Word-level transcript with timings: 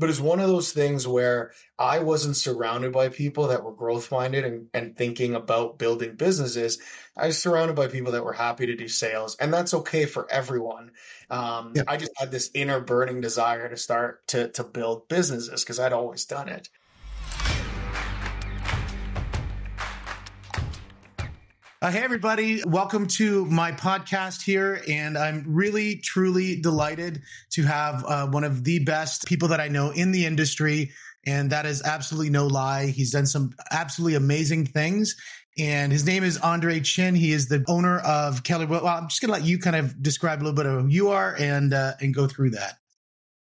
but 0.00 0.08
it's 0.08 0.18
one 0.18 0.40
of 0.40 0.48
those 0.48 0.72
things 0.72 1.06
where 1.06 1.52
I 1.78 2.00
wasn't 2.00 2.36
surrounded 2.36 2.92
by 2.92 3.10
people 3.10 3.48
that 3.48 3.62
were 3.62 3.72
growth 3.72 4.10
minded 4.10 4.44
and, 4.44 4.68
and 4.72 4.96
thinking 4.96 5.34
about 5.34 5.78
building 5.78 6.16
businesses. 6.16 6.80
I 7.16 7.26
was 7.26 7.38
surrounded 7.38 7.76
by 7.76 7.88
people 7.88 8.12
that 8.12 8.24
were 8.24 8.32
happy 8.32 8.66
to 8.66 8.74
do 8.74 8.88
sales, 8.88 9.36
and 9.36 9.52
that's 9.52 9.74
okay 9.74 10.06
for 10.06 10.30
everyone. 10.30 10.92
Um, 11.28 11.74
yeah. 11.76 11.82
I 11.86 11.98
just 11.98 12.12
had 12.16 12.30
this 12.30 12.50
inner 12.54 12.80
burning 12.80 13.20
desire 13.20 13.68
to 13.68 13.76
start 13.76 14.26
to 14.28 14.48
to 14.52 14.64
build 14.64 15.08
businesses 15.08 15.62
because 15.62 15.78
I'd 15.78 15.92
always 15.92 16.24
done 16.24 16.48
it. 16.48 16.68
Uh, 21.82 21.90
hey, 21.90 22.00
everybody. 22.00 22.62
Welcome 22.66 23.06
to 23.06 23.46
my 23.46 23.72
podcast 23.72 24.42
here. 24.42 24.82
And 24.86 25.16
I'm 25.16 25.44
really, 25.46 25.96
truly 25.96 26.60
delighted 26.60 27.22
to 27.52 27.62
have 27.62 28.04
uh, 28.04 28.26
one 28.26 28.44
of 28.44 28.64
the 28.64 28.80
best 28.80 29.24
people 29.24 29.48
that 29.48 29.60
I 29.60 29.68
know 29.68 29.88
in 29.88 30.12
the 30.12 30.26
industry. 30.26 30.90
And 31.24 31.48
that 31.52 31.64
is 31.64 31.82
absolutely 31.82 32.28
no 32.28 32.46
lie. 32.46 32.88
He's 32.88 33.12
done 33.12 33.24
some 33.24 33.54
absolutely 33.70 34.16
amazing 34.16 34.66
things. 34.66 35.16
And 35.58 35.90
his 35.90 36.04
name 36.04 36.22
is 36.22 36.36
Andre 36.36 36.80
Chin. 36.80 37.14
He 37.14 37.32
is 37.32 37.48
the 37.48 37.64
owner 37.66 38.00
of 38.00 38.44
Keller. 38.44 38.66
Well, 38.66 38.86
I'm 38.86 39.08
just 39.08 39.22
going 39.22 39.32
to 39.32 39.40
let 39.40 39.48
you 39.48 39.58
kind 39.58 39.76
of 39.76 40.02
describe 40.02 40.40
a 40.40 40.44
little 40.44 40.54
bit 40.56 40.66
of 40.66 40.82
who 40.82 40.88
you 40.88 41.08
are 41.08 41.34
and, 41.38 41.72
uh, 41.72 41.94
and 41.98 42.14
go 42.14 42.26
through 42.26 42.50
that. 42.50 42.74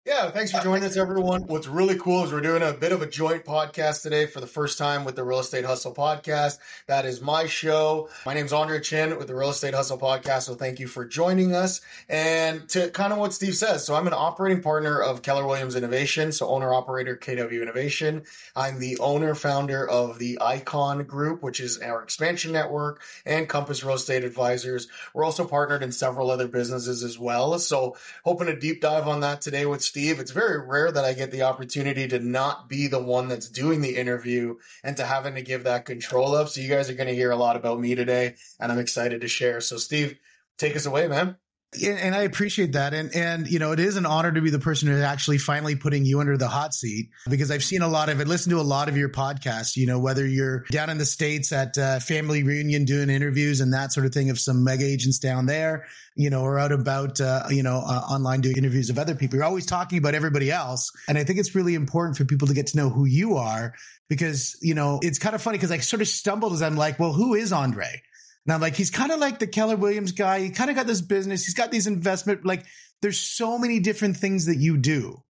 Yeah, 0.07 0.31
thanks 0.31 0.53
for 0.53 0.61
joining 0.61 0.85
us, 0.85 0.97
everyone. 0.97 1.49
What's 1.49 1.67
really 1.67 1.99
cool 1.99 2.23
is 2.23 2.33
we're 2.33 2.41
doing 2.41 2.63
a 2.63 2.73
bit 2.73 2.93
of 2.93 3.03
a 3.03 3.09
joint 3.09 3.45
podcast 3.45 4.03
today 4.03 4.27
for 4.27 4.41
the 4.41 4.47
first 4.47 4.79
time 4.79 5.05
with 5.05 5.17
the 5.17 5.25
Real 5.25 5.41
Estate 5.41 5.65
Hustle 5.65 5.93
podcast. 5.93 6.59
That 6.87 7.05
is 7.05 7.21
my 7.21 7.47
show. 7.47 8.09
My 8.25 8.33
name 8.33 8.47
is 8.47 8.53
Andre 8.53 8.79
Chin 8.81 9.19
with 9.19 9.27
the 9.27 9.35
Real 9.35 9.51
Estate 9.51 9.75
Hustle 9.75 9.99
podcast. 9.99 10.43
So 10.43 10.55
thank 10.55 10.79
you 10.79 10.87
for 10.87 11.05
joining 11.05 11.57
us. 11.57 11.81
And 12.09 12.69
to 12.69 12.89
kind 12.91 13.13
of 13.13 13.19
what 13.19 13.33
Steve 13.33 13.57
says, 13.57 13.85
so 13.85 13.97
I'm 13.97 14.07
an 14.07 14.13
operating 14.13 14.63
partner 14.63 15.03
of 15.03 15.23
Keller 15.23 15.45
Williams 15.45 15.75
Innovation, 15.75 16.31
so 16.31 16.47
owner 16.47 16.73
operator 16.73 17.17
KW 17.17 17.61
Innovation. 17.61 18.23
I'm 18.55 18.79
the 18.79 18.99
owner 18.99 19.35
founder 19.35 19.89
of 19.89 20.21
the 20.21 20.39
Icon 20.41 21.03
Group, 21.03 21.43
which 21.43 21.59
is 21.59 21.81
our 21.81 22.01
expansion 22.01 22.53
network, 22.53 23.03
and 23.25 23.49
Compass 23.49 23.83
Real 23.83 23.97
Estate 23.97 24.23
Advisors. 24.23 24.87
We're 25.15 25.25
also 25.25 25.45
partnered 25.45 25.83
in 25.83 25.91
several 25.91 26.31
other 26.31 26.47
businesses 26.47 27.03
as 27.03 27.19
well. 27.19 27.59
So 27.59 27.97
hoping 28.25 28.47
to 28.47 28.57
deep 28.57 28.81
dive 28.81 29.09
on 29.09 29.19
that 29.23 29.41
today 29.41 29.67
with. 29.67 29.96
It's 30.05 30.31
very 30.31 30.65
rare 30.65 30.93
that 30.93 31.05
I 31.05 31.13
get 31.13 31.31
the 31.31 31.43
opportunity 31.43 32.07
to 32.09 32.19
not 32.19 32.69
be 32.69 32.87
the 32.87 33.03
one 33.03 33.29
that's 33.29 33.49
doing 33.49 33.81
the 33.81 33.97
interview 33.97 34.57
and 34.85 34.97
to 34.97 35.05
having 35.05 35.35
to 35.35 35.43
give 35.43 35.65
that 35.65 35.85
control 35.85 36.35
up. 36.35 36.49
So 36.49 36.61
you 36.61 36.69
guys 36.69 36.91
are 36.91 36.95
going 36.95 37.09
to 37.09 37.15
hear 37.15 37.31
a 37.31 37.37
lot 37.37 37.57
about 37.57 37.81
me 37.81 37.95
today 37.95 38.35
and 38.61 38.71
I'm 38.71 38.79
excited 38.79 39.21
to 39.21 39.29
share. 39.29 39.61
So 39.61 39.77
Steve, 39.77 40.19
take 40.59 40.77
us 40.77 40.87
away, 40.87 41.09
man. 41.09 41.37
And 41.85 42.15
I 42.15 42.23
appreciate 42.23 42.73
that. 42.73 42.95
And 42.95 43.15
and 43.15 43.49
you 43.49 43.59
know, 43.59 43.73
it 43.73 43.81
is 43.81 43.97
an 43.97 44.07
honor 44.07 44.33
to 44.33 44.41
be 44.41 44.51
the 44.51 44.59
person 44.59 44.89
who's 44.89 45.03
actually 45.03 45.39
finally 45.39 45.77
putting 45.77 46.05
you 46.05 46.21
under 46.21 46.37
the 46.37 46.49
hot 46.49 46.73
seat 46.73 47.11
because 47.29 47.51
I've 47.51 47.65
seen 47.65 47.83
a 47.83 47.89
lot 47.89 48.09
of 48.09 48.21
it, 48.21 48.29
listened 48.29 48.53
to 48.53 48.61
a 48.61 48.63
lot 48.63 48.89
of 48.89 48.97
your 48.97 49.09
podcasts, 49.09 49.77
you 49.77 49.87
know, 49.87 49.99
whether 49.99 50.27
you're 50.27 50.65
down 50.71 50.91
in 50.91 50.97
the 50.97 51.05
States 51.05 51.53
at 51.53 51.77
uh, 51.77 51.99
family 51.99 52.45
reunion 52.45 52.85
doing 52.85 53.11
interviews 53.11 53.61
and 53.61 53.75
that 53.75 53.93
sort 53.93 54.07
of 54.07 54.15
thing 54.15 54.31
of 54.31 54.39
some 54.39 54.65
mega 54.65 54.85
agents 54.85 55.19
down 55.19 55.47
there, 55.47 55.87
you 56.15 56.31
know, 56.31 56.43
or 56.43 56.59
out 56.59 56.73
about, 56.73 57.21
uh, 57.21 57.43
you 57.51 57.63
know, 57.63 57.83
uh, 57.85 58.01
online 58.09 58.41
doing 58.41 58.57
interviews 58.57 58.89
of 58.89 58.99
other 58.99 59.15
people. 59.15 59.37
You're 59.37 59.45
always 59.45 59.67
talking 59.67 59.99
about 59.99 60.15
everybody 60.15 60.51
else. 60.51 60.91
And 61.09 61.19
I 61.19 61.25
think 61.25 61.39
it's 61.39 61.55
really 61.55 61.75
important 61.75 62.17
for 62.17 62.25
people 62.25 62.49
to 62.49 62.55
get 62.55 62.69
to 62.69 62.77
know 62.77 62.89
who 62.89 63.05
you 63.05 63.37
are 63.37 63.75
because, 64.09 64.57
you 64.63 64.75
know, 64.75 65.01
it's 65.03 65.19
kind 65.19 65.35
of 65.35 65.43
funny 65.43 65.59
because 65.59 65.73
I 65.73 65.79
sort 65.79 66.01
of 66.01 66.09
stumbled 66.09 66.53
as 66.53 66.63
I'm 66.63 66.77
like, 66.77 66.99
well, 66.99 67.13
who 67.13 67.35
is 67.35 67.53
Andre? 67.53 68.03
Now, 68.47 68.59
like 68.59 68.77
he's 68.77 68.91
kind 68.91 69.11
of 69.11 69.19
like 69.19 69.39
the 69.39 69.47
Keller 69.47 69.77
Williams 69.77 70.13
guy. 70.13 70.41
He 70.41 70.51
kind 70.51 70.71
of 70.71 70.77
got 70.77 70.87
this 70.87 71.01
business. 71.01 71.45
He's 71.45 71.55
got 71.55 71.71
these 71.71 71.87
investment. 71.87 72.47
Like 72.47 72.65
there's 73.03 73.19
so 73.19 73.59
many 73.59 73.81
different 73.81 74.17
things 74.17 74.47
that 74.47 74.57
you 74.57 74.77
do. 74.77 75.23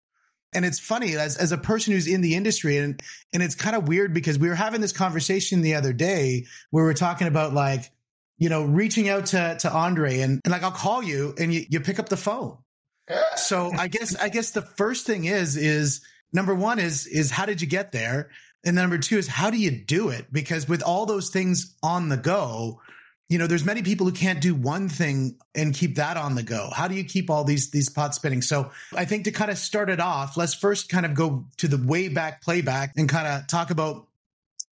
And 0.52 0.64
it's 0.64 0.78
funny 0.78 1.16
as, 1.16 1.36
as 1.36 1.52
a 1.52 1.58
person 1.58 1.92
who's 1.92 2.06
in 2.06 2.20
the 2.20 2.34
industry 2.34 2.78
and, 2.78 3.02
and 3.32 3.42
it's 3.42 3.54
kind 3.54 3.76
of 3.76 3.88
weird 3.88 4.14
because 4.14 4.38
we 4.38 4.48
were 4.48 4.54
having 4.54 4.80
this 4.80 4.92
conversation 4.92 5.60
the 5.60 5.74
other 5.74 5.92
day 5.92 6.46
where 6.70 6.84
we 6.84 6.90
are 6.90 6.94
talking 6.94 7.26
about 7.26 7.52
like, 7.52 7.90
you 8.38 8.48
know, 8.48 8.64
reaching 8.64 9.08
out 9.08 9.26
to, 9.26 9.56
to 9.60 9.72
Andre 9.72 10.20
and, 10.20 10.40
and 10.44 10.52
like, 10.52 10.62
I'll 10.62 10.70
call 10.70 11.02
you 11.02 11.34
and 11.38 11.52
you, 11.52 11.64
you 11.68 11.80
pick 11.80 11.98
up 11.98 12.08
the 12.08 12.16
phone. 12.16 12.58
So 13.36 13.70
I 13.72 13.86
guess, 13.86 14.16
I 14.16 14.30
guess 14.30 14.50
the 14.50 14.62
first 14.62 15.06
thing 15.06 15.26
is, 15.26 15.56
is 15.56 16.00
number 16.32 16.54
one 16.54 16.80
is, 16.80 17.06
is 17.06 17.30
how 17.30 17.46
did 17.46 17.60
you 17.60 17.68
get 17.68 17.92
there? 17.92 18.30
And 18.64 18.74
number 18.74 18.98
two 18.98 19.18
is 19.18 19.28
how 19.28 19.50
do 19.50 19.58
you 19.58 19.70
do 19.70 20.08
it? 20.08 20.32
Because 20.32 20.68
with 20.68 20.82
all 20.82 21.06
those 21.06 21.30
things 21.30 21.76
on 21.84 22.08
the 22.08 22.16
go, 22.16 22.80
you 23.28 23.38
know, 23.38 23.46
there's 23.46 23.64
many 23.64 23.82
people 23.82 24.06
who 24.06 24.12
can't 24.12 24.40
do 24.40 24.54
one 24.54 24.88
thing 24.88 25.36
and 25.54 25.74
keep 25.74 25.96
that 25.96 26.16
on 26.16 26.36
the 26.36 26.44
go. 26.44 26.70
How 26.72 26.86
do 26.86 26.94
you 26.94 27.02
keep 27.02 27.28
all 27.28 27.42
these 27.42 27.70
these 27.70 27.88
pots 27.88 28.16
spinning? 28.16 28.40
So 28.40 28.70
I 28.94 29.04
think 29.04 29.24
to 29.24 29.32
kind 29.32 29.50
of 29.50 29.58
start 29.58 29.90
it 29.90 29.98
off, 29.98 30.36
let's 30.36 30.54
first 30.54 30.88
kind 30.88 31.04
of 31.04 31.14
go 31.14 31.44
to 31.56 31.66
the 31.66 31.76
way 31.76 32.08
back 32.08 32.42
playback 32.42 32.92
and 32.96 33.08
kind 33.08 33.26
of 33.26 33.46
talk 33.48 33.70
about 33.70 34.05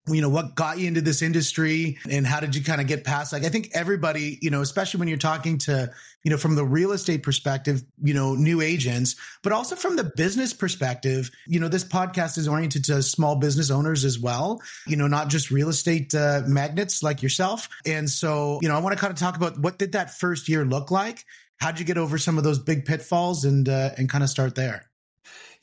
you 0.07 0.21
know 0.21 0.29
what 0.29 0.55
got 0.55 0.77
you 0.77 0.87
into 0.87 1.01
this 1.01 1.21
industry 1.21 1.97
and 2.09 2.27
how 2.27 2.39
did 2.39 2.55
you 2.55 2.63
kind 2.63 2.81
of 2.81 2.87
get 2.87 3.03
past 3.03 3.33
like 3.33 3.43
i 3.43 3.49
think 3.49 3.69
everybody 3.73 4.37
you 4.41 4.49
know 4.49 4.61
especially 4.61 4.99
when 4.99 5.07
you're 5.07 5.17
talking 5.17 5.57
to 5.57 5.91
you 6.23 6.31
know 6.31 6.37
from 6.37 6.55
the 6.55 6.65
real 6.65 6.91
estate 6.91 7.23
perspective 7.23 7.83
you 8.03 8.13
know 8.13 8.35
new 8.35 8.61
agents 8.61 9.15
but 9.41 9.51
also 9.51 9.75
from 9.75 9.95
the 9.95 10.03
business 10.15 10.53
perspective 10.53 11.31
you 11.47 11.59
know 11.59 11.67
this 11.67 11.83
podcast 11.83 12.37
is 12.37 12.47
oriented 12.47 12.83
to 12.83 13.01
small 13.01 13.35
business 13.35 13.71
owners 13.71 14.05
as 14.05 14.19
well 14.19 14.61
you 14.85 14.95
know 14.95 15.07
not 15.07 15.27
just 15.29 15.51
real 15.51 15.69
estate 15.69 16.13
uh, 16.13 16.41
magnets 16.47 17.03
like 17.03 17.21
yourself. 17.21 17.69
And 17.85 18.09
so 18.09 18.59
you 18.61 18.67
know 18.67 18.75
i 18.75 18.79
want 18.79 18.95
to 18.95 18.99
kind 18.99 19.11
of 19.11 19.19
talk 19.19 19.35
about 19.35 19.59
what 19.59 19.77
did 19.77 19.93
that 19.93 20.17
first 20.17 20.49
year 20.49 20.65
look 20.65 20.91
like? 20.91 21.23
How'd 21.57 21.79
you 21.79 21.85
get 21.85 21.97
over 21.97 22.17
some 22.17 22.37
of 22.37 22.43
those 22.43 22.59
big 22.59 22.85
pitfalls 22.85 23.45
and 23.45 23.67
uh, 23.69 23.91
and 23.97 24.09
kind 24.09 24.23
of 24.23 24.29
start 24.29 24.55
there 24.55 24.89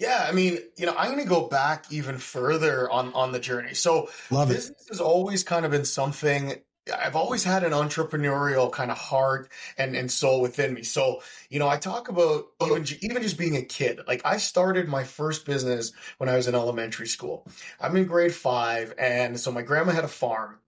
yeah, 0.03 0.27
I 0.29 0.33
mean, 0.33 0.59
you 0.77 0.85
know, 0.85 0.95
I'm 0.99 1.13
going 1.13 1.23
to 1.23 1.29
go 1.29 1.47
back 1.47 1.87
even 1.91 2.19
further 2.19 2.91
on 2.91 3.15
on 3.15 3.31
the 3.31 3.39
journey. 3.39 3.75
So, 3.75 4.09
Love 4.31 4.49
business 4.49 4.83
it. 4.83 4.89
has 4.89 5.01
always 5.01 5.45
kind 5.45 5.65
of 5.65 5.71
been 5.71 5.85
something 5.85 6.57
I've 6.93 7.15
always 7.15 7.45
had 7.45 7.63
an 7.63 7.71
entrepreneurial 7.71 8.73
kind 8.73 8.91
of 8.91 8.99
heart 8.99 9.49
and, 9.79 9.95
and 9.95 10.11
soul 10.11 10.41
within 10.41 10.75
me. 10.75 10.83
So, 10.83 11.23
you 11.49 11.61
know, 11.61 11.69
I 11.69 11.77
talk 11.77 12.09
about 12.09 12.47
even, 12.61 12.85
even 13.01 13.23
just 13.23 13.39
being 13.39 13.57
a 13.57 13.63
kid. 13.63 14.01
Like 14.09 14.23
I 14.25 14.39
started 14.39 14.89
my 14.89 15.05
first 15.05 15.47
business 15.47 15.93
when 16.19 16.29
I 16.29 16.35
was 16.35 16.49
in 16.49 16.57
elementary 16.57 17.07
school. 17.07 17.47
I'm 17.81 17.95
in 17.97 18.07
grade 18.07 18.35
five. 18.35 18.95
And 18.99 19.39
so 19.39 19.53
my 19.53 19.63
grandma 19.63 19.93
had 19.93 20.03
a 20.03 20.09
farm 20.09 20.59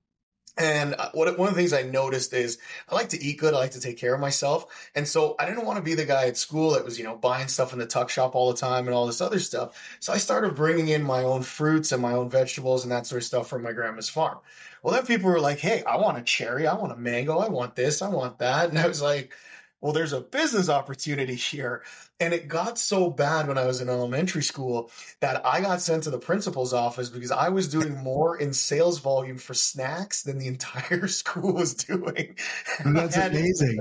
and 0.56 0.94
uh, 0.97 1.10
what, 1.15 1.37
one 1.37 1.48
of 1.48 1.54
the 1.54 1.60
things 1.60 1.72
I 1.72 1.82
noticed 1.82 2.32
is 2.32 2.59
I 2.88 2.94
like 2.94 3.09
to 3.10 3.22
eat 3.22 3.38
good. 3.38 3.54
I 3.54 3.59
like 3.59 3.72
to 3.72 3.81
take 3.81 3.98
care 3.98 4.15
of 4.15 4.20
myself. 4.20 4.91
And 4.94 5.06
so 5.06 5.34
I 5.38 5.47
didn't 5.47 5.66
want 5.66 5.78
to 5.78 5.82
be 5.82 5.94
the 5.94 6.04
guy 6.04 6.26
at 6.26 6.37
school 6.37 6.72
that 6.72 6.84
was, 6.84 6.97
you 6.97 7.04
know, 7.04 7.16
buying 7.16 7.48
stuff 7.48 7.72
in 7.72 7.81
the 7.81 7.87
tuck 7.87 8.09
shop 8.09 8.34
all 8.37 8.53
the 8.53 8.59
time 8.59 8.87
and 8.87 8.94
all 8.94 9.06
this 9.06 9.20
other 9.20 9.41
stuff. 9.41 9.97
So 9.98 10.12
I 10.12 10.19
started 10.19 10.54
bringing 10.54 10.88
in 10.88 11.03
my 11.03 11.25
own 11.25 11.42
fruits 11.42 11.91
and 11.91 12.00
my 12.00 12.12
own 12.12 12.31
vegetables 12.31 12.84
and 12.84 12.92
that 12.92 13.06
sort 13.06 13.22
of 13.22 13.26
stuff 13.26 13.48
from 13.48 13.62
my 13.62 13.72
grandma's 13.72 14.09
farm. 14.09 14.38
Well, 14.82 14.94
then 14.94 15.06
people 15.06 15.31
were 15.31 15.41
like, 15.41 15.59
Hey, 15.59 15.82
I 15.84 15.97
want 15.97 16.19
a 16.19 16.22
cherry. 16.22 16.66
I 16.66 16.75
want 16.75 16.92
a 16.92 16.97
mango. 16.97 17.38
I 17.38 17.48
want 17.48 17.75
this. 17.75 18.00
I 18.00 18.09
want 18.09 18.38
that. 18.38 18.69
And 18.69 18.78
I 18.78 18.86
was 18.86 19.03
like, 19.03 19.32
well, 19.84 19.92
there's 19.92 20.15
a 20.15 20.21
business 20.22 20.71
opportunity 20.71 21.34
here. 21.34 21.82
And 22.21 22.33
it 22.33 22.47
got 22.47 22.79
so 22.79 23.11
bad 23.11 23.49
when 23.49 23.59
I 23.59 23.67
was 23.67 23.81
in 23.81 23.89
elementary 23.89 24.43
school 24.43 24.91
that 25.21 25.45
I 25.45 25.61
got 25.61 25.81
sent 25.81 26.05
to 26.05 26.11
the 26.11 26.19
principal's 26.19 26.73
office 26.73 27.09
because 27.09 27.33
I 27.33 27.49
was 27.49 27.69
doing 27.69 27.97
more 27.97 28.39
in 28.39 28.53
sales 28.53 29.01
volume 29.01 29.37
for 29.37 29.53
snacks 29.53 30.23
than 30.23 30.39
the 30.39 30.47
entire 30.55 31.09
school 31.09 31.55
was 31.55 31.75
doing. 31.75 32.37
And 32.79 32.97
that's 32.97 33.17
amazing. 33.17 33.79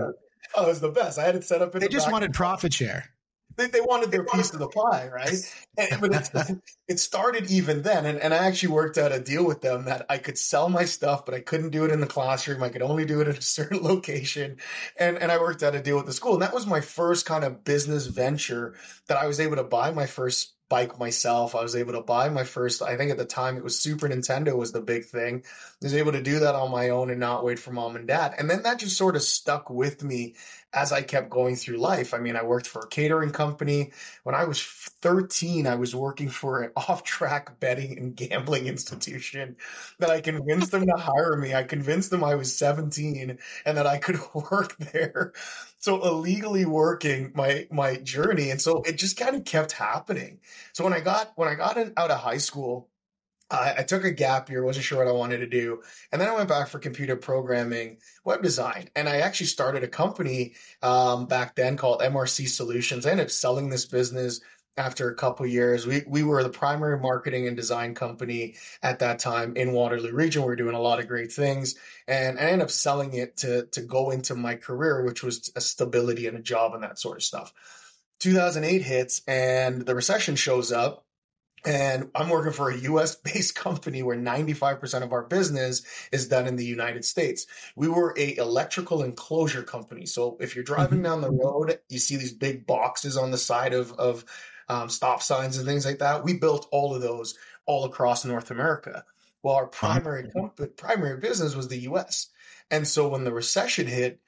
oh, 0.55 0.63
it 0.63 0.67
was 0.67 0.81
the 0.81 0.89
best. 0.89 1.19
I 1.19 1.25
had 1.25 1.35
it 1.35 1.43
set 1.43 1.61
up. 1.61 1.75
In 1.75 1.81
They 1.81 1.87
the 1.87 1.93
just 1.93 2.11
wanted 2.11 2.33
profit 2.33 2.73
share 2.73 3.09
they, 3.55 3.67
they 3.67 3.81
wanted 3.81 4.11
their 4.11 4.23
piece 4.23 4.53
of 4.53 4.59
the 4.59 4.67
pie, 4.67 5.09
right? 5.13 5.35
And, 5.77 6.01
but 6.01 6.13
it, 6.13 6.57
it 6.87 6.99
started 6.99 7.49
even 7.51 7.81
then. 7.81 8.05
And, 8.05 8.19
and 8.19 8.33
I 8.33 8.47
actually 8.47 8.73
worked 8.73 8.97
out 8.97 9.11
a 9.11 9.19
deal 9.19 9.45
with 9.45 9.61
them 9.61 9.85
that 9.85 10.05
I 10.09 10.17
could 10.17 10.37
sell 10.37 10.69
my 10.69 10.85
stuff, 10.85 11.25
but 11.25 11.33
I 11.33 11.39
couldn't 11.39 11.69
do 11.69 11.85
it 11.85 11.91
in 11.91 11.99
the 11.99 12.07
classroom. 12.07 12.63
I 12.63 12.69
could 12.69 12.81
only 12.81 13.05
do 13.05 13.21
it 13.21 13.27
at 13.27 13.37
a 13.37 13.41
certain 13.57 13.81
location. 13.81 14.57
And, 14.97 15.17
and 15.17 15.31
I 15.31 15.39
worked 15.39 15.63
out 15.63 15.75
a 15.75 15.81
deal 15.81 15.97
with 15.97 16.05
the 16.05 16.13
school. 16.13 16.33
And 16.33 16.41
that 16.41 16.53
was 16.53 16.67
my 16.67 16.81
first 16.81 17.25
kind 17.25 17.43
of 17.43 17.63
business 17.63 18.07
venture 18.07 18.75
that 19.07 19.17
I 19.17 19.27
was 19.27 19.39
able 19.39 19.57
to 19.57 19.63
buy 19.63 19.91
my 19.91 20.05
first 20.05 20.53
bike 20.73 20.97
myself. 20.97 21.53
I 21.53 21.61
was 21.61 21.75
able 21.75 21.93
to 21.93 22.01
buy 22.01 22.29
my 22.29 22.43
first, 22.43 22.81
I 22.81 22.97
think 22.97 23.11
at 23.11 23.17
the 23.19 23.25
time 23.25 23.57
it 23.57 23.63
was 23.63 23.79
Super 23.79 24.09
Nintendo 24.09 24.57
was 24.57 24.71
the 24.71 24.81
big 24.81 25.05
thing. 25.05 25.43
I 25.45 25.85
was 25.85 25.93
able 25.93 26.13
to 26.13 26.23
do 26.23 26.39
that 26.39 26.55
on 26.55 26.71
my 26.71 26.89
own 26.89 27.11
and 27.11 27.19
not 27.19 27.45
wait 27.45 27.59
for 27.59 27.71
mom 27.71 27.95
and 27.95 28.07
dad. 28.07 28.33
And 28.39 28.49
then 28.49 28.63
that 28.63 28.79
just 28.79 28.97
sort 28.97 29.15
of 29.15 29.21
stuck 29.21 29.69
with 29.69 30.03
me 30.03 30.33
as 30.73 30.91
I 30.91 31.03
kept 31.03 31.29
going 31.29 31.55
through 31.55 31.77
life. 31.77 32.15
I 32.15 32.17
mean, 32.17 32.35
I 32.35 32.41
worked 32.41 32.65
for 32.65 32.79
a 32.79 32.87
catering 32.87 33.29
company. 33.29 33.91
When 34.23 34.33
I 34.33 34.45
was 34.45 34.63
13, 34.63 35.67
I 35.67 35.75
was 35.75 35.93
working 35.93 36.29
for 36.29 36.63
an 36.63 36.71
off 36.75 37.03
track 37.03 37.59
betting 37.59 37.99
and 37.99 38.15
gambling 38.15 38.65
institution 38.65 39.55
that 39.99 40.09
I 40.09 40.21
convinced 40.21 40.71
them 40.71 40.87
to 40.87 40.97
hire 40.97 41.37
me. 41.37 41.53
I 41.53 41.61
convinced 41.61 42.09
them 42.09 42.23
I 42.23 42.33
was 42.33 42.57
17 42.57 43.37
and 43.67 43.77
that 43.77 43.85
I 43.85 43.99
could 43.99 44.17
work 44.33 44.75
there. 44.77 45.33
So 45.83 46.01
illegally 46.01 46.63
working 46.63 47.33
my, 47.35 47.67
my 47.69 47.97
journey. 47.97 48.51
And 48.51 48.61
so 48.61 48.83
it 48.83 48.93
just 48.93 49.17
kind 49.17 49.35
of 49.35 49.43
kept 49.43 49.73
happening. 49.73 50.39
So 50.71 50.85
when 50.85 50.93
I 50.93 51.01
got, 51.01 51.33
when 51.35 51.49
I 51.49 51.55
got 51.55 51.77
out 51.77 52.09
of 52.09 52.19
high 52.21 52.37
school, 52.37 52.87
I, 53.51 53.75
I 53.79 53.83
took 53.83 54.05
a 54.05 54.11
gap 54.11 54.49
year, 54.49 54.63
wasn't 54.63 54.85
sure 54.85 54.99
what 54.99 55.09
I 55.09 55.11
wanted 55.11 55.39
to 55.39 55.45
do. 55.45 55.81
And 56.09 56.21
then 56.21 56.29
I 56.29 56.35
went 56.35 56.47
back 56.47 56.69
for 56.69 56.79
computer 56.79 57.17
programming, 57.17 57.97
web 58.23 58.41
design. 58.41 58.91
And 58.95 59.09
I 59.09 59.17
actually 59.17 59.47
started 59.47 59.83
a 59.83 59.89
company 59.89 60.53
um, 60.81 61.25
back 61.25 61.53
then 61.53 61.75
called 61.75 61.99
MRC 61.99 62.47
Solutions. 62.47 63.05
I 63.05 63.11
ended 63.11 63.25
up 63.25 63.31
selling 63.31 63.69
this 63.69 63.83
business 63.83 64.39
after 64.77 65.09
a 65.09 65.15
couple 65.15 65.45
years. 65.45 65.85
We 65.85 66.03
we 66.07 66.23
were 66.23 66.43
the 66.43 66.49
primary 66.49 66.99
marketing 66.99 67.47
and 67.47 67.55
design 67.55 67.95
company 67.95 68.55
at 68.81 68.99
that 68.99 69.19
time 69.19 69.55
in 69.55 69.73
Waterloo 69.73 70.11
region. 70.11 70.41
We 70.41 70.47
were 70.47 70.55
doing 70.55 70.75
a 70.75 70.81
lot 70.81 70.99
of 70.99 71.07
great 71.07 71.31
things, 71.31 71.75
and 72.07 72.39
I 72.39 72.43
ended 72.43 72.61
up 72.61 72.71
selling 72.71 73.13
it 73.13 73.37
to 73.37 73.65
to 73.67 73.81
go 73.81 74.11
into 74.11 74.35
my 74.35 74.55
career, 74.55 75.03
which 75.03 75.23
was 75.23 75.51
a 75.55 75.61
stability 75.61 76.27
and 76.27 76.37
a 76.37 76.41
job 76.41 76.73
and 76.73 76.83
that 76.83 76.99
sort 76.99 77.17
of 77.17 77.23
stuff. 77.23 77.53
2008 78.19 78.81
hits, 78.81 79.21
and 79.27 79.85
the 79.85 79.95
recession 79.95 80.35
shows 80.35 80.71
up. 80.71 81.05
And 81.65 82.09
I'm 82.13 82.27
working 82.27 82.51
for 82.51 82.69
a 82.69 82.77
US 82.77 83.15
based 83.15 83.55
company 83.55 84.03
where 84.03 84.17
95% 84.17 85.01
of 85.01 85.13
our 85.13 85.23
business 85.23 85.81
is 86.11 86.27
done 86.27 86.45
in 86.45 86.57
the 86.57 86.65
United 86.65 87.05
States. 87.05 87.45
We 87.77 87.87
were 87.87 88.13
a 88.17 88.35
electrical 88.35 89.01
enclosure 89.01 89.63
company. 89.63 90.05
So 90.05 90.35
if 90.41 90.55
you're 90.55 90.65
driving 90.65 90.99
mm-hmm. 90.99 91.03
down 91.03 91.21
the 91.21 91.31
road, 91.31 91.79
you 91.87 91.99
see 91.99 92.17
these 92.17 92.33
big 92.33 92.67
boxes 92.67 93.15
on 93.15 93.31
the 93.31 93.37
side 93.37 93.73
of, 93.73 93.93
of 93.93 94.25
um, 94.69 94.89
stop 94.89 95.21
signs 95.21 95.57
and 95.57 95.65
things 95.65 95.85
like 95.85 95.99
that. 95.99 96.23
We 96.23 96.33
built 96.33 96.67
all 96.71 96.95
of 96.95 97.01
those 97.01 97.37
all 97.65 97.85
across 97.85 98.25
North 98.25 98.51
America. 98.51 99.05
Well, 99.41 99.55
our 99.55 99.67
primary 99.67 100.29
company, 100.31 100.69
primary 100.69 101.19
business 101.19 101.55
was 101.55 101.67
the 101.67 101.79
U.S. 101.79 102.29
And 102.71 102.87
so 102.87 103.09
when 103.09 103.23
the 103.23 103.33
recession 103.33 103.87
hit, 103.87 104.19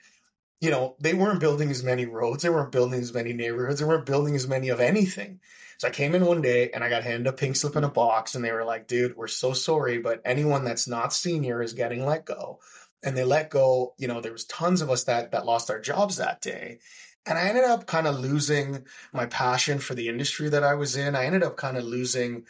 you 0.62 0.70
know, 0.70 0.96
they 1.00 1.14
weren't 1.14 1.40
building 1.40 1.70
as 1.70 1.84
many 1.84 2.06
roads, 2.06 2.44
they 2.44 2.50
weren't 2.50 2.72
building 2.72 3.00
as 3.00 3.14
many 3.14 3.34
neighborhoods, 3.34 3.80
they 3.80 3.86
weren't 3.86 4.06
building 4.06 4.36
as 4.36 4.48
many 4.48 4.70
of 4.70 4.80
anything. 4.80 5.40
So 5.78 5.88
I 5.88 5.92
came 5.92 6.16
in 6.16 6.26
one 6.26 6.42
day 6.42 6.70
and 6.72 6.84
I 6.84 6.90
got 6.90 7.04
handed 7.04 7.28
a 7.28 7.34
pink 7.34 7.56
slip 7.56 7.76
in 7.76 7.84
a 7.84 7.90
box, 7.90 8.36
and 8.36 8.44
they 8.44 8.52
were 8.52 8.64
like, 8.64 8.88
"Dude, 8.88 9.18
we're 9.18 9.28
so 9.28 9.54
sorry, 9.54 10.00
but 10.00 10.22
anyone 10.24 10.64
that's 10.64 10.88
not 10.88 11.14
senior 11.14 11.62
is 11.62 11.74
getting 11.74 12.06
let 12.06 12.26
go." 12.26 12.60
And 13.04 13.16
they 13.18 13.24
let 13.26 13.50
go. 13.50 13.94
You 13.98 14.08
know, 14.08 14.22
there 14.22 14.32
was 14.32 14.46
tons 14.46 14.82
of 14.82 14.90
us 14.90 15.04
that 15.06 15.32
that 15.32 15.46
lost 15.46 15.70
our 15.70 15.80
jobs 15.80 16.18
that 16.18 16.42
day, 16.42 16.80
and 17.26 17.38
I 17.38 17.48
ended 17.48 17.64
up 17.64 17.88
kind 17.88 18.08
of 18.08 18.20
losing 18.20 18.86
my 19.14 19.26
passion 19.26 19.80
for 19.80 19.96
the 19.96 20.10
industry 20.10 20.50
that 20.50 20.64
I 20.64 20.76
was 20.76 20.96
in. 20.96 21.16
I 21.16 21.26
ended 21.26 21.44
up 21.44 21.58
kind 21.58 21.78
of 21.78 21.84
losing 21.84 22.46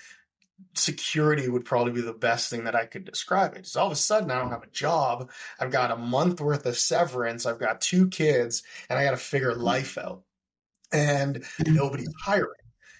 security 0.74 1.50
would 1.50 1.66
probably 1.66 1.94
be 1.94 2.01
the 2.01 2.13
best 2.13 2.50
thing 2.50 2.66
that 2.66 2.75
I 2.75 2.86
could 2.86 3.06
describe 3.06 3.56
it. 3.56 3.68
So 3.68 3.81
all 3.81 3.88
of 3.88 3.92
a 3.92 3.98
sudden 3.98 4.31
I 4.31 4.39
don't 4.39 4.51
have 4.51 4.63
a 4.63 4.68
job. 4.68 5.30
I've 5.60 5.72
got 5.72 5.92
a 5.92 5.98
month 5.98 6.39
worth 6.42 6.66
of 6.66 6.77
severance. 6.77 7.45
I've 7.45 7.60
got 7.60 7.81
two 7.81 8.07
kids 8.07 8.63
and 8.89 8.98
I 8.98 9.04
got 9.04 9.12
to 9.12 9.18
figure 9.18 9.56
life 9.56 9.98
out. 9.98 10.24
And 10.94 11.38
mm-hmm. 11.38 11.74
nobody's 11.74 12.13
hiring 12.24 12.51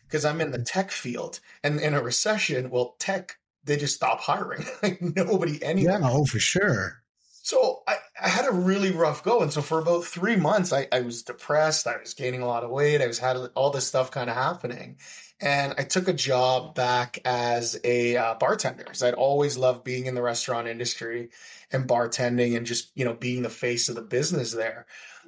because 0.08 0.26
I'm 0.26 0.42
in 0.42 0.52
the 0.52 0.64
tech 0.64 0.92
field. 0.92 1.40
And 1.64 1.80
in 1.80 1.94
a 1.94 2.02
recession, 2.02 2.70
well, 2.70 2.96
tech, 3.00 3.38
they 3.64 3.78
just 3.78 3.96
stop 3.96 4.20
hiring. 4.22 4.66
like 4.84 5.02
nobody 5.02 5.64
anywhere. 5.64 6.00
Yeah, 6.00 6.10
oh, 6.10 6.26
for 6.26 6.40
sure. 6.40 7.02
So 7.46 7.84
I, 7.88 7.98
I, 8.20 8.28
had 8.28 8.48
a 8.48 8.52
really 8.52 8.90
rough 8.90 9.24
go. 9.24 9.44
And 9.44 9.54
so 9.54 9.62
for 9.62 9.78
about 9.78 10.04
three 10.04 10.36
months, 10.36 10.74
I, 10.74 10.88
I 10.92 11.02
was 11.02 11.22
depressed. 11.22 11.86
I 11.86 11.96
was 11.98 12.16
gaining 12.16 12.42
a 12.42 12.48
lot 12.48 12.64
of 12.64 12.72
weight. 12.72 13.04
I 13.04 13.06
was 13.06 13.20
had 13.20 13.38
all 13.54 13.70
this 13.70 13.86
stuff 13.86 14.10
kind 14.10 14.32
of 14.32 14.36
happening. 14.36 14.98
And 15.40 15.76
I 15.78 15.84
took 15.84 16.08
a 16.08 16.14
job 16.14 16.74
back 16.74 17.20
as 17.24 17.80
a 17.84 18.18
uh, 18.18 18.34
bartender 18.40 18.84
because 18.84 19.04
I'd 19.04 19.14
always 19.14 19.60
loved 19.60 19.84
being 19.84 20.08
in 20.08 20.16
the 20.16 20.24
restaurant 20.24 20.68
industry 20.68 21.30
and 21.72 21.88
bartending 21.88 22.58
and 22.58 22.66
just, 22.66 22.90
you 22.96 23.06
know, 23.06 23.14
being 23.14 23.44
the 23.44 23.50
face 23.52 23.90
of 23.90 23.96
the 23.96 24.02
business 24.02 24.52
there. 24.52 24.88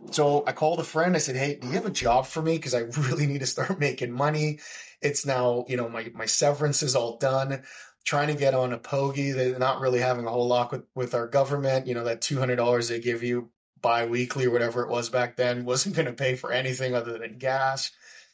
So 0.09 0.43
I 0.47 0.53
called 0.53 0.79
a 0.79 0.83
friend. 0.83 1.15
I 1.15 1.19
said, 1.19 1.35
Hey, 1.35 1.59
do 1.61 1.67
you 1.67 1.73
have 1.73 1.85
a 1.85 1.91
job 1.91 2.25
for 2.25 2.41
me? 2.41 2.55
Because 2.55 2.73
I 2.73 2.79
really 3.09 3.27
need 3.27 3.41
to 3.41 3.45
start 3.45 3.79
making 3.79 4.11
money. 4.11 4.57
It's 5.03 5.23
now, 5.23 5.65
you 5.67 5.77
know, 5.77 5.87
my, 5.87 6.11
my 6.15 6.25
severance 6.25 6.81
is 6.81 6.95
all 6.95 7.17
done 7.19 7.61
trying 8.07 8.30
to 8.30 8.33
get 8.33 8.56
on 8.56 8.71
a 8.71 8.77
pogey. 8.77 9.31
They're 9.31 9.59
not 9.59 9.81
really 9.81 10.00
having 10.00 10.25
a 10.25 10.31
whole 10.31 10.48
lot 10.48 10.71
with, 10.71 10.86
with 10.95 11.13
our 11.13 11.27
government. 11.27 11.86
You 11.88 11.94
know, 11.94 12.06
that 12.06 12.21
$200 12.21 12.89
they 12.89 13.00
give 13.01 13.21
you 13.21 13.50
bi-weekly 13.81 14.45
or 14.45 14.51
whatever 14.51 14.81
it 14.81 14.89
was 14.89 15.09
back 15.09 15.36
then 15.36 15.65
wasn't 15.65 15.95
going 15.95 16.07
to 16.07 16.13
pay 16.13 16.36
for 16.36 16.51
anything 16.51 16.95
other 16.95 17.18
than 17.18 17.38
gas. 17.38 17.92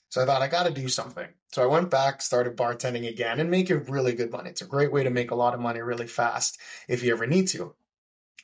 So 0.10 0.22
I 0.22 0.26
thought 0.26 0.44
I 0.44 0.48
got 0.48 0.68
to 0.68 0.72
do 0.72 0.88
something. 0.88 1.28
So 1.52 1.64
I 1.64 1.66
went 1.66 1.90
back, 1.90 2.22
started 2.22 2.56
bartending 2.56 3.10
again 3.10 3.40
and 3.40 3.50
making 3.50 3.86
really 3.86 4.14
good 4.14 4.32
money. 4.32 4.52
It's 4.52 4.62
a 4.62 4.68
great 4.68 4.94
way 4.94 5.04
to 5.04 5.10
make 5.10 5.32
a 5.32 5.36
lot 5.36 5.56
of 5.56 5.60
money 5.60 5.82
really 5.82 6.08
fast 6.08 6.60
if 6.88 7.04
you 7.04 7.12
ever 7.12 7.26
need 7.26 7.48
to. 7.50 7.74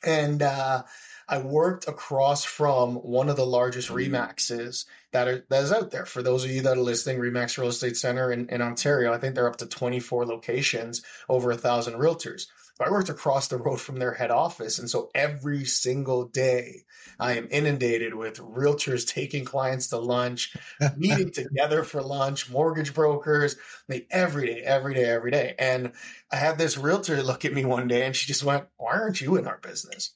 And, 0.04 0.42
uh, 0.42 0.82
I 1.30 1.38
worked 1.38 1.86
across 1.86 2.44
from 2.44 2.96
one 2.96 3.28
of 3.28 3.36
the 3.36 3.46
largest 3.46 3.88
mm-hmm. 3.88 4.14
Remaxes 4.14 4.84
that 5.12 5.28
are 5.28 5.46
that 5.48 5.62
is 5.62 5.72
out 5.72 5.92
there. 5.92 6.04
For 6.04 6.22
those 6.22 6.44
of 6.44 6.50
you 6.50 6.62
that 6.62 6.76
are 6.76 6.82
listening, 6.82 7.18
Remax 7.18 7.56
Real 7.56 7.68
Estate 7.68 7.96
Center 7.96 8.32
in, 8.32 8.48
in 8.48 8.60
Ontario, 8.60 9.12
I 9.12 9.18
think 9.18 9.36
they're 9.36 9.48
up 9.48 9.56
to 9.58 9.66
24 9.66 10.26
locations, 10.26 11.02
over 11.28 11.52
a 11.52 11.56
thousand 11.56 11.94
realtors. 11.94 12.46
But 12.76 12.88
I 12.88 12.90
worked 12.90 13.10
across 13.10 13.46
the 13.46 13.58
road 13.58 13.80
from 13.80 13.98
their 13.98 14.14
head 14.14 14.30
office. 14.30 14.78
And 14.78 14.90
so 14.90 15.10
every 15.14 15.66
single 15.66 16.24
day 16.24 16.84
I 17.20 17.34
am 17.34 17.46
inundated 17.50 18.14
with 18.14 18.38
realtors 18.38 19.06
taking 19.06 19.44
clients 19.44 19.88
to 19.88 19.98
lunch, 19.98 20.56
meeting 20.96 21.30
together 21.30 21.84
for 21.84 22.02
lunch, 22.02 22.50
mortgage 22.50 22.94
brokers, 22.94 23.56
they, 23.86 24.06
every 24.10 24.46
day, 24.46 24.62
every 24.62 24.94
day, 24.94 25.04
every 25.04 25.30
day. 25.30 25.54
And 25.58 25.92
I 26.32 26.36
had 26.36 26.56
this 26.56 26.78
realtor 26.78 27.22
look 27.22 27.44
at 27.44 27.52
me 27.52 27.66
one 27.66 27.86
day 27.86 28.06
and 28.06 28.16
she 28.16 28.26
just 28.26 28.42
went, 28.42 28.64
why 28.78 28.92
aren't 28.92 29.20
you 29.20 29.36
in 29.36 29.46
our 29.46 29.58
business? 29.58 30.12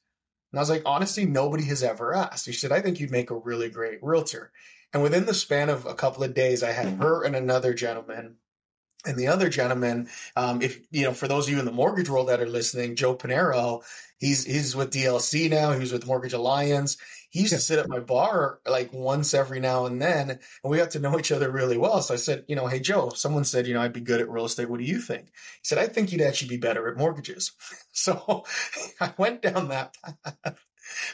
And 0.55 0.61
I 0.61 0.63
was 0.63 0.71
like, 0.71 0.83
honestly, 0.87 1.27
nobody 1.27 1.65
has 1.65 1.83
ever 1.83 2.15
asked. 2.15 2.45
She 2.45 2.53
said, 2.53 2.71
I 2.71 2.81
think 2.81 3.01
you'd 3.01 3.11
make 3.11 3.33
a 3.33 3.37
really 3.37 3.69
great 3.69 3.99
realtor. 4.05 4.53
And 4.93 5.03
within 5.03 5.27
the 5.27 5.35
span 5.35 5.69
of 5.69 5.85
a 5.85 5.97
couple 5.97 6.23
of 6.23 6.33
days, 6.33 6.63
I 6.63 6.71
had 6.71 6.87
her 7.01 7.25
and 7.25 7.35
another 7.35 7.75
gentleman. 7.75 8.37
And 9.05 9.17
the 9.17 9.27
other 9.27 9.49
gentleman, 9.49 10.09
um, 10.37 10.63
if 10.63 10.79
you 10.93 11.03
know, 11.03 11.13
for 11.13 11.27
those 11.27 11.49
of 11.49 11.53
you 11.53 11.59
in 11.59 11.65
the 11.65 11.73
mortgage 11.73 12.09
world 12.09 12.29
that 12.29 12.41
are 12.41 12.47
listening, 12.47 12.95
Joe 12.95 13.17
Panero, 13.17 13.83
he's 14.19 14.45
he's 14.45 14.77
with 14.77 14.93
DLC 14.93 15.51
now. 15.51 15.73
He 15.73 15.81
was 15.81 15.93
with 15.93 16.07
Mortgage 16.07 16.35
Alliance. 16.35 16.99
He 17.35 17.41
used 17.41 17.53
to 17.53 17.59
sit 17.59 17.81
at 17.81 17.89
my 17.89 17.99
bar 17.99 18.61
like 18.65 18.93
once 18.93 19.35
every 19.35 19.59
now 19.59 19.87
and 19.87 20.01
then, 20.01 20.31
and 20.31 20.39
we 20.63 20.77
got 20.77 20.93
to 20.93 21.01
know 21.01 21.19
each 21.19 21.33
other 21.33 21.51
really 21.51 21.77
well. 21.77 22.01
So 22.01 22.15
I 22.15 22.17
said, 22.17 22.45
you 22.47 22.55
know, 22.55 22.69
hey 22.69 22.79
Joe, 22.79 23.11
someone 23.13 23.43
said, 23.43 23.67
you 23.67 23.75
know, 23.75 23.81
I'd 23.81 23.93
be 23.93 24.01
good 24.01 24.21
at 24.21 24.31
real 24.31 24.45
estate. 24.45 24.71
What 24.71 24.79
do 24.79 24.87
you 24.87 25.01
think? 25.01 25.25
He 25.25 25.65
said, 25.65 25.79
I 25.79 25.89
think 25.89 26.13
you'd 26.13 26.21
actually 26.21 26.51
be 26.51 26.59
better 26.59 26.89
at 26.89 26.97
mortgages. 26.97 27.51
So 27.97 28.45
I 29.01 29.15
went 29.17 29.41
down 29.43 29.69
that 29.69 29.97
path 30.03 30.59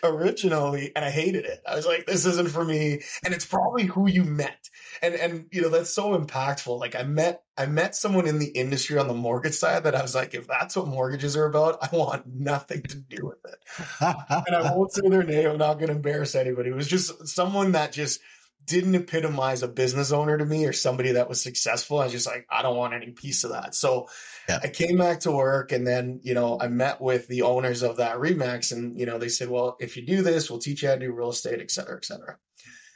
originally 0.03 0.93
and 0.95 1.05
I 1.05 1.11
hated 1.11 1.45
it. 1.45 1.61
I 1.67 1.77
was 1.77 1.87
like, 1.87 2.07
this 2.07 2.27
isn't 2.27 2.51
for 2.51 2.65
me. 2.65 3.03
And 3.25 3.35
it's 3.35 3.47
probably 3.47 3.85
who 3.85 4.09
you 4.09 4.25
met. 4.25 4.69
And 5.03 5.15
and 5.15 5.47
you 5.51 5.63
know, 5.63 5.69
that's 5.69 5.91
so 5.91 6.19
impactful. 6.19 6.79
Like 6.79 6.95
I 6.95 7.03
met 7.03 7.43
I 7.57 7.67
met 7.67 7.95
someone 7.95 8.27
in 8.27 8.39
the 8.39 8.49
industry 8.49 8.99
on 8.99 9.09
the 9.09 9.15
mortgage 9.15 9.55
side 9.55 9.85
that 9.85 9.95
I 9.95 10.03
was 10.03 10.15
like, 10.15 10.35
if 10.35 10.47
that's 10.47 10.77
what 10.77 10.89
mortgages 10.89 11.37
are 11.37 11.47
about, 11.47 11.79
I 11.83 11.95
want 11.95 12.27
nothing 12.27 12.83
to 12.83 12.97
do 12.97 13.27
with 13.27 13.39
it. 13.45 13.59
and 14.47 14.57
I 14.57 14.75
won't 14.75 14.93
say 14.93 15.09
their 15.09 15.23
name, 15.23 15.51
I'm 15.51 15.59
not 15.59 15.79
gonna 15.79 15.93
embarrass 15.93 16.35
anybody. 16.35 16.71
It 16.71 16.77
was 16.77 16.89
just 16.89 17.29
someone 17.29 17.73
that 17.73 17.93
just 17.93 18.21
didn't 18.65 18.95
epitomize 18.95 19.63
a 19.63 19.69
business 19.69 20.13
owner 20.13 20.37
to 20.39 20.45
me 20.45 20.67
or 20.67 20.73
somebody 20.73 21.13
that 21.13 21.29
was 21.29 21.41
successful. 21.41 21.99
I 21.99 22.05
was 22.05 22.13
just 22.13 22.27
like, 22.27 22.47
I 22.51 22.63
don't 22.63 22.77
want 22.77 22.95
any 22.95 23.11
piece 23.11 23.45
of 23.45 23.51
that. 23.51 23.75
So 23.75 24.09
yeah. 24.49 24.61
I 24.63 24.69
came 24.69 24.99
back 24.99 25.21
to 25.21 25.33
work 25.33 25.73
and 25.73 25.87
then, 25.87 26.21
you 26.23 26.35
know, 26.35 26.59
I 26.61 26.69
met 26.69 27.01
with 27.01 27.27
the 27.27 27.43
owners 27.43 27.83
of 27.83 27.97
that 27.97 28.17
Remax 28.17 28.73
and, 28.73 28.99
you 28.99 29.07
know, 29.07 29.19
they 29.19 29.29
said, 29.29 29.49
well, 29.49 29.77
if 29.81 29.97
you 29.97 30.07
do 30.07 30.23
this, 30.23 30.51
we'll 30.51 30.61
teach 30.61 30.83
you 30.83 30.89
how 30.89 30.95
to 30.95 31.01
do 31.01 31.13
real 31.13 31.31
estate, 31.31 31.61
et 31.61 31.71
cetera, 31.71 31.97
et 31.97 32.05
cetera. 32.05 32.39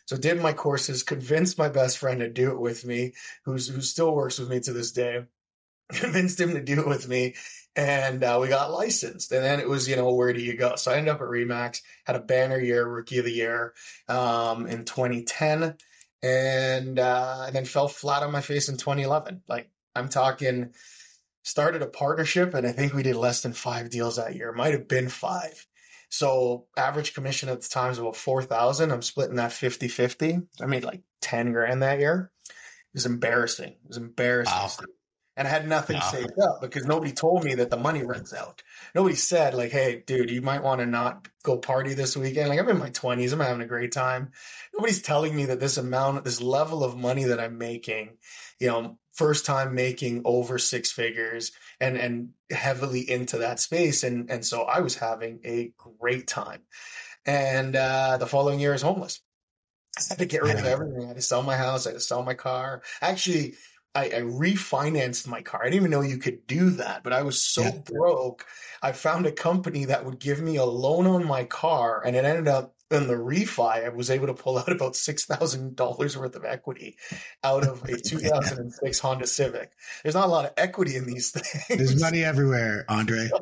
So 0.07 0.17
did 0.17 0.41
my 0.41 0.53
courses, 0.53 1.03
convinced 1.03 1.59
my 1.59 1.69
best 1.69 1.99
friend 1.99 2.21
to 2.21 2.29
do 2.29 2.51
it 2.51 2.61
with 2.61 2.85
me, 2.85 3.15
who's, 3.45 3.69
who 3.69 3.81
still 3.81 4.15
works 4.15 4.39
with 4.39 4.51
me 4.51 4.61
to 4.61 4.73
this 4.73 4.93
day, 4.93 5.25
convinced 5.93 6.39
him 6.39 6.55
to 6.55 6.63
do 6.63 6.81
it 6.81 6.87
with 6.87 7.09
me 7.09 7.35
and 7.77 8.23
uh, 8.23 8.39
we 8.41 8.49
got 8.49 8.73
licensed. 8.73 9.33
And 9.33 9.45
then 9.45 9.61
it 9.61 9.69
was, 9.69 9.89
you 9.89 9.97
know, 9.97 10.15
where 10.15 10.33
do 10.33 10.41
you 10.41 10.57
go? 10.57 10.77
So 10.77 10.93
I 10.93 10.97
ended 10.97 11.15
up 11.15 11.21
at 11.21 11.27
Remax, 11.27 11.81
had 12.05 12.17
a 12.17 12.21
banner 12.21 12.59
year, 12.59 12.87
rookie 12.87 13.19
of 13.19 13.25
the 13.25 13.33
year 13.33 13.75
um, 14.09 14.67
in 14.67 14.85
2010, 14.85 15.77
and 16.23 16.99
uh, 16.99 17.45
and 17.47 17.55
then 17.55 17.65
fell 17.65 17.89
flat 17.89 18.23
on 18.23 18.33
my 18.33 18.41
face 18.41 18.69
in 18.69 18.77
2011. 18.77 19.43
Like 19.49 19.71
I'm 19.95 20.09
talking, 20.09 20.73
started 21.43 21.83
a 21.83 21.87
partnership, 21.87 22.55
and 22.55 22.67
I 22.67 22.73
think 22.73 22.95
we 22.95 23.03
did 23.03 23.17
less 23.17 23.43
than 23.43 23.53
five 23.53 23.91
deals 23.91 24.17
that 24.17 24.37
year. 24.37 24.53
Might 24.53 24.73
have 24.73 24.89
been 24.89 25.09
five. 25.09 25.67
So 26.11 26.67
average 26.77 27.13
commission 27.13 27.49
at 27.49 27.61
the 27.61 27.69
time 27.69 27.91
is 27.91 27.99
about 27.99 28.15
4,000. 28.15 28.93
I'm 28.93 29.03
splitting 29.03 29.37
that 29.37 29.53
50 29.53 29.89
50. 29.89 30.39
I 30.63 30.67
made 30.67 30.85
like 30.85 31.03
10 31.23 31.53
grand 31.53 31.83
that 31.83 31.99
year. 31.99 32.31
It 32.49 32.55
was 32.95 33.07
embarrassing. 33.07 33.71
It 33.71 33.89
was 33.89 33.97
embarrassing. 33.97 34.55
Wow 34.55 34.71
and 35.37 35.49
I 35.49 35.51
had 35.51 35.69
nothing 35.69 35.99
no. 35.99 36.05
saved 36.05 36.39
up 36.39 36.61
because 36.61 36.85
nobody 36.85 37.13
told 37.13 37.45
me 37.45 37.57
that 37.57 37.71
the 37.71 37.77
money 37.77 38.03
runs 38.03 38.33
out. 38.33 38.63
Nobody 38.95 39.17
said 39.17 39.55
like, 39.55 39.73
"Hey, 39.73 40.03
dude, 40.07 40.31
you 40.31 40.43
might 40.43 40.63
want 40.63 40.81
to 40.81 40.87
not 40.87 41.29
go 41.43 41.59
party 41.59 41.95
this 41.95 42.17
weekend." 42.17 42.49
Like 42.49 42.61
I'm 42.61 42.69
in 42.69 42.79
my 42.79 42.91
20s, 42.91 43.33
I'm 43.33 43.41
having 43.41 43.63
a 43.63 43.67
great 43.67 43.93
time. 43.93 44.31
Nobody's 44.73 45.03
telling 45.03 45.35
me 45.35 45.47
that 45.47 45.61
this 45.61 45.77
amount, 45.77 46.25
this 46.25 46.41
level 46.41 46.85
of 46.85 46.97
money 46.97 47.25
that 47.25 47.41
I'm 47.41 47.59
making, 47.59 48.17
you 48.61 48.69
know, 48.69 48.99
first 49.13 49.45
time 49.45 49.75
making 49.75 50.23
over 50.25 50.59
six 50.59 50.93
figures 50.93 51.53
and 51.81 51.97
and 51.97 52.31
heavily 52.51 53.09
into 53.09 53.39
that 53.39 53.59
space, 53.59 54.05
and 54.05 54.31
and 54.31 54.45
so 54.45 54.63
I 54.63 54.81
was 54.81 54.95
having 54.95 55.41
a 55.45 55.73
great 55.99 56.29
time. 56.29 56.61
And 57.27 57.75
uh, 57.75 58.19
the 58.19 58.27
following 58.27 58.61
year, 58.61 58.75
is 58.75 58.83
homeless. 58.83 59.21
I 59.97 60.03
had 60.11 60.19
to 60.19 60.27
get 60.27 60.43
rid 60.43 60.59
of 60.59 60.65
everything. 60.65 61.05
I 61.05 61.09
had 61.09 61.17
to 61.17 61.23
sell 61.23 61.43
my 61.43 61.57
house. 61.57 61.87
I 61.87 61.91
had 61.91 61.97
to 61.97 62.01
sell 62.01 62.23
my 62.23 62.35
car. 62.35 62.83
Actually 63.01 63.55
I, 63.95 64.07
I, 64.07 64.21
refinanced 64.23 65.29
my 65.29 65.41
car. 65.41 65.61
I 65.63 65.67
didn't 65.67 65.77
even 65.77 65.91
know 65.91 66.01
you 66.01 66.19
could 66.19 66.47
do 66.47 66.71
that, 66.71 67.05
but 67.05 67.13
I 67.13 67.23
was 67.23 67.41
so 67.41 67.63
yeah. 67.63 67.79
broke. 67.85 68.45
I 68.83 68.93
found 68.93 69.27
a 69.27 69.33
company 69.33 69.85
that 69.85 70.05
would 70.05 70.19
give 70.19 70.41
me 70.41 70.57
a 70.57 70.65
loan 70.65 71.07
on 71.07 71.25
my 71.27 71.45
car, 71.45 72.03
and 72.05 72.17
it 72.17 72.25
ended 72.25 72.49
up 72.49 72.75
in 72.91 73.07
the 73.07 73.15
refi. 73.15 73.85
I 73.85 73.89
was 73.91 74.11
able 74.11 74.27
to 74.27 74.35
pull 74.35 74.59
out 74.59 74.71
about 74.71 74.97
six 74.97 75.25
thousand 75.25 75.77
dollars 75.77 76.17
worth 76.17 76.37
of 76.37 76.45
equity 76.45 76.97
out 77.43 77.67
of 77.67 77.85
a 77.85 77.97
2006 78.05 78.99
Honda 78.99 79.27
Civic. 79.27 79.73
There's 80.03 80.15
not 80.15 80.29
a 80.29 80.33
lot 80.33 80.47
of 80.47 80.53
equity 80.57 80.97
in 80.97 81.07
these 81.07 81.31
things. 81.33 81.65
There's 81.69 82.01
money 82.01 82.25
everywhere, 82.25 82.85
Andre. 82.89 83.31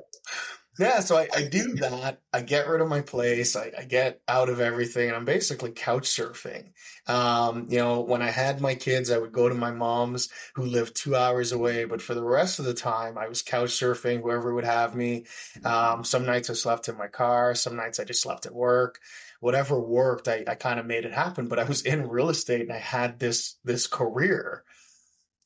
Yeah, 0.79 1.01
so 1.01 1.19
I, 1.19 1.29
I, 1.37 1.43
do 1.43 1.75
that. 1.75 2.23
I 2.33 2.41
get 2.41 2.67
rid 2.67 2.81
of 2.81 2.89
my 2.89 3.03
place. 3.03 3.57
I, 3.57 3.73
I, 3.79 3.85
get 3.85 4.23
out 4.27 4.49
of 4.49 4.59
everything, 4.59 5.09
and 5.09 5.17
I'm 5.17 5.27
basically 5.27 5.71
couch 5.71 6.05
surfing. 6.05 6.73
Um, 7.07 7.67
you 7.69 7.77
know, 7.77 8.01
when 8.01 8.23
I 8.23 8.31
had 8.31 8.63
my 8.63 8.75
kids, 8.75 9.11
I 9.11 9.19
would 9.19 9.33
go 9.33 9.51
to 9.51 9.55
my 9.55 9.71
mom's, 9.71 10.31
who 10.55 10.65
lived 10.65 10.97
two 10.97 11.15
hours 11.15 11.53
away. 11.53 11.85
But 11.85 12.01
for 12.01 12.15
the 12.15 12.25
rest 12.25 12.59
of 12.59 12.65
the 12.65 12.73
time, 12.73 13.19
I 13.19 13.29
was 13.29 13.43
couch 13.43 13.69
surfing. 13.69 14.23
Whoever 14.23 14.55
would 14.55 14.65
have 14.65 14.95
me. 14.95 15.27
Um, 15.63 16.05
some 16.05 16.25
nights 16.25 16.49
I 16.49 16.55
slept 16.55 16.89
in 16.89 16.97
my 16.97 17.09
car. 17.09 17.55
Some 17.55 17.77
nights 17.77 18.01
I 18.01 18.05
just 18.05 18.23
slept 18.23 18.47
at 18.47 18.55
work. 18.55 18.99
Whatever 19.41 19.79
worked, 19.79 20.27
I, 20.27 20.43
I 20.49 20.55
kind 20.55 20.81
of 20.81 20.87
made 20.87 21.05
it 21.05 21.13
happen. 21.13 21.49
But 21.49 21.59
I 21.59 21.65
was 21.65 21.83
in 21.83 22.09
real 22.09 22.31
estate, 22.31 22.63
and 22.63 22.73
I 22.73 22.79
had 22.79 23.19
this 23.19 23.57
this 23.63 23.87
career 23.87 24.65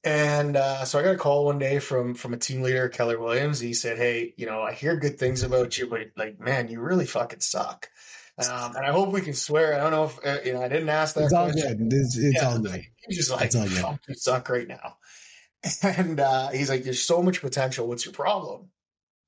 and 0.06 0.56
uh, 0.56 0.84
so 0.84 1.00
I 1.00 1.02
got 1.02 1.16
a 1.16 1.18
call 1.18 1.46
one 1.46 1.58
day 1.58 1.80
from 1.80 2.14
from 2.14 2.32
a 2.32 2.36
team 2.36 2.62
leader, 2.62 2.88
Keller 2.88 3.18
Williams. 3.18 3.58
He 3.58 3.74
said, 3.74 3.98
"Hey, 3.98 4.34
you 4.36 4.46
know, 4.46 4.62
I 4.62 4.72
hear 4.72 4.96
good 4.96 5.18
things 5.18 5.42
about 5.42 5.76
you, 5.76 5.88
but 5.88 6.12
like, 6.16 6.38
man, 6.38 6.68
you 6.68 6.80
really 6.80 7.06
fucking 7.06 7.40
suck." 7.40 7.90
Um, 8.38 8.76
and 8.76 8.86
I 8.86 8.92
hope 8.92 9.12
we 9.12 9.20
can 9.20 9.34
swear. 9.34 9.74
I 9.74 9.78
don't 9.78 9.90
know 9.90 10.04
if 10.04 10.24
uh, 10.24 10.38
you 10.44 10.52
know. 10.52 10.62
I 10.62 10.68
didn't 10.68 10.90
ask 10.90 11.16
that. 11.16 11.24
It's 11.24 11.32
question. 11.32 11.60
all 11.60 11.74
good. 11.74 11.92
It's, 11.92 12.16
it's 12.16 12.40
yeah, 12.40 12.48
all 12.48 12.58
good. 12.60 12.86
He's 13.08 13.16
just 13.18 13.32
like, 13.32 13.50
"Fuck, 13.50 14.00
you 14.06 14.14
suck 14.14 14.48
right 14.48 14.68
now." 14.68 14.96
And 15.82 16.20
uh, 16.20 16.50
he's 16.50 16.70
like, 16.70 16.84
"There's 16.84 17.02
so 17.02 17.20
much 17.20 17.40
potential. 17.40 17.88
What's 17.88 18.04
your 18.04 18.14
problem?" 18.14 18.70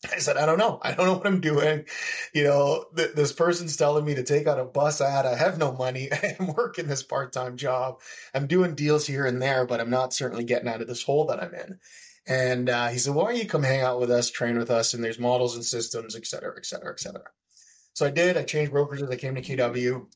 I 0.05 0.19
said, 0.19 0.37
I 0.37 0.47
don't 0.47 0.59
know. 0.59 0.79
I 0.83 0.93
don't 0.93 1.07
know 1.07 1.15
what 1.15 1.27
I'm 1.27 1.41
doing. 1.41 1.85
You 2.33 2.45
know, 2.45 2.85
th- 2.97 3.15
this 3.15 3.33
person's 3.33 3.77
telling 3.77 4.05
me 4.05 4.15
to 4.15 4.23
take 4.23 4.47
out 4.47 4.61
a 4.61 4.65
bus 4.65 5.01
ad. 5.01 5.27
I 5.27 5.35
have 5.35 5.59
no 5.59 5.73
money. 5.73 6.09
I'm 6.41 6.55
working 6.55 6.87
this 6.87 7.03
part 7.03 7.33
time 7.33 7.57
job. 7.57 8.01
I'm 8.33 8.47
doing 8.47 8.77
deals 8.77 9.07
here 9.07 9.27
and 9.27 9.43
there, 9.43 9.67
but 9.67 9.81
I'm 9.81 9.91
not 9.91 10.15
certainly 10.15 10.45
getting 10.45 10.69
out 10.69 10.81
of 10.81 10.87
this 10.87 11.03
hole 11.03 11.27
that 11.27 11.43
I'm 11.43 11.53
in. 11.53 11.79
And 12.29 12.71
uh, 12.71 12.89
he 12.89 12.99
said, 12.99 13.15
Why 13.15 13.25
don't 13.25 13.43
you 13.43 13.49
come 13.49 13.65
hang 13.65 13.81
out 13.81 13.99
with 13.99 14.11
us, 14.11 14.31
train 14.31 14.57
with 14.57 14.71
us? 14.71 14.95
And 14.95 15.03
there's 15.03 15.19
models 15.19 15.57
and 15.57 15.65
systems, 15.65 16.15
et 16.15 16.27
cetera, 16.27 16.55
et 16.57 16.67
cetera, 16.67 16.93
et 16.93 17.01
cetera. 17.01 17.25
So 17.95 18.07
I 18.07 18.11
did. 18.11 18.37
I 18.37 18.45
changed 18.45 18.71
brokerages. 18.71 19.11
I 19.11 19.17
came 19.17 19.35
to 19.35 19.43
KW. 19.43 20.07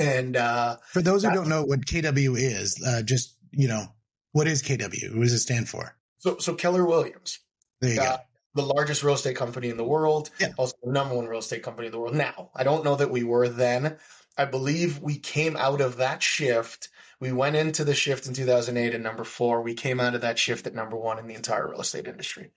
And 0.00 0.36
uh, 0.38 0.76
for 0.90 1.02
those 1.02 1.22
who 1.22 1.34
don't 1.34 1.48
know 1.48 1.64
what 1.64 1.84
KW 1.84 2.38
is, 2.38 2.82
uh, 2.86 3.02
just, 3.02 3.36
you 3.50 3.68
know, 3.68 3.88
what 4.30 4.46
is 4.46 4.62
KW? 4.62 5.14
What 5.14 5.24
does 5.24 5.34
it 5.34 5.40
stand 5.40 5.68
for? 5.68 5.94
So, 6.20 6.38
so 6.38 6.54
Keller 6.54 6.86
Williams. 6.86 7.40
There 7.82 7.90
you 7.90 7.96
go 7.96 8.16
the 8.54 8.62
largest 8.62 9.02
real 9.02 9.14
estate 9.14 9.36
company 9.36 9.68
in 9.68 9.76
the 9.76 9.84
world, 9.84 10.30
yeah. 10.38 10.52
also 10.56 10.76
the 10.82 10.92
number 10.92 11.14
one 11.14 11.26
real 11.26 11.40
estate 11.40 11.62
company 11.62 11.86
in 11.86 11.92
the 11.92 11.98
world 11.98 12.14
now. 12.14 12.50
I 12.54 12.64
don't 12.64 12.84
know 12.84 12.96
that 12.96 13.10
we 13.10 13.24
were 13.24 13.48
then. 13.48 13.96
I 14.36 14.44
believe 14.44 15.00
we 15.00 15.18
came 15.18 15.56
out 15.56 15.80
of 15.80 15.98
that 15.98 16.22
shift. 16.22 16.88
We 17.20 17.32
went 17.32 17.56
into 17.56 17.84
the 17.84 17.94
shift 17.94 18.26
in 18.26 18.34
2008 18.34 18.94
at 18.94 19.00
number 19.00 19.24
four. 19.24 19.62
We 19.62 19.74
came 19.74 20.00
out 20.00 20.14
of 20.14 20.22
that 20.22 20.38
shift 20.38 20.66
at 20.66 20.74
number 20.74 20.96
one 20.96 21.18
in 21.18 21.26
the 21.26 21.34
entire 21.34 21.68
real 21.68 21.80
estate 21.80 22.06
industry. 22.06 22.50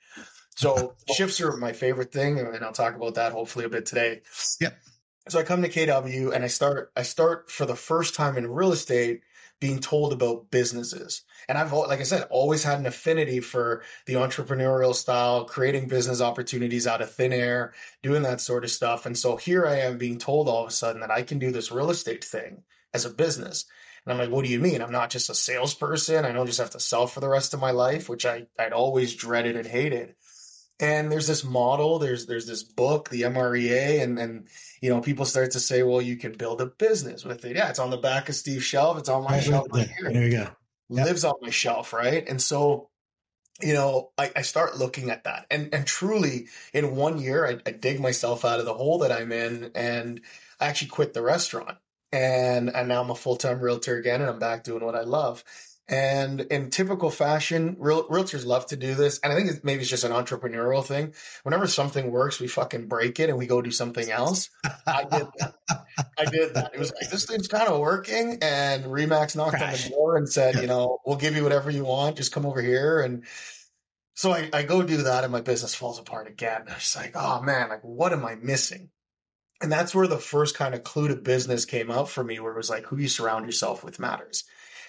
So 0.55 0.95
shifts 1.15 1.39
are 1.41 1.55
my 1.57 1.73
favorite 1.73 2.11
thing, 2.11 2.39
and 2.39 2.63
I'll 2.63 2.71
talk 2.71 2.95
about 2.95 3.15
that 3.15 3.31
hopefully 3.31 3.65
a 3.65 3.69
bit 3.69 3.85
today. 3.85 4.21
Yep. 4.59 4.77
So 5.27 5.39
I 5.39 5.43
come 5.43 5.61
to 5.63 5.69
KW 5.69 6.33
and 6.33 6.43
I 6.43 6.47
start. 6.47 6.91
I 6.95 7.03
start 7.03 7.49
for 7.49 7.65
the 7.65 7.75
first 7.75 8.15
time 8.15 8.37
in 8.37 8.47
real 8.47 8.71
estate 8.71 9.21
being 9.59 9.79
told 9.79 10.13
about 10.13 10.51
businesses. 10.51 11.23
And 11.47 11.57
I've, 11.57 11.71
like 11.71 11.99
I 11.99 12.03
said, 12.03 12.27
always 12.29 12.63
had 12.63 12.79
an 12.79 12.85
affinity 12.85 13.39
for 13.39 13.83
the 14.05 14.15
entrepreneurial 14.15 14.93
style, 14.93 15.45
creating 15.45 15.87
business 15.87 16.21
opportunities 16.21 16.87
out 16.87 17.01
of 17.01 17.11
thin 17.11 17.33
air, 17.33 17.73
doing 18.03 18.23
that 18.23 18.41
sort 18.41 18.63
of 18.63 18.71
stuff. 18.71 19.05
And 19.05 19.17
so 19.17 19.37
here 19.37 19.65
I 19.65 19.79
am 19.79 19.97
being 19.97 20.17
told 20.17 20.49
all 20.49 20.63
of 20.63 20.69
a 20.69 20.73
sudden 20.73 21.01
that 21.01 21.11
I 21.11 21.21
can 21.21 21.39
do 21.39 21.51
this 21.51 21.71
real 21.71 21.89
estate 21.89 22.23
thing 22.23 22.63
as 22.93 23.05
a 23.05 23.09
business. 23.09 23.65
And 24.05 24.13
I'm 24.13 24.19
like, 24.19 24.29
what 24.29 24.45
do 24.45 24.51
you 24.51 24.59
mean? 24.59 24.81
I'm 24.81 24.91
not 24.91 25.09
just 25.09 25.29
a 25.29 25.35
salesperson. 25.35 26.25
I 26.25 26.31
don't 26.31 26.45
just 26.45 26.59
have 26.59 26.71
to 26.71 26.79
sell 26.79 27.07
for 27.07 27.21
the 27.21 27.29
rest 27.29 27.53
of 27.53 27.59
my 27.59 27.71
life, 27.71 28.07
which 28.07 28.25
I, 28.25 28.47
I'd 28.59 28.73
always 28.73 29.15
dreaded 29.15 29.55
and 29.55 29.65
hated 29.65 30.15
and 30.79 31.11
there's 31.11 31.27
this 31.27 31.43
model 31.43 31.99
there's 31.99 32.25
there's 32.25 32.47
this 32.47 32.63
book 32.63 33.09
the 33.09 33.21
mrea 33.23 34.01
and 34.01 34.19
and 34.19 34.47
you 34.81 34.89
know 34.89 35.01
people 35.01 35.25
start 35.25 35.51
to 35.51 35.59
say 35.59 35.83
well 35.83 36.01
you 36.01 36.17
can 36.17 36.33
build 36.33 36.61
a 36.61 36.65
business 36.65 37.23
with 37.23 37.45
it. 37.45 37.55
Yeah 37.55 37.69
it's 37.69 37.79
on 37.79 37.89
the 37.89 37.97
back 37.97 38.29
of 38.29 38.35
steve's 38.35 38.63
shelf 38.63 38.97
it's 38.97 39.09
on 39.09 39.23
my 39.23 39.39
shelf 39.39 39.67
right 39.71 39.87
here. 39.87 40.11
There 40.11 40.23
you 40.23 40.31
go. 40.31 40.47
Yep. 40.89 41.05
lives 41.07 41.23
on 41.23 41.33
my 41.41 41.49
shelf 41.49 41.93
right? 41.93 42.27
And 42.27 42.41
so 42.41 42.89
you 43.61 43.73
know 43.73 44.11
I, 44.17 44.31
I, 44.35 44.41
start 44.41 44.77
looking 44.77 45.09
at 45.09 45.23
that. 45.23 45.45
And 45.49 45.73
and 45.73 45.87
truly 45.87 46.47
in 46.73 46.95
one 46.95 47.19
year 47.19 47.47
I, 47.47 47.57
I 47.65 47.71
dig 47.71 48.01
myself 48.01 48.43
out 48.43 48.59
of 48.59 48.65
the 48.65 48.73
hole 48.73 48.99
that 48.99 49.13
i'm 49.13 49.31
in 49.31 49.71
and 49.75 50.21
i 50.59 50.65
actually 50.65 50.89
quit 50.89 51.13
the 51.13 51.21
restaurant. 51.21 51.77
And 52.11 52.69
and 52.69 52.89
now 52.89 53.01
i'm 53.01 53.09
a 53.09 53.15
full-time 53.15 53.61
realtor 53.61 53.95
again 53.95 54.19
and 54.21 54.29
i'm 54.29 54.39
back 54.39 54.65
doing 54.65 54.83
what 54.83 54.95
i 54.95 55.03
love 55.03 55.43
and 55.87 56.41
in 56.41 56.71
typical 56.71 57.11
fashion, 57.11 57.75
real, 57.79 58.07
realtors 58.07 58.45
love 58.45 58.65
to 58.67 58.75
do 58.75 58.95
this. 58.95 59.19
And 59.19 59.31
I 59.31 59.35
think 59.35 59.51
it's, 59.51 59.63
maybe 59.63 59.81
it's 59.81 59.89
just 59.89 60.03
an 60.03 60.11
entrepreneurial 60.11 60.83
thing. 60.83 61.13
Whenever 61.43 61.67
something 61.67 62.09
works, 62.09 62.39
we 62.39 62.47
fucking 62.47 62.87
break 62.87 63.19
it 63.19 63.29
and 63.29 63.37
we 63.37 63.45
go 63.45 63.61
do 63.61 63.69
something 63.69 64.09
else. 64.09 64.49
I 64.87 65.03
did 65.03 65.27
that. 65.37 65.55
I 66.17 66.25
did 66.25 66.55
that. 66.55 66.71
It 66.73 66.79
was 66.79 66.91
like, 66.91 67.11
this 67.11 67.25
thing's 67.25 67.47
kind 67.47 67.67
of 67.67 67.79
working. 67.79 68.39
And 68.41 68.85
Remax 68.85 69.35
knocked 69.35 69.57
Crash. 69.57 69.85
on 69.85 69.89
the 69.91 69.95
door 69.95 70.17
and 70.17 70.27
said, 70.27 70.55
you 70.55 70.67
know, 70.67 70.99
we'll 71.05 71.17
give 71.17 71.35
you 71.35 71.43
whatever 71.43 71.69
you 71.69 71.85
want. 71.85 72.17
Just 72.17 72.31
come 72.31 72.47
over 72.47 72.61
here. 72.61 73.01
And 73.01 73.23
so 74.15 74.31
I, 74.31 74.49
I 74.53 74.63
go 74.63 74.81
do 74.81 75.03
that 75.03 75.23
and 75.23 75.31
my 75.31 75.41
business 75.41 75.75
falls 75.75 75.99
apart 75.99 76.27
again. 76.27 76.63
I'm 76.67 76.79
just 76.79 76.95
like, 76.95 77.11
oh 77.13 77.41
man, 77.43 77.69
like 77.69 77.83
what 77.83 78.11
am 78.11 78.25
I 78.25 78.35
missing? 78.35 78.89
And 79.61 79.71
that's 79.71 79.93
where 79.93 80.07
the 80.07 80.17
first 80.17 80.55
kind 80.55 80.73
of 80.73 80.83
clue 80.83 81.09
to 81.09 81.15
business 81.15 81.65
came 81.65 81.91
up 81.91 82.09
for 82.09 82.23
me, 82.23 82.39
where 82.39 82.53
it 82.53 82.57
was 82.57 82.69
like, 82.69 82.85
who 82.85 82.97
you 82.97 83.07
surround 83.07 83.45
yourself 83.45 83.83
with 83.83 83.99
matters. 83.99 84.45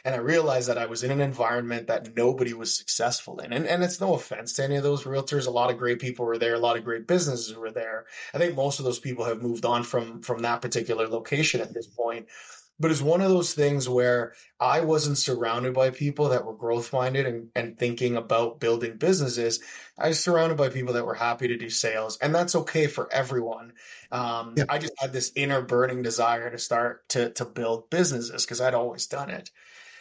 And 0.07 0.15
I 0.15 0.19
realized 0.19 0.69
that 0.69 0.79
I 0.79 0.87
was 0.87 1.03
in 1.03 1.11
an 1.11 1.21
environment 1.21 1.89
that 1.89 2.17
nobody 2.17 2.55
was 2.55 2.75
successful 2.75 3.41
in. 3.41 3.53
And, 3.53 3.67
and 3.67 3.83
it's 3.83 4.01
no 4.01 4.15
offense 4.15 4.55
to 4.55 4.65
any 4.65 4.77
of 4.77 4.85
those 4.85 5.03
realtors. 5.03 5.47
A 5.47 5.51
lot 5.51 5.71
of 5.71 5.79
great 5.79 5.99
people 5.99 6.25
were 6.25 6.39
there. 6.39 6.55
A 6.55 6.61
lot 6.61 6.77
of 6.77 6.85
great 6.85 7.09
businesses 7.09 7.57
were 7.57 7.73
there. 7.73 8.07
I 8.33 8.39
think 8.39 8.55
most 8.55 8.79
of 8.79 8.85
those 8.85 9.01
people 9.01 9.25
have 9.25 9.43
moved 9.43 9.65
on 9.65 9.83
from, 9.83 10.23
from 10.23 10.43
that 10.43 10.63
particular 10.63 11.09
location 11.09 11.61
at 11.61 11.75
this 11.75 11.89
point 11.89 12.29
but 12.79 12.91
it's 12.91 13.01
one 13.01 13.23
of 13.23 13.31
those 13.31 13.55
things 13.55 13.89
where 13.89 14.35
I 14.61 14.81
wasn't 14.81 15.19
surrounded 15.19 15.73
by 15.73 15.91
people 15.91 16.29
that 16.31 16.45
were 16.45 16.55
growth 16.55 16.93
minded 16.93 17.27
and, 17.27 17.49
and 17.55 17.79
thinking 17.79 18.17
about 18.17 18.61
building 18.61 18.99
businesses. 18.99 19.63
I 19.99 20.09
was 20.09 20.23
surrounded 20.23 20.59
by 20.59 20.69
people 20.69 20.95
that 20.95 21.07
were 21.07 21.15
happy 21.15 21.49
to 21.49 21.57
do 21.57 21.71
sales, 21.71 22.19
and 22.19 22.35
that's 22.35 22.55
okay 22.55 22.87
for 22.87 23.11
everyone. 23.13 23.73
Um, 24.13 24.55
yep. 24.57 24.67
I 24.69 24.79
just 24.79 24.93
had 24.99 25.13
this 25.13 25.33
inner 25.35 25.63
burning 25.63 26.03
desire 26.03 26.51
to 26.51 26.59
start 26.59 27.09
to 27.11 27.31
to 27.31 27.45
build 27.47 27.89
businesses 27.89 28.45
because 28.45 28.61
I'd 28.61 28.75
always 28.75 29.07
done 29.07 29.31
it. 29.31 29.51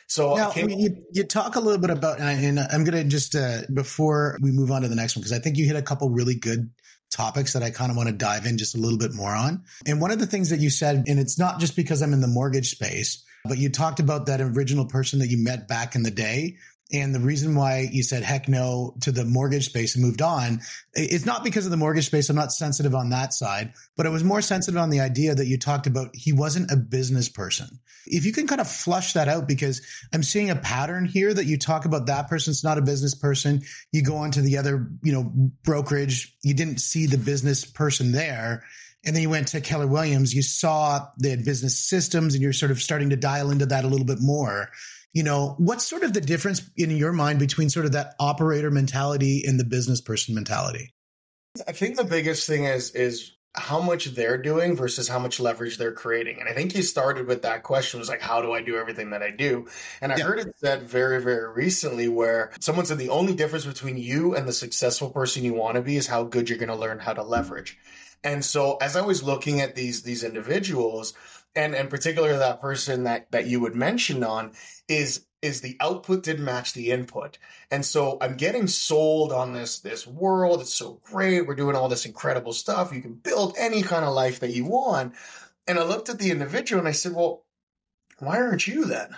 So 0.08 0.36
now, 0.36 0.54
you, 0.56 1.04
you, 1.12 1.24
talk 1.24 1.56
a 1.56 1.60
little 1.60 1.80
bit 1.80 1.90
about, 1.90 2.20
and 2.20 2.60
I'm 2.60 2.84
going 2.84 3.04
to 3.04 3.04
just 3.04 3.36
uh, 3.36 3.62
before 3.74 4.38
we 4.42 4.52
move 4.52 4.72
on 4.72 4.84
to 4.84 4.88
the 4.88 4.96
next 4.96 5.16
one 5.16 5.22
because 5.22 5.38
I 5.38 5.40
think 5.40 5.58
you 5.58 5.66
hit 5.66 5.76
a 5.76 5.82
couple 5.82 6.10
really 6.10 6.36
good 6.36 6.70
topics 7.12 7.54
that 7.54 7.64
I 7.64 7.72
kind 7.72 7.92
of 7.92 7.98
want 7.98 8.10
to 8.10 8.16
dive 8.16 8.46
in 8.46 8.58
just 8.58 8.76
a 8.76 8.80
little 8.80 9.00
bit 9.00 9.14
more 9.14 9.34
on. 9.34 9.64
And 9.86 10.00
one 10.00 10.12
of 10.12 10.20
the 10.20 10.28
things 10.28 10.50
that 10.50 10.60
you 10.60 10.70
said, 10.70 11.06
and 11.08 11.20
it's 11.20 11.40
not 11.40 11.60
just 11.60 11.76
because 11.76 12.02
I'm 12.02 12.14
in 12.14 12.22
the 12.22 12.28
mortgage 12.28 12.70
space, 12.70 13.24
but 13.46 13.58
you 13.58 13.70
talked 13.70 14.00
about 14.00 14.26
that 14.28 14.42
original 14.42 14.86
person 14.86 15.20
that 15.20 15.30
you 15.30 15.38
met 15.38 15.68
back 15.68 15.96
in 15.96 16.04
the 16.04 16.12
day 16.12 16.58
and 16.94 17.16
the 17.16 17.20
reason 17.20 17.56
why 17.56 17.90
you 17.92 18.04
said 18.04 18.22
heck 18.22 18.48
no 18.48 18.96
to 19.02 19.12
the 19.12 19.26
mortgage 19.26 19.66
space 19.66 19.96
and 19.96 20.06
moved 20.06 20.22
on, 20.22 20.62
it's 20.94 21.26
not 21.26 21.44
because 21.44 21.66
of 21.66 21.72
the 21.72 21.78
mortgage 21.78 22.06
space. 22.06 22.30
I'm 22.30 22.36
not 22.36 22.52
sensitive 22.52 22.94
on 22.94 23.10
that 23.10 23.34
side, 23.34 23.74
but 23.98 24.06
I 24.06 24.10
was 24.10 24.24
more 24.24 24.42
sensitive 24.42 24.80
on 24.80 24.92
the 24.92 25.00
idea 25.00 25.34
that 25.34 25.48
you 25.48 25.58
talked 25.58 25.88
about 25.88 26.10
he 26.14 26.32
wasn't 26.32 26.72
a 26.72 26.76
business 26.76 27.28
person. 27.28 27.80
If 28.06 28.24
you 28.24 28.32
can 28.32 28.46
kind 28.46 28.62
of 28.62 28.70
flush 28.70 29.14
that 29.14 29.28
out, 29.28 29.48
because 29.48 29.82
I'm 30.14 30.22
seeing 30.22 30.52
a 30.52 30.56
pattern 30.56 31.06
here 31.06 31.34
that 31.34 31.46
you 31.46 31.58
talk 31.58 31.86
about 31.86 32.06
that 32.06 32.28
person's 32.28 32.64
not 32.64 32.78
a 32.78 32.84
business 32.84 33.16
person. 33.16 33.64
You 33.92 34.04
go 34.04 34.18
on 34.18 34.30
to 34.32 34.42
the 34.42 34.60
other, 34.60 34.88
you 35.02 35.12
know, 35.12 35.24
brokerage. 35.64 36.38
You 36.44 36.54
didn't 36.54 36.82
see 36.82 37.08
the 37.08 37.18
business 37.18 37.66
person 37.66 38.12
there. 38.12 38.64
And 39.04 39.16
then 39.16 39.24
you 39.24 39.30
went 39.32 39.48
to 39.50 39.62
Keller 39.62 39.88
Williams. 39.88 40.36
You 40.36 40.44
saw 40.44 41.08
the 41.18 41.36
business 41.36 41.80
systems 41.80 42.36
and 42.36 42.44
you're 42.44 42.54
sort 42.54 42.72
of 42.72 42.82
starting 42.82 43.10
to 43.10 43.16
dial 43.16 43.50
into 43.50 43.66
that 43.68 43.86
a 43.86 43.88
little 43.88 44.06
bit 44.06 44.20
more 44.20 44.70
you 45.16 45.24
know, 45.24 45.56
what's 45.58 45.88
sort 45.88 46.04
of 46.04 46.14
the 46.14 46.20
difference 46.20 46.62
in 46.76 46.92
your 46.92 47.14
mind 47.14 47.40
between 47.40 47.70
sort 47.70 47.86
of 47.86 47.94
that 47.94 48.16
operator 48.20 48.70
mentality 48.70 49.44
and 49.48 49.58
the 49.58 49.64
business 49.64 50.02
person 50.02 50.36
mentality? 50.36 50.94
I 51.66 51.72
think 51.72 51.96
the 51.96 52.04
biggest 52.04 52.46
thing 52.46 52.66
is 52.66 52.92
is 52.92 53.32
how 53.54 53.80
much 53.80 54.08
they're 54.08 54.38
doing 54.38 54.76
versus 54.76 55.08
how 55.08 55.18
much 55.18 55.40
leverage 55.40 55.78
they're 55.78 55.94
creating. 55.94 56.42
And 56.42 56.50
I 56.50 56.52
think 56.52 56.76
you 56.76 56.82
started 56.82 57.28
with 57.28 57.44
that 57.44 57.64
question 57.64 58.02
was 58.02 58.10
like, 58.10 58.20
how 58.20 58.42
do 58.42 58.52
I 58.52 58.62
do 58.62 58.76
everything 58.76 59.12
that 59.12 59.24
I 59.24 59.32
do? 59.32 59.68
And 60.02 60.12
I 60.12 60.18
yeah. 60.18 60.26
heard 60.26 60.40
it 60.40 60.54
said 60.58 60.84
very, 60.84 61.22
very 61.22 61.50
recently 61.54 62.10
where 62.10 62.52
someone 62.60 62.86
said 62.86 62.98
the 62.98 63.08
only 63.08 63.34
difference 63.34 63.66
between 63.66 63.96
you 63.96 64.36
and 64.36 64.46
the 64.46 64.52
successful 64.52 65.10
person 65.10 65.46
you 65.46 65.54
want 65.54 65.76
to 65.76 65.82
be 65.82 65.96
is 65.96 66.08
how 66.08 66.24
good 66.24 66.50
you're 66.50 66.60
going 66.60 66.68
to 66.68 66.76
learn 66.76 67.00
how 67.00 67.14
to 67.14 67.24
leverage. 67.24 67.78
And 68.26 68.44
so 68.44 68.76
as 68.82 68.98
I 68.98 69.02
was 69.02 69.24
looking 69.24 69.62
at 69.62 69.76
these, 69.76 70.02
these 70.02 70.26
individuals, 70.26 71.14
and 71.56 71.74
and 71.76 71.90
particularly 71.90 72.38
that 72.38 72.62
person 72.62 73.04
that 73.04 73.32
that 73.32 73.48
you 73.48 73.60
would 73.60 73.76
mention 73.76 74.24
on 74.24 74.52
is 74.88 75.26
is 75.42 75.62
the 75.62 75.78
output 75.80 76.24
didn't 76.24 76.44
match 76.44 76.74
the 76.74 76.90
input. 76.92 77.38
And 77.70 77.86
so 77.86 78.18
I'm 78.20 78.36
getting 78.36 78.68
sold 78.68 79.32
on 79.32 79.54
this 79.54 79.80
this 79.80 80.06
world. 80.08 80.62
It's 80.62 80.74
so 80.74 81.00
great. 81.04 81.48
We're 81.48 81.56
doing 81.56 81.76
all 81.76 81.88
this 81.88 82.06
incredible 82.06 82.54
stuff. 82.54 82.94
You 82.94 83.02
can 83.02 83.14
build 83.14 83.56
any 83.58 83.82
kind 83.82 84.04
of 84.04 84.14
life 84.14 84.40
that 84.40 84.54
you 84.54 84.66
want. 84.66 85.14
And 85.68 85.80
I 85.80 85.84
looked 85.84 86.10
at 86.10 86.20
the 86.20 86.32
individual 86.32 86.80
and 86.80 86.88
I 86.88 86.94
said, 86.94 87.14
"Well, 87.14 87.46
why 88.20 88.38
aren't 88.38 88.68
you 88.68 88.86
then?" 88.86 89.16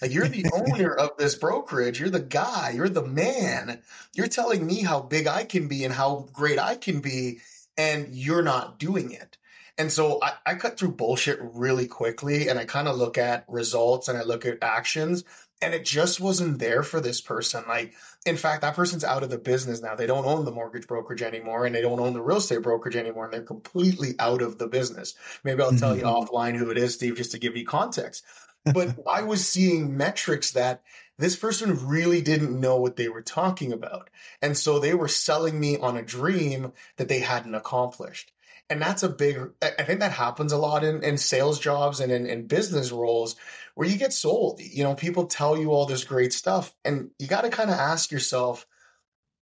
Like 0.00 0.12
you're 0.12 0.28
the 0.28 0.46
owner 0.52 0.92
of 0.92 1.16
this 1.16 1.34
brokerage. 1.36 2.00
You're 2.00 2.10
the 2.10 2.20
guy. 2.20 2.72
You're 2.74 2.88
the 2.88 3.06
man. 3.06 3.80
You're 4.14 4.28
telling 4.28 4.66
me 4.66 4.82
how 4.82 5.00
big 5.00 5.26
I 5.26 5.44
can 5.44 5.68
be 5.68 5.84
and 5.84 5.94
how 5.94 6.28
great 6.32 6.58
I 6.58 6.76
can 6.76 7.00
be, 7.00 7.40
and 7.76 8.08
you're 8.10 8.42
not 8.42 8.78
doing 8.78 9.12
it. 9.12 9.38
And 9.78 9.90
so 9.90 10.18
I, 10.22 10.32
I 10.44 10.54
cut 10.54 10.78
through 10.78 10.92
bullshit 10.92 11.38
really 11.40 11.86
quickly 11.86 12.48
and 12.48 12.58
I 12.58 12.64
kind 12.64 12.88
of 12.88 12.96
look 12.96 13.18
at 13.18 13.44
results 13.48 14.08
and 14.08 14.18
I 14.18 14.22
look 14.22 14.44
at 14.44 14.58
actions 14.62 15.24
and 15.62 15.74
it 15.74 15.84
just 15.84 16.20
wasn't 16.20 16.58
there 16.58 16.82
for 16.82 17.00
this 17.00 17.20
person. 17.20 17.64
Like, 17.68 17.94
in 18.26 18.36
fact, 18.36 18.62
that 18.62 18.74
person's 18.74 19.04
out 19.04 19.22
of 19.22 19.30
the 19.30 19.38
business 19.38 19.80
now. 19.80 19.94
They 19.94 20.06
don't 20.06 20.26
own 20.26 20.44
the 20.44 20.50
mortgage 20.50 20.86
brokerage 20.86 21.22
anymore 21.22 21.64
and 21.64 21.74
they 21.74 21.80
don't 21.80 22.00
own 22.00 22.12
the 22.12 22.20
real 22.20 22.38
estate 22.38 22.62
brokerage 22.62 22.96
anymore 22.96 23.24
and 23.24 23.32
they're 23.32 23.42
completely 23.42 24.14
out 24.18 24.42
of 24.42 24.58
the 24.58 24.66
business. 24.66 25.14
Maybe 25.44 25.62
I'll 25.62 25.68
mm-hmm. 25.68 25.78
tell 25.78 25.96
you 25.96 26.02
mm-hmm. 26.02 26.34
offline 26.34 26.56
who 26.56 26.70
it 26.70 26.78
is, 26.78 26.94
Steve, 26.94 27.16
just 27.16 27.32
to 27.32 27.38
give 27.38 27.56
you 27.56 27.64
context. 27.64 28.24
But 28.64 28.96
I 29.08 29.22
was 29.22 29.46
seeing 29.46 29.96
metrics 29.96 30.52
that 30.52 30.82
this 31.18 31.36
person 31.36 31.86
really 31.86 32.20
didn't 32.20 32.58
know 32.58 32.76
what 32.76 32.96
they 32.96 33.08
were 33.08 33.22
talking 33.22 33.72
about. 33.72 34.10
And 34.40 34.56
so 34.56 34.78
they 34.78 34.94
were 34.94 35.08
selling 35.08 35.58
me 35.58 35.78
on 35.78 35.96
a 35.96 36.02
dream 36.02 36.72
that 36.96 37.08
they 37.08 37.20
hadn't 37.20 37.54
accomplished. 37.54 38.32
And 38.70 38.80
that's 38.80 39.02
a 39.02 39.08
big, 39.08 39.38
I 39.60 39.82
think 39.82 40.00
that 40.00 40.12
happens 40.12 40.52
a 40.52 40.56
lot 40.56 40.82
in, 40.82 41.02
in 41.02 41.18
sales 41.18 41.58
jobs 41.58 42.00
and 42.00 42.10
in, 42.10 42.26
in 42.26 42.46
business 42.46 42.90
roles 42.90 43.36
where 43.74 43.86
you 43.86 43.98
get 43.98 44.14
sold. 44.14 44.60
You 44.60 44.84
know, 44.84 44.94
people 44.94 45.26
tell 45.26 45.58
you 45.58 45.72
all 45.72 45.84
this 45.84 46.04
great 46.04 46.32
stuff 46.32 46.74
and 46.84 47.10
you 47.18 47.26
got 47.26 47.42
to 47.42 47.50
kind 47.50 47.68
of 47.68 47.76
ask 47.76 48.10
yourself, 48.10 48.66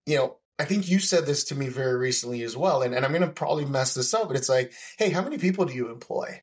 you 0.07 0.17
know, 0.17 0.38
I 0.57 0.65
think 0.65 0.89
you 0.89 0.99
said 0.99 1.25
this 1.25 1.45
to 1.45 1.55
me 1.55 1.67
very 1.67 1.95
recently 1.95 2.43
as 2.43 2.57
well. 2.57 2.81
And, 2.81 2.95
and 2.95 3.05
I'm 3.05 3.11
going 3.11 3.21
to 3.21 3.29
probably 3.29 3.65
mess 3.65 3.93
this 3.93 4.13
up, 4.13 4.27
but 4.27 4.38
it's 4.38 4.49
like, 4.49 4.73
hey, 4.97 5.09
how 5.09 5.21
many 5.21 5.38
people 5.38 5.65
do 5.65 5.73
you 5.73 5.89
employ? 5.89 6.41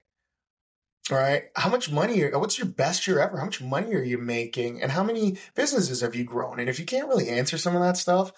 All 1.10 1.18
right. 1.18 1.44
How 1.54 1.70
much 1.70 1.90
money, 1.90 2.22
are, 2.22 2.38
what's 2.38 2.58
your 2.58 2.66
best 2.66 3.06
year 3.06 3.20
ever? 3.20 3.38
How 3.38 3.44
much 3.44 3.62
money 3.62 3.94
are 3.94 4.02
you 4.02 4.18
making? 4.18 4.82
And 4.82 4.90
how 4.90 5.04
many 5.04 5.38
businesses 5.54 6.00
have 6.00 6.14
you 6.14 6.24
grown? 6.24 6.58
And 6.58 6.68
if 6.68 6.78
you 6.78 6.84
can't 6.84 7.08
really 7.08 7.28
answer 7.28 7.58
some 7.58 7.76
of 7.76 7.82
that 7.82 7.96
stuff, 7.96 8.32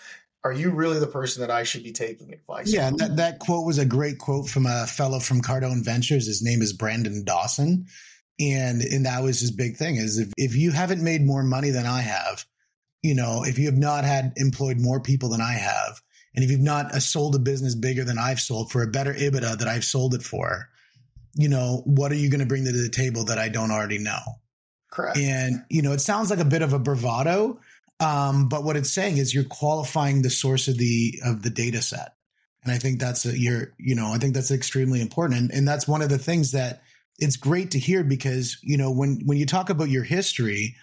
are 0.45 0.53
you 0.53 0.71
really 0.71 0.99
the 0.99 1.07
person 1.07 1.41
that 1.41 1.51
I 1.51 1.65
should 1.65 1.83
be 1.83 1.93
taking 1.93 2.33
advice? 2.33 2.73
Yeah, 2.73 2.91
that, 2.97 3.17
that 3.17 3.39
quote 3.41 3.67
was 3.67 3.79
a 3.79 3.85
great 3.85 4.19
quote 4.19 4.49
from 4.49 4.67
a 4.67 4.87
fellow 4.87 5.19
from 5.19 5.43
Cardone 5.43 5.85
Ventures. 5.85 6.27
His 6.27 6.43
name 6.43 6.63
is 6.63 6.73
Brandon 6.73 7.25
Dawson. 7.25 7.87
And 8.41 8.83
and 8.83 9.05
that 9.07 9.23
was 9.23 9.41
his 9.41 9.51
big 9.51 9.77
thing 9.77 9.97
is 9.97 10.19
if, 10.19 10.33
if 10.37 10.55
you 10.55 10.71
haven't 10.71 11.03
made 11.03 11.27
more 11.27 11.43
money 11.43 11.71
than 11.71 11.87
I 11.87 12.03
have, 12.03 12.45
you 13.03 13.15
know, 13.15 13.43
if 13.45 13.59
you 13.59 13.67
have 13.67 13.77
not 13.77 14.05
had 14.05 14.33
employed 14.37 14.79
more 14.79 15.01
people 15.01 15.31
than 15.31 15.41
I 15.41 15.55
have, 15.55 16.01
and 16.35 16.45
if 16.45 16.51
you've 16.51 16.61
not 16.61 16.95
uh, 16.95 17.01
sold 17.01 17.35
a 17.35 17.41
business 17.41 17.75
bigger 17.75 18.05
than 18.05 18.17
I've 18.17 18.41
sold 18.41 18.71
for 18.71 18.83
a 18.83 18.87
better 18.87 19.13
EBITDA 19.13 19.59
that 19.59 19.67
I've 19.67 19.85
sold 19.85 20.15
it 20.15 20.23
for, 20.23 20.69
you 21.35 21.49
know, 21.49 21.83
what 21.85 22.13
are 22.13 22.17
you 22.17 22.31
going 22.31 22.41
to 22.41 22.47
bring 22.47 22.65
to 22.65 22.71
the 22.71 22.89
table 22.89 23.25
that 23.25 23.39
I 23.39 23.49
don't 23.49 23.73
already 23.73 23.99
know? 23.99 24.21
Correct. 24.91 25.19
And, 25.19 25.65
you 25.69 25.83
know, 25.83 25.93
it 25.93 26.01
sounds 26.01 26.31
like 26.31 26.39
a 26.39 26.45
bit 26.45 26.63
of 26.63 26.73
a 26.73 26.79
bravado, 26.79 27.61
um, 28.01 28.49
but 28.49 28.65
what 28.65 28.77
it's 28.77 28.93
saying 28.93 29.19
is 29.19 29.35
you're 29.35 29.45
qualifying 29.45 30.23
the 30.23 30.31
source 30.31 30.69
of 30.69 30.79
the 30.79 31.21
of 31.25 31.43
the 31.43 31.51
data 31.51 31.83
set. 31.83 32.15
And 32.65 32.73
I 32.73 32.79
think 32.79 32.99
that's 32.99 33.25
a, 33.25 33.39
you're, 33.39 33.73
you 33.79 33.95
know, 33.95 34.13
I 34.13 34.19
think 34.19 34.35
that's 34.35 34.51
extremely 34.51 35.01
important. 35.01 35.41
And, 35.41 35.51
and 35.53 35.69
that's 35.69 35.87
one 35.87 36.03
of 36.03 36.09
the 36.09 36.19
things 36.19 36.53
that 36.53 36.83
it's 37.19 37.37
great 37.37 37.71
to 37.71 37.79
hear 37.79 38.03
because, 38.03 38.59
you 38.63 38.77
know, 38.77 38.91
when, 38.91 39.23
when 39.25 39.39
you 39.39 39.47
talk 39.47 39.71
about 39.71 39.89
your 39.89 40.03
history, 40.03 40.75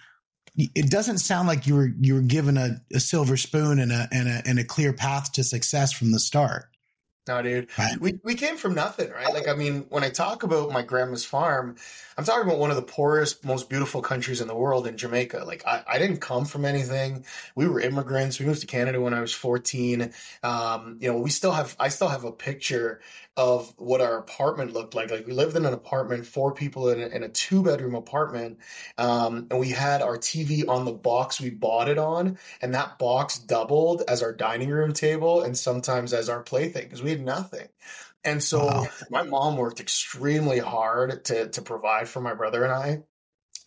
it 0.56 0.90
doesn't 0.90 1.18
sound 1.18 1.48
like 1.48 1.66
you 1.66 1.74
were, 1.76 1.90
you 2.00 2.14
were 2.14 2.22
given 2.22 2.56
a, 2.56 2.80
a 2.94 2.98
silver 2.98 3.36
spoon 3.36 3.78
and 3.78 3.92
a, 3.92 4.08
and 4.10 4.26
a, 4.26 4.42
and 4.46 4.58
a 4.58 4.64
clear 4.64 4.94
path 4.94 5.32
to 5.32 5.44
success 5.44 5.92
from 5.92 6.12
the 6.12 6.18
start. 6.18 6.64
No, 7.28 7.42
dude. 7.42 7.68
Right. 7.76 8.00
We 8.00 8.20
we 8.22 8.36
came 8.36 8.56
from 8.56 8.74
nothing, 8.74 9.10
right? 9.10 9.34
Like 9.34 9.48
I 9.48 9.54
mean, 9.54 9.86
when 9.88 10.04
I 10.04 10.10
talk 10.10 10.44
about 10.44 10.70
my 10.70 10.82
grandma's 10.82 11.24
farm, 11.24 11.76
I'm 12.18 12.24
talking 12.24 12.46
about 12.46 12.58
one 12.58 12.70
of 12.70 12.76
the 12.76 12.82
poorest, 12.82 13.44
most 13.44 13.68
beautiful 13.68 14.00
countries 14.00 14.40
in 14.40 14.48
the 14.48 14.54
world 14.54 14.86
in 14.86 14.96
Jamaica. 14.96 15.44
Like 15.46 15.66
I, 15.66 15.82
I 15.86 15.98
didn't 15.98 16.18
come 16.18 16.46
from 16.46 16.64
anything. 16.64 17.26
We 17.54 17.68
were 17.68 17.78
immigrants. 17.78 18.38
We 18.38 18.46
moved 18.46 18.62
to 18.62 18.66
Canada 18.66 19.02
when 19.02 19.12
I 19.12 19.20
was 19.20 19.34
14. 19.34 20.12
Um, 20.42 20.96
you 20.98 21.12
know, 21.12 21.18
we 21.18 21.28
still 21.28 21.52
have 21.52 21.76
I 21.78 21.88
still 21.88 22.08
have 22.08 22.24
a 22.24 22.32
picture 22.32 23.00
of 23.36 23.74
what 23.76 24.00
our 24.00 24.16
apartment 24.16 24.72
looked 24.72 24.94
like. 24.94 25.10
Like 25.10 25.26
we 25.26 25.34
lived 25.34 25.56
in 25.56 25.66
an 25.66 25.74
apartment, 25.74 26.24
four 26.24 26.54
people 26.54 26.88
in 26.88 27.02
a, 27.02 27.06
in 27.08 27.22
a 27.22 27.28
two 27.28 27.62
bedroom 27.62 27.94
apartment. 27.94 28.60
Um, 28.96 29.48
and 29.50 29.60
we 29.60 29.68
had 29.68 30.00
our 30.00 30.16
TV 30.16 30.66
on 30.66 30.86
the 30.86 30.92
box 30.92 31.38
we 31.38 31.50
bought 31.50 31.88
it 31.88 31.98
on. 31.98 32.38
And 32.62 32.74
that 32.74 32.98
box 32.98 33.38
doubled 33.38 34.04
as 34.08 34.22
our 34.22 34.32
dining 34.32 34.70
room 34.70 34.94
table 34.94 35.42
and 35.42 35.56
sometimes 35.56 36.14
as 36.14 36.30
our 36.30 36.42
plaything 36.42 36.84
because 36.84 37.02
we 37.02 37.10
had 37.10 37.20
nothing. 37.20 37.68
And 38.26 38.42
so 38.42 38.66
wow. 38.66 38.86
my 39.10 39.22
mom 39.22 39.56
worked 39.56 39.80
extremely 39.80 40.58
hard 40.58 41.24
to, 41.26 41.48
to 41.48 41.62
provide 41.62 42.08
for 42.08 42.20
my 42.20 42.34
brother 42.34 42.64
and 42.64 42.72
I. 42.72 43.02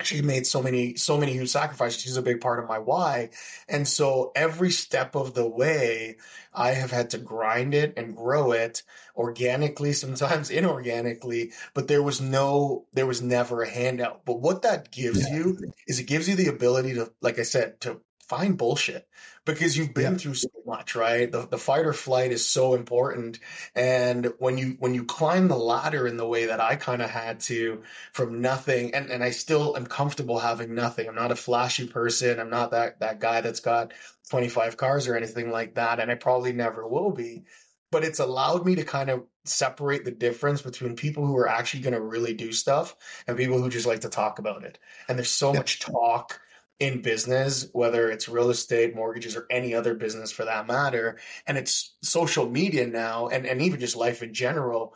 She 0.01 0.21
made 0.21 0.47
so 0.47 0.63
many 0.63 0.95
so 0.95 1.17
many 1.17 1.33
huge 1.33 1.49
sacrifices. 1.49 2.01
She's 2.01 2.15
a 2.15 2.21
big 2.21 2.39
part 2.39 2.59
of 2.59 2.69
my 2.69 2.79
why. 2.79 3.31
And 3.67 3.85
so 3.85 4.31
every 4.33 4.71
step 4.71 5.15
of 5.15 5.33
the 5.33 5.47
way 5.47 6.17
i 6.53 6.71
have 6.71 6.89
had 6.89 7.09
to 7.11 7.17
grind 7.17 7.73
it 7.73 7.93
and 7.95 8.15
grow 8.15 8.53
it 8.53 8.81
organically 9.15 9.93
sometimes 9.93 10.49
inorganically 10.59 11.53
but 11.75 11.87
there 11.87 12.01
was 12.01 12.19
no 12.19 12.85
there 12.93 13.05
was 13.05 13.21
never 13.21 13.61
a 13.61 13.69
handout. 13.69 14.23
But 14.25 14.39
what 14.39 14.61
that 14.61 14.91
gives 14.91 15.29
yeah. 15.29 15.35
you 15.35 15.57
is 15.85 15.99
it 15.99 16.07
gives 16.07 16.29
you 16.29 16.35
the 16.35 16.47
ability 16.47 16.93
to 16.93 17.11
like 17.21 17.37
i 17.37 17.43
said 17.43 17.81
to 17.81 17.99
find 18.29 18.57
bullshit 18.57 19.05
because 19.53 19.77
you've 19.77 19.93
been 19.93 20.13
yeah. 20.13 20.17
through 20.17 20.33
so 20.35 20.49
much, 20.65 20.95
right? 20.95 21.31
The, 21.31 21.47
the 21.47 21.57
fight 21.57 21.85
or 21.85 21.93
flight 21.93 22.31
is 22.31 22.47
so 22.47 22.73
important. 22.73 23.39
And 23.75 24.33
when 24.39 24.57
you, 24.57 24.75
when 24.79 24.93
you 24.93 25.05
climb 25.05 25.47
the 25.47 25.57
ladder 25.57 26.07
in 26.07 26.17
the 26.17 26.27
way 26.27 26.47
that 26.47 26.59
I 26.59 26.75
kind 26.75 27.01
of 27.01 27.09
had 27.09 27.39
to 27.41 27.83
from 28.13 28.41
nothing, 28.41 28.93
and, 28.93 29.09
and 29.09 29.23
I 29.23 29.31
still 29.31 29.75
am 29.77 29.85
comfortable 29.85 30.39
having 30.39 30.75
nothing. 30.75 31.07
I'm 31.07 31.15
not 31.15 31.31
a 31.31 31.35
flashy 31.35 31.87
person. 31.87 32.39
I'm 32.39 32.49
not 32.49 32.71
that, 32.71 32.99
that 32.99 33.19
guy 33.19 33.41
that's 33.41 33.59
got 33.59 33.93
25 34.29 34.77
cars 34.77 35.07
or 35.07 35.15
anything 35.15 35.51
like 35.51 35.75
that. 35.75 35.99
And 35.99 36.11
I 36.11 36.15
probably 36.15 36.53
never 36.53 36.87
will 36.87 37.11
be, 37.11 37.45
but 37.91 38.03
it's 38.03 38.19
allowed 38.19 38.65
me 38.65 38.75
to 38.75 38.83
kind 38.83 39.09
of 39.09 39.23
separate 39.45 40.05
the 40.05 40.11
difference 40.11 40.61
between 40.61 40.95
people 40.95 41.25
who 41.25 41.35
are 41.37 41.47
actually 41.47 41.81
going 41.81 41.93
to 41.93 42.01
really 42.01 42.33
do 42.33 42.51
stuff 42.51 42.95
and 43.27 43.37
people 43.37 43.61
who 43.61 43.69
just 43.69 43.87
like 43.87 44.01
to 44.01 44.09
talk 44.09 44.39
about 44.39 44.63
it. 44.63 44.77
And 45.07 45.17
there's 45.17 45.31
so 45.31 45.51
yeah. 45.51 45.59
much 45.59 45.79
talk 45.79 46.39
in 46.79 47.01
business, 47.01 47.67
whether 47.73 48.09
it's 48.09 48.29
real 48.29 48.49
estate, 48.49 48.95
mortgages, 48.95 49.35
or 49.35 49.45
any 49.49 49.73
other 49.73 49.93
business 49.93 50.31
for 50.31 50.45
that 50.45 50.67
matter, 50.67 51.19
and 51.45 51.57
it's 51.57 51.95
social 52.01 52.49
media 52.49 52.87
now, 52.87 53.27
and, 53.27 53.45
and 53.45 53.61
even 53.61 53.79
just 53.79 53.97
life 53.97 54.23
in 54.23 54.33
general, 54.33 54.95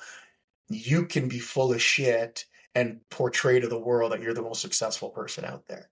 you 0.70 1.06
can 1.06 1.28
be 1.28 1.40
full 1.40 1.74
of 1.74 1.82
shit 1.82 2.46
and 2.74 3.02
portray 3.10 3.60
to 3.60 3.68
the 3.68 3.80
world 3.80 4.12
that 4.12 4.22
you're 4.22 4.34
the 4.34 4.42
most 4.42 4.62
successful 4.62 5.10
person 5.10 5.46
out 5.46 5.68
there. 5.68 5.90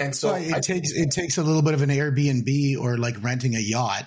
And 0.00 0.14
so 0.14 0.32
well, 0.32 0.42
it 0.42 0.54
I, 0.54 0.60
takes 0.60 0.92
it 0.92 1.10
takes 1.10 1.38
a 1.38 1.42
little 1.42 1.62
bit 1.62 1.74
of 1.74 1.82
an 1.82 1.90
Airbnb 1.90 2.78
or 2.78 2.98
like 2.98 3.16
renting 3.22 3.56
a 3.56 3.60
yacht 3.60 4.06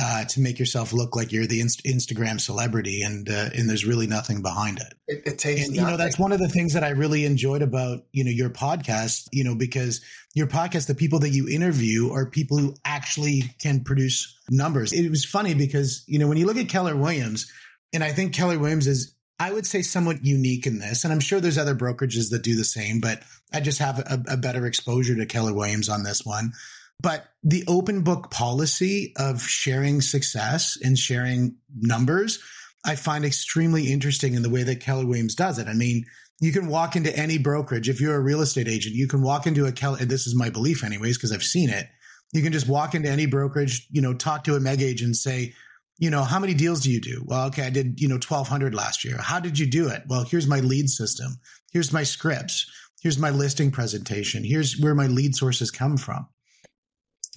uh, 0.00 0.24
to 0.24 0.40
make 0.40 0.58
yourself 0.58 0.92
look 0.92 1.16
like 1.16 1.32
you're 1.32 1.46
the 1.46 1.60
inst- 1.60 1.84
Instagram 1.84 2.40
celebrity, 2.40 3.02
and 3.02 3.28
uh, 3.28 3.50
and 3.54 3.68
there's 3.68 3.84
really 3.84 4.06
nothing 4.06 4.42
behind 4.42 4.78
it. 4.78 4.94
It, 5.08 5.22
it 5.26 5.38
takes, 5.38 5.66
and, 5.66 5.74
you 5.74 5.82
know, 5.82 5.96
that's 5.96 6.18
one 6.18 6.32
of 6.32 6.38
the 6.38 6.48
things 6.48 6.74
that 6.74 6.84
I 6.84 6.90
really 6.90 7.24
enjoyed 7.24 7.62
about 7.62 8.04
you 8.12 8.24
know 8.24 8.30
your 8.30 8.50
podcast. 8.50 9.28
You 9.32 9.44
know, 9.44 9.56
because 9.56 10.00
your 10.34 10.46
podcast, 10.46 10.86
the 10.86 10.94
people 10.94 11.18
that 11.20 11.30
you 11.30 11.48
interview 11.48 12.12
are 12.12 12.26
people 12.26 12.58
who 12.58 12.74
actually 12.84 13.42
can 13.60 13.82
produce 13.82 14.38
numbers. 14.50 14.92
It 14.92 15.10
was 15.10 15.24
funny 15.24 15.54
because 15.54 16.04
you 16.06 16.18
know 16.18 16.28
when 16.28 16.38
you 16.38 16.46
look 16.46 16.58
at 16.58 16.68
Keller 16.68 16.96
Williams, 16.96 17.50
and 17.92 18.04
I 18.04 18.12
think 18.12 18.34
Keller 18.34 18.58
Williams 18.58 18.86
is 18.86 19.14
I 19.40 19.52
would 19.52 19.66
say 19.66 19.82
somewhat 19.82 20.24
unique 20.24 20.66
in 20.66 20.78
this, 20.78 21.04
and 21.04 21.12
I'm 21.12 21.20
sure 21.20 21.40
there's 21.40 21.58
other 21.58 21.74
brokerages 21.74 22.30
that 22.30 22.42
do 22.42 22.56
the 22.56 22.64
same, 22.64 23.00
but 23.00 23.22
I 23.52 23.60
just 23.60 23.78
have 23.78 23.98
a, 23.98 24.22
a 24.28 24.36
better 24.36 24.66
exposure 24.66 25.16
to 25.16 25.26
Keller 25.26 25.54
Williams 25.54 25.88
on 25.88 26.02
this 26.02 26.24
one. 26.24 26.52
But 27.00 27.28
the 27.44 27.64
open 27.68 28.02
book 28.02 28.30
policy 28.30 29.12
of 29.16 29.42
sharing 29.42 30.00
success 30.00 30.76
and 30.82 30.98
sharing 30.98 31.56
numbers, 31.76 32.40
I 32.84 32.96
find 32.96 33.24
extremely 33.24 33.92
interesting 33.92 34.34
in 34.34 34.42
the 34.42 34.50
way 34.50 34.64
that 34.64 34.80
Keller 34.80 35.06
Williams 35.06 35.36
does 35.36 35.58
it. 35.58 35.68
I 35.68 35.74
mean, 35.74 36.04
you 36.40 36.52
can 36.52 36.66
walk 36.66 36.96
into 36.96 37.16
any 37.16 37.38
brokerage. 37.38 37.88
If 37.88 38.00
you're 38.00 38.16
a 38.16 38.20
real 38.20 38.40
estate 38.40 38.68
agent, 38.68 38.96
you 38.96 39.06
can 39.06 39.22
walk 39.22 39.46
into 39.46 39.66
a 39.66 39.72
Keller, 39.72 39.98
this 39.98 40.26
is 40.26 40.36
my 40.36 40.50
belief 40.50 40.82
anyways, 40.82 41.16
because 41.16 41.32
I've 41.32 41.42
seen 41.42 41.70
it. 41.70 41.86
You 42.32 42.42
can 42.42 42.52
just 42.52 42.68
walk 42.68 42.94
into 42.94 43.08
any 43.08 43.26
brokerage, 43.26 43.86
you 43.90 44.02
know, 44.02 44.12
talk 44.14 44.44
to 44.44 44.56
a 44.56 44.60
mega 44.60 44.84
agent, 44.84 45.16
say, 45.16 45.54
you 45.98 46.10
know, 46.10 46.22
how 46.22 46.38
many 46.38 46.54
deals 46.54 46.80
do 46.80 46.92
you 46.92 47.00
do? 47.00 47.22
Well, 47.26 47.46
okay, 47.46 47.66
I 47.66 47.70
did, 47.70 48.00
you 48.00 48.08
know, 48.08 48.16
1200 48.16 48.74
last 48.74 49.04
year. 49.04 49.16
How 49.18 49.40
did 49.40 49.58
you 49.58 49.66
do 49.66 49.88
it? 49.88 50.02
Well, 50.08 50.24
here's 50.24 50.46
my 50.46 50.60
lead 50.60 50.88
system. 50.90 51.38
Here's 51.72 51.92
my 51.92 52.02
scripts. 52.02 52.70
Here's 53.02 53.18
my 53.18 53.30
listing 53.30 53.70
presentation. 53.70 54.44
Here's 54.44 54.78
where 54.78 54.94
my 54.94 55.06
lead 55.06 55.34
sources 55.34 55.70
come 55.70 55.96
from 55.96 56.28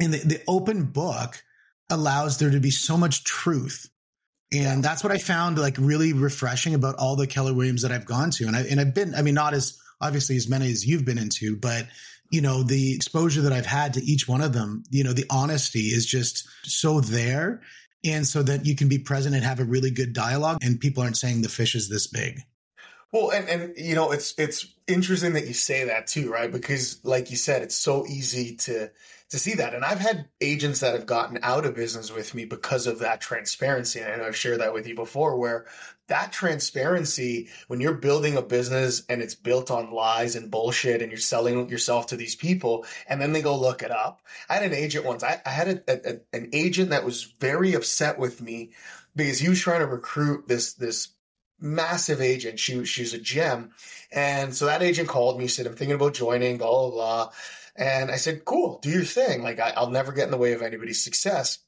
and 0.01 0.13
the, 0.13 0.17
the 0.17 0.41
open 0.47 0.83
book 0.83 1.41
allows 1.89 2.37
there 2.37 2.51
to 2.51 2.59
be 2.59 2.71
so 2.71 2.97
much 2.97 3.23
truth 3.23 3.87
and 4.53 4.83
that's 4.83 5.03
what 5.03 5.13
I 5.13 5.17
found 5.17 5.57
like 5.57 5.77
really 5.77 6.13
refreshing 6.13 6.75
about 6.75 6.95
all 6.95 7.15
the 7.15 7.27
Keller 7.27 7.53
Williams 7.53 7.83
that 7.83 7.91
I've 7.91 8.05
gone 8.05 8.31
to. 8.31 8.47
And 8.47 8.55
I 8.55 8.61
and 8.63 8.81
I've 8.81 8.93
been, 8.93 9.15
I 9.15 9.21
mean, 9.21 9.33
not 9.33 9.53
as 9.53 9.77
obviously 10.01 10.35
as 10.35 10.49
many 10.49 10.69
as 10.69 10.85
you've 10.85 11.05
been 11.05 11.17
into, 11.17 11.55
but 11.55 11.87
you 12.31 12.41
know, 12.41 12.63
the 12.63 12.93
exposure 12.93 13.41
that 13.41 13.53
I've 13.53 13.65
had 13.65 13.93
to 13.93 14.03
each 14.03 14.27
one 14.27 14.41
of 14.41 14.53
them, 14.53 14.83
you 14.89 15.03
know, 15.03 15.13
the 15.13 15.25
honesty 15.29 15.87
is 15.87 16.05
just 16.05 16.47
so 16.63 17.01
there. 17.01 17.61
And 18.03 18.25
so 18.25 18.41
that 18.41 18.65
you 18.65 18.75
can 18.75 18.89
be 18.89 18.97
present 18.97 19.35
and 19.35 19.43
have 19.43 19.59
a 19.59 19.63
really 19.63 19.91
good 19.91 20.13
dialogue 20.13 20.57
and 20.63 20.79
people 20.79 21.03
aren't 21.03 21.17
saying 21.17 21.43
the 21.43 21.49
fish 21.49 21.75
is 21.75 21.87
this 21.87 22.07
big. 22.07 22.39
Well, 23.11 23.31
and, 23.31 23.49
and 23.49 23.73
you 23.77 23.95
know, 23.95 24.11
it's 24.11 24.33
it's 24.37 24.73
interesting 24.87 25.33
that 25.33 25.47
you 25.47 25.53
say 25.53 25.85
that 25.85 26.07
too, 26.07 26.31
right? 26.31 26.51
Because 26.51 27.03
like 27.03 27.29
you 27.29 27.37
said, 27.37 27.61
it's 27.61 27.75
so 27.75 28.05
easy 28.05 28.55
to 28.57 28.89
to 29.31 29.39
see 29.39 29.53
that. 29.55 29.73
And 29.73 29.85
I've 29.85 29.99
had 29.99 30.27
agents 30.41 30.81
that 30.81 30.93
have 30.93 31.05
gotten 31.05 31.39
out 31.41 31.65
of 31.65 31.73
business 31.73 32.11
with 32.11 32.35
me 32.35 32.43
because 32.43 32.85
of 32.85 32.99
that 32.99 33.21
transparency. 33.21 34.01
And 34.01 34.21
I've 34.21 34.35
shared 34.35 34.59
that 34.59 34.73
with 34.73 34.85
you 34.85 34.93
before, 34.93 35.37
where 35.37 35.65
that 36.07 36.33
transparency, 36.33 37.47
when 37.67 37.79
you're 37.79 37.93
building 37.93 38.35
a 38.35 38.41
business 38.41 39.03
and 39.07 39.21
it's 39.21 39.35
built 39.35 39.71
on 39.71 39.93
lies 39.93 40.35
and 40.35 40.51
bullshit 40.51 41.01
and 41.01 41.09
you're 41.09 41.19
selling 41.19 41.69
yourself 41.69 42.07
to 42.07 42.17
these 42.17 42.35
people 42.35 42.85
and 43.07 43.21
then 43.21 43.31
they 43.31 43.41
go 43.41 43.57
look 43.57 43.83
it 43.83 43.91
up. 43.91 44.21
I 44.49 44.55
had 44.55 44.63
an 44.63 44.73
agent 44.73 45.05
once, 45.05 45.23
I, 45.23 45.41
I 45.45 45.49
had 45.49 45.69
a, 45.69 46.09
a, 46.09 46.19
an 46.33 46.49
agent 46.51 46.89
that 46.89 47.05
was 47.05 47.23
very 47.23 47.73
upset 47.73 48.19
with 48.19 48.41
me 48.41 48.71
because 49.15 49.39
he 49.39 49.47
was 49.47 49.61
trying 49.61 49.79
to 49.79 49.87
recruit 49.87 50.49
this, 50.49 50.73
this 50.73 51.07
massive 51.61 52.21
agent. 52.21 52.59
She, 52.59 52.83
she's 52.85 53.13
a 53.13 53.19
gem. 53.19 53.71
And 54.11 54.53
so 54.53 54.65
that 54.65 54.83
agent 54.83 55.07
called 55.07 55.39
me, 55.39 55.47
said, 55.47 55.67
I'm 55.67 55.75
thinking 55.75 55.95
about 55.95 56.13
joining, 56.13 56.57
blah, 56.57 56.69
blah, 56.69 56.89
blah. 56.89 57.31
And 57.75 58.11
I 58.11 58.17
said, 58.17 58.43
cool, 58.45 58.79
do 58.81 58.89
your 58.89 59.03
thing. 59.03 59.43
Like 59.43 59.59
I, 59.59 59.79
will 59.79 59.91
never 59.91 60.11
get 60.11 60.25
in 60.25 60.31
the 60.31 60.37
way 60.37 60.53
of 60.53 60.61
anybody's 60.61 61.03
success. 61.03 61.59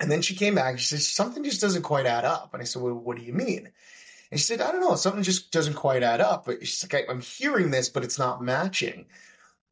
And 0.00 0.10
then 0.10 0.22
she 0.22 0.34
came 0.34 0.56
back 0.56 0.78
she 0.78 0.86
said, 0.86 1.00
something 1.00 1.44
just 1.44 1.60
doesn't 1.60 1.82
quite 1.82 2.06
add 2.06 2.24
up. 2.24 2.52
And 2.52 2.62
I 2.62 2.64
said, 2.64 2.82
well, 2.82 2.94
what 2.94 3.16
do 3.16 3.22
you 3.22 3.32
mean? 3.32 3.70
And 4.30 4.40
she 4.40 4.46
said, 4.46 4.60
I 4.60 4.72
don't 4.72 4.80
know, 4.80 4.96
something 4.96 5.22
just 5.22 5.52
doesn't 5.52 5.74
quite 5.74 6.02
add 6.02 6.20
up. 6.20 6.46
But 6.46 6.66
she's 6.66 6.90
like, 6.92 7.06
I'm 7.08 7.20
hearing 7.20 7.70
this, 7.70 7.88
but 7.88 8.04
it's 8.04 8.18
not 8.18 8.42
matching. 8.42 9.06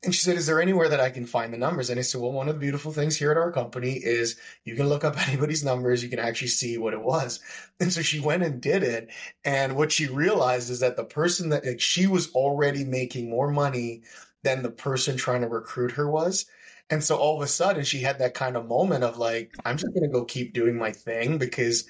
And 0.04 0.12
she 0.14 0.20
said, 0.22 0.36
Is 0.36 0.46
there 0.46 0.60
anywhere 0.60 0.88
that 0.88 1.00
I 1.00 1.10
can 1.10 1.26
find 1.26 1.52
the 1.52 1.58
numbers? 1.58 1.88
And 1.88 1.98
I 1.98 2.02
said, 2.02 2.20
Well, 2.20 2.32
one 2.32 2.48
of 2.48 2.54
the 2.54 2.60
beautiful 2.60 2.92
things 2.92 3.16
here 3.16 3.30
at 3.30 3.36
our 3.36 3.52
company 3.52 3.92
is 3.92 4.36
you 4.64 4.74
can 4.74 4.88
look 4.88 5.04
up 5.04 5.16
anybody's 5.28 5.64
numbers. 5.64 6.02
You 6.02 6.08
can 6.08 6.18
actually 6.18 6.48
see 6.48 6.76
what 6.78 6.94
it 6.94 7.02
was. 7.02 7.40
And 7.80 7.92
so 7.92 8.02
she 8.02 8.20
went 8.20 8.42
and 8.42 8.60
did 8.60 8.82
it. 8.82 9.10
And 9.44 9.76
what 9.76 9.92
she 9.92 10.06
realized 10.08 10.70
is 10.70 10.80
that 10.80 10.96
the 10.96 11.04
person 11.04 11.50
that 11.50 11.64
like, 11.64 11.80
she 11.80 12.06
was 12.06 12.32
already 12.32 12.84
making 12.84 13.30
more 13.30 13.50
money 13.50 14.02
than 14.42 14.62
the 14.62 14.70
person 14.70 15.16
trying 15.16 15.42
to 15.42 15.48
recruit 15.48 15.92
her 15.92 16.10
was. 16.10 16.46
And 16.90 17.02
so 17.02 17.16
all 17.16 17.36
of 17.36 17.42
a 17.42 17.48
sudden 17.48 17.84
she 17.84 18.00
had 18.00 18.18
that 18.18 18.34
kind 18.34 18.56
of 18.56 18.66
moment 18.66 19.04
of 19.04 19.16
like, 19.18 19.54
I'm 19.64 19.76
just 19.76 19.94
going 19.94 20.02
to 20.02 20.12
go 20.12 20.24
keep 20.24 20.52
doing 20.52 20.76
my 20.76 20.92
thing 20.92 21.38
because 21.38 21.88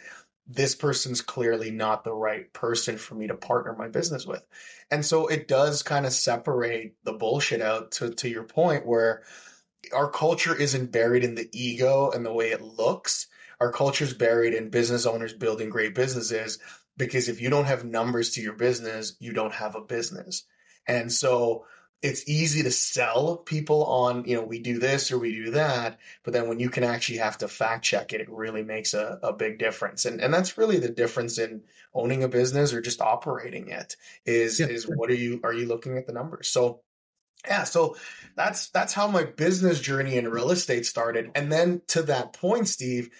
this 0.55 0.75
person's 0.75 1.23
clearly 1.23 1.71
not 1.71 2.05
the 2.05 2.13
right 2.13 2.53
person 2.53 2.99
for 2.99 3.15
me 3.15 3.27
to 3.27 3.35
partner 3.35 3.75
my 3.75 3.89
business 3.89 4.27
with. 4.27 4.47
And 4.91 5.05
so 5.05 5.27
it 5.27 5.49
does 5.49 5.83
kind 5.83 6.05
of 6.05 6.13
separate 6.13 6.95
the 7.05 7.13
bullshit 7.13 7.63
out 7.63 7.93
to, 7.93 8.11
to 8.11 8.29
your 8.29 8.45
point 8.45 8.87
where 8.87 9.23
our 9.95 10.11
culture 10.11 10.55
isn't 10.55 10.93
buried 10.93 11.25
in 11.25 11.35
the 11.35 11.49
ego 11.53 12.11
and 12.11 12.25
the 12.25 12.33
way 12.33 12.51
it 12.51 12.61
looks. 12.61 13.29
Our 13.61 13.73
culture 13.73 14.05
is 14.05 14.15
buried 14.15 14.55
in 14.55 14.71
business 14.71 15.07
owners 15.07 15.33
building 15.33 15.71
great 15.71 15.95
businesses 15.95 16.59
because 16.97 17.29
if 17.29 17.41
you 17.41 17.49
don't 17.49 17.65
have 17.65 17.85
numbers 17.85 18.33
to 18.33 18.43
your 18.43 18.55
business, 18.55 19.17
you 19.19 19.33
don't 19.33 19.55
have 19.55 19.75
a 19.75 19.81
business. 19.81 20.45
And 20.87 21.11
so 21.11 21.65
it's 22.03 22.29
easy 22.29 22.65
to 22.65 22.71
sell 22.73 23.37
people 23.37 23.85
on, 23.85 24.25
you 24.25 24.37
know, 24.37 24.43
we 24.43 24.59
do 24.59 24.81
this 24.81 25.13
or 25.13 25.19
we 25.19 25.33
do 25.33 25.53
that. 25.53 26.01
But 26.25 26.33
then 26.33 26.49
when 26.49 26.59
you 26.59 26.69
can 26.69 26.83
actually 26.83 27.19
have 27.19 27.39
to 27.39 27.49
fact 27.49 27.85
check 27.85 28.13
it, 28.13 28.21
it 28.21 28.29
really 28.29 28.65
makes 28.65 28.93
a, 28.93 29.21
a 29.23 29.33
big 29.33 29.59
difference. 29.59 30.05
And, 30.05 30.21
and 30.21 30.35
that's 30.35 30.59
really 30.59 30.79
the 30.79 30.89
difference 30.89 31.39
in 31.39 31.63
owning 31.95 32.25
a 32.25 32.29
business 32.29 32.73
or 32.73 32.81
just 32.81 33.01
operating 33.01 33.69
it 33.69 33.97
is, 34.27 34.59
yeah. 34.59 34.67
is 34.67 34.85
what 34.85 35.11
are 35.11 35.15
you, 35.15 35.41
are 35.45 35.53
you 35.53 35.67
looking 35.67 35.97
at 35.97 36.09
the 36.09 36.13
numbers? 36.13 36.49
So 36.49 36.81
yeah, 37.47 37.65
so 37.65 37.97
that's, 38.37 38.71
that's 38.71 38.93
how 38.93 39.07
my 39.07 39.25
business 39.25 39.81
journey 39.81 40.17
in 40.17 40.29
real 40.29 40.51
estate 40.51 40.87
started. 40.87 41.31
And 41.37 41.53
then 41.53 41.83
to 41.89 42.03
that 42.03 42.33
point, 42.33 42.67
Steve, 42.67 43.11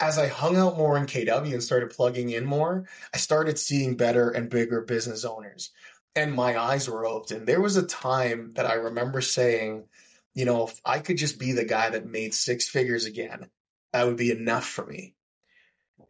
as 0.00 0.18
I 0.18 0.28
hung 0.28 0.56
out 0.56 0.76
more 0.76 0.96
in 0.96 1.04
KW 1.04 1.52
and 1.52 1.62
started 1.62 1.90
plugging 1.90 2.30
in 2.30 2.44
more, 2.44 2.86
I 3.12 3.18
started 3.18 3.58
seeing 3.58 3.96
better 3.96 4.30
and 4.30 4.50
bigger 4.50 4.80
business 4.80 5.24
owners 5.24 5.70
and 6.16 6.32
my 6.32 6.58
eyes 6.58 6.88
were 6.88 7.06
opened. 7.06 7.46
There 7.46 7.60
was 7.60 7.76
a 7.76 7.86
time 7.86 8.52
that 8.54 8.66
I 8.66 8.74
remember 8.74 9.20
saying, 9.20 9.84
you 10.34 10.44
know, 10.44 10.66
if 10.68 10.80
I 10.84 10.98
could 10.98 11.16
just 11.16 11.38
be 11.38 11.52
the 11.52 11.64
guy 11.64 11.90
that 11.90 12.06
made 12.06 12.34
six 12.34 12.68
figures 12.68 13.04
again, 13.04 13.48
that 13.92 14.06
would 14.06 14.16
be 14.16 14.30
enough 14.30 14.64
for 14.64 14.84
me. 14.84 15.14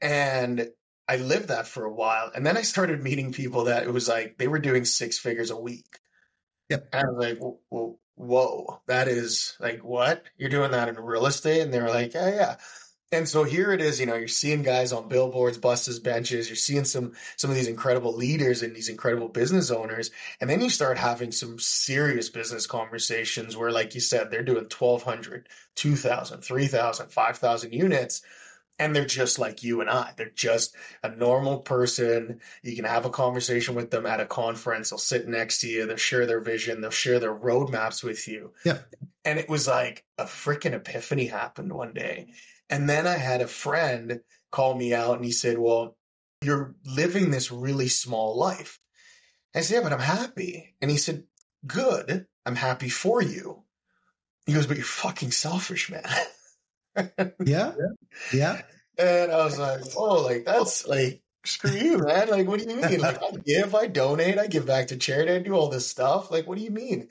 And 0.00 0.68
I 1.08 1.16
lived 1.16 1.48
that 1.48 1.66
for 1.66 1.84
a 1.84 1.92
while. 1.92 2.30
And 2.34 2.44
then 2.44 2.56
I 2.56 2.62
started 2.62 3.02
meeting 3.02 3.32
people 3.32 3.64
that 3.64 3.84
it 3.84 3.92
was 3.92 4.08
like 4.08 4.38
they 4.38 4.48
were 4.48 4.58
doing 4.58 4.84
six 4.84 5.18
figures 5.18 5.50
a 5.50 5.56
week. 5.56 5.98
Yep. 6.70 6.88
And 6.92 7.02
I 7.02 7.10
was 7.10 7.26
like, 7.26 7.38
well, 7.70 7.98
whoa, 8.14 8.80
that 8.86 9.08
is 9.08 9.56
like, 9.60 9.84
what? 9.84 10.22
You're 10.38 10.50
doing 10.50 10.70
that 10.70 10.88
in 10.88 10.96
real 10.96 11.26
estate? 11.26 11.60
And 11.60 11.72
they 11.72 11.80
were 11.80 11.90
like, 11.90 12.14
yeah, 12.14 12.34
yeah. 12.34 12.56
And 13.14 13.28
so 13.28 13.44
here 13.44 13.72
it 13.72 13.80
is, 13.80 14.00
you 14.00 14.06
know, 14.06 14.16
you're 14.16 14.26
seeing 14.26 14.62
guys 14.62 14.92
on 14.92 15.08
billboards, 15.08 15.56
buses, 15.56 16.00
benches, 16.00 16.48
you're 16.48 16.56
seeing 16.56 16.84
some 16.84 17.12
some 17.36 17.48
of 17.48 17.56
these 17.56 17.68
incredible 17.68 18.12
leaders 18.12 18.62
and 18.62 18.74
these 18.74 18.88
incredible 18.88 19.28
business 19.28 19.70
owners. 19.70 20.10
And 20.40 20.50
then 20.50 20.60
you 20.60 20.68
start 20.68 20.98
having 20.98 21.30
some 21.30 21.60
serious 21.60 22.28
business 22.28 22.66
conversations 22.66 23.56
where, 23.56 23.70
like 23.70 23.94
you 23.94 24.00
said, 24.00 24.30
they're 24.30 24.42
doing 24.42 24.64
1,200, 24.64 25.48
2,000, 25.76 26.40
3,000, 26.40 27.08
5,000 27.08 27.72
units. 27.72 28.22
And 28.76 28.96
they're 28.96 29.04
just 29.04 29.38
like 29.38 29.62
you 29.62 29.80
and 29.80 29.88
I. 29.88 30.14
They're 30.16 30.32
just 30.34 30.74
a 31.04 31.08
normal 31.08 31.60
person. 31.60 32.40
You 32.64 32.74
can 32.74 32.84
have 32.84 33.04
a 33.04 33.10
conversation 33.10 33.76
with 33.76 33.92
them 33.92 34.04
at 34.04 34.18
a 34.18 34.26
conference. 34.26 34.90
They'll 34.90 34.98
sit 34.98 35.28
next 35.28 35.60
to 35.60 35.68
you. 35.68 35.86
They'll 35.86 35.96
share 35.96 36.26
their 36.26 36.40
vision. 36.40 36.80
They'll 36.80 36.90
share 36.90 37.20
their 37.20 37.32
roadmaps 37.32 38.02
with 38.02 38.26
you. 38.26 38.52
Yeah. 38.64 38.78
And 39.24 39.38
it 39.38 39.48
was 39.48 39.68
like 39.68 40.04
a 40.18 40.24
freaking 40.24 40.72
epiphany 40.72 41.26
happened 41.26 41.72
one 41.72 41.94
day 41.94 42.30
and 42.70 42.88
then 42.88 43.06
I 43.06 43.16
had 43.16 43.40
a 43.40 43.46
friend 43.46 44.20
call 44.50 44.74
me 44.74 44.94
out 44.94 45.16
and 45.16 45.24
he 45.24 45.32
said, 45.32 45.58
Well, 45.58 45.96
you're 46.42 46.74
living 46.84 47.30
this 47.30 47.50
really 47.50 47.88
small 47.88 48.38
life. 48.38 48.80
I 49.54 49.60
said, 49.60 49.76
Yeah, 49.76 49.82
but 49.82 49.92
I'm 49.92 50.00
happy. 50.00 50.74
And 50.80 50.90
he 50.90 50.96
said, 50.96 51.24
Good. 51.66 52.26
I'm 52.46 52.56
happy 52.56 52.88
for 52.88 53.22
you. 53.22 53.62
He 54.46 54.52
goes, 54.52 54.66
But 54.66 54.76
you're 54.76 54.86
fucking 54.86 55.32
selfish, 55.32 55.90
man. 55.90 57.08
yeah. 57.44 57.72
Yeah. 58.32 58.62
And 58.98 59.32
I 59.32 59.44
was 59.44 59.58
like, 59.58 59.80
Oh, 59.96 60.22
like 60.22 60.44
that's 60.44 60.86
like, 60.86 61.22
screw 61.44 61.72
you, 61.72 61.98
man. 61.98 62.28
Like, 62.28 62.46
what 62.46 62.60
do 62.60 62.68
you 62.68 62.76
mean? 62.76 63.00
Like, 63.00 63.22
I 63.22 63.30
give, 63.44 63.74
I 63.74 63.86
donate, 63.86 64.38
I 64.38 64.46
give 64.46 64.66
back 64.66 64.88
to 64.88 64.96
charity, 64.96 65.32
I 65.32 65.38
do 65.40 65.52
all 65.52 65.68
this 65.68 65.86
stuff. 65.86 66.30
Like, 66.30 66.46
what 66.46 66.56
do 66.58 66.64
you 66.64 66.70
mean? 66.70 67.08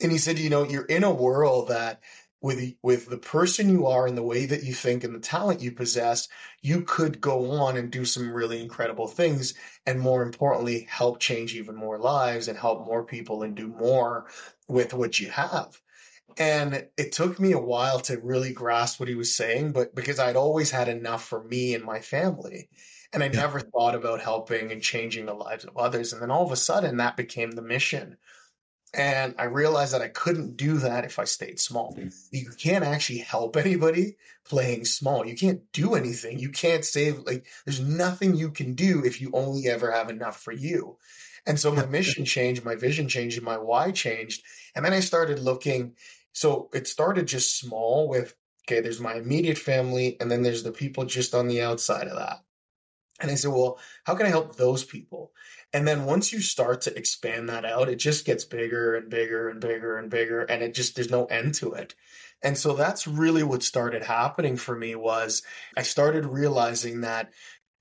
And 0.00 0.10
he 0.10 0.18
said, 0.18 0.38
You 0.38 0.50
know, 0.50 0.64
you're 0.64 0.84
in 0.84 1.04
a 1.04 1.12
world 1.12 1.68
that 1.68 2.00
with 2.42 2.74
with 2.82 3.08
the 3.08 3.18
person 3.18 3.68
you 3.68 3.86
are 3.86 4.06
and 4.06 4.18
the 4.18 4.22
way 4.22 4.46
that 4.46 4.64
you 4.64 4.74
think 4.74 5.04
and 5.04 5.14
the 5.14 5.20
talent 5.20 5.60
you 5.60 5.72
possess, 5.72 6.28
you 6.60 6.82
could 6.82 7.20
go 7.20 7.50
on 7.52 7.76
and 7.76 7.90
do 7.90 8.04
some 8.04 8.32
really 8.32 8.60
incredible 8.60 9.06
things 9.06 9.54
and 9.86 10.00
more 10.00 10.22
importantly 10.22 10.86
help 10.90 11.20
change 11.20 11.54
even 11.54 11.76
more 11.76 11.98
lives 11.98 12.48
and 12.48 12.58
help 12.58 12.84
more 12.84 13.04
people 13.04 13.42
and 13.42 13.54
do 13.54 13.68
more 13.68 14.26
with 14.68 14.92
what 14.92 15.20
you 15.20 15.30
have. 15.30 15.80
And 16.38 16.86
it 16.96 17.12
took 17.12 17.38
me 17.38 17.52
a 17.52 17.58
while 17.58 18.00
to 18.00 18.18
really 18.18 18.52
grasp 18.52 18.98
what 18.98 19.08
he 19.08 19.14
was 19.14 19.34
saying, 19.34 19.72
but 19.72 19.94
because 19.94 20.18
I'd 20.18 20.36
always 20.36 20.70
had 20.70 20.88
enough 20.88 21.24
for 21.24 21.44
me 21.44 21.74
and 21.74 21.84
my 21.84 22.00
family. 22.00 22.68
And 23.12 23.22
I 23.22 23.26
yeah. 23.26 23.40
never 23.40 23.60
thought 23.60 23.94
about 23.94 24.22
helping 24.22 24.72
and 24.72 24.80
changing 24.80 25.26
the 25.26 25.34
lives 25.34 25.64
of 25.64 25.76
others. 25.76 26.12
And 26.12 26.22
then 26.22 26.30
all 26.30 26.44
of 26.44 26.52
a 26.52 26.56
sudden 26.56 26.96
that 26.96 27.16
became 27.16 27.52
the 27.52 27.62
mission 27.62 28.16
and 28.94 29.34
I 29.38 29.44
realized 29.44 29.94
that 29.94 30.02
I 30.02 30.08
couldn't 30.08 30.56
do 30.56 30.78
that 30.78 31.04
if 31.04 31.18
I 31.18 31.24
stayed 31.24 31.58
small. 31.58 31.94
Mm. 31.94 32.14
You 32.30 32.50
can't 32.58 32.84
actually 32.84 33.20
help 33.20 33.56
anybody 33.56 34.16
playing 34.44 34.84
small. 34.84 35.26
You 35.26 35.34
can't 35.34 35.70
do 35.72 35.94
anything. 35.94 36.38
You 36.38 36.50
can't 36.50 36.84
save, 36.84 37.20
like, 37.20 37.46
there's 37.64 37.80
nothing 37.80 38.34
you 38.34 38.50
can 38.50 38.74
do 38.74 39.02
if 39.04 39.20
you 39.20 39.30
only 39.32 39.68
ever 39.68 39.90
have 39.90 40.10
enough 40.10 40.40
for 40.40 40.52
you. 40.52 40.98
And 41.46 41.58
so 41.58 41.72
my 41.72 41.86
mission 41.86 42.24
changed, 42.24 42.64
my 42.64 42.76
vision 42.76 43.08
changed, 43.08 43.38
and 43.38 43.46
my 43.46 43.56
why 43.56 43.90
changed. 43.90 44.44
And 44.76 44.84
then 44.84 44.92
I 44.92 45.00
started 45.00 45.38
looking. 45.38 45.96
So 46.32 46.68
it 46.72 46.86
started 46.86 47.26
just 47.26 47.58
small 47.58 48.08
with, 48.08 48.36
okay, 48.66 48.80
there's 48.80 49.00
my 49.00 49.14
immediate 49.14 49.58
family, 49.58 50.16
and 50.20 50.30
then 50.30 50.42
there's 50.42 50.62
the 50.62 50.70
people 50.72 51.04
just 51.04 51.34
on 51.34 51.48
the 51.48 51.62
outside 51.62 52.08
of 52.08 52.16
that. 52.16 52.44
And 53.20 53.30
I 53.30 53.34
said, 53.36 53.52
well, 53.52 53.78
how 54.04 54.14
can 54.14 54.26
I 54.26 54.30
help 54.30 54.56
those 54.56 54.84
people? 54.84 55.32
And 55.72 55.88
then 55.88 56.04
once 56.04 56.32
you 56.32 56.40
start 56.40 56.82
to 56.82 56.96
expand 56.96 57.48
that 57.48 57.64
out, 57.64 57.88
it 57.88 57.96
just 57.96 58.26
gets 58.26 58.44
bigger 58.44 58.94
and 58.94 59.08
bigger 59.08 59.48
and 59.48 59.60
bigger 59.60 59.96
and 59.96 60.10
bigger. 60.10 60.42
And 60.42 60.62
it 60.62 60.74
just, 60.74 60.94
there's 60.94 61.10
no 61.10 61.24
end 61.26 61.54
to 61.56 61.72
it. 61.72 61.94
And 62.42 62.58
so 62.58 62.74
that's 62.74 63.06
really 63.06 63.42
what 63.42 63.62
started 63.62 64.02
happening 64.02 64.56
for 64.56 64.76
me 64.76 64.94
was 64.94 65.42
I 65.76 65.82
started 65.82 66.26
realizing 66.26 67.02
that, 67.02 67.30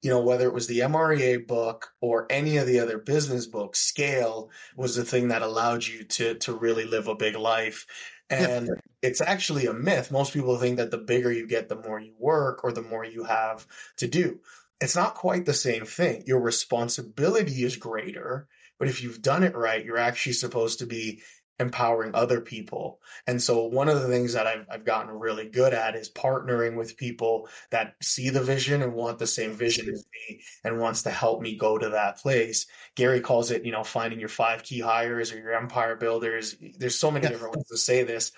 you 0.01 0.09
know, 0.09 0.21
whether 0.21 0.45
it 0.45 0.53
was 0.53 0.67
the 0.67 0.79
MREA 0.79 1.45
book 1.45 1.89
or 1.99 2.27
any 2.29 2.57
of 2.57 2.67
the 2.67 2.79
other 2.79 2.97
business 2.97 3.45
books, 3.45 3.79
scale 3.79 4.49
was 4.75 4.95
the 4.95 5.03
thing 5.03 5.27
that 5.27 5.41
allowed 5.41 5.85
you 5.85 6.03
to, 6.05 6.35
to 6.35 6.53
really 6.53 6.85
live 6.85 7.07
a 7.07 7.15
big 7.15 7.35
life. 7.35 7.85
And 8.29 8.67
yeah. 8.67 8.73
it's 9.01 9.19
actually 9.19 9.65
a 9.65 9.73
myth. 9.73 10.11
Most 10.11 10.31
people 10.31 10.57
think 10.57 10.77
that 10.77 10.91
the 10.91 10.97
bigger 10.97 11.31
you 11.31 11.45
get, 11.45 11.67
the 11.67 11.75
more 11.75 11.99
you 11.99 12.13
work 12.17 12.63
or 12.63 12.71
the 12.71 12.81
more 12.81 13.03
you 13.03 13.25
have 13.25 13.67
to 13.97 14.07
do 14.07 14.39
it's 14.81 14.95
not 14.95 15.15
quite 15.15 15.45
the 15.45 15.53
same 15.53 15.85
thing. 15.85 16.23
Your 16.25 16.41
responsibility 16.41 17.63
is 17.63 17.77
greater, 17.77 18.47
but 18.79 18.87
if 18.87 19.03
you've 19.03 19.21
done 19.21 19.43
it 19.43 19.55
right, 19.55 19.85
you're 19.85 19.97
actually 19.97 20.33
supposed 20.33 20.79
to 20.79 20.87
be 20.87 21.21
empowering 21.59 22.15
other 22.15 22.41
people. 22.41 22.99
And 23.27 23.41
so 23.41 23.65
one 23.65 23.87
of 23.87 24.01
the 24.01 24.07
things 24.07 24.33
that 24.33 24.47
I've, 24.47 24.65
I've 24.69 24.83
gotten 24.83 25.19
really 25.19 25.47
good 25.47 25.73
at 25.73 25.95
is 25.95 26.11
partnering 26.11 26.75
with 26.75 26.97
people 26.97 27.47
that 27.69 27.93
see 28.01 28.29
the 28.29 28.41
vision 28.41 28.81
and 28.81 28.93
want 28.93 29.19
the 29.19 29.27
same 29.27 29.53
vision 29.53 29.87
as 29.87 30.03
me 30.11 30.41
and 30.63 30.79
wants 30.79 31.03
to 31.03 31.11
help 31.11 31.41
me 31.41 31.55
go 31.55 31.77
to 31.77 31.89
that 31.89 32.17
place. 32.17 32.65
Gary 32.95 33.21
calls 33.21 33.51
it, 33.51 33.63
you 33.63 33.71
know, 33.71 33.83
finding 33.83 34.19
your 34.19 34.29
five 34.29 34.63
key 34.63 34.79
hires 34.79 35.31
or 35.31 35.37
your 35.37 35.53
empire 35.53 35.95
builders. 35.95 36.55
There's 36.79 36.99
so 36.99 37.11
many 37.11 37.27
different 37.27 37.55
ways 37.55 37.67
to 37.67 37.77
say 37.77 38.03
this. 38.03 38.31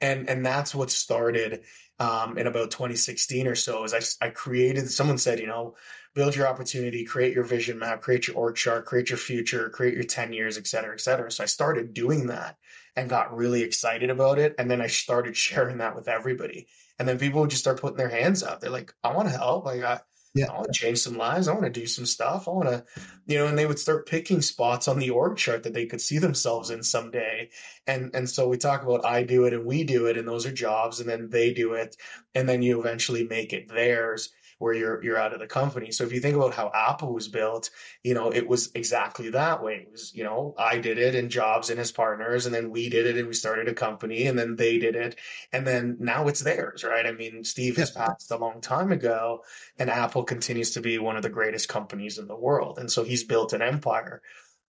And, 0.00 0.28
and 0.28 0.44
that's 0.44 0.74
what 0.74 0.90
started 0.90 1.62
um, 1.98 2.36
in 2.36 2.46
about 2.46 2.70
2016 2.70 3.46
or 3.46 3.54
so 3.54 3.84
is 3.84 4.18
I, 4.20 4.26
I 4.26 4.30
created, 4.30 4.90
someone 4.90 5.18
said, 5.18 5.40
you 5.40 5.46
know, 5.46 5.74
build 6.14 6.36
your 6.36 6.46
opportunity, 6.46 7.04
create 7.04 7.34
your 7.34 7.44
vision 7.44 7.78
map, 7.78 8.00
create 8.00 8.26
your 8.26 8.36
org 8.36 8.56
chart, 8.56 8.86
create 8.86 9.10
your 9.10 9.18
future, 9.18 9.68
create 9.70 9.94
your 9.94 10.04
10 10.04 10.32
years, 10.32 10.58
et 10.58 10.66
cetera, 10.66 10.94
et 10.94 11.00
cetera. 11.00 11.30
So 11.30 11.42
I 11.42 11.46
started 11.46 11.94
doing 11.94 12.26
that 12.26 12.56
and 12.96 13.08
got 13.08 13.36
really 13.36 13.62
excited 13.62 14.10
about 14.10 14.38
it. 14.38 14.54
And 14.58 14.70
then 14.70 14.80
I 14.80 14.86
started 14.86 15.36
sharing 15.36 15.78
that 15.78 15.94
with 15.94 16.08
everybody. 16.08 16.68
And 16.98 17.06
then 17.06 17.18
people 17.18 17.40
would 17.42 17.50
just 17.50 17.62
start 17.62 17.80
putting 17.80 17.98
their 17.98 18.08
hands 18.08 18.42
up. 18.42 18.60
They're 18.60 18.70
like, 18.70 18.94
I 19.04 19.12
want 19.12 19.28
to 19.28 19.36
help. 19.36 19.66
Like, 19.66 19.82
I, 19.82 20.00
yeah. 20.36 20.50
I 20.50 20.54
want 20.54 20.72
to 20.72 20.78
change 20.78 20.98
some 20.98 21.16
lives. 21.16 21.48
I 21.48 21.52
want 21.52 21.64
to 21.64 21.70
do 21.70 21.86
some 21.86 22.06
stuff. 22.06 22.46
I 22.46 22.50
want 22.52 22.68
to, 22.68 22.84
you 23.26 23.38
know, 23.38 23.46
and 23.46 23.58
they 23.58 23.66
would 23.66 23.78
start 23.78 24.08
picking 24.08 24.42
spots 24.42 24.86
on 24.88 24.98
the 24.98 25.10
org 25.10 25.36
chart 25.36 25.62
that 25.62 25.74
they 25.74 25.86
could 25.86 26.00
see 26.00 26.18
themselves 26.18 26.70
in 26.70 26.82
someday. 26.82 27.48
And 27.86 28.10
and 28.14 28.28
so 28.28 28.48
we 28.48 28.58
talk 28.58 28.82
about 28.82 29.04
I 29.04 29.22
do 29.22 29.44
it 29.46 29.52
and 29.52 29.64
we 29.64 29.84
do 29.84 30.06
it, 30.06 30.16
and 30.16 30.28
those 30.28 30.46
are 30.46 30.52
jobs, 30.52 31.00
and 31.00 31.08
then 31.08 31.30
they 31.30 31.52
do 31.52 31.74
it, 31.74 31.96
and 32.34 32.48
then 32.48 32.62
you 32.62 32.80
eventually 32.80 33.24
make 33.24 33.52
it 33.52 33.68
theirs 33.68 34.30
where 34.58 34.74
you're 34.74 35.02
you're 35.02 35.18
out 35.18 35.32
of 35.32 35.40
the 35.40 35.46
company. 35.46 35.90
So 35.90 36.04
if 36.04 36.12
you 36.12 36.20
think 36.20 36.36
about 36.36 36.54
how 36.54 36.70
Apple 36.74 37.12
was 37.12 37.28
built, 37.28 37.70
you 38.02 38.14
know, 38.14 38.30
it 38.30 38.48
was 38.48 38.70
exactly 38.74 39.30
that 39.30 39.62
way. 39.62 39.86
It 39.86 39.92
was, 39.92 40.12
you 40.14 40.24
know, 40.24 40.54
I 40.58 40.78
did 40.78 40.98
it 40.98 41.14
and 41.14 41.30
Jobs 41.30 41.70
and 41.70 41.78
his 41.78 41.92
partners, 41.92 42.46
and 42.46 42.54
then 42.54 42.70
we 42.70 42.88
did 42.88 43.06
it 43.06 43.16
and 43.16 43.28
we 43.28 43.34
started 43.34 43.68
a 43.68 43.74
company, 43.74 44.26
and 44.26 44.38
then 44.38 44.56
they 44.56 44.78
did 44.78 44.96
it, 44.96 45.16
and 45.52 45.66
then 45.66 45.96
now 46.00 46.28
it's 46.28 46.40
theirs, 46.40 46.84
right? 46.84 47.06
I 47.06 47.12
mean, 47.12 47.44
Steve 47.44 47.76
has 47.76 47.90
passed 47.90 48.30
a 48.30 48.36
long 48.36 48.60
time 48.60 48.92
ago, 48.92 49.42
and 49.78 49.90
Apple 49.90 50.24
continues 50.24 50.72
to 50.72 50.80
be 50.80 50.98
one 50.98 51.16
of 51.16 51.22
the 51.22 51.28
greatest 51.28 51.68
companies 51.68 52.18
in 52.18 52.26
the 52.28 52.36
world, 52.36 52.78
and 52.78 52.90
so 52.90 53.04
he's 53.04 53.24
built 53.24 53.52
an 53.52 53.62
empire. 53.62 54.22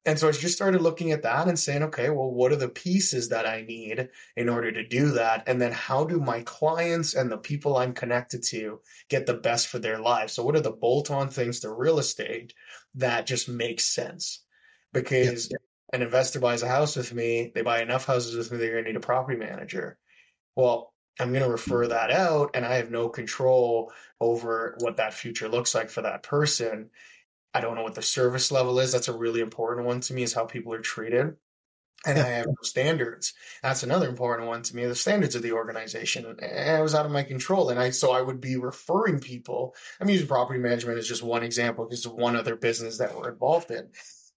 And 0.06 0.20
so 0.20 0.28
I 0.28 0.32
just 0.32 0.56
started 0.56 0.82
looking 0.82 1.12
at 1.12 1.24
that 1.24 1.48
and 1.48 1.58
saying, 1.58 1.82
okay, 1.84 2.12
well, 2.12 2.30
what 2.30 2.52
are 2.52 2.58
the 2.58 2.70
pieces 2.70 3.30
that 3.30 3.48
I 3.48 3.62
need 3.62 4.10
in 4.36 4.50
order 4.50 4.72
to 4.72 4.88
do 4.88 5.12
that? 5.12 5.44
And 5.48 5.60
then 5.60 5.72
how 5.72 6.04
do 6.06 6.20
my 6.20 6.42
clients 6.42 7.16
and 7.16 7.32
the 7.32 7.40
people 7.40 7.76
I'm 7.76 7.94
connected 7.94 8.44
to 8.44 8.82
get 9.10 9.26
the 9.26 9.34
best 9.34 9.68
for 9.68 9.80
their 9.80 9.98
lives? 9.98 10.34
So 10.34 10.44
what 10.44 10.56
are 10.56 10.62
the 10.62 10.70
bolt 10.70 11.10
on 11.10 11.30
things 11.30 11.62
to 11.62 11.72
real 11.72 11.98
estate 11.98 12.54
that 12.94 13.26
just 13.26 13.50
makes 13.50 13.84
sense? 13.84 14.44
Because 14.94 15.50
yep. 15.50 15.62
an 15.92 16.04
investor 16.04 16.40
buys 16.40 16.62
a 16.62 16.68
house 16.68 16.96
with 16.96 17.12
me, 17.12 17.52
they 17.56 17.64
buy 17.64 17.82
enough 17.82 18.06
houses 18.06 18.36
with 18.36 18.52
me, 18.52 18.60
they're 18.60 18.74
going 18.74 18.84
to 18.84 18.92
need 18.92 18.98
a 18.98 19.02
property 19.02 19.40
manager. 19.40 19.98
Well, 20.56 20.94
I'm 21.20 21.32
going 21.32 21.44
to 21.44 21.50
refer 21.50 21.88
that 21.88 22.12
out 22.12 22.52
and 22.54 22.64
I 22.64 22.76
have 22.76 22.92
no 22.92 23.10
control 23.10 23.92
over 24.22 24.76
what 24.82 24.98
that 24.98 25.16
future 25.16 25.48
looks 25.48 25.74
like 25.74 25.90
for 25.90 26.04
that 26.04 26.24
person. 26.24 26.92
I 27.56 27.62
don't 27.62 27.76
know 27.76 27.84
what 27.84 27.96
the 27.96 28.02
service 28.02 28.52
level 28.52 28.80
is. 28.80 28.92
That's 28.92 29.08
a 29.08 29.18
really 29.18 29.40
important 29.40 29.88
one 29.88 30.02
to 30.02 30.14
me 30.14 30.24
is 30.24 30.34
how 30.34 30.44
people 30.44 30.74
are 30.74 30.82
treated. 30.82 31.38
And 32.06 32.20
I 32.20 32.28
have 32.28 32.48
no 32.48 32.56
standards. 32.64 33.34
That's 33.64 33.82
another 33.82 34.10
important 34.10 34.50
one 34.50 34.62
to 34.64 34.76
me. 34.76 34.86
The 34.86 34.94
standards 34.94 35.36
of 35.36 35.42
the 35.42 35.54
organization. 35.54 36.26
And 36.26 36.80
it 36.80 36.84
was 36.84 36.94
out 36.94 37.06
of 37.06 37.14
my 37.14 37.24
control. 37.24 37.70
And 37.70 37.80
I, 37.80 37.92
so 37.92 38.12
I 38.12 38.22
would 38.22 38.42
be 38.42 38.58
referring 38.58 39.22
people. 39.22 39.74
I'm 40.02 40.10
using 40.10 40.28
property 40.28 40.60
management 40.60 41.00
as 41.00 41.08
just 41.08 41.24
one 41.24 41.44
example 41.44 41.86
because 41.86 42.06
of 42.06 42.12
one 42.12 42.36
other 42.36 42.58
business 42.58 42.98
that 42.98 43.16
we're 43.16 43.32
involved 43.32 43.72
in. 43.72 43.88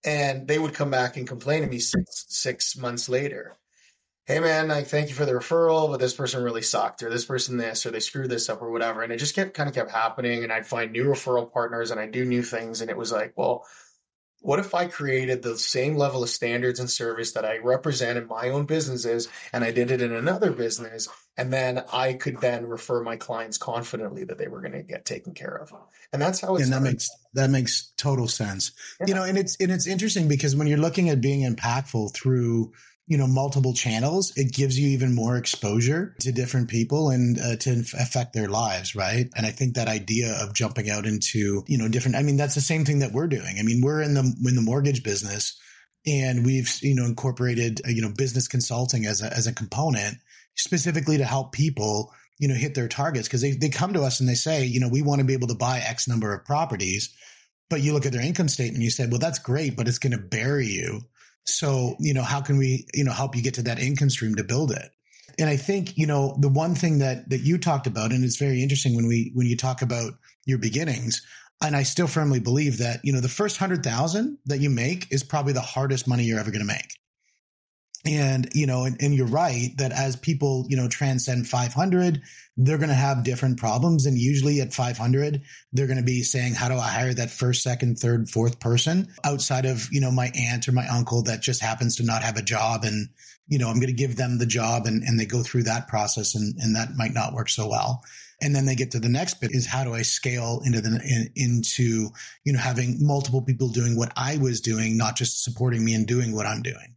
And 0.04 0.46
they 0.46 0.60
would 0.60 0.72
come 0.72 0.92
back 0.92 1.16
and 1.16 1.26
complain 1.26 1.62
to 1.62 1.68
me 1.68 1.80
six, 1.80 2.24
six 2.28 2.76
months 2.76 3.08
later 3.08 3.56
hey 4.28 4.40
man, 4.40 4.68
like 4.68 4.86
thank 4.86 5.08
you 5.08 5.14
for 5.14 5.24
the 5.24 5.32
referral, 5.32 5.90
but 5.90 5.98
this 5.98 6.12
person 6.12 6.44
really 6.44 6.60
sucked, 6.60 7.02
or 7.02 7.08
this 7.08 7.24
person 7.24 7.56
this, 7.56 7.86
or 7.86 7.90
they 7.90 7.98
screwed 7.98 8.28
this 8.28 8.50
up, 8.50 8.60
or 8.60 8.70
whatever. 8.70 9.02
And 9.02 9.10
it 9.10 9.16
just 9.16 9.34
kept 9.34 9.54
kind 9.54 9.70
of 9.70 9.74
kept 9.74 9.90
happening. 9.90 10.44
And 10.44 10.52
I'd 10.52 10.66
find 10.66 10.92
new 10.92 11.06
referral 11.06 11.50
partners 11.50 11.90
and 11.90 11.98
I'd 11.98 12.12
do 12.12 12.26
new 12.26 12.42
things. 12.42 12.82
And 12.82 12.90
it 12.90 12.96
was 12.96 13.10
like, 13.10 13.32
well, 13.36 13.64
what 14.40 14.58
if 14.58 14.74
I 14.74 14.86
created 14.86 15.42
the 15.42 15.56
same 15.56 15.96
level 15.96 16.22
of 16.22 16.28
standards 16.28 16.78
and 16.78 16.90
service 16.90 17.32
that 17.32 17.46
I 17.46 17.58
represent 17.58 18.18
in 18.18 18.28
my 18.28 18.50
own 18.50 18.66
businesses 18.66 19.28
and 19.52 19.64
I 19.64 19.72
did 19.72 19.90
it 19.90 20.02
in 20.02 20.12
another 20.12 20.52
business 20.52 21.08
and 21.38 21.50
then 21.50 21.82
I 21.90 22.12
could 22.12 22.40
then 22.40 22.66
refer 22.66 23.02
my 23.02 23.16
clients 23.16 23.56
confidently 23.56 24.24
that 24.24 24.36
they 24.36 24.46
were 24.46 24.60
going 24.60 24.72
to 24.72 24.82
get 24.82 25.06
taken 25.06 25.32
care 25.32 25.56
of. 25.56 25.72
And 26.12 26.20
that's 26.20 26.40
how 26.40 26.54
it's 26.54 26.64
And 26.64 26.72
that 26.74 26.82
makes 26.82 27.08
that 27.32 27.50
makes 27.50 27.92
total 27.96 28.28
sense. 28.28 28.72
Yeah. 29.00 29.06
You 29.08 29.14
know, 29.14 29.24
and 29.24 29.38
it's 29.38 29.56
and 29.58 29.72
it's 29.72 29.86
interesting 29.86 30.28
because 30.28 30.54
when 30.54 30.66
you're 30.66 30.78
looking 30.78 31.08
at 31.08 31.22
being 31.22 31.50
impactful 31.50 32.14
through 32.14 32.72
you 33.08 33.16
know 33.16 33.26
multiple 33.26 33.72
channels 33.72 34.32
it 34.36 34.52
gives 34.52 34.78
you 34.78 34.88
even 34.88 35.14
more 35.14 35.36
exposure 35.36 36.14
to 36.20 36.30
different 36.30 36.68
people 36.68 37.08
and 37.08 37.38
uh, 37.40 37.56
to 37.56 37.82
affect 37.98 38.34
their 38.34 38.48
lives 38.48 38.94
right? 38.94 39.28
And 39.34 39.46
i 39.46 39.50
think 39.50 39.74
that 39.74 39.88
idea 39.88 40.38
of 40.40 40.54
jumping 40.54 40.90
out 40.90 41.06
into 41.06 41.64
you 41.66 41.78
know 41.78 41.88
different 41.88 42.16
i 42.16 42.22
mean 42.22 42.36
that's 42.36 42.54
the 42.54 42.60
same 42.60 42.84
thing 42.84 43.00
that 43.00 43.12
we're 43.12 43.26
doing. 43.26 43.56
I 43.58 43.62
mean 43.62 43.80
we're 43.82 44.02
in 44.02 44.14
the 44.14 44.20
in 44.20 44.54
the 44.54 44.62
mortgage 44.62 45.02
business 45.02 45.58
and 46.06 46.44
we've 46.44 46.78
you 46.82 46.94
know 46.94 47.04
incorporated 47.04 47.80
uh, 47.86 47.90
you 47.90 48.02
know 48.02 48.12
business 48.16 48.46
consulting 48.46 49.06
as 49.06 49.22
a 49.22 49.32
as 49.34 49.46
a 49.46 49.54
component 49.54 50.18
specifically 50.54 51.18
to 51.18 51.24
help 51.24 51.52
people 51.52 52.12
you 52.38 52.48
know 52.48 52.54
hit 52.54 52.74
their 52.74 52.88
targets 52.88 53.26
because 53.26 53.40
they, 53.40 53.52
they 53.52 53.68
come 53.68 53.94
to 53.94 54.02
us 54.02 54.20
and 54.20 54.28
they 54.28 54.34
say 54.34 54.64
you 54.64 54.80
know 54.80 54.88
we 54.88 55.02
want 55.02 55.20
to 55.20 55.26
be 55.26 55.32
able 55.32 55.48
to 55.48 55.54
buy 55.54 55.78
x 55.78 56.06
number 56.06 56.32
of 56.34 56.44
properties. 56.44 57.14
But 57.70 57.82
you 57.82 57.92
look 57.92 58.06
at 58.06 58.12
their 58.12 58.22
income 58.22 58.48
statement 58.48 58.82
you 58.82 58.90
say 58.90 59.06
well 59.06 59.18
that's 59.18 59.38
great 59.38 59.76
but 59.76 59.88
it's 59.88 59.98
going 59.98 60.12
to 60.12 60.18
bury 60.18 60.66
you 60.66 61.02
so, 61.48 61.96
you 61.98 62.14
know, 62.14 62.22
how 62.22 62.40
can 62.40 62.58
we, 62.58 62.86
you 62.94 63.04
know, 63.04 63.12
help 63.12 63.36
you 63.36 63.42
get 63.42 63.54
to 63.54 63.62
that 63.62 63.78
income 63.78 64.10
stream 64.10 64.34
to 64.36 64.44
build 64.44 64.70
it? 64.70 64.90
And 65.38 65.48
I 65.48 65.56
think, 65.56 65.96
you 65.96 66.06
know, 66.06 66.36
the 66.40 66.48
one 66.48 66.74
thing 66.74 66.98
that 66.98 67.28
that 67.30 67.40
you 67.40 67.58
talked 67.58 67.86
about, 67.86 68.12
and 68.12 68.24
it's 68.24 68.38
very 68.38 68.62
interesting 68.62 68.96
when 68.96 69.06
we 69.06 69.30
when 69.34 69.46
you 69.46 69.56
talk 69.56 69.82
about 69.82 70.12
your 70.46 70.58
beginnings, 70.58 71.22
and 71.62 71.76
I 71.76 71.82
still 71.82 72.06
firmly 72.06 72.40
believe 72.40 72.78
that, 72.78 73.00
you 73.04 73.12
know, 73.12 73.20
the 73.20 73.28
first 73.28 73.56
hundred 73.56 73.82
thousand 73.84 74.38
that 74.46 74.60
you 74.60 74.70
make 74.70 75.06
is 75.12 75.22
probably 75.22 75.52
the 75.52 75.60
hardest 75.60 76.08
money 76.08 76.24
you're 76.24 76.40
ever 76.40 76.50
going 76.50 76.66
to 76.66 76.66
make. 76.66 76.98
And, 78.04 78.48
you 78.54 78.66
know, 78.66 78.84
and, 78.84 78.96
and 79.02 79.12
you're 79.14 79.26
right 79.26 79.70
that 79.78 79.92
as 79.92 80.16
people, 80.16 80.66
you 80.68 80.76
know, 80.76 80.88
transcend 80.88 81.48
500, 81.48 82.22
they're 82.56 82.78
going 82.78 82.88
to 82.88 82.94
have 82.94 83.24
different 83.24 83.58
problems. 83.58 84.06
And 84.06 84.16
usually 84.16 84.60
at 84.60 84.72
500, 84.72 85.42
they're 85.72 85.86
going 85.86 85.98
to 85.98 86.04
be 86.04 86.22
saying, 86.22 86.54
how 86.54 86.68
do 86.68 86.74
I 86.74 86.88
hire 86.88 87.14
that 87.14 87.30
first, 87.30 87.62
second, 87.62 87.98
third, 87.98 88.30
fourth 88.30 88.60
person 88.60 89.08
outside 89.24 89.66
of, 89.66 89.88
you 89.90 90.00
know, 90.00 90.12
my 90.12 90.30
aunt 90.34 90.68
or 90.68 90.72
my 90.72 90.86
uncle 90.88 91.22
that 91.22 91.42
just 91.42 91.60
happens 91.60 91.96
to 91.96 92.04
not 92.04 92.22
have 92.22 92.36
a 92.36 92.42
job. 92.42 92.84
And, 92.84 93.08
you 93.48 93.58
know, 93.58 93.68
I'm 93.68 93.80
going 93.80 93.88
to 93.88 93.92
give 93.92 94.16
them 94.16 94.38
the 94.38 94.46
job 94.46 94.86
and, 94.86 95.02
and 95.02 95.18
they 95.18 95.26
go 95.26 95.42
through 95.42 95.64
that 95.64 95.88
process 95.88 96.34
and, 96.34 96.54
and 96.58 96.76
that 96.76 96.96
might 96.96 97.14
not 97.14 97.32
work 97.32 97.48
so 97.48 97.68
well. 97.68 98.04
And 98.40 98.54
then 98.54 98.66
they 98.66 98.76
get 98.76 98.92
to 98.92 99.00
the 99.00 99.08
next 99.08 99.40
bit 99.40 99.50
is 99.52 99.66
how 99.66 99.82
do 99.82 99.94
I 99.94 100.02
scale 100.02 100.60
into 100.64 100.80
the, 100.80 100.90
in, 100.90 101.30
into, 101.34 102.10
you 102.44 102.52
know, 102.52 102.60
having 102.60 103.04
multiple 103.04 103.42
people 103.42 103.68
doing 103.68 103.96
what 103.96 104.12
I 104.16 104.36
was 104.36 104.60
doing, 104.60 104.96
not 104.96 105.16
just 105.16 105.42
supporting 105.42 105.84
me 105.84 105.94
and 105.94 106.06
doing 106.06 106.32
what 106.32 106.46
I'm 106.46 106.62
doing 106.62 106.94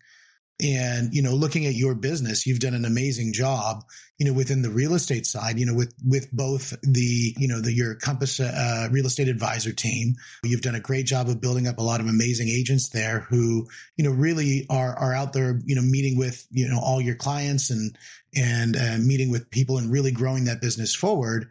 and 0.62 1.14
you 1.14 1.22
know 1.22 1.34
looking 1.34 1.66
at 1.66 1.74
your 1.74 1.96
business 1.96 2.46
you've 2.46 2.60
done 2.60 2.74
an 2.74 2.86
amazing 2.86 3.34
job 3.34 3.84
you 4.18 4.26
know 4.26 4.34
within 4.34 4.62
the 4.62 4.70
real 4.70 4.94
estate 4.94 5.26
side 5.26 5.58
you 5.58 5.66
know 5.66 5.74
with 5.74 5.94
with 6.06 6.32
both 6.32 6.74
the 6.82 7.34
you 7.38 7.48
know 7.48 7.60
the 7.60 7.74
your 7.74 7.96
compass 7.96 8.40
uh, 8.40 8.88
real 8.92 9.06
estate 9.06 9.28
advisor 9.28 9.72
team 9.72 10.16
you've 10.44 10.62
done 10.62 10.76
a 10.76 10.80
great 10.80 11.06
job 11.06 11.28
of 11.28 11.42
building 11.42 11.68
up 11.68 11.78
a 11.78 11.84
lot 11.84 12.00
of 12.00 12.08
amazing 12.08 12.50
agents 12.50 12.90
there 12.90 13.22
who 13.22 13.68
you 13.98 14.04
know 14.04 14.12
really 14.12 14.66
are 14.70 14.96
are 14.98 15.14
out 15.14 15.34
there 15.34 15.60
you 15.66 15.76
know 15.76 15.82
meeting 15.82 16.18
with 16.18 16.46
you 16.52 16.68
know 16.68 16.80
all 16.80 17.02
your 17.02 17.16
clients 17.16 17.70
and 17.70 17.98
and 18.36 18.78
uh, 18.78 18.98
meeting 19.00 19.32
with 19.32 19.50
people 19.50 19.78
and 19.78 19.92
really 19.92 20.12
growing 20.12 20.46
that 20.46 20.62
business 20.62 20.96
forward 20.96 21.50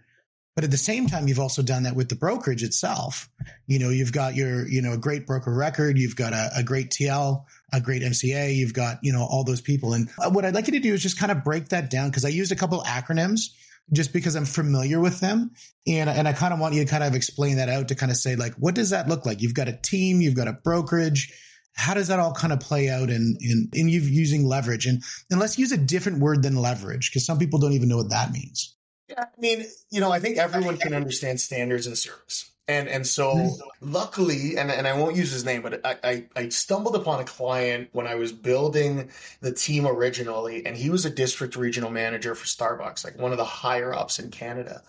but 0.60 0.64
at 0.64 0.70
the 0.70 0.76
same 0.76 1.06
time, 1.06 1.28
you've 1.28 1.38
also 1.38 1.62
done 1.62 1.84
that 1.84 1.94
with 1.94 2.08
the 2.08 2.16
brokerage 2.16 2.62
itself. 2.62 3.30
You 3.66 3.78
know, 3.78 3.88
you've 3.88 4.12
got 4.12 4.34
your, 4.34 4.68
you 4.68 4.82
know, 4.82 4.92
a 4.92 4.98
great 4.98 5.26
broker 5.26 5.54
record. 5.54 5.96
You've 5.96 6.16
got 6.16 6.32
a, 6.32 6.50
a 6.56 6.62
great 6.62 6.90
TL, 6.90 7.44
a 7.72 7.80
great 7.80 8.02
MCA. 8.02 8.54
You've 8.54 8.74
got, 8.74 8.98
you 9.02 9.12
know, 9.12 9.22
all 9.22 9.44
those 9.44 9.60
people. 9.60 9.92
And 9.94 10.08
uh, 10.18 10.30
what 10.30 10.44
I'd 10.44 10.54
like 10.54 10.66
you 10.66 10.72
to 10.72 10.80
do 10.80 10.94
is 10.94 11.02
just 11.02 11.18
kind 11.18 11.32
of 11.32 11.44
break 11.44 11.68
that 11.68 11.90
down 11.90 12.10
because 12.10 12.24
I 12.24 12.28
used 12.28 12.52
a 12.52 12.56
couple 12.56 12.80
acronyms 12.82 13.50
just 13.92 14.12
because 14.12 14.36
I'm 14.36 14.44
familiar 14.44 15.00
with 15.00 15.20
them. 15.20 15.52
And, 15.86 16.08
and 16.08 16.28
I 16.28 16.32
kind 16.32 16.52
of 16.52 16.60
want 16.60 16.74
you 16.74 16.84
to 16.84 16.90
kind 16.90 17.04
of 17.04 17.14
explain 17.14 17.56
that 17.56 17.68
out 17.68 17.88
to 17.88 17.94
kind 17.94 18.12
of 18.12 18.16
say, 18.16 18.36
like, 18.36 18.54
what 18.54 18.74
does 18.74 18.90
that 18.90 19.08
look 19.08 19.26
like? 19.26 19.42
You've 19.42 19.54
got 19.54 19.68
a 19.68 19.72
team, 19.76 20.20
you've 20.20 20.36
got 20.36 20.48
a 20.48 20.52
brokerage. 20.52 21.32
How 21.74 21.94
does 21.94 22.08
that 22.08 22.18
all 22.18 22.32
kind 22.32 22.52
of 22.52 22.60
play 22.60 22.88
out 22.88 23.10
in, 23.10 23.36
in, 23.40 23.70
in 23.72 23.88
you 23.88 24.00
using 24.00 24.44
leverage? 24.44 24.86
And, 24.86 25.02
and 25.30 25.40
let's 25.40 25.58
use 25.58 25.72
a 25.72 25.76
different 25.76 26.18
word 26.18 26.42
than 26.42 26.56
leverage 26.56 27.10
because 27.10 27.24
some 27.24 27.38
people 27.38 27.58
don't 27.58 27.72
even 27.72 27.88
know 27.88 27.96
what 27.96 28.10
that 28.10 28.32
means. 28.32 28.76
Yeah, 29.08 29.24
I 29.24 29.40
mean, 29.40 29.64
you 29.90 30.00
know, 30.00 30.12
I 30.12 30.20
think 30.20 30.38
everyone 30.38 30.76
can 30.76 30.94
understand 30.94 31.40
standards 31.40 31.86
and 31.86 31.96
service. 31.96 32.49
And 32.70 32.88
and 32.88 33.04
so 33.04 33.56
luckily, 33.80 34.56
and, 34.56 34.70
and 34.70 34.86
I 34.86 34.92
won't 34.96 35.16
use 35.16 35.32
his 35.32 35.44
name, 35.44 35.62
but 35.62 35.84
I, 35.84 35.96
I, 36.04 36.24
I 36.36 36.48
stumbled 36.50 36.94
upon 36.94 37.18
a 37.18 37.24
client 37.24 37.88
when 37.90 38.06
I 38.06 38.14
was 38.14 38.30
building 38.30 39.10
the 39.40 39.50
team 39.50 39.88
originally, 39.88 40.64
and 40.64 40.76
he 40.76 40.88
was 40.88 41.04
a 41.04 41.10
district 41.10 41.56
regional 41.56 41.90
manager 41.90 42.36
for 42.36 42.46
Starbucks, 42.46 43.02
like 43.02 43.18
one 43.18 43.32
of 43.32 43.38
the 43.38 43.44
higher 43.44 43.92
ups 43.92 44.20
in 44.20 44.30
Canada. 44.30 44.82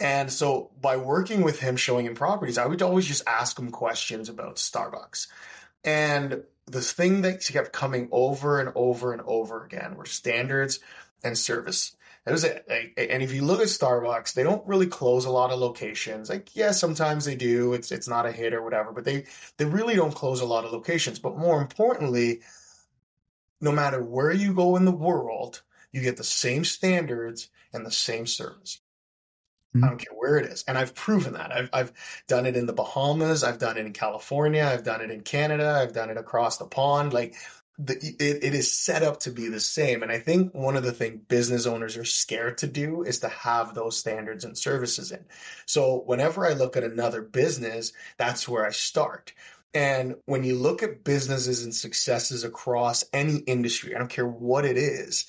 And 0.00 0.32
so 0.32 0.72
by 0.80 0.96
working 0.96 1.42
with 1.42 1.60
him, 1.60 1.76
showing 1.76 2.06
him 2.06 2.16
properties, 2.16 2.58
I 2.58 2.66
would 2.66 2.82
always 2.82 3.06
just 3.06 3.22
ask 3.28 3.56
him 3.56 3.70
questions 3.70 4.28
about 4.28 4.56
Starbucks. 4.56 5.28
And 5.84 6.42
the 6.66 6.80
thing 6.80 7.22
that 7.22 7.46
kept 7.46 7.72
coming 7.72 8.08
over 8.10 8.58
and 8.58 8.72
over 8.74 9.12
and 9.12 9.22
over 9.24 9.64
again 9.64 9.94
were 9.94 10.06
standards 10.06 10.80
and 11.22 11.38
service. 11.38 11.94
It. 12.30 12.64
And 12.96 13.22
if 13.22 13.32
you 13.32 13.44
look 13.44 13.60
at 13.60 13.66
Starbucks, 13.66 14.34
they 14.34 14.42
don't 14.42 14.66
really 14.66 14.86
close 14.86 15.24
a 15.24 15.30
lot 15.30 15.50
of 15.50 15.58
locations. 15.58 16.28
Like, 16.28 16.54
yeah, 16.54 16.72
sometimes 16.72 17.24
they 17.24 17.34
do. 17.34 17.74
It's 17.74 17.92
it's 17.92 18.08
not 18.08 18.26
a 18.26 18.32
hit 18.32 18.54
or 18.54 18.62
whatever, 18.62 18.92
but 18.92 19.04
they 19.04 19.26
they 19.56 19.64
really 19.64 19.94
don't 19.94 20.14
close 20.14 20.40
a 20.40 20.46
lot 20.46 20.64
of 20.64 20.72
locations. 20.72 21.18
But 21.18 21.36
more 21.36 21.60
importantly, 21.60 22.40
no 23.60 23.72
matter 23.72 24.02
where 24.02 24.32
you 24.32 24.54
go 24.54 24.76
in 24.76 24.84
the 24.84 24.92
world, 24.92 25.62
you 25.92 26.00
get 26.02 26.16
the 26.16 26.24
same 26.24 26.64
standards 26.64 27.48
and 27.72 27.84
the 27.84 27.90
same 27.90 28.26
service. 28.26 28.80
Mm-hmm. 29.74 29.84
I 29.84 29.88
don't 29.88 29.98
care 29.98 30.16
where 30.16 30.38
it 30.38 30.46
is. 30.46 30.64
And 30.66 30.78
I've 30.78 30.94
proven 30.94 31.34
that. 31.34 31.52
I've, 31.52 31.68
I've 31.72 31.92
done 32.26 32.46
it 32.46 32.56
in 32.56 32.66
the 32.66 32.72
Bahamas. 32.72 33.44
I've 33.44 33.58
done 33.58 33.76
it 33.76 33.84
in 33.86 33.92
California. 33.92 34.64
I've 34.64 34.84
done 34.84 35.02
it 35.02 35.10
in 35.10 35.20
Canada. 35.20 35.78
I've 35.82 35.92
done 35.92 36.10
it 36.10 36.16
across 36.16 36.56
the 36.56 36.64
pond. 36.64 37.12
Like 37.12 37.34
the, 37.78 37.94
it, 37.94 38.42
it 38.42 38.54
is 38.54 38.72
set 38.72 39.02
up 39.02 39.20
to 39.20 39.30
be 39.30 39.48
the 39.48 39.60
same. 39.60 40.02
And 40.02 40.10
I 40.10 40.18
think 40.18 40.52
one 40.52 40.76
of 40.76 40.82
the 40.82 40.92
things 40.92 41.20
business 41.28 41.64
owners 41.64 41.96
are 41.96 42.04
scared 42.04 42.58
to 42.58 42.66
do 42.66 43.02
is 43.02 43.20
to 43.20 43.28
have 43.28 43.74
those 43.74 43.96
standards 43.96 44.44
and 44.44 44.58
services 44.58 45.12
in. 45.12 45.24
So 45.64 46.02
whenever 46.04 46.44
I 46.44 46.54
look 46.54 46.76
at 46.76 46.84
another 46.84 47.22
business, 47.22 47.92
that's 48.16 48.48
where 48.48 48.66
I 48.66 48.70
start. 48.70 49.32
And 49.74 50.16
when 50.24 50.42
you 50.44 50.56
look 50.56 50.82
at 50.82 51.04
businesses 51.04 51.62
and 51.62 51.74
successes 51.74 52.42
across 52.42 53.04
any 53.12 53.38
industry, 53.38 53.94
I 53.94 53.98
don't 53.98 54.08
care 54.08 54.26
what 54.26 54.64
it 54.64 54.76
is, 54.76 55.26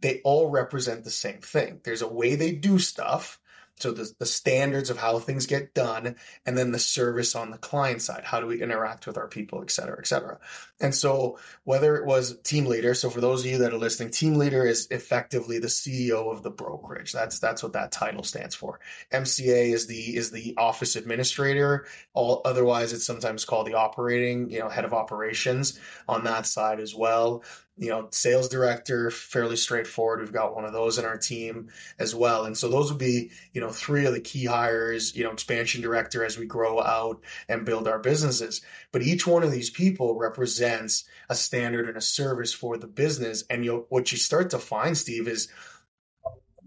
they 0.00 0.20
all 0.24 0.48
represent 0.48 1.04
the 1.04 1.10
same 1.10 1.40
thing. 1.40 1.80
There's 1.84 2.02
a 2.02 2.08
way 2.08 2.34
they 2.34 2.52
do 2.52 2.78
stuff 2.78 3.40
so 3.76 3.90
the, 3.90 4.10
the 4.18 4.26
standards 4.26 4.88
of 4.88 4.98
how 4.98 5.18
things 5.18 5.46
get 5.46 5.74
done, 5.74 6.16
and 6.46 6.56
then 6.56 6.70
the 6.70 6.78
service 6.78 7.34
on 7.34 7.50
the 7.50 7.58
client 7.58 8.02
side. 8.02 8.22
How 8.24 8.40
do 8.40 8.46
we 8.46 8.62
interact 8.62 9.06
with 9.06 9.18
our 9.18 9.28
people, 9.28 9.62
et 9.62 9.70
cetera, 9.70 9.96
et 9.98 10.06
cetera. 10.06 10.38
And 10.80 10.94
so 10.94 11.38
whether 11.64 11.96
it 11.96 12.06
was 12.06 12.38
team 12.42 12.66
leader, 12.66 12.94
so 12.94 13.10
for 13.10 13.20
those 13.20 13.44
of 13.44 13.50
you 13.50 13.58
that 13.58 13.72
are 13.72 13.78
listening, 13.78 14.10
team 14.10 14.34
leader 14.34 14.64
is 14.64 14.86
effectively 14.90 15.58
the 15.58 15.66
CEO 15.66 16.32
of 16.32 16.42
the 16.42 16.50
brokerage. 16.50 17.12
That's 17.12 17.38
that's 17.38 17.62
what 17.62 17.72
that 17.72 17.92
title 17.92 18.22
stands 18.22 18.54
for. 18.54 18.80
MCA 19.12 19.72
is 19.72 19.86
the 19.86 20.16
is 20.16 20.30
the 20.30 20.54
office 20.56 20.96
administrator. 20.96 21.86
All 22.12 22.42
otherwise 22.44 22.92
it's 22.92 23.06
sometimes 23.06 23.44
called 23.44 23.66
the 23.66 23.74
operating, 23.74 24.50
you 24.50 24.60
know, 24.60 24.68
head 24.68 24.84
of 24.84 24.94
operations 24.94 25.78
on 26.08 26.24
that 26.24 26.46
side 26.46 26.80
as 26.80 26.94
well 26.94 27.42
you 27.76 27.88
know, 27.88 28.08
sales 28.12 28.48
director, 28.48 29.10
fairly 29.10 29.56
straightforward. 29.56 30.20
We've 30.20 30.32
got 30.32 30.54
one 30.54 30.64
of 30.64 30.72
those 30.72 30.96
in 30.96 31.04
our 31.04 31.18
team 31.18 31.70
as 31.98 32.14
well. 32.14 32.44
And 32.44 32.56
so 32.56 32.68
those 32.68 32.90
would 32.90 33.00
be, 33.00 33.32
you 33.52 33.60
know, 33.60 33.70
three 33.70 34.06
of 34.06 34.14
the 34.14 34.20
key 34.20 34.44
hires, 34.44 35.16
you 35.16 35.24
know, 35.24 35.32
expansion 35.32 35.82
director 35.82 36.24
as 36.24 36.38
we 36.38 36.46
grow 36.46 36.80
out 36.80 37.20
and 37.48 37.66
build 37.66 37.88
our 37.88 37.98
businesses. 37.98 38.60
But 38.92 39.02
each 39.02 39.26
one 39.26 39.42
of 39.42 39.50
these 39.50 39.70
people 39.70 40.16
represents 40.16 41.04
a 41.28 41.34
standard 41.34 41.88
and 41.88 41.96
a 41.96 42.00
service 42.00 42.52
for 42.52 42.78
the 42.78 42.86
business. 42.86 43.42
And 43.50 43.64
you 43.64 43.86
what 43.88 44.12
you 44.12 44.18
start 44.18 44.50
to 44.50 44.58
find, 44.60 44.96
Steve, 44.96 45.26
is 45.26 45.48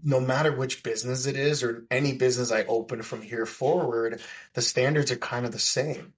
no 0.04 0.20
matter 0.20 0.54
which 0.54 0.82
business 0.82 1.26
it 1.26 1.36
is 1.36 1.62
or 1.62 1.86
any 1.90 2.12
business 2.12 2.52
I 2.52 2.64
open 2.64 3.02
from 3.02 3.22
here 3.22 3.46
forward, 3.46 4.20
the 4.52 4.62
standards 4.62 5.10
are 5.10 5.16
kind 5.16 5.46
of 5.46 5.52
the 5.52 5.58
same. 5.58 6.12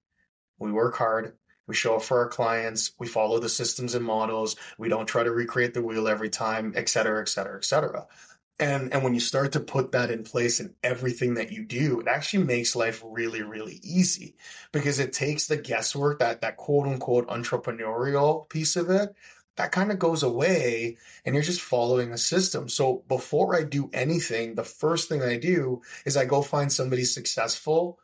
We 0.59 0.73
work 0.73 0.97
hard, 0.97 1.33
we 1.71 1.77
show 1.77 1.95
up 1.95 2.03
for 2.03 2.19
our 2.19 2.29
clients. 2.29 2.91
We 2.99 3.07
follow 3.07 3.39
the 3.39 3.49
systems 3.49 3.95
and 3.95 4.05
models. 4.05 4.57
We 4.77 4.89
don't 4.89 5.07
try 5.07 5.23
to 5.23 5.31
recreate 5.31 5.73
the 5.73 5.83
wheel 5.83 6.09
every 6.09 6.29
time, 6.29 6.73
et 6.75 6.89
cetera, 6.89 7.21
et 7.21 7.29
cetera, 7.29 7.57
et 7.59 7.65
cetera. 7.65 8.09
And, 8.59 8.93
and 8.93 9.05
when 9.05 9.15
you 9.15 9.21
start 9.21 9.53
to 9.53 9.61
put 9.61 9.93
that 9.93 10.11
in 10.11 10.25
place 10.25 10.59
in 10.59 10.75
everything 10.83 11.35
that 11.35 11.53
you 11.53 11.65
do, 11.65 12.01
it 12.01 12.09
actually 12.09 12.43
makes 12.43 12.75
life 12.75 13.01
really, 13.07 13.43
really 13.43 13.79
easy 13.85 14.35
because 14.73 14.99
it 14.99 15.13
takes 15.13 15.47
the 15.47 15.57
guesswork, 15.57 16.19
that, 16.19 16.41
that 16.41 16.57
quote 16.57 16.89
unquote 16.89 17.29
entrepreneurial 17.29 18.49
piece 18.49 18.75
of 18.75 18.91
it, 18.91 19.15
that 19.55 19.71
kind 19.71 19.93
of 19.93 20.01
goes 20.01 20.25
away 20.25 20.97
and 21.25 21.37
you're 21.37 21.45
just 21.45 21.61
following 21.61 22.11
a 22.11 22.19
system. 22.19 22.69
So 22.69 23.05
before 23.07 23.55
I 23.55 23.63
do 23.63 23.91
anything, 23.93 24.57
the 24.57 24.65
first 24.65 25.09
thing 25.09 25.23
I 25.23 25.39
do 25.39 25.83
is 26.05 26.17
I 26.17 26.25
go 26.25 26.43
find 26.43 26.73
somebody 26.73 27.05
successful 27.05 28.01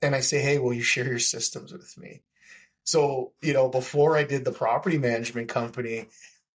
and 0.00 0.14
I 0.14 0.20
say, 0.20 0.40
Hey, 0.40 0.60
will 0.60 0.72
you 0.72 0.82
share 0.82 1.06
your 1.06 1.18
systems 1.18 1.72
with 1.72 1.98
me? 1.98 2.22
So, 2.88 3.32
you 3.42 3.52
know, 3.52 3.68
before 3.68 4.16
I 4.16 4.24
did 4.24 4.46
the 4.46 4.50
property 4.50 4.96
management 4.96 5.50
company, 5.50 6.06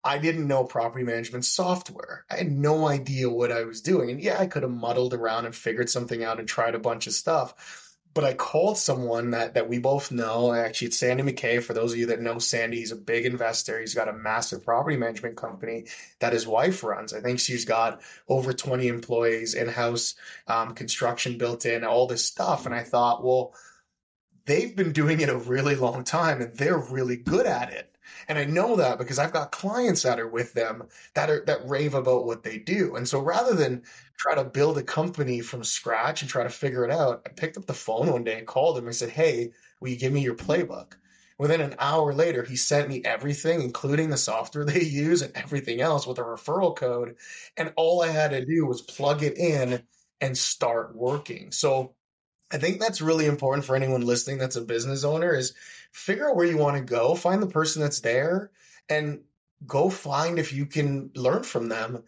I 0.04 0.18
didn't 0.18 0.46
know 0.46 0.62
property 0.62 1.02
management 1.02 1.44
software. 1.44 2.24
I 2.30 2.36
had 2.36 2.52
no 2.52 2.86
idea 2.86 3.28
what 3.28 3.50
I 3.50 3.64
was 3.64 3.80
doing. 3.80 4.12
And 4.12 4.20
yeah, 4.20 4.38
I 4.38 4.46
could 4.46 4.62
have 4.62 4.70
muddled 4.70 5.12
around 5.12 5.46
and 5.46 5.54
figured 5.56 5.90
something 5.90 6.22
out 6.22 6.38
and 6.38 6.46
tried 6.46 6.76
a 6.76 6.78
bunch 6.78 7.08
of 7.08 7.14
stuff. 7.14 7.96
But 8.14 8.22
I 8.22 8.34
called 8.34 8.78
someone 8.78 9.32
that, 9.32 9.54
that 9.54 9.68
we 9.68 9.80
both 9.80 10.12
know. 10.12 10.52
Actually, 10.52 10.88
it's 10.88 10.98
Sandy 10.98 11.24
McKay. 11.24 11.60
For 11.60 11.74
those 11.74 11.94
of 11.94 11.98
you 11.98 12.06
that 12.06 12.20
know 12.20 12.38
Sandy, 12.38 12.78
he's 12.78 12.92
a 12.92 12.96
big 12.96 13.26
investor. 13.26 13.80
He's 13.80 13.94
got 13.94 14.08
a 14.08 14.12
massive 14.12 14.64
property 14.64 14.96
management 14.96 15.36
company 15.36 15.86
that 16.20 16.32
his 16.32 16.46
wife 16.46 16.84
runs. 16.84 17.12
I 17.12 17.20
think 17.22 17.40
she's 17.40 17.64
got 17.64 18.02
over 18.28 18.52
20 18.52 18.86
employees, 18.86 19.54
in 19.54 19.66
house 19.66 20.14
um, 20.46 20.74
construction 20.74 21.38
built 21.38 21.66
in, 21.66 21.82
all 21.82 22.06
this 22.06 22.24
stuff. 22.24 22.66
And 22.66 22.74
I 22.74 22.84
thought, 22.84 23.24
well, 23.24 23.52
they've 24.50 24.74
been 24.74 24.92
doing 24.92 25.20
it 25.20 25.28
a 25.28 25.36
really 25.36 25.76
long 25.76 26.04
time 26.04 26.40
and 26.40 26.52
they're 26.56 26.78
really 26.78 27.16
good 27.16 27.46
at 27.46 27.72
it. 27.72 27.96
And 28.28 28.38
I 28.38 28.44
know 28.44 28.76
that 28.76 28.98
because 28.98 29.18
I've 29.18 29.32
got 29.32 29.52
clients 29.52 30.02
that 30.02 30.18
are 30.18 30.28
with 30.28 30.52
them 30.54 30.84
that 31.14 31.30
are 31.30 31.44
that 31.46 31.68
rave 31.68 31.94
about 31.94 32.26
what 32.26 32.42
they 32.42 32.58
do. 32.58 32.96
And 32.96 33.08
so 33.08 33.20
rather 33.20 33.54
than 33.54 33.82
try 34.16 34.34
to 34.34 34.44
build 34.44 34.78
a 34.78 34.82
company 34.82 35.40
from 35.40 35.64
scratch 35.64 36.22
and 36.22 36.30
try 36.30 36.42
to 36.42 36.50
figure 36.50 36.84
it 36.84 36.90
out, 36.90 37.22
I 37.26 37.30
picked 37.30 37.56
up 37.56 37.66
the 37.66 37.74
phone 37.74 38.12
one 38.12 38.24
day 38.24 38.38
and 38.38 38.46
called 38.46 38.76
him 38.76 38.86
and 38.86 38.94
said, 38.94 39.10
Hey, 39.10 39.52
will 39.80 39.88
you 39.88 39.96
give 39.96 40.12
me 40.12 40.20
your 40.22 40.34
playbook? 40.34 40.94
Within 41.38 41.60
an 41.62 41.74
hour 41.78 42.12
later, 42.12 42.42
he 42.44 42.56
sent 42.56 42.88
me 42.88 43.02
everything, 43.04 43.62
including 43.62 44.10
the 44.10 44.16
software 44.16 44.64
they 44.66 44.82
use 44.82 45.22
and 45.22 45.34
everything 45.36 45.80
else 45.80 46.06
with 46.06 46.18
a 46.18 46.22
referral 46.22 46.76
code. 46.76 47.16
And 47.56 47.72
all 47.76 48.02
I 48.02 48.08
had 48.08 48.32
to 48.32 48.44
do 48.44 48.66
was 48.66 48.82
plug 48.82 49.22
it 49.22 49.38
in 49.38 49.82
and 50.20 50.36
start 50.36 50.94
working. 50.94 51.50
So 51.52 51.94
I 52.52 52.58
think 52.58 52.80
that's 52.80 53.00
really 53.00 53.26
important 53.26 53.64
for 53.64 53.76
anyone 53.76 54.02
listening 54.02 54.38
that's 54.38 54.56
a 54.56 54.62
business 54.62 55.04
owner 55.04 55.32
is 55.34 55.54
figure 55.92 56.28
out 56.28 56.36
where 56.36 56.46
you 56.46 56.58
want 56.58 56.76
to 56.76 56.82
go, 56.82 57.14
find 57.14 57.42
the 57.42 57.46
person 57.46 57.82
that's 57.82 58.00
there 58.00 58.50
and 58.88 59.20
go 59.66 59.88
find 59.90 60.38
if 60.38 60.52
you 60.52 60.66
can 60.66 61.10
learn 61.14 61.42
from 61.42 61.68
them. 61.68 62.02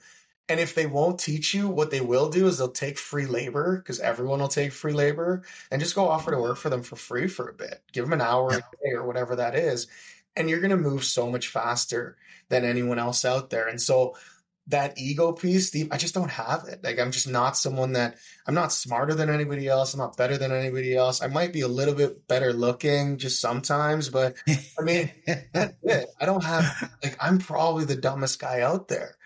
And 0.48 0.58
if 0.58 0.74
they 0.74 0.86
won't 0.86 1.20
teach 1.20 1.54
you, 1.54 1.68
what 1.68 1.90
they 1.90 2.00
will 2.00 2.28
do 2.28 2.46
is 2.46 2.58
they'll 2.58 2.68
take 2.68 2.98
free 2.98 3.26
labor 3.26 3.76
because 3.76 4.00
everyone 4.00 4.40
will 4.40 4.48
take 4.48 4.72
free 4.72 4.92
labor 4.92 5.44
and 5.70 5.80
just 5.80 5.94
go 5.94 6.08
offer 6.08 6.32
to 6.32 6.38
work 6.38 6.58
for 6.58 6.68
them 6.68 6.82
for 6.82 6.96
free 6.96 7.28
for 7.28 7.48
a 7.48 7.54
bit. 7.54 7.80
Give 7.92 8.04
them 8.04 8.12
an 8.12 8.20
hour 8.20 8.50
a 8.50 8.56
day 8.58 8.92
or 8.94 9.06
whatever 9.06 9.36
that 9.36 9.54
is. 9.54 9.86
And 10.34 10.50
you're 10.50 10.60
going 10.60 10.70
to 10.70 10.76
move 10.76 11.04
so 11.04 11.30
much 11.30 11.48
faster 11.48 12.16
than 12.48 12.64
anyone 12.64 12.98
else 12.98 13.24
out 13.24 13.50
there. 13.50 13.68
And 13.68 13.80
so 13.80 14.16
that 14.68 14.96
ego 14.96 15.32
piece, 15.32 15.68
Steve, 15.68 15.88
I 15.90 15.96
just 15.96 16.14
don't 16.14 16.30
have 16.30 16.64
it. 16.68 16.84
Like 16.84 16.98
I'm 17.00 17.10
just 17.10 17.28
not 17.28 17.56
someone 17.56 17.92
that 17.92 18.16
I'm 18.46 18.54
not 18.54 18.72
smarter 18.72 19.14
than 19.14 19.28
anybody 19.28 19.66
else. 19.66 19.92
I'm 19.92 19.98
not 19.98 20.16
better 20.16 20.38
than 20.38 20.52
anybody 20.52 20.94
else. 20.96 21.20
I 21.20 21.26
might 21.26 21.52
be 21.52 21.62
a 21.62 21.68
little 21.68 21.94
bit 21.94 22.26
better 22.28 22.52
looking 22.52 23.18
just 23.18 23.40
sometimes, 23.40 24.08
but 24.08 24.36
I 24.48 24.82
mean, 24.82 25.10
I 25.54 26.24
don't 26.24 26.44
have 26.44 26.90
like 27.02 27.16
I'm 27.20 27.38
probably 27.38 27.84
the 27.84 27.96
dumbest 27.96 28.38
guy 28.40 28.60
out 28.60 28.88
there, 28.88 29.16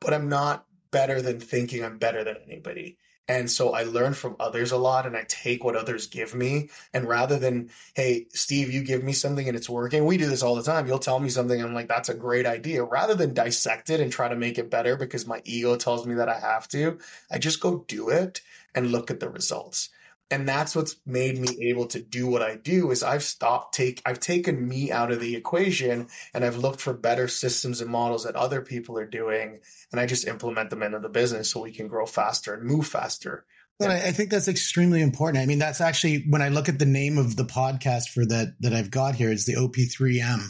but 0.00 0.14
I'm 0.14 0.28
not 0.28 0.64
better 0.90 1.20
than 1.20 1.40
thinking 1.40 1.84
I'm 1.84 1.98
better 1.98 2.22
than 2.22 2.36
anybody. 2.46 2.98
And 3.28 3.50
so 3.50 3.72
I 3.72 3.84
learn 3.84 4.14
from 4.14 4.36
others 4.40 4.72
a 4.72 4.76
lot 4.76 5.06
and 5.06 5.16
I 5.16 5.24
take 5.28 5.62
what 5.62 5.76
others 5.76 6.08
give 6.08 6.34
me. 6.34 6.70
And 6.92 7.06
rather 7.06 7.38
than, 7.38 7.70
hey, 7.94 8.26
Steve, 8.30 8.72
you 8.72 8.82
give 8.82 9.04
me 9.04 9.12
something 9.12 9.46
and 9.46 9.56
it's 9.56 9.70
working, 9.70 10.04
we 10.04 10.16
do 10.18 10.28
this 10.28 10.42
all 10.42 10.56
the 10.56 10.62
time. 10.62 10.86
You'll 10.86 10.98
tell 10.98 11.20
me 11.20 11.28
something 11.28 11.62
I'm 11.62 11.74
like, 11.74 11.88
that's 11.88 12.08
a 12.08 12.14
great 12.14 12.46
idea. 12.46 12.82
Rather 12.82 13.14
than 13.14 13.32
dissect 13.32 13.90
it 13.90 14.00
and 14.00 14.12
try 14.12 14.28
to 14.28 14.36
make 14.36 14.58
it 14.58 14.70
better 14.70 14.96
because 14.96 15.26
my 15.26 15.40
ego 15.44 15.76
tells 15.76 16.06
me 16.06 16.14
that 16.14 16.28
I 16.28 16.38
have 16.40 16.66
to, 16.68 16.98
I 17.30 17.38
just 17.38 17.60
go 17.60 17.84
do 17.86 18.08
it 18.08 18.42
and 18.74 18.90
look 18.90 19.10
at 19.10 19.20
the 19.20 19.30
results 19.30 19.90
and 20.32 20.48
that's 20.48 20.74
what's 20.74 20.96
made 21.04 21.38
me 21.38 21.68
able 21.68 21.86
to 21.86 22.00
do 22.00 22.26
what 22.26 22.40
I 22.40 22.56
do 22.56 22.90
is 22.90 23.02
I've 23.02 23.22
stopped 23.22 23.74
take 23.74 24.00
I've 24.06 24.18
taken 24.18 24.66
me 24.66 24.90
out 24.90 25.12
of 25.12 25.20
the 25.20 25.36
equation 25.36 26.08
and 26.32 26.44
I've 26.44 26.56
looked 26.56 26.80
for 26.80 26.94
better 26.94 27.28
systems 27.28 27.82
and 27.82 27.90
models 27.90 28.24
that 28.24 28.34
other 28.34 28.62
people 28.62 28.98
are 28.98 29.06
doing 29.06 29.60
and 29.92 30.00
I 30.00 30.06
just 30.06 30.26
implement 30.26 30.70
them 30.70 30.82
into 30.82 30.98
the 30.98 31.10
business 31.10 31.50
so 31.50 31.60
we 31.60 31.70
can 31.70 31.86
grow 31.86 32.06
faster 32.06 32.54
and 32.54 32.64
move 32.64 32.86
faster. 32.86 33.44
Well, 33.78 33.90
I 33.90 34.12
think 34.12 34.30
that's 34.30 34.48
extremely 34.48 35.02
important. 35.02 35.42
I 35.42 35.46
mean, 35.46 35.58
that's 35.58 35.80
actually 35.80 36.24
when 36.28 36.40
I 36.40 36.48
look 36.48 36.68
at 36.68 36.78
the 36.78 36.86
name 36.86 37.18
of 37.18 37.36
the 37.36 37.44
podcast 37.44 38.10
for 38.10 38.24
that 38.26 38.54
that 38.60 38.72
I've 38.72 38.90
got 38.90 39.16
here, 39.16 39.30
it's 39.30 39.44
the 39.44 39.56
OP3M, 39.56 40.40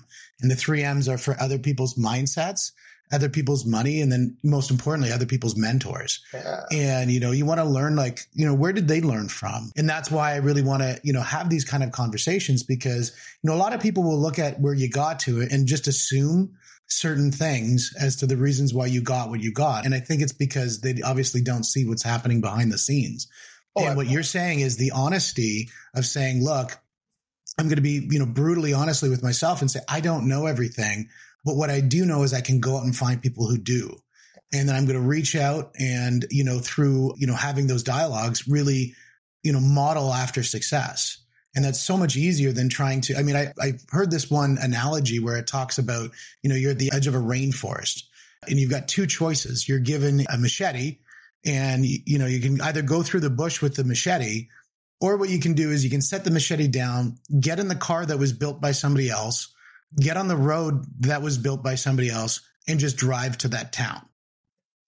and 0.41 0.51
the 0.51 0.57
three 0.57 0.83
M's 0.83 1.09
are 1.09 1.17
for 1.17 1.41
other 1.41 1.59
people's 1.59 1.95
mindsets 1.95 2.73
other 3.13 3.29
people's 3.29 3.65
money 3.65 4.01
and 4.01 4.11
then 4.11 4.37
most 4.43 4.71
importantly 4.71 5.13
other 5.13 5.27
people's 5.27 5.57
mentors. 5.57 6.21
Yeah. 6.33 6.63
and 6.73 7.11
you 7.11 7.21
know 7.21 7.31
you 7.31 7.45
want 7.45 7.61
to 7.61 7.65
learn 7.65 7.95
like 7.95 8.27
you 8.33 8.47
know 8.47 8.55
where 8.55 8.73
did 8.73 8.89
they 8.89 9.01
learn 9.01 9.29
from? 9.29 9.71
And 9.77 9.89
that's 9.89 10.11
why 10.11 10.33
i 10.33 10.37
really 10.37 10.63
want 10.63 10.83
to 10.83 11.01
you 11.03 11.13
know 11.13 11.21
have 11.21 11.51
these 11.51 11.65
kind 11.65 11.83
of 11.83 11.93
conversations 11.93 12.63
because 12.63 13.13
you 13.43 13.51
know 13.51 13.57
a 13.57 13.59
lot 13.59 13.75
of 13.75 13.81
people 13.81 14.03
will 14.03 14.21
look 14.21 14.39
at 14.39 14.61
where 14.61 14.75
you 14.75 14.89
got 14.89 15.21
to 15.21 15.41
it 15.41 15.53
and 15.53 15.67
just 15.67 15.87
assume 15.87 16.57
certain 16.89 17.31
things 17.33 17.95
as 17.99 18.17
to 18.17 18.27
the 18.27 18.37
reasons 18.37 18.75
why 18.75 18.87
you 18.87 19.01
got 19.01 19.31
what 19.31 19.41
you 19.41 19.53
got. 19.53 19.85
And 19.85 19.95
i 19.95 20.01
think 20.01 20.23
it's 20.23 20.33
because 20.33 20.81
they 20.81 21.03
obviously 21.03 21.43
don't 21.43 21.65
see 21.65 21.87
what's 21.87 22.03
happening 22.03 22.41
behind 22.41 22.73
the 22.73 22.79
scenes. 22.79 23.29
Oh, 23.75 23.87
and 23.87 23.97
what 23.97 24.07
you're 24.07 24.23
saying 24.23 24.61
is 24.61 24.77
the 24.77 24.91
honesty 24.91 25.71
of 25.95 26.05
saying 26.05 26.45
look 26.45 26.79
I'm 27.59 27.67
going 27.67 27.77
to 27.77 27.83
be, 27.83 28.07
you 28.11 28.19
know, 28.19 28.27
brutally 28.27 28.73
honestly 28.73 29.11
with 29.11 29.23
myself 29.23 29.61
and 29.61 29.71
say, 29.71 29.81
I 29.89 30.01
don't 30.01 30.29
know 30.29 30.47
everything. 30.47 31.09
But 31.45 31.57
what 31.57 31.71
I 31.71 31.81
do 31.81 32.05
know 32.05 32.23
is 32.23 32.33
I 32.33 32.41
can 32.41 32.61
go 32.61 32.77
out 32.77 32.85
and 32.85 32.97
find 32.97 33.21
people 33.21 33.49
who 33.49 33.59
do. 33.59 33.97
And 34.53 34.69
then 34.69 34.77
I'm 34.77 34.85
going 34.85 35.01
to 35.01 35.07
reach 35.07 35.35
out 35.35 35.73
and, 35.79 36.27
you 36.31 36.45
know, 36.45 36.59
through, 36.59 37.15
you 37.17 37.27
know, 37.27 37.35
having 37.35 37.67
those 37.67 37.83
dialogues 37.83 38.47
really, 38.47 38.95
you 39.43 39.53
know, 39.53 39.61
model 39.61 40.13
after 40.13 40.43
success. 40.43 41.19
And 41.55 41.65
that's 41.65 41.81
so 41.81 41.97
much 41.97 42.17
easier 42.17 42.53
than 42.53 42.69
trying 42.69 43.01
to, 43.03 43.17
I 43.17 43.23
mean, 43.23 43.37
I, 43.37 43.53
I've 43.61 43.85
heard 43.91 44.11
this 44.11 44.31
one 44.31 44.59
analogy 44.61 45.21
where 45.21 45.37
it 45.37 45.47
talks 45.47 45.79
about, 45.79 46.11
you 46.43 46.51
know, 46.51 46.57
you're 46.57 46.71
at 46.73 46.79
the 46.79 46.93
edge 46.93 47.07
of 47.07 47.15
a 47.15 47.19
rainforest 47.19 48.05
and 48.49 48.59
you've 48.59 48.71
got 48.71 48.89
two 48.89 49.07
choices. 49.07 49.69
You're 49.69 49.79
given 49.79 50.25
a 50.33 50.39
machete 50.39 50.99
and, 51.45 51.85
you 51.85 52.19
know, 52.19 52.27
you 52.27 52.41
can 52.41 52.61
either 52.61 52.83
go 52.83 53.03
through 53.03 53.21
the 53.21 53.31
bush 53.31 53.61
with 53.61 53.75
the 53.75 53.85
machete 53.85 54.49
or 55.01 55.17
what 55.17 55.31
you 55.31 55.41
can 55.41 55.55
do 55.55 55.71
is 55.71 55.83
you 55.83 55.91
can 55.91 56.01
set 56.01 56.25
the 56.25 56.31
machete 56.31 56.69
down, 56.69 57.19
get 57.41 57.59
in 57.59 57.67
the 57.67 57.75
car 57.75 58.07
that 58.07 58.19
was 58.19 58.33
built 58.33 58.61
by 58.61 58.71
somebody 58.71 59.11
else, 59.11 59.53
get 60.01 60.17
on 60.17 60.29
the 60.29 60.37
road 60.37 60.85
that 61.01 61.23
was 61.23 61.39
built 61.39 61.63
by 61.63 61.75
somebody 61.75 62.11
else, 62.11 62.41
and 62.69 62.81
just 62.81 62.97
drive 62.97 63.39
to 63.39 63.49
that 63.49 63.73
town. 63.73 64.03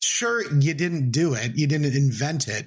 Sure, 0.02 0.42
you 0.60 0.74
didn't 0.74 1.10
do 1.10 1.34
it, 1.34 1.52
you 1.56 1.66
didn't 1.66 1.94
invent 1.94 2.48
it, 2.48 2.66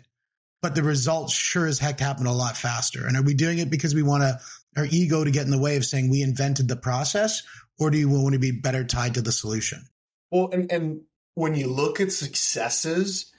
but 0.61 0.75
the 0.75 0.83
results 0.83 1.33
sure 1.33 1.67
as 1.67 1.79
heck 1.79 1.99
happen 1.99 2.25
a 2.25 2.33
lot 2.33 2.57
faster. 2.57 3.05
And 3.05 3.15
are 3.15 3.23
we 3.23 3.33
doing 3.33 3.59
it 3.59 3.69
because 3.69 3.93
we 3.93 4.03
want 4.03 4.23
to 4.23 4.39
our 4.75 4.87
ego 4.89 5.23
to 5.23 5.31
get 5.31 5.45
in 5.45 5.51
the 5.51 5.59
way 5.59 5.75
of 5.75 5.85
saying 5.85 6.09
we 6.09 6.21
invented 6.21 6.67
the 6.67 6.75
process, 6.75 7.43
or 7.79 7.89
do 7.89 7.97
you 7.97 8.09
want 8.09 8.33
to 8.33 8.39
be 8.39 8.51
better 8.51 8.83
tied 8.83 9.15
to 9.15 9.21
the 9.21 9.31
solution? 9.31 9.87
Well, 10.31 10.49
and, 10.51 10.71
and 10.71 11.01
when 11.35 11.55
you 11.55 11.67
look 11.67 11.99
at 11.99 12.11
successes, 12.11 13.31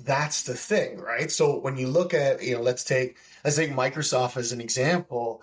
that's 0.00 0.42
the 0.42 0.54
thing, 0.54 0.98
right? 0.98 1.30
So 1.30 1.58
when 1.58 1.76
you 1.76 1.86
look 1.86 2.12
at, 2.12 2.42
you 2.42 2.56
know, 2.56 2.62
let's 2.62 2.84
take 2.84 3.16
let's 3.44 3.56
take 3.56 3.72
Microsoft 3.72 4.36
as 4.36 4.52
an 4.52 4.60
example. 4.60 5.42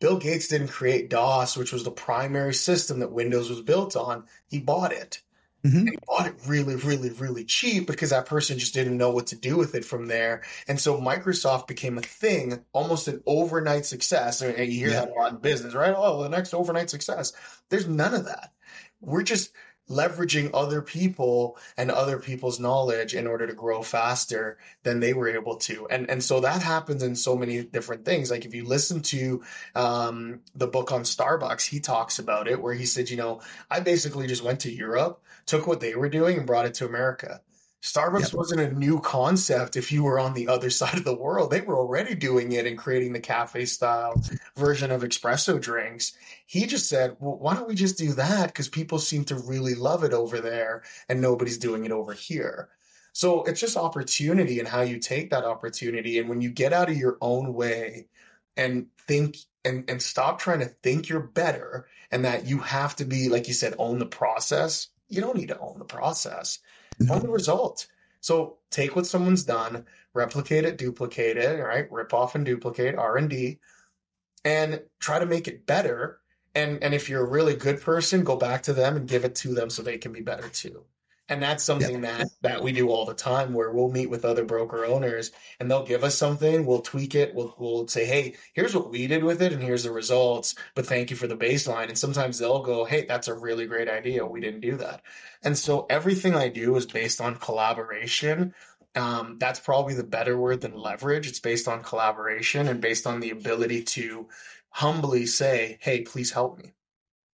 Bill 0.00 0.18
Gates 0.18 0.48
didn't 0.48 0.68
create 0.68 1.10
DOS, 1.10 1.56
which 1.56 1.72
was 1.72 1.84
the 1.84 1.90
primary 1.90 2.54
system 2.54 3.00
that 3.00 3.12
Windows 3.12 3.50
was 3.50 3.60
built 3.60 3.96
on. 3.96 4.24
He 4.48 4.58
bought 4.58 4.92
it. 4.92 5.22
Mm-hmm. 5.64 5.88
He 5.88 5.98
bought 6.06 6.26
it 6.26 6.34
really, 6.46 6.76
really, 6.76 7.10
really 7.10 7.44
cheap 7.44 7.86
because 7.86 8.10
that 8.10 8.24
person 8.24 8.58
just 8.58 8.72
didn't 8.72 8.96
know 8.96 9.10
what 9.10 9.26
to 9.28 9.36
do 9.36 9.58
with 9.58 9.74
it 9.74 9.84
from 9.84 10.06
there. 10.06 10.42
And 10.66 10.80
so 10.80 10.98
Microsoft 10.98 11.66
became 11.66 11.98
a 11.98 12.02
thing, 12.02 12.64
almost 12.72 13.08
an 13.08 13.22
overnight 13.26 13.84
success. 13.84 14.40
And 14.40 14.56
you 14.58 14.78
hear 14.78 14.88
yeah. 14.88 15.04
that 15.04 15.10
a 15.10 15.12
lot 15.12 15.32
in 15.32 15.38
business, 15.38 15.74
right? 15.74 15.94
Oh, 15.94 16.22
the 16.22 16.30
next 16.30 16.54
overnight 16.54 16.88
success. 16.88 17.34
There's 17.68 17.86
none 17.86 18.14
of 18.14 18.24
that. 18.24 18.52
We're 19.02 19.22
just 19.22 19.52
leveraging 19.90 20.50
other 20.54 20.80
people 20.80 21.58
and 21.76 21.90
other 21.90 22.18
people's 22.18 22.60
knowledge 22.60 23.14
in 23.14 23.26
order 23.26 23.46
to 23.46 23.52
grow 23.52 23.82
faster 23.82 24.56
than 24.84 25.00
they 25.00 25.12
were 25.12 25.28
able 25.28 25.56
to. 25.56 25.86
And 25.88 26.08
and 26.08 26.22
so 26.22 26.40
that 26.40 26.62
happens 26.62 27.02
in 27.02 27.16
so 27.16 27.36
many 27.36 27.62
different 27.64 28.04
things. 28.04 28.30
Like 28.30 28.44
if 28.44 28.54
you 28.54 28.64
listen 28.64 29.02
to 29.02 29.42
um, 29.74 30.40
the 30.54 30.68
book 30.68 30.92
on 30.92 31.02
Starbucks, 31.02 31.68
he 31.68 31.80
talks 31.80 32.18
about 32.18 32.48
it 32.48 32.62
where 32.62 32.74
he 32.74 32.86
said, 32.86 33.10
you 33.10 33.16
know, 33.16 33.40
I 33.70 33.80
basically 33.80 34.26
just 34.26 34.44
went 34.44 34.60
to 34.60 34.72
Europe, 34.72 35.20
took 35.44 35.66
what 35.66 35.80
they 35.80 35.94
were 35.96 36.08
doing 36.08 36.38
and 36.38 36.46
brought 36.46 36.66
it 36.66 36.74
to 36.74 36.86
America. 36.86 37.40
Starbucks 37.82 38.20
yep. 38.20 38.34
wasn't 38.34 38.60
a 38.60 38.72
new 38.72 39.00
concept 39.00 39.74
if 39.74 39.90
you 39.90 40.02
were 40.02 40.20
on 40.20 40.34
the 40.34 40.48
other 40.48 40.70
side 40.80 40.98
of 40.98 41.04
the 41.04 41.16
world. 41.16 41.50
They 41.50 41.60
were 41.60 41.78
already 41.78 42.14
doing 42.14 42.52
it 42.52 42.66
and 42.66 42.76
creating 42.76 43.12
the 43.12 43.20
cafe 43.20 43.64
style 43.64 44.22
version 44.56 44.90
of 44.90 45.02
espresso 45.02 45.60
drinks. 45.60 46.12
He 46.46 46.66
just 46.66 46.88
said, 46.88 47.16
well, 47.20 47.38
why 47.38 47.54
don't 47.54 47.68
we 47.68 47.74
just 47.74 47.98
do 47.98 48.12
that? 48.12 48.48
Because 48.48 48.68
people 48.68 48.98
seem 48.98 49.24
to 49.26 49.36
really 49.36 49.74
love 49.74 50.04
it 50.04 50.12
over 50.12 50.40
there 50.40 50.82
and 51.08 51.20
nobody's 51.20 51.58
doing 51.58 51.84
it 51.84 51.92
over 51.92 52.12
here. 52.12 52.68
So 53.12 53.42
it's 53.44 53.60
just 53.60 53.76
opportunity 53.76 54.58
and 54.58 54.68
how 54.68 54.82
you 54.82 54.98
take 54.98 55.30
that 55.30 55.44
opportunity. 55.44 56.18
And 56.18 56.28
when 56.28 56.40
you 56.40 56.50
get 56.50 56.72
out 56.72 56.90
of 56.90 56.96
your 56.96 57.16
own 57.20 57.54
way 57.54 58.08
and 58.56 58.86
think 59.06 59.38
and, 59.64 59.88
and 59.90 60.00
stop 60.00 60.38
trying 60.38 60.60
to 60.60 60.66
think 60.66 61.08
you're 61.08 61.20
better 61.20 61.86
and 62.10 62.24
that 62.24 62.46
you 62.46 62.58
have 62.58 62.94
to 62.96 63.04
be, 63.04 63.28
like 63.28 63.48
you 63.48 63.54
said, 63.54 63.74
own 63.78 63.98
the 63.98 64.06
process, 64.06 64.88
you 65.08 65.20
don't 65.20 65.36
need 65.36 65.48
to 65.48 65.58
own 65.58 65.78
the 65.78 65.84
process 65.84 66.60
on 67.08 67.20
the 67.20 67.28
result. 67.28 67.86
So 68.20 68.58
take 68.70 68.96
what 68.96 69.06
someone's 69.06 69.44
done, 69.44 69.86
replicate 70.12 70.64
it, 70.64 70.76
duplicate 70.76 71.36
it, 71.36 71.62
right? 71.62 71.90
Rip 71.90 72.12
off 72.12 72.34
and 72.34 72.44
duplicate 72.44 72.96
R 72.96 73.16
and 73.16 73.30
D, 73.30 73.58
and 74.44 74.82
try 74.98 75.18
to 75.18 75.26
make 75.26 75.48
it 75.48 75.66
better. 75.66 76.20
And 76.54 76.82
and 76.82 76.94
if 76.94 77.08
you're 77.08 77.24
a 77.24 77.30
really 77.30 77.54
good 77.54 77.80
person, 77.80 78.24
go 78.24 78.36
back 78.36 78.62
to 78.64 78.72
them 78.72 78.96
and 78.96 79.08
give 79.08 79.24
it 79.24 79.34
to 79.36 79.54
them 79.54 79.70
so 79.70 79.82
they 79.82 79.98
can 79.98 80.12
be 80.12 80.20
better 80.20 80.48
too. 80.48 80.84
And 81.30 81.40
that's 81.40 81.62
something 81.62 82.02
yeah. 82.02 82.18
that 82.18 82.28
that 82.42 82.62
we 82.62 82.72
do 82.72 82.88
all 82.88 83.06
the 83.06 83.14
time 83.14 83.54
where 83.54 83.70
we'll 83.70 83.88
meet 83.88 84.10
with 84.10 84.24
other 84.24 84.44
broker 84.44 84.84
owners 84.84 85.30
and 85.60 85.70
they'll 85.70 85.86
give 85.86 86.02
us 86.02 86.18
something, 86.18 86.66
we'll 86.66 86.80
tweak 86.80 87.14
it, 87.14 87.36
we'll 87.36 87.54
we'll 87.56 87.86
say, 87.86 88.04
"Hey, 88.04 88.34
here's 88.52 88.74
what 88.74 88.90
we 88.90 89.06
did 89.06 89.22
with 89.22 89.40
it 89.40 89.52
and 89.52 89.62
here's 89.62 89.84
the 89.84 89.92
results, 89.92 90.56
but 90.74 90.86
thank 90.86 91.08
you 91.08 91.16
for 91.16 91.28
the 91.28 91.36
baseline." 91.36 91.88
And 91.88 91.96
sometimes 91.96 92.38
they'll 92.38 92.64
go, 92.64 92.84
"Hey, 92.84 93.06
that's 93.06 93.28
a 93.28 93.34
really 93.34 93.66
great 93.66 93.88
idea. 93.88 94.26
We 94.26 94.40
didn't 94.40 94.60
do 94.60 94.76
that." 94.78 95.02
And 95.44 95.56
so 95.56 95.86
everything 95.88 96.34
I 96.34 96.48
do 96.48 96.74
is 96.74 96.84
based 96.84 97.20
on 97.20 97.36
collaboration. 97.36 98.52
Um, 98.96 99.38
that's 99.38 99.60
probably 99.60 99.94
the 99.94 100.02
better 100.02 100.36
word 100.36 100.62
than 100.62 100.76
leverage. 100.76 101.28
It's 101.28 101.38
based 101.38 101.68
on 101.68 101.84
collaboration 101.84 102.66
and 102.66 102.80
based 102.80 103.06
on 103.06 103.20
the 103.20 103.30
ability 103.30 103.84
to 103.84 104.28
humbly 104.70 105.26
say, 105.26 105.78
"Hey, 105.80 106.00
please 106.02 106.32
help 106.32 106.58
me." 106.58 106.72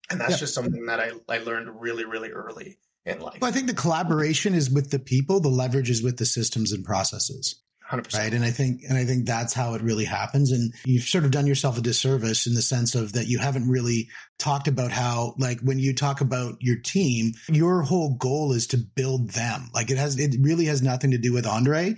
And 0.10 0.20
that's 0.20 0.32
yeah. 0.32 0.38
just 0.38 0.54
something 0.54 0.86
that 0.88 1.00
I, 1.00 1.12
I 1.30 1.38
learned 1.38 1.82
really, 1.82 2.04
really 2.04 2.32
early 2.32 2.78
in 3.06 3.20
life. 3.20 3.38
Well, 3.42 3.50
I 3.50 3.54
think 3.54 3.68
the 3.68 3.74
collaboration 3.74 4.54
is 4.54 4.70
with 4.70 4.92
the 4.92 5.00
people, 5.00 5.40
the 5.40 5.50
leverage 5.50 5.90
is 5.90 6.02
with 6.02 6.18
the 6.18 6.26
systems 6.26 6.72
and 6.72 6.84
processes. 6.84 7.62
100%. 7.92 8.18
Right. 8.18 8.34
And 8.34 8.44
I 8.44 8.50
think, 8.50 8.82
and 8.88 8.98
I 8.98 9.06
think 9.06 9.26
that's 9.26 9.54
how 9.54 9.76
it 9.76 9.82
really 9.82 10.06
happens. 10.06 10.52
And 10.52 10.74
you've 10.86 11.04
sort 11.04 11.24
of 11.24 11.32
done 11.32 11.46
yourself 11.46 11.78
a 11.78 11.82
disservice 11.82 12.48
in 12.48 12.56
the 12.56 12.62
sense 12.62 12.96
of 12.96 13.14
that 13.14 13.28
you 13.28 13.38
haven't 13.38 13.70
really 13.70 14.10
talked 14.40 14.68
about 14.68 14.92
how, 14.92 15.36
like, 15.38 15.60
when 15.62 15.78
you 15.78 15.94
talk 15.94 16.20
about 16.20 16.56
your 16.62 16.78
team, 16.78 17.34
your 17.48 17.84
whole 17.84 18.16
goal 18.16 18.54
is 18.54 18.66
to 18.68 18.78
build 18.78 19.32
them. 19.32 19.70
Like 19.74 19.92
it 19.92 19.98
has, 19.98 20.18
it 20.18 20.36
really 20.40 20.66
has 20.66 20.82
nothing 20.82 21.12
to 21.12 21.20
do 21.20 21.32
with 21.32 21.46
Andre. 21.46 21.96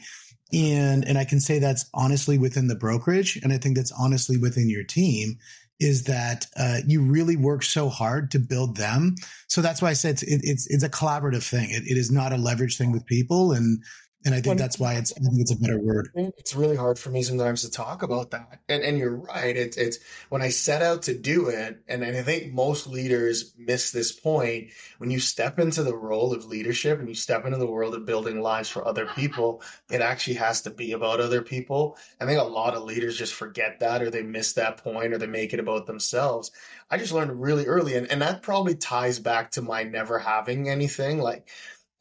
And, 0.51 1.07
and 1.07 1.17
I 1.17 1.23
can 1.23 1.39
say 1.39 1.59
that's 1.59 1.89
honestly 1.93 2.37
within 2.37 2.67
the 2.67 2.75
brokerage. 2.75 3.39
And 3.41 3.53
I 3.53 3.57
think 3.57 3.77
that's 3.77 3.93
honestly 3.97 4.37
within 4.37 4.69
your 4.69 4.83
team 4.83 5.37
is 5.79 6.05
that 6.05 6.47
uh, 6.57 6.79
you 6.85 7.01
really 7.01 7.35
work 7.35 7.63
so 7.63 7.89
hard 7.89 8.31
to 8.31 8.39
build 8.39 8.77
them. 8.77 9.15
So 9.47 9.61
that's 9.61 9.81
why 9.81 9.89
I 9.89 9.93
said 9.93 10.21
it's 10.21 10.23
it's, 10.23 10.67
it's 10.67 10.83
a 10.83 10.89
collaborative 10.89 11.47
thing. 11.47 11.69
It, 11.69 11.83
it 11.83 11.97
is 11.97 12.11
not 12.11 12.33
a 12.33 12.37
leverage 12.37 12.77
thing 12.77 12.91
with 12.91 13.05
people, 13.05 13.51
and 13.51 13.83
and 14.27 14.35
I 14.35 14.41
think 14.41 14.57
that's 14.59 14.77
why 14.77 14.95
it's 14.95 15.13
I 15.15 15.21
think 15.21 15.39
it's 15.39 15.51
a 15.51 15.55
better 15.55 15.79
word. 15.79 16.09
It's 16.15 16.53
really 16.53 16.75
hard 16.75 16.99
for 16.99 17.09
me 17.09 17.23
sometimes 17.23 17.61
to 17.61 17.71
talk 17.71 18.03
about 18.03 18.31
that. 18.31 18.59
And 18.67 18.83
and 18.83 18.97
you're 18.97 19.15
right. 19.15 19.55
It's 19.55 19.77
it's 19.77 19.99
when 20.27 20.41
I 20.41 20.49
set 20.49 20.81
out 20.81 21.03
to 21.03 21.17
do 21.17 21.47
it, 21.47 21.81
and, 21.87 22.03
and 22.03 22.17
I 22.17 22.21
think 22.23 22.53
most 22.53 22.87
leaders 22.87 23.53
miss 23.57 23.91
this 23.91 24.11
point. 24.11 24.71
When 24.97 25.09
you 25.09 25.19
step 25.19 25.59
into 25.59 25.81
the 25.81 25.95
role 25.95 26.33
of 26.33 26.45
leadership 26.45 26.99
and 26.99 27.07
you 27.07 27.15
step 27.15 27.45
into 27.45 27.57
the 27.57 27.65
world 27.65 27.95
of 27.95 28.05
building 28.05 28.41
lives 28.41 28.69
for 28.69 28.85
other 28.85 29.05
people, 29.05 29.63
it 29.89 30.01
actually 30.01 30.35
has 30.35 30.61
to 30.63 30.71
be 30.71 30.91
about 30.91 31.21
other 31.21 31.41
people. 31.41 31.97
I 32.19 32.25
think 32.25 32.39
a 32.39 32.43
lot 32.43 32.75
of 32.75 32.83
leaders 32.83 33.17
just 33.17 33.33
forget 33.33 33.79
that 33.79 34.01
or 34.01 34.09
they 34.09 34.23
miss 34.23 34.53
that 34.53 34.83
point 34.83 35.13
or 35.13 35.17
they 35.17 35.27
make 35.27 35.53
it 35.53 35.61
about 35.61 35.85
themselves. 35.85 36.51
I 36.91 36.97
just 36.97 37.13
learned 37.13 37.41
really 37.41 37.65
early, 37.65 37.95
and, 37.95 38.11
and 38.11 38.21
that 38.21 38.41
probably 38.41 38.75
ties 38.75 39.19
back 39.19 39.51
to 39.51 39.61
my 39.61 39.83
never 39.83 40.19
having 40.19 40.67
anything. 40.67 41.19
Like 41.19 41.47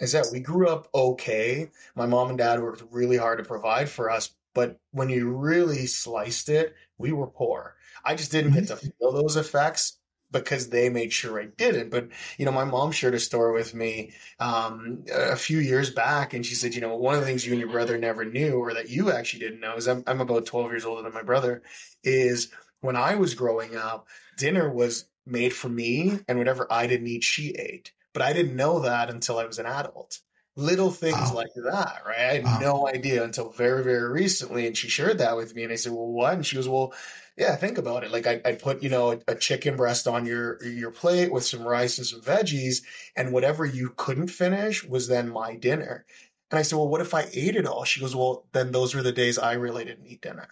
is 0.00 0.12
that 0.12 0.28
we 0.32 0.40
grew 0.40 0.68
up 0.68 0.88
okay. 0.94 1.70
My 1.94 2.06
mom 2.06 2.28
and 2.28 2.38
dad 2.38 2.60
worked 2.60 2.82
really 2.90 3.16
hard 3.16 3.38
to 3.38 3.44
provide 3.44 3.88
for 3.88 4.10
us, 4.10 4.30
but 4.54 4.78
when 4.92 5.08
you 5.08 5.30
really 5.30 5.86
sliced 5.86 6.48
it, 6.48 6.74
we 6.98 7.12
were 7.12 7.26
poor. 7.26 7.76
I 8.04 8.14
just 8.14 8.32
didn't 8.32 8.52
get 8.52 8.68
to 8.68 8.76
feel 8.76 9.12
those 9.12 9.36
effects 9.36 9.98
because 10.30 10.68
they 10.68 10.88
made 10.88 11.12
sure 11.12 11.40
I 11.40 11.46
didn't. 11.46 11.90
But 11.90 12.08
you 12.38 12.44
know, 12.44 12.52
my 12.52 12.64
mom 12.64 12.92
shared 12.92 13.14
a 13.14 13.20
story 13.20 13.52
with 13.52 13.74
me 13.74 14.12
um, 14.38 15.04
a 15.12 15.36
few 15.36 15.58
years 15.58 15.90
back, 15.90 16.34
and 16.34 16.44
she 16.44 16.54
said, 16.54 16.74
you 16.74 16.80
know, 16.80 16.96
one 16.96 17.14
of 17.14 17.20
the 17.20 17.26
things 17.26 17.46
you 17.46 17.52
and 17.52 17.60
your 17.60 17.70
brother 17.70 17.98
never 17.98 18.24
knew, 18.24 18.58
or 18.58 18.74
that 18.74 18.90
you 18.90 19.10
actually 19.10 19.40
didn't 19.40 19.60
know, 19.60 19.76
is 19.76 19.88
I'm, 19.88 20.04
I'm 20.06 20.20
about 20.20 20.46
12 20.46 20.70
years 20.70 20.84
older 20.84 21.02
than 21.02 21.14
my 21.14 21.22
brother, 21.22 21.62
is 22.02 22.48
when 22.80 22.96
I 22.96 23.16
was 23.16 23.34
growing 23.34 23.76
up, 23.76 24.06
dinner 24.36 24.70
was 24.70 25.06
made 25.26 25.52
for 25.52 25.68
me, 25.68 26.18
and 26.28 26.38
whatever 26.38 26.66
I 26.70 26.86
didn't 26.86 27.08
eat, 27.08 27.24
she 27.24 27.50
ate. 27.50 27.92
But 28.16 28.24
I 28.24 28.32
didn't 28.32 28.56
know 28.56 28.78
that 28.80 29.10
until 29.10 29.38
I 29.38 29.44
was 29.44 29.58
an 29.58 29.66
adult. 29.66 30.20
Little 30.56 30.90
things 30.90 31.18
wow. 31.18 31.34
like 31.34 31.50
that, 31.54 32.00
right? 32.06 32.18
I 32.18 32.32
had 32.36 32.44
wow. 32.44 32.58
no 32.62 32.88
idea 32.88 33.22
until 33.22 33.50
very, 33.50 33.84
very 33.84 34.08
recently. 34.10 34.66
And 34.66 34.74
she 34.74 34.88
shared 34.88 35.18
that 35.18 35.36
with 35.36 35.54
me. 35.54 35.64
And 35.64 35.72
I 35.72 35.76
said, 35.76 35.92
Well, 35.92 36.06
what? 36.06 36.32
And 36.32 36.46
she 36.46 36.56
was, 36.56 36.66
Well, 36.66 36.94
yeah, 37.36 37.54
think 37.56 37.76
about 37.76 38.04
it. 38.04 38.10
Like 38.10 38.26
I, 38.26 38.40
I 38.42 38.52
put, 38.52 38.82
you 38.82 38.88
know, 38.88 39.12
a, 39.12 39.18
a, 39.28 39.34
chicken 39.34 39.76
breast 39.76 40.08
on 40.08 40.24
your 40.24 40.64
your 40.64 40.92
plate 40.92 41.30
with 41.30 41.44
some 41.44 41.62
rice 41.62 41.98
and 41.98 42.06
some 42.06 42.22
veggies, 42.22 42.84
and 43.14 43.34
whatever 43.34 43.66
you 43.66 43.92
couldn't 43.94 44.28
finish 44.28 44.82
was 44.82 45.08
then 45.08 45.28
my 45.28 45.56
dinner. 45.56 46.06
And 46.50 46.58
I 46.58 46.62
said, 46.62 46.76
Well, 46.76 46.88
what 46.88 47.02
if 47.02 47.12
I 47.12 47.28
ate 47.34 47.56
it 47.56 47.66
all? 47.66 47.84
She 47.84 48.00
goes, 48.00 48.16
Well, 48.16 48.46
then 48.52 48.72
those 48.72 48.94
were 48.94 49.02
the 49.02 49.12
days 49.12 49.38
I 49.38 49.52
really 49.52 49.84
didn't 49.84 50.06
eat 50.06 50.22
dinner. 50.22 50.48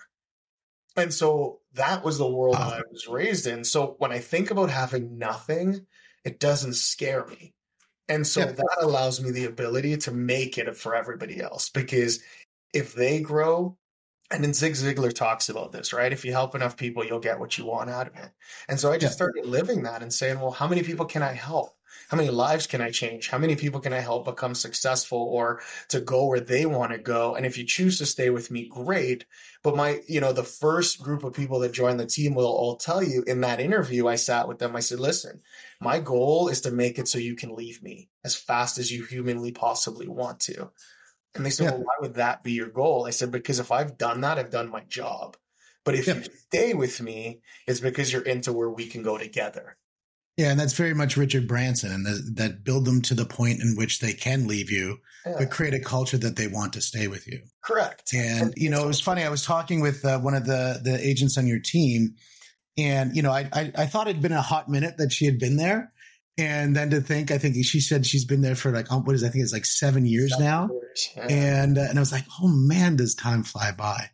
And 0.98 1.14
so 1.14 1.60
that 1.72 2.04
was 2.04 2.18
the 2.18 2.28
world 2.28 2.56
wow. 2.58 2.68
that 2.68 2.80
I 2.80 2.82
was 2.92 3.08
raised 3.08 3.46
in. 3.46 3.64
So 3.64 3.96
when 3.96 4.12
I 4.12 4.18
think 4.18 4.50
about 4.50 4.68
having 4.68 5.16
nothing, 5.16 5.86
it 6.26 6.38
doesn't 6.38 6.74
scare 6.74 7.24
me. 7.24 7.53
And 8.08 8.26
so 8.26 8.40
yeah. 8.40 8.52
that 8.52 8.78
allows 8.80 9.20
me 9.22 9.30
the 9.30 9.46
ability 9.46 9.96
to 9.98 10.12
make 10.12 10.58
it 10.58 10.76
for 10.76 10.94
everybody 10.94 11.40
else 11.40 11.70
because 11.70 12.20
if 12.72 12.94
they 12.94 13.20
grow, 13.20 13.76
And 14.30 14.42
then 14.42 14.54
Zig 14.54 14.72
Ziglar 14.72 15.14
talks 15.14 15.48
about 15.48 15.70
this, 15.72 15.92
right? 15.92 16.12
If 16.12 16.24
you 16.24 16.32
help 16.32 16.54
enough 16.54 16.76
people, 16.76 17.04
you'll 17.04 17.20
get 17.20 17.38
what 17.38 17.56
you 17.58 17.66
want 17.66 17.90
out 17.90 18.08
of 18.08 18.16
it. 18.16 18.30
And 18.68 18.80
so 18.80 18.90
I 18.90 18.98
just 18.98 19.12
yeah. 19.12 19.16
started 19.16 19.46
living 19.46 19.82
that 19.84 20.02
and 20.02 20.12
saying, 20.12 20.40
well, 20.40 20.50
how 20.50 20.66
many 20.66 20.82
people 20.82 21.06
can 21.06 21.22
I 21.22 21.32
help? 21.32 21.76
How 22.08 22.16
many 22.16 22.30
lives 22.30 22.66
can 22.66 22.80
I 22.80 22.90
change? 22.90 23.28
How 23.28 23.38
many 23.38 23.56
people 23.56 23.80
can 23.80 23.92
I 23.92 24.00
help 24.00 24.24
become 24.24 24.54
successful 24.54 25.18
or 25.18 25.60
to 25.88 26.00
go 26.00 26.26
where 26.26 26.40
they 26.40 26.66
want 26.66 26.92
to 26.92 26.98
go? 26.98 27.34
And 27.34 27.46
if 27.46 27.56
you 27.56 27.64
choose 27.64 27.98
to 27.98 28.06
stay 28.06 28.30
with 28.30 28.50
me, 28.50 28.68
great. 28.68 29.24
But 29.62 29.76
my, 29.76 30.00
you 30.06 30.20
know, 30.20 30.32
the 30.32 30.44
first 30.44 31.02
group 31.02 31.24
of 31.24 31.32
people 31.32 31.60
that 31.60 31.72
join 31.72 31.96
the 31.96 32.06
team 32.06 32.34
will 32.34 32.46
all 32.46 32.76
tell 32.76 33.02
you 33.02 33.24
in 33.26 33.40
that 33.40 33.60
interview, 33.60 34.06
I 34.06 34.16
sat 34.16 34.48
with 34.48 34.58
them. 34.58 34.76
I 34.76 34.80
said, 34.80 35.00
listen, 35.00 35.40
my 35.80 35.98
goal 35.98 36.48
is 36.48 36.62
to 36.62 36.70
make 36.70 36.98
it 36.98 37.08
so 37.08 37.18
you 37.18 37.36
can 37.36 37.54
leave 37.54 37.82
me 37.82 38.08
as 38.24 38.36
fast 38.36 38.78
as 38.78 38.92
you 38.92 39.04
humanly 39.04 39.52
possibly 39.52 40.08
want 40.08 40.40
to. 40.40 40.70
And 41.34 41.44
they 41.44 41.50
said, 41.50 41.64
yeah. 41.64 41.70
well, 41.72 41.80
why 41.80 41.94
would 42.00 42.14
that 42.14 42.44
be 42.44 42.52
your 42.52 42.68
goal? 42.68 43.06
I 43.06 43.10
said, 43.10 43.30
because 43.32 43.58
if 43.58 43.72
I've 43.72 43.98
done 43.98 44.20
that, 44.20 44.38
I've 44.38 44.50
done 44.50 44.70
my 44.70 44.82
job. 44.88 45.36
But 45.84 45.94
if 45.94 46.06
yeah. 46.06 46.14
you 46.14 46.22
stay 46.22 46.74
with 46.74 47.00
me, 47.00 47.40
it's 47.66 47.80
because 47.80 48.12
you're 48.12 48.22
into 48.22 48.52
where 48.52 48.70
we 48.70 48.86
can 48.86 49.02
go 49.02 49.18
together. 49.18 49.76
Yeah, 50.36 50.50
and 50.50 50.58
that's 50.58 50.72
very 50.72 50.94
much 50.94 51.16
Richard 51.16 51.46
Branson, 51.46 51.92
and 51.92 52.36
that 52.36 52.64
build 52.64 52.86
them 52.86 53.02
to 53.02 53.14
the 53.14 53.24
point 53.24 53.60
in 53.60 53.76
which 53.76 54.00
they 54.00 54.12
can 54.12 54.48
leave 54.48 54.68
you, 54.68 54.98
yeah. 55.24 55.34
but 55.38 55.50
create 55.50 55.74
a 55.74 55.80
culture 55.80 56.18
that 56.18 56.34
they 56.34 56.48
want 56.48 56.72
to 56.72 56.80
stay 56.80 57.06
with 57.06 57.28
you. 57.28 57.40
Correct. 57.62 58.12
And 58.12 58.52
you 58.56 58.68
know, 58.68 58.82
it 58.82 58.86
was 58.86 59.00
funny. 59.00 59.22
I 59.22 59.28
was 59.28 59.44
talking 59.44 59.80
with 59.80 60.04
uh, 60.04 60.18
one 60.18 60.34
of 60.34 60.44
the 60.44 60.80
the 60.82 60.98
agents 61.00 61.38
on 61.38 61.46
your 61.46 61.60
team, 61.60 62.16
and 62.76 63.14
you 63.14 63.22
know, 63.22 63.30
I, 63.30 63.48
I 63.52 63.72
I 63.76 63.86
thought 63.86 64.08
it'd 64.08 64.22
been 64.22 64.32
a 64.32 64.42
hot 64.42 64.68
minute 64.68 64.96
that 64.98 65.12
she 65.12 65.24
had 65.24 65.38
been 65.38 65.56
there, 65.56 65.92
and 66.36 66.74
then 66.74 66.90
to 66.90 67.00
think, 67.00 67.30
I 67.30 67.38
think 67.38 67.54
she 67.64 67.78
said 67.78 68.04
she's 68.04 68.24
been 68.24 68.40
there 68.40 68.56
for 68.56 68.72
like 68.72 68.90
what 68.90 69.14
is 69.14 69.22
I 69.22 69.28
think 69.28 69.44
it's 69.44 69.52
like 69.52 69.64
seven 69.64 70.04
years 70.04 70.32
seven 70.32 70.46
now, 70.46 70.68
years. 70.72 71.10
Yeah. 71.16 71.26
and 71.28 71.78
uh, 71.78 71.82
and 71.82 71.96
I 71.96 72.00
was 72.00 72.10
like, 72.10 72.24
oh 72.42 72.48
man, 72.48 72.96
does 72.96 73.14
time 73.14 73.44
fly 73.44 73.70
by? 73.70 74.10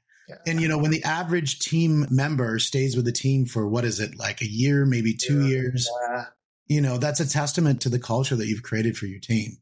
And 0.46 0.60
you 0.60 0.68
know, 0.68 0.78
when 0.78 0.90
the 0.90 1.04
average 1.04 1.58
team 1.58 2.06
member 2.10 2.58
stays 2.58 2.96
with 2.96 3.04
the 3.04 3.12
team 3.12 3.46
for 3.46 3.66
what 3.66 3.84
is 3.84 4.00
it, 4.00 4.16
like 4.16 4.40
a 4.40 4.48
year, 4.50 4.86
maybe 4.86 5.14
two 5.14 5.42
yeah. 5.42 5.48
years, 5.48 5.88
yeah. 6.08 6.24
you 6.66 6.80
know, 6.80 6.98
that's 6.98 7.20
a 7.20 7.28
testament 7.28 7.82
to 7.82 7.88
the 7.88 7.98
culture 7.98 8.36
that 8.36 8.46
you've 8.46 8.62
created 8.62 8.96
for 8.96 9.06
your 9.06 9.20
team. 9.20 9.58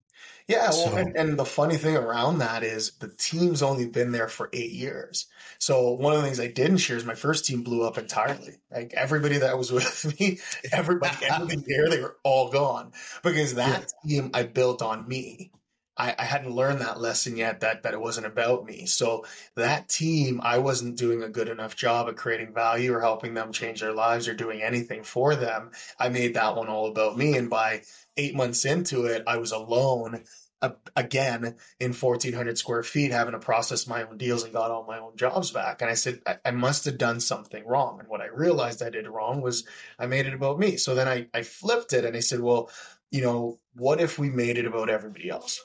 Yeah, 0.48 0.70
well, 0.70 0.88
so, 0.88 0.96
and, 0.96 1.14
and, 1.14 1.38
the 1.38 1.44
funny 1.44 1.76
thing 1.76 1.94
around 1.94 2.38
that 2.38 2.62
is 2.62 2.92
the 3.00 3.08
team's 3.08 3.62
only 3.62 3.86
been 3.86 4.12
there 4.12 4.28
for 4.28 4.48
eight 4.54 4.70
years. 4.70 5.26
So 5.58 5.90
one 5.90 6.14
of 6.14 6.20
the 6.20 6.24
things 6.24 6.40
I 6.40 6.46
didn't 6.46 6.78
share 6.78 6.96
is 6.96 7.04
my 7.04 7.14
first 7.14 7.44
team 7.44 7.62
blew 7.62 7.86
up 7.86 7.98
entirely. 7.98 8.54
Like 8.72 8.94
everybody 8.94 9.38
that 9.38 9.58
was 9.58 9.70
with 9.72 10.18
me, 10.18 10.38
everybody 10.72 11.16
the 11.20 11.64
year, 11.66 11.90
they 11.90 12.00
were 12.00 12.16
all 12.24 12.50
gone 12.50 12.92
because 13.22 13.56
that 13.56 13.92
yeah. 14.04 14.20
team 14.20 14.30
I 14.32 14.44
built 14.44 14.80
on 14.80 15.06
me. 15.06 15.52
I, 15.99 16.14
I, 16.18 16.24
hadn't 16.24 16.55
learned 16.55 16.80
that 16.80 17.01
lesson 17.01 17.36
yet 17.36 17.61
that 17.61 17.82
that 17.82 17.94
it 17.94 18.01
wasn't 18.01 18.26
about 18.26 18.64
me. 18.64 18.86
So 18.86 19.24
that 19.57 19.88
team, 19.88 20.40
I 20.42 20.59
wasn't 20.59 20.96
doing 20.96 21.22
a 21.22 21.28
good 21.28 21.49
enough 21.49 21.76
job 21.76 22.09
of 22.09 22.16
creating 22.16 22.55
value 22.55 22.94
or 22.94 23.01
helping 23.01 23.34
them 23.34 23.53
change 23.53 23.80
their 23.80 23.92
lives 23.92 24.28
or 24.28 24.34
doing 24.34 24.62
anything 24.62 25.03
for 25.03 25.34
them. 25.34 25.72
I 25.99 26.09
made 26.09 26.34
that 26.34 26.57
one 26.57 26.68
all 26.68 26.86
about 26.86 27.18
me. 27.18 27.36
And 27.36 27.51
by 27.51 27.82
eight 28.16 28.34
months 28.34 28.64
into 28.64 29.07
it, 29.07 29.24
I 29.26 29.38
was 29.38 29.53
alone 29.53 30.24
uh, 30.61 30.70
again 30.96 31.55
in 31.78 31.92
1400 31.92 32.59
square 32.59 32.82
feet 32.82 33.12
having 33.12 33.32
to 33.32 33.38
process 33.38 33.86
my 33.86 34.03
own 34.03 34.18
deals 34.18 34.42
and 34.42 34.53
got 34.53 34.72
all 34.72 34.84
my 34.84 34.99
own 34.99 35.16
jobs 35.16 35.53
back 35.53 35.80
and 35.80 35.88
i 35.88 35.94
said 35.94 36.20
I, 36.26 36.38
I, 36.44 36.51
must 36.51 36.84
have 36.86 36.99
done 36.99 37.20
something 37.20 37.64
wrong 37.64 38.01
and 38.01 38.09
what 38.09 38.20
i 38.20 38.26
realized 38.26 38.82
i 38.82 38.90
did 38.90 39.07
wrong 39.07 39.40
was 39.40 39.64
i 40.01 40.07
made 40.07 40.26
it 40.26 40.34
about 40.34 40.59
me 40.59 40.76
so 40.76 40.96
then 40.96 41.07
I, 41.07 41.28
I 41.32 41.42
flipped 41.42 41.92
it 41.92 42.05
and 42.05 42.16
i 42.16 42.18
said 42.18 42.40
well 42.40 42.70
you 43.12 43.22
know 43.22 43.61
what 43.76 44.01
if 44.01 44.18
we 44.18 44.30
made 44.30 44.59
it 44.59 44.66
about 44.66 44.90
everybody 44.90 45.30
else 45.30 45.64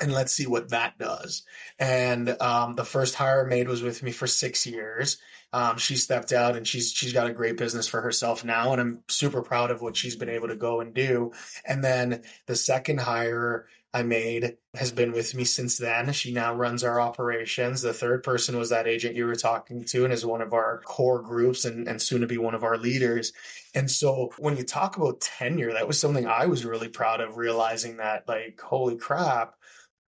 and 0.00 0.12
let's 0.12 0.32
see 0.32 0.46
what 0.46 0.70
that 0.70 0.98
does. 0.98 1.42
And 1.78 2.40
um, 2.40 2.74
the 2.74 2.84
first 2.84 3.14
hire 3.14 3.44
I 3.44 3.48
made 3.48 3.68
was 3.68 3.82
with 3.82 4.02
me 4.02 4.12
for 4.12 4.26
six 4.26 4.66
years. 4.66 5.18
Um, 5.52 5.78
she 5.78 5.96
stepped 5.96 6.32
out 6.32 6.56
and 6.56 6.66
she's 6.66 6.92
she's 6.92 7.12
got 7.12 7.28
a 7.28 7.32
great 7.32 7.56
business 7.56 7.88
for 7.88 8.00
herself 8.00 8.44
now, 8.44 8.72
and 8.72 8.80
I'm 8.80 9.02
super 9.08 9.42
proud 9.42 9.70
of 9.70 9.80
what 9.80 9.96
she's 9.96 10.16
been 10.16 10.28
able 10.28 10.48
to 10.48 10.56
go 10.56 10.80
and 10.80 10.92
do. 10.92 11.32
And 11.64 11.82
then 11.82 12.22
the 12.46 12.56
second 12.56 13.00
hire 13.00 13.66
I 13.96 14.02
made 14.02 14.58
has 14.74 14.92
been 14.92 15.12
with 15.12 15.34
me 15.34 15.44
since 15.44 15.78
then. 15.78 16.12
She 16.12 16.30
now 16.30 16.54
runs 16.54 16.84
our 16.84 17.00
operations. 17.00 17.80
The 17.80 17.94
third 17.94 18.22
person 18.22 18.58
was 18.58 18.68
that 18.68 18.86
agent 18.86 19.16
you 19.16 19.24
were 19.24 19.36
talking 19.36 19.84
to 19.84 20.04
and 20.04 20.12
is 20.12 20.26
one 20.26 20.42
of 20.42 20.52
our 20.52 20.82
core 20.84 21.22
groups 21.22 21.64
and, 21.64 21.88
and 21.88 22.02
soon 22.02 22.20
to 22.20 22.26
be 22.26 22.36
one 22.36 22.54
of 22.54 22.62
our 22.62 22.76
leaders. 22.76 23.32
And 23.74 23.90
so 23.90 24.32
when 24.36 24.58
you 24.58 24.64
talk 24.64 24.98
about 24.98 25.22
tenure, 25.22 25.72
that 25.72 25.88
was 25.88 25.98
something 25.98 26.26
I 26.26 26.44
was 26.44 26.66
really 26.66 26.88
proud 26.88 27.22
of 27.22 27.38
realizing 27.38 27.96
that 27.96 28.28
like, 28.28 28.60
holy 28.60 28.96
crap, 28.96 29.54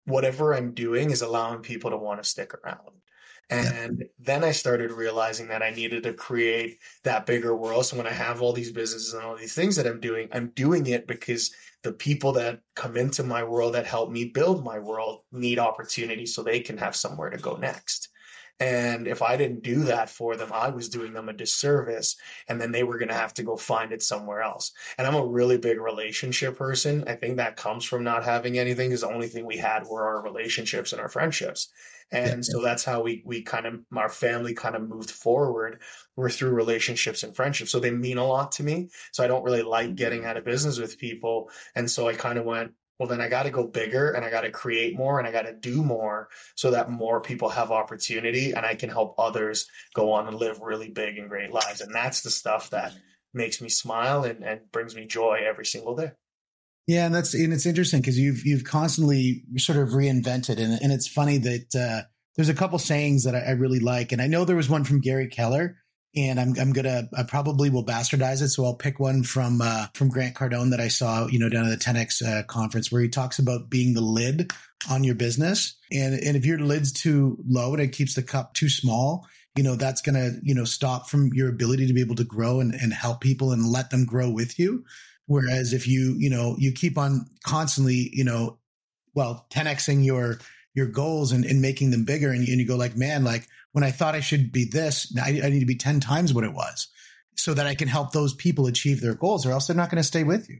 whatever 0.05 0.53
I'm 0.53 0.73
doing 0.73 1.11
is 1.11 1.21
allowing 1.21 1.61
people 1.61 1.91
to 1.91 1.97
want 1.97 2.21
to 2.21 2.29
stick 2.29 2.53
around. 2.53 2.79
And 3.49 3.99
yeah. 3.99 4.05
then 4.19 4.43
I 4.43 4.51
started 4.51 4.91
realizing 4.91 5.47
that 5.49 5.61
I 5.61 5.69
needed 5.69 6.03
to 6.03 6.13
create 6.13 6.79
that 7.03 7.27
bigger 7.27 7.55
world. 7.55 7.85
So 7.85 7.97
when 7.97 8.07
I 8.07 8.11
have 8.11 8.41
all 8.41 8.53
these 8.53 8.71
businesses 8.71 9.13
and 9.13 9.23
all 9.23 9.35
these 9.35 9.53
things 9.53 9.75
that 9.75 9.85
I'm 9.85 9.99
doing, 9.99 10.29
I'm 10.31 10.47
doing 10.55 10.87
it 10.87 11.05
because 11.05 11.53
the 11.83 11.91
people 11.91 12.31
that 12.33 12.61
come 12.75 12.97
into 12.97 13.23
my 13.23 13.43
world 13.43 13.75
that 13.75 13.85
help 13.85 14.09
me 14.09 14.25
build 14.25 14.63
my 14.63 14.79
world 14.79 15.21
need 15.31 15.59
opportunity 15.59 16.25
so 16.25 16.41
they 16.41 16.59
can 16.59 16.77
have 16.77 16.95
somewhere 16.95 17.29
to 17.29 17.37
go 17.37 17.55
next. 17.55 18.09
And 18.59 19.07
if 19.07 19.21
I 19.21 19.35
didn't 19.35 19.63
do 19.63 19.83
that 19.85 20.09
for 20.09 20.37
them, 20.37 20.51
I 20.53 20.69
was 20.69 20.87
doing 20.87 21.13
them 21.13 21.27
a 21.27 21.33
disservice. 21.33 22.15
And 22.47 22.59
then 22.59 22.71
they 22.71 22.83
were 22.83 22.97
going 22.97 23.09
to 23.09 23.13
have 23.13 23.33
to 23.35 23.43
go 23.43 23.57
find 23.57 23.91
it 23.91 24.01
somewhere 24.01 24.41
else. 24.41 24.71
And 24.97 25.05
I'm 25.05 25.15
a 25.15 25.25
really 25.25 25.57
big 25.57 25.79
relationship 25.79 26.57
person. 26.57 27.03
I 27.05 27.15
think 27.15 27.37
that 27.37 27.57
comes 27.57 27.83
from 27.83 28.03
not 28.03 28.23
having 28.23 28.57
anything 28.57 28.89
because 28.89 29.01
the 29.01 29.11
only 29.11 29.27
thing 29.27 29.45
we 29.45 29.57
had 29.57 29.83
were 29.85 30.05
our 30.05 30.23
relationships 30.23 30.93
and 30.93 31.01
our 31.01 31.09
friendships. 31.09 31.69
And 32.11 32.45
so 32.45 32.61
that's 32.61 32.85
how 32.85 33.01
we, 33.01 33.23
we 33.25 33.41
kind 33.41 33.65
of, 33.65 33.79
our 33.95 34.09
family 34.09 34.53
kind 34.53 34.75
of 34.75 34.87
moved 34.87 35.09
forward. 35.09 35.81
We're 36.15 36.29
through 36.29 36.51
relationships 36.51 37.23
and 37.23 37.35
friendships. 37.35 37.71
So 37.71 37.79
they 37.79 37.91
mean 37.91 38.19
a 38.19 38.25
lot 38.25 38.53
to 38.53 38.63
me. 38.63 38.89
So 39.11 39.23
I 39.23 39.27
don't 39.27 39.43
really 39.43 39.63
like 39.63 39.95
getting 39.95 40.19
mm-hmm. 40.19 40.29
out 40.29 40.37
of 40.37 40.45
business 40.45 40.79
with 40.79 40.99
people. 40.99 41.49
And 41.73 41.89
so 41.89 42.07
I 42.07 42.13
kind 42.13 42.37
of 42.37 42.45
went, 42.45 42.71
well 42.99 43.09
then 43.09 43.21
i 43.21 43.27
got 43.27 43.43
to 43.43 43.49
go 43.49 43.65
bigger 43.65 44.11
and 44.11 44.25
i 44.25 44.29
got 44.29 44.41
to 44.41 44.51
create 44.51 44.95
more 44.95 45.19
and 45.19 45.27
i 45.27 45.31
got 45.31 45.43
to 45.43 45.53
do 45.53 45.83
more 45.83 46.27
so 46.55 46.71
that 46.71 46.89
more 46.89 47.21
people 47.21 47.49
have 47.49 47.71
opportunity 47.71 48.51
and 48.51 48.65
i 48.65 48.75
can 48.75 48.89
help 48.89 49.15
others 49.17 49.67
go 49.93 50.13
on 50.13 50.27
and 50.27 50.37
live 50.37 50.61
really 50.61 50.89
big 50.89 51.17
and 51.17 51.29
great 51.29 51.51
lives. 51.51 51.81
And 51.81 51.93
that's 51.93 52.21
the 52.21 52.29
stuff 52.29 52.69
that 52.71 52.93
makes 53.33 53.61
me 53.61 53.69
smile 53.69 54.23
and, 54.23 54.43
and 54.43 54.71
brings 54.71 54.95
me 54.95 55.05
joy 55.05 55.41
every 55.47 55.65
single 55.65 55.95
day. 55.95 56.11
Yeah 56.87 57.05
and 57.05 57.15
that's 57.15 57.33
and 57.33 57.51
it's 57.51 57.65
interesting 57.65 58.01
because 58.01 58.19
you've 58.19 58.45
you've 58.45 58.63
constantly 58.63 59.43
sort 59.57 59.77
of 59.77 59.89
reinvented. 59.89 60.59
And, 60.59 60.79
and 60.81 60.91
it's 60.91 61.07
funny 61.07 61.39
that 61.39 61.75
uh, 61.75 62.07
there's 62.35 62.49
a 62.49 62.53
couple 62.53 62.77
sayings 62.79 63.23
that 63.23 63.35
I, 63.35 63.39
I 63.39 63.51
really 63.51 63.79
like. 63.79 64.11
And 64.11 64.21
i 64.21 64.27
know 64.27 64.45
there 64.45 64.55
was 64.55 64.69
one 64.69 64.83
from 64.83 65.01
gary 65.01 65.27
keller 65.27 65.77
and 66.15 66.39
I'm 66.39 66.53
I'm 66.59 66.71
gonna 66.71 67.09
I 67.17 67.23
probably 67.23 67.69
will 67.69 67.85
bastardize 67.85 68.41
it. 68.41 68.49
So 68.49 68.65
I'll 68.65 68.75
pick 68.75 68.99
one 68.99 69.23
from 69.23 69.61
uh, 69.61 69.87
from 69.93 70.09
Grant 70.09 70.35
Cardone 70.35 70.71
that 70.71 70.79
I 70.79 70.87
saw 70.87 71.27
you 71.27 71.39
know 71.39 71.49
down 71.49 71.65
at 71.65 71.77
the 71.77 71.83
10x 71.83 72.23
uh, 72.25 72.43
conference 72.43 72.91
where 72.91 73.01
he 73.01 73.09
talks 73.09 73.39
about 73.39 73.69
being 73.69 73.93
the 73.93 74.01
lid 74.01 74.51
on 74.89 75.03
your 75.03 75.15
business, 75.15 75.75
and 75.91 76.13
and 76.15 76.37
if 76.37 76.45
your 76.45 76.59
lid's 76.59 76.91
too 76.91 77.37
low 77.47 77.73
and 77.73 77.81
it 77.81 77.91
keeps 77.91 78.15
the 78.15 78.23
cup 78.23 78.53
too 78.53 78.69
small, 78.69 79.27
you 79.55 79.63
know 79.63 79.75
that's 79.75 80.01
gonna 80.01 80.31
you 80.41 80.55
know 80.55 80.65
stop 80.65 81.09
from 81.09 81.31
your 81.33 81.49
ability 81.49 81.87
to 81.87 81.93
be 81.93 82.01
able 82.01 82.15
to 82.15 82.23
grow 82.23 82.59
and, 82.59 82.73
and 82.73 82.93
help 82.93 83.21
people 83.21 83.51
and 83.51 83.65
let 83.65 83.89
them 83.89 84.05
grow 84.05 84.29
with 84.29 84.57
you. 84.57 84.85
Whereas 85.27 85.73
if 85.73 85.87
you 85.87 86.15
you 86.17 86.29
know 86.29 86.55
you 86.57 86.71
keep 86.71 86.97
on 86.97 87.25
constantly 87.43 88.09
you 88.13 88.23
know 88.23 88.57
well 89.13 89.47
10xing 89.49 90.05
your 90.05 90.39
your 90.75 90.87
goals 90.87 91.31
and, 91.31 91.45
and 91.45 91.61
making 91.61 91.91
them 91.91 92.03
bigger 92.03 92.31
and, 92.31 92.47
and 92.47 92.59
you 92.59 92.67
go 92.67 92.75
like 92.75 92.95
man 92.95 93.23
like 93.23 93.47
when 93.75 93.83
I 93.83 93.91
thought 93.91 94.15
I 94.15 94.21
should 94.21 94.53
be 94.53 94.63
this, 94.63 95.13
I, 95.21 95.41
I 95.43 95.49
need 95.49 95.59
to 95.59 95.65
be 95.65 95.75
10 95.75 95.99
times 95.99 96.33
what 96.33 96.45
it 96.45 96.53
was 96.53 96.87
so 97.35 97.53
that 97.53 97.67
I 97.67 97.75
can 97.75 97.89
help 97.89 98.13
those 98.13 98.33
people 98.33 98.67
achieve 98.67 99.01
their 99.01 99.15
goals 99.15 99.45
or 99.45 99.51
else 99.51 99.67
they're 99.67 99.75
not 99.75 99.89
going 99.89 100.01
to 100.01 100.07
stay 100.07 100.23
with 100.23 100.49
you. 100.49 100.59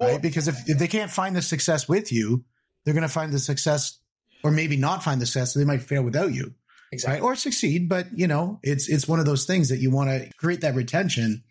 Right. 0.00 0.20
because 0.20 0.48
if, 0.48 0.68
if 0.68 0.76
they 0.76 0.88
can't 0.88 1.12
find 1.12 1.36
the 1.36 1.42
success 1.42 1.88
with 1.88 2.10
you, 2.10 2.44
they're 2.84 2.92
going 2.92 3.02
to 3.02 3.08
find 3.08 3.32
the 3.32 3.38
success 3.38 4.00
or 4.42 4.50
maybe 4.50 4.76
not 4.76 5.04
find 5.04 5.20
the 5.20 5.26
success. 5.26 5.54
So 5.54 5.60
they 5.60 5.64
might 5.64 5.84
fail 5.84 6.02
without 6.02 6.34
you. 6.34 6.54
Exactly. 6.90 7.20
Right? 7.20 7.24
Or 7.24 7.36
succeed. 7.36 7.88
But 7.88 8.08
you 8.12 8.26
know, 8.26 8.58
it's, 8.64 8.88
it's 8.88 9.06
one 9.06 9.20
of 9.20 9.26
those 9.26 9.44
things 9.44 9.68
that 9.68 9.78
you 9.78 9.92
want 9.92 10.10
to 10.10 10.28
create 10.36 10.62
that 10.62 10.74
retention. 10.74 11.44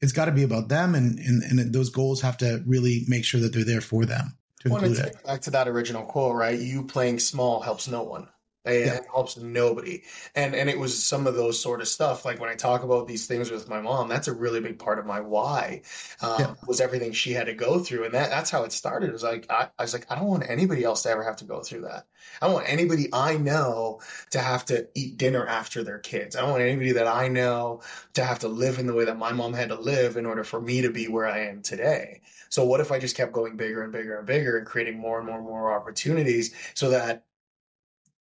It's 0.00 0.12
got 0.12 0.24
to 0.24 0.32
be 0.32 0.44
about 0.44 0.70
them. 0.70 0.94
And, 0.94 1.18
and, 1.18 1.42
and 1.42 1.74
those 1.74 1.90
goals 1.90 2.22
have 2.22 2.38
to 2.38 2.62
really 2.66 3.04
make 3.06 3.26
sure 3.26 3.42
that 3.42 3.52
they're 3.52 3.66
there 3.66 3.82
for 3.82 4.06
them. 4.06 4.38
To 4.60 4.70
well, 4.70 4.82
include 4.82 5.08
it. 5.08 5.24
Back 5.26 5.42
to 5.42 5.50
that 5.50 5.68
original 5.68 6.04
quote, 6.04 6.34
right? 6.34 6.58
You 6.58 6.84
playing 6.84 7.18
small 7.18 7.60
helps 7.60 7.86
no 7.86 8.02
one 8.02 8.28
and 8.64 8.74
yeah. 8.74 8.94
it 8.94 9.06
helps 9.12 9.36
nobody. 9.36 10.02
And 10.34 10.54
and 10.54 10.70
it 10.70 10.78
was 10.78 11.02
some 11.02 11.26
of 11.26 11.34
those 11.34 11.60
sort 11.60 11.80
of 11.80 11.88
stuff. 11.88 12.24
Like 12.24 12.40
when 12.40 12.50
I 12.50 12.54
talk 12.54 12.82
about 12.82 13.08
these 13.08 13.26
things 13.26 13.50
with 13.50 13.68
my 13.68 13.80
mom, 13.80 14.08
that's 14.08 14.28
a 14.28 14.32
really 14.32 14.60
big 14.60 14.78
part 14.78 14.98
of 14.98 15.06
my 15.06 15.20
why. 15.20 15.82
Um, 16.20 16.36
yeah. 16.38 16.54
Was 16.66 16.80
everything 16.80 17.12
she 17.12 17.32
had 17.32 17.46
to 17.46 17.54
go 17.54 17.78
through, 17.78 18.04
and 18.04 18.14
that 18.14 18.30
that's 18.30 18.50
how 18.50 18.62
it 18.62 18.72
started. 18.72 19.08
It 19.08 19.12
was 19.12 19.22
like 19.22 19.46
I, 19.50 19.68
I, 19.78 19.82
was 19.82 19.92
like, 19.92 20.06
I 20.10 20.14
don't 20.14 20.28
want 20.28 20.48
anybody 20.48 20.84
else 20.84 21.02
to 21.02 21.10
ever 21.10 21.24
have 21.24 21.36
to 21.36 21.44
go 21.44 21.60
through 21.60 21.82
that. 21.82 22.06
I 22.40 22.46
don't 22.46 22.54
want 22.54 22.68
anybody 22.68 23.08
I 23.12 23.36
know 23.36 24.00
to 24.30 24.38
have 24.38 24.64
to 24.66 24.88
eat 24.94 25.16
dinner 25.16 25.46
after 25.46 25.82
their 25.82 25.98
kids. 25.98 26.36
I 26.36 26.40
don't 26.42 26.50
want 26.50 26.62
anybody 26.62 26.92
that 26.92 27.08
I 27.08 27.28
know 27.28 27.82
to 28.14 28.24
have 28.24 28.40
to 28.40 28.48
live 28.48 28.78
in 28.78 28.86
the 28.86 28.94
way 28.94 29.04
that 29.04 29.18
my 29.18 29.32
mom 29.32 29.54
had 29.54 29.70
to 29.70 29.80
live 29.80 30.16
in 30.16 30.26
order 30.26 30.44
for 30.44 30.60
me 30.60 30.82
to 30.82 30.90
be 30.90 31.08
where 31.08 31.26
I 31.26 31.46
am 31.46 31.62
today. 31.62 32.20
So 32.48 32.64
what 32.64 32.80
if 32.80 32.92
I 32.92 32.98
just 32.98 33.16
kept 33.16 33.32
going 33.32 33.56
bigger 33.56 33.82
and 33.82 33.92
bigger 33.92 34.18
and 34.18 34.26
bigger 34.26 34.58
and 34.58 34.66
creating 34.66 34.98
more 34.98 35.18
and 35.18 35.26
more 35.26 35.38
and 35.38 35.46
more 35.46 35.72
opportunities 35.72 36.54
so 36.74 36.90
that 36.90 37.24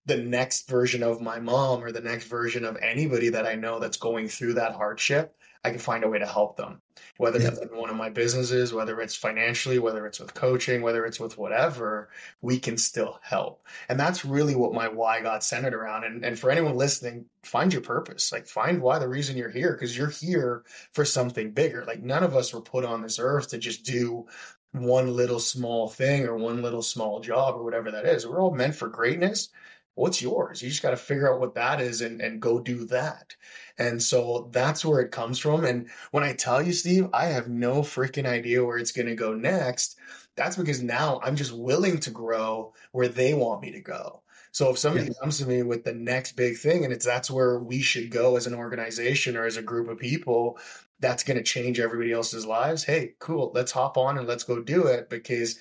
the 0.05 0.17
next 0.17 0.67
version 0.67 1.03
of 1.03 1.21
my 1.21 1.39
mom 1.39 1.83
or 1.83 1.91
the 1.91 2.01
next 2.01 2.25
version 2.25 2.65
of 2.65 2.77
anybody 2.77 3.29
that 3.29 3.45
I 3.45 3.55
know 3.55 3.79
that's 3.79 3.97
going 3.97 4.27
through 4.27 4.55
that 4.55 4.73
hardship, 4.73 5.35
I 5.63 5.69
can 5.69 5.79
find 5.79 6.03
a 6.03 6.09
way 6.09 6.17
to 6.17 6.25
help 6.25 6.57
them. 6.57 6.81
Whether 7.17 7.39
yeah. 7.39 7.49
it's 7.49 7.59
in 7.59 7.67
one 7.67 7.91
of 7.91 7.95
my 7.95 8.09
businesses, 8.09 8.73
whether 8.73 8.99
it's 8.99 9.15
financially, 9.15 9.77
whether 9.77 10.07
it's 10.07 10.19
with 10.19 10.33
coaching, 10.33 10.81
whether 10.81 11.05
it's 11.05 11.19
with 11.19 11.37
whatever, 11.37 12.09
we 12.41 12.57
can 12.59 12.77
still 12.77 13.19
help. 13.21 13.63
And 13.87 13.99
that's 13.99 14.25
really 14.25 14.55
what 14.55 14.73
my 14.73 14.87
why 14.87 15.21
got 15.21 15.43
centered 15.43 15.75
around. 15.75 16.03
And, 16.03 16.25
and 16.25 16.39
for 16.39 16.49
anyone 16.49 16.77
listening, 16.77 17.25
find 17.43 17.71
your 17.71 17.83
purpose. 17.83 18.31
Like 18.31 18.47
find 18.47 18.81
why 18.81 18.97
the 18.97 19.07
reason 19.07 19.37
you're 19.37 19.51
here, 19.51 19.73
because 19.73 19.95
you're 19.95 20.09
here 20.09 20.63
for 20.93 21.05
something 21.05 21.51
bigger. 21.51 21.85
Like 21.85 22.01
none 22.01 22.23
of 22.23 22.35
us 22.35 22.53
were 22.53 22.61
put 22.61 22.83
on 22.83 23.03
this 23.03 23.19
earth 23.19 23.49
to 23.49 23.59
just 23.59 23.85
do 23.85 24.25
one 24.71 25.15
little 25.15 25.39
small 25.39 25.89
thing 25.89 26.25
or 26.25 26.37
one 26.37 26.63
little 26.63 26.81
small 26.81 27.19
job 27.19 27.55
or 27.55 27.63
whatever 27.63 27.91
that 27.91 28.05
is. 28.05 28.25
We're 28.25 28.41
all 28.41 28.55
meant 28.55 28.73
for 28.73 28.87
greatness 28.87 29.49
what's 29.95 30.21
yours? 30.21 30.61
You 30.61 30.69
just 30.69 30.81
got 30.81 30.91
to 30.91 30.97
figure 30.97 31.31
out 31.31 31.39
what 31.39 31.55
that 31.55 31.81
is 31.81 32.01
and, 32.01 32.21
and 32.21 32.41
go 32.41 32.59
do 32.59 32.85
that. 32.85 33.35
And 33.77 34.01
so 34.01 34.49
that's 34.51 34.85
where 34.85 35.01
it 35.01 35.11
comes 35.11 35.39
from. 35.39 35.65
And 35.65 35.89
when 36.11 36.23
I 36.23 36.33
tell 36.33 36.61
you, 36.61 36.73
Steve, 36.73 37.09
I 37.13 37.25
have 37.25 37.49
no 37.49 37.81
freaking 37.81 38.25
idea 38.25 38.63
where 38.63 38.77
it's 38.77 38.91
going 38.91 39.07
to 39.07 39.15
go 39.15 39.33
next. 39.33 39.97
That's 40.35 40.55
because 40.55 40.81
now 40.81 41.19
I'm 41.23 41.35
just 41.35 41.51
willing 41.51 41.99
to 41.99 42.11
grow 42.11 42.73
where 42.91 43.07
they 43.07 43.33
want 43.33 43.61
me 43.61 43.71
to 43.71 43.81
go. 43.81 44.21
So 44.53 44.69
if 44.69 44.77
somebody 44.77 45.05
yeah. 45.05 45.13
comes 45.21 45.37
to 45.37 45.45
me 45.45 45.63
with 45.63 45.83
the 45.83 45.93
next 45.93 46.33
big 46.33 46.57
thing 46.57 46.83
and 46.83 46.91
it's 46.91 47.05
that's 47.05 47.31
where 47.31 47.57
we 47.59 47.81
should 47.81 48.11
go 48.11 48.35
as 48.35 48.47
an 48.47 48.53
organization 48.53 49.37
or 49.37 49.45
as 49.45 49.55
a 49.55 49.61
group 49.61 49.87
of 49.87 49.97
people, 49.97 50.57
that's 50.99 51.23
going 51.23 51.37
to 51.37 51.43
change 51.43 51.79
everybody 51.79 52.11
else's 52.11 52.45
lives. 52.45 52.83
Hey, 52.83 53.15
cool. 53.19 53.51
Let's 53.55 53.71
hop 53.71 53.97
on 53.97 54.17
and 54.17 54.27
let's 54.27 54.43
go 54.43 54.61
do 54.61 54.87
it 54.87 55.09
because 55.09 55.57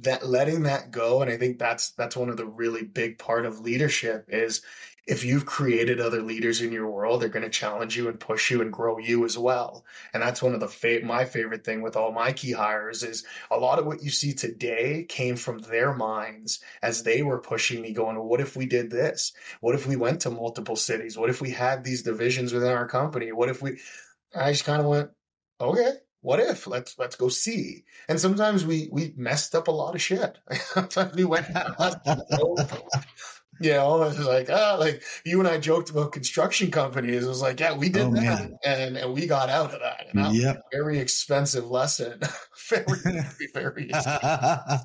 that 0.00 0.26
letting 0.26 0.64
that 0.64 0.90
go 0.90 1.22
and 1.22 1.30
i 1.30 1.36
think 1.36 1.58
that's 1.58 1.90
that's 1.90 2.16
one 2.16 2.28
of 2.28 2.36
the 2.36 2.46
really 2.46 2.82
big 2.82 3.18
part 3.18 3.46
of 3.46 3.60
leadership 3.60 4.24
is 4.28 4.62
if 5.06 5.24
you've 5.24 5.46
created 5.46 6.00
other 6.00 6.20
leaders 6.20 6.60
in 6.60 6.72
your 6.72 6.90
world 6.90 7.22
they're 7.22 7.28
going 7.28 7.44
to 7.44 7.48
challenge 7.50 7.96
you 7.96 8.08
and 8.08 8.18
push 8.18 8.50
you 8.50 8.60
and 8.60 8.72
grow 8.72 8.98
you 8.98 9.24
as 9.24 9.38
well. 9.38 9.84
And 10.12 10.22
that's 10.22 10.42
one 10.42 10.54
of 10.54 10.60
the 10.60 10.68
fa- 10.68 11.00
my 11.04 11.24
favorite 11.24 11.64
thing 11.64 11.80
with 11.80 11.96
all 11.96 12.12
my 12.12 12.32
key 12.32 12.52
hires 12.52 13.02
is 13.02 13.24
a 13.50 13.56
lot 13.56 13.78
of 13.78 13.86
what 13.86 14.02
you 14.02 14.10
see 14.10 14.34
today 14.34 15.06
came 15.08 15.36
from 15.36 15.58
their 15.58 15.94
minds 15.94 16.60
as 16.82 17.04
they 17.04 17.22
were 17.22 17.38
pushing 17.38 17.80
me 17.80 17.92
going 17.92 18.16
what 18.16 18.40
if 18.40 18.56
we 18.56 18.66
did 18.66 18.90
this? 18.90 19.32
What 19.60 19.74
if 19.74 19.86
we 19.86 19.96
went 19.96 20.20
to 20.22 20.30
multiple 20.30 20.76
cities? 20.76 21.16
What 21.16 21.30
if 21.30 21.40
we 21.40 21.50
had 21.50 21.84
these 21.84 22.02
divisions 22.02 22.52
within 22.52 22.72
our 22.72 22.88
company? 22.88 23.32
What 23.32 23.48
if 23.48 23.62
we 23.62 23.78
i 24.34 24.50
just 24.50 24.64
kind 24.64 24.80
of 24.80 24.88
went 24.88 25.10
okay 25.60 25.92
what 26.26 26.40
if? 26.40 26.66
Let's 26.66 26.98
let's 26.98 27.14
go 27.14 27.28
see. 27.28 27.84
And 28.08 28.18
sometimes 28.18 28.66
we 28.66 28.88
we 28.90 29.14
messed 29.16 29.54
up 29.54 29.68
a 29.68 29.70
lot 29.70 29.94
of 29.94 30.02
shit. 30.02 30.38
Sometimes 30.74 31.14
we 31.14 31.24
went 31.24 31.46
you 33.60 33.70
know 33.70 34.02
it 34.02 34.08
was 34.08 34.18
like 34.18 34.50
ah 34.50 34.76
like 34.78 35.02
you 35.24 35.38
and 35.38 35.48
i 35.48 35.56
joked 35.56 35.88
about 35.88 36.10
construction 36.10 36.72
companies. 36.72 37.24
It 37.24 37.28
was 37.28 37.40
like 37.40 37.60
yeah 37.60 37.76
we 37.76 37.90
did 37.90 38.06
oh, 38.06 38.10
that. 38.10 38.50
and 38.64 38.96
and 38.96 39.14
we 39.14 39.28
got 39.28 39.48
out 39.48 39.72
of 39.72 39.80
that. 39.80 40.06
And 40.10 40.24
that 40.24 40.34
yep. 40.34 40.62
very 40.72 40.98
expensive 40.98 41.70
lesson. 41.70 42.20
Very 42.68 42.84
very 43.54 43.84
expensive. 43.90 44.80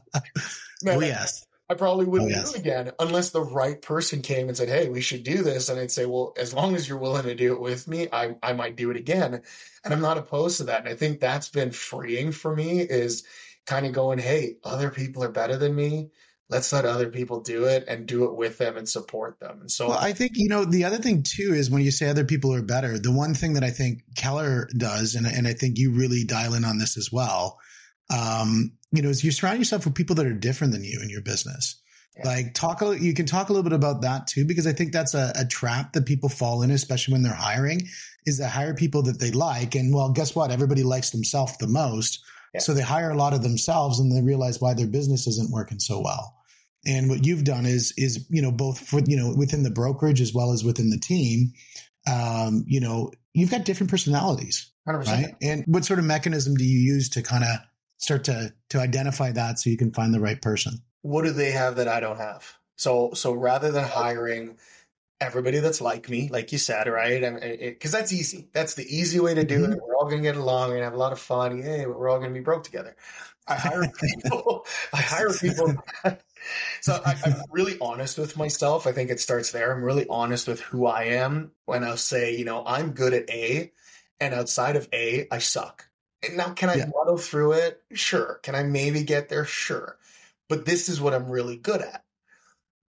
Man, 0.83 0.97
oh, 0.97 0.99
yes 0.99 1.43
I 1.71 1.73
probably 1.73 2.05
wouldn't 2.05 2.33
oh, 2.33 2.35
yes. 2.35 2.51
do 2.51 2.57
it 2.57 2.59
again 2.59 2.91
unless 2.99 3.29
the 3.29 3.41
right 3.41 3.81
person 3.81 4.21
came 4.21 4.49
and 4.49 4.57
said, 4.57 4.67
Hey, 4.67 4.89
we 4.89 4.99
should 4.99 5.23
do 5.23 5.41
this. 5.41 5.69
And 5.69 5.79
I'd 5.79 5.89
say, 5.89 6.05
Well, 6.05 6.33
as 6.37 6.53
long 6.53 6.75
as 6.75 6.87
you're 6.87 6.97
willing 6.97 7.23
to 7.23 7.33
do 7.33 7.53
it 7.53 7.61
with 7.61 7.87
me, 7.87 8.09
I, 8.11 8.35
I 8.43 8.51
might 8.51 8.75
do 8.75 8.91
it 8.91 8.97
again. 8.97 9.41
And 9.85 9.93
I'm 9.93 10.01
not 10.01 10.17
opposed 10.17 10.57
to 10.57 10.65
that. 10.65 10.81
And 10.81 10.89
I 10.89 10.95
think 10.95 11.21
that's 11.21 11.47
been 11.47 11.71
freeing 11.71 12.33
for 12.33 12.53
me 12.53 12.81
is 12.81 13.23
kind 13.65 13.85
of 13.85 13.93
going, 13.93 14.19
Hey, 14.19 14.57
other 14.65 14.89
people 14.89 15.23
are 15.23 15.31
better 15.31 15.55
than 15.55 15.73
me. 15.73 16.09
Let's 16.49 16.73
let 16.73 16.83
other 16.83 17.07
people 17.07 17.39
do 17.39 17.63
it 17.63 17.85
and 17.87 18.05
do 18.05 18.25
it 18.25 18.35
with 18.35 18.57
them 18.57 18.75
and 18.75 18.89
support 18.89 19.39
them. 19.39 19.61
And 19.61 19.71
so 19.71 19.87
well, 19.87 19.97
I 19.97 20.11
think, 20.11 20.33
you 20.35 20.49
know, 20.49 20.65
the 20.65 20.83
other 20.83 20.97
thing 20.97 21.23
too 21.23 21.53
is 21.53 21.71
when 21.71 21.83
you 21.83 21.91
say 21.91 22.09
other 22.09 22.25
people 22.25 22.53
are 22.53 22.61
better, 22.61 22.99
the 22.99 23.13
one 23.13 23.33
thing 23.33 23.53
that 23.53 23.63
I 23.63 23.69
think 23.69 24.03
Keller 24.17 24.67
does, 24.77 25.15
and, 25.15 25.25
and 25.25 25.47
I 25.47 25.53
think 25.53 25.77
you 25.77 25.93
really 25.93 26.25
dial 26.25 26.53
in 26.53 26.65
on 26.65 26.79
this 26.79 26.97
as 26.97 27.09
well, 27.09 27.57
um, 28.11 28.73
you 28.91 29.01
know, 29.01 29.09
is 29.09 29.23
you 29.23 29.31
surround 29.31 29.59
yourself 29.59 29.85
with 29.85 29.95
people 29.95 30.15
that 30.17 30.25
are 30.25 30.33
different 30.33 30.73
than 30.73 30.83
you 30.83 30.99
in 31.01 31.09
your 31.09 31.21
business. 31.21 31.81
Yeah. 32.17 32.27
Like 32.27 32.53
talk, 32.53 32.81
a, 32.81 32.99
you 32.99 33.13
can 33.13 33.25
talk 33.25 33.49
a 33.49 33.53
little 33.53 33.63
bit 33.63 33.73
about 33.73 34.01
that 34.01 34.27
too, 34.27 34.45
because 34.45 34.67
I 34.67 34.73
think 34.73 34.91
that's 34.91 35.13
a, 35.13 35.31
a 35.35 35.45
trap 35.45 35.93
that 35.93 36.05
people 36.05 36.27
fall 36.27 36.61
in, 36.61 36.71
especially 36.71 37.13
when 37.13 37.23
they're 37.23 37.33
hiring, 37.33 37.87
is 38.25 38.37
to 38.37 38.47
hire 38.47 38.73
people 38.73 39.03
that 39.03 39.19
they 39.19 39.31
like. 39.31 39.75
And 39.75 39.93
well, 39.93 40.11
guess 40.11 40.35
what? 40.35 40.51
Everybody 40.51 40.83
likes 40.83 41.11
themselves 41.11 41.57
the 41.57 41.67
most. 41.67 42.21
Yeah. 42.53 42.59
So 42.59 42.73
they 42.73 42.81
hire 42.81 43.11
a 43.11 43.17
lot 43.17 43.33
of 43.33 43.43
themselves 43.43 43.99
and 43.99 44.11
they 44.11 44.21
realize 44.21 44.59
why 44.59 44.73
their 44.73 44.87
business 44.87 45.25
isn't 45.25 45.51
working 45.51 45.79
so 45.79 46.01
well. 46.01 46.35
And 46.85 47.09
what 47.09 47.25
you've 47.25 47.45
done 47.45 47.65
is, 47.65 47.93
is, 47.95 48.25
you 48.29 48.41
know, 48.41 48.51
both 48.51 48.79
for, 48.79 48.99
you 49.05 49.15
know, 49.15 49.33
within 49.37 49.63
the 49.63 49.71
brokerage 49.71 50.19
as 50.19 50.33
well 50.33 50.51
as 50.51 50.63
within 50.63 50.89
the 50.89 50.99
team, 50.99 51.53
um, 52.11 52.65
you 52.67 52.81
know, 52.81 53.11
you've 53.33 53.51
got 53.51 53.65
different 53.65 53.91
personalities, 53.91 54.69
100%. 54.87 55.05
right? 55.07 55.35
And 55.41 55.63
what 55.67 55.85
sort 55.85 55.99
of 55.99 56.05
mechanism 56.05 56.55
do 56.55 56.65
you 56.65 56.79
use 56.79 57.09
to 57.09 57.21
kind 57.21 57.43
of 57.43 57.59
start 58.01 58.23
to 58.25 58.53
to 58.69 58.79
identify 58.79 59.31
that 59.31 59.59
so 59.59 59.69
you 59.69 59.77
can 59.77 59.91
find 59.91 60.13
the 60.13 60.19
right 60.19 60.41
person. 60.41 60.81
What 61.03 61.23
do 61.23 61.31
they 61.31 61.51
have 61.51 61.77
that 61.77 61.87
i 61.87 61.99
don't 61.99 62.17
have? 62.17 62.57
So 62.75 63.11
so 63.13 63.31
rather 63.31 63.71
than 63.71 63.85
hiring 63.85 64.57
everybody 65.19 65.59
that's 65.59 65.81
like 65.81 66.09
me 66.09 66.29
like 66.29 66.51
you 66.51 66.57
said 66.57 66.87
right? 66.87 67.21
Because 67.59 67.91
that's 67.91 68.11
easy. 68.11 68.49
That's 68.53 68.73
the 68.73 68.85
easy 68.85 69.19
way 69.19 69.35
to 69.35 69.43
do 69.43 69.61
mm-hmm. 69.63 69.73
it 69.73 69.79
we're 69.81 69.95
all 69.95 70.05
going 70.05 70.17
to 70.17 70.23
get 70.23 70.35
along. 70.35 70.69
We're 70.69 70.75
going 70.75 70.81
to 70.81 70.85
have 70.85 70.93
a 70.93 70.97
lot 70.97 71.13
of 71.13 71.19
fun. 71.19 71.61
Hey 71.61 71.85
we're 71.85 72.09
all 72.09 72.17
going 72.17 72.31
to 72.31 72.39
be 72.39 72.43
broke 72.43 72.63
together. 72.63 72.95
I 73.47 73.55
hire 73.55 73.87
people. 74.01 74.65
I 74.93 75.01
hire 75.01 75.33
people. 75.33 75.73
So 76.81 76.99
I, 77.05 77.15
i'm 77.23 77.35
really 77.51 77.77
honest 77.79 78.17
with 78.17 78.35
myself. 78.35 78.87
I 78.87 78.93
think 78.93 79.11
it 79.11 79.19
starts 79.19 79.51
there. 79.51 79.71
I'm 79.71 79.83
really 79.83 80.07
honest 80.09 80.47
with 80.47 80.59
who 80.59 80.87
i 80.87 81.03
am. 81.03 81.51
When 81.65 81.83
i'll 81.83 81.97
say 81.97 82.35
you 82.35 82.45
know 82.45 82.63
i'm 82.65 82.93
good 82.93 83.13
at 83.13 83.29
a 83.29 83.71
and 84.19 84.33
outside 84.33 84.75
of 84.75 84.89
a 84.91 85.27
i 85.29 85.37
suck 85.37 85.85
now, 86.29 86.51
can 86.51 86.69
I 86.69 86.75
yeah. 86.75 86.85
muddle 86.85 87.17
through 87.17 87.53
it? 87.53 87.81
Sure. 87.93 88.39
Can 88.43 88.55
I 88.55 88.63
maybe 88.63 89.03
get 89.03 89.29
there? 89.29 89.45
Sure. 89.45 89.97
But 90.49 90.65
this 90.65 90.89
is 90.89 91.01
what 91.01 91.13
I'm 91.13 91.29
really 91.29 91.57
good 91.57 91.81
at. 91.81 92.03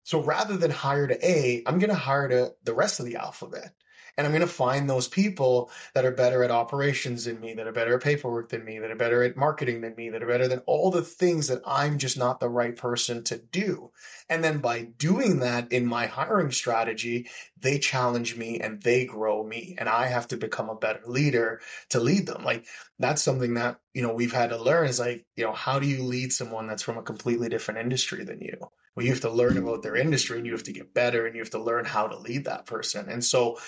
So 0.05 0.22
rather 0.22 0.57
than 0.57 0.70
hire 0.70 1.07
to 1.07 1.26
A, 1.26 1.62
I'm 1.66 1.78
going 1.78 1.91
to 1.91 1.97
hire 1.97 2.28
to 2.28 2.55
the 2.64 2.74
rest 2.74 3.01
of 3.01 3.07
the 3.07 3.16
alphabet. 3.16 3.72
And 4.17 4.27
I'm 4.27 4.33
going 4.33 4.43
to 4.43 4.47
find 4.47 4.89
those 4.89 5.09
people 5.09 5.71
that 5.95 6.05
are 6.05 6.11
better 6.11 6.45
at 6.45 6.51
operations 6.51 7.25
than 7.25 7.41
me, 7.41 7.55
that 7.55 7.67
are 7.67 7.73
better 7.73 7.95
at 7.95 8.03
paperwork 8.03 8.51
than 8.51 8.65
me, 8.65 8.79
that 8.79 8.91
are 8.91 8.97
better 8.97 9.23
at 9.23 9.37
marketing 9.37 9.81
than 9.81 9.95
me, 9.97 10.11
that 10.11 10.23
are 10.23 10.27
better 10.27 10.49
than 10.49 10.61
all 10.67 10.91
the 10.91 11.03
things 11.03 11.49
that 11.49 11.63
I'm 11.67 11.99
just 11.99 12.19
not 12.19 12.41
the 12.41 12.49
right 12.49 12.77
person 12.77 13.25
to 13.25 13.39
do. 13.39 13.91
And 14.29 14.45
then 14.45 14.59
by 14.59 14.83
doing 14.83 15.41
that 15.41 15.73
in 15.73 15.87
my 15.87 16.07
hiring 16.07 16.51
strategy, 16.51 17.29
they 17.59 17.79
challenge 17.79 18.37
me 18.37 18.61
and 18.61 18.83
they 18.83 19.07
grow 19.07 19.43
me. 19.43 19.77
And 19.79 19.89
I 19.89 20.07
have 20.07 20.29
to 20.29 20.37
become 20.37 20.69
a 20.69 20.75
better 20.75 21.03
leader 21.07 21.61
to 21.91 22.01
lead 22.01 22.27
them. 22.27 22.45
Like 22.45 22.67
that's 22.99 23.23
something 23.23 23.55
that, 23.55 23.79
you 23.95 24.03
know, 24.03 24.15
we've 24.15 24.33
had 24.33 24.51
to 24.51 24.63
learn 24.63 24.89
is 24.89 25.01
like, 25.01 25.25
you 25.37 25.45
know, 25.45 25.53
how 25.53 25.79
do 25.79 25.87
you 25.87 26.03
lead 26.03 26.33
someone 26.33 26.67
that's 26.67 26.83
from 26.83 26.99
a 26.99 27.03
completely 27.03 27.49
different 27.49 27.81
industry 27.81 28.25
than 28.25 28.41
you? 28.41 28.57
Well, 28.95 29.07
you 29.07 29.13
have 29.13 29.23
to 29.23 29.31
learn 29.31 29.57
about 29.57 29.83
their 29.83 29.97
industry 29.97 30.37
and 30.37 30.47
you 30.47 30.53
have 30.53 30.65
to 30.65 30.73
get 30.73 30.93
better 30.93 31.27
and 31.27 31.35
you 31.35 31.41
have 31.41 31.51
to 31.51 31.63
learn 31.63 31.85
how 31.87 32.09
to 32.09 32.19
lead 32.19 32.45
that 32.45 32.67
person. 32.67 33.09
And 33.09 33.25
so 33.25 33.59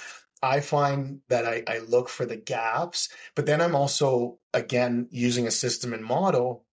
I 0.44 0.60
find 0.60 1.20
that 1.28 1.46
I, 1.46 1.62
I 1.66 1.78
look 1.78 2.08
for 2.08 2.26
the 2.26 2.36
gaps, 2.36 3.08
but 3.34 3.46
then 3.46 3.62
I'm 3.62 3.74
also, 3.74 4.38
again, 4.52 5.08
using 5.10 5.46
a 5.46 5.50
system 5.50 5.94
and 5.94 6.04
model. 6.04 6.64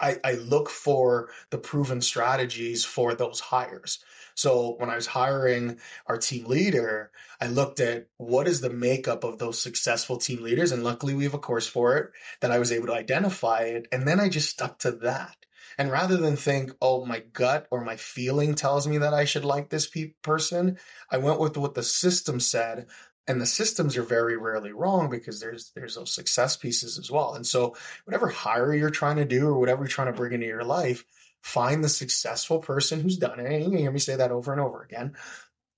I, 0.00 0.16
I 0.24 0.32
look 0.32 0.68
for 0.68 1.30
the 1.50 1.58
proven 1.58 2.00
strategies 2.00 2.84
for 2.84 3.14
those 3.14 3.40
hires. 3.40 4.00
So 4.34 4.74
when 4.78 4.90
I 4.90 4.96
was 4.96 5.06
hiring 5.06 5.78
our 6.06 6.18
team 6.18 6.46
leader, 6.46 7.10
I 7.40 7.46
looked 7.46 7.80
at 7.80 8.06
what 8.16 8.46
is 8.46 8.60
the 8.60 8.70
makeup 8.70 9.24
of 9.24 9.38
those 9.38 9.60
successful 9.60 10.16
team 10.16 10.42
leaders. 10.42 10.70
And 10.70 10.84
luckily 10.84 11.14
we 11.14 11.24
have 11.24 11.34
a 11.34 11.38
course 11.38 11.66
for 11.66 11.96
it 11.96 12.10
that 12.40 12.52
I 12.52 12.58
was 12.58 12.70
able 12.70 12.86
to 12.88 12.94
identify 12.94 13.62
it. 13.62 13.88
And 13.90 14.06
then 14.06 14.20
I 14.20 14.28
just 14.28 14.50
stuck 14.50 14.78
to 14.80 14.92
that. 15.02 15.36
And 15.78 15.92
rather 15.92 16.16
than 16.16 16.36
think, 16.36 16.72
oh, 16.82 17.04
my 17.04 17.20
gut 17.32 17.68
or 17.70 17.84
my 17.84 17.96
feeling 17.96 18.56
tells 18.56 18.88
me 18.88 18.98
that 18.98 19.14
I 19.14 19.24
should 19.24 19.44
like 19.44 19.70
this 19.70 19.86
pe- 19.86 20.14
person, 20.22 20.78
I 21.10 21.18
went 21.18 21.38
with 21.38 21.56
what 21.56 21.74
the 21.74 21.84
system 21.84 22.40
said. 22.40 22.86
And 23.28 23.40
the 23.40 23.46
systems 23.46 23.96
are 23.96 24.02
very 24.02 24.36
rarely 24.36 24.72
wrong 24.72 25.10
because 25.10 25.38
there's 25.38 25.70
there's 25.74 25.96
those 25.96 26.14
success 26.14 26.56
pieces 26.56 26.98
as 26.98 27.10
well. 27.10 27.34
And 27.34 27.46
so 27.46 27.76
whatever 28.04 28.28
hire 28.28 28.74
you're 28.74 28.88
trying 28.88 29.16
to 29.16 29.26
do 29.26 29.48
or 29.48 29.58
whatever 29.58 29.82
you're 29.82 29.88
trying 29.88 30.06
to 30.06 30.14
bring 30.14 30.32
into 30.32 30.46
your 30.46 30.64
life, 30.64 31.04
find 31.42 31.84
the 31.84 31.90
successful 31.90 32.58
person 32.58 33.00
who's 33.00 33.18
done 33.18 33.38
it. 33.38 33.52
And 33.52 33.72
you 33.72 33.78
hear 33.78 33.92
me 33.92 33.98
say 33.98 34.16
that 34.16 34.32
over 34.32 34.50
and 34.50 34.60
over 34.60 34.82
again. 34.82 35.14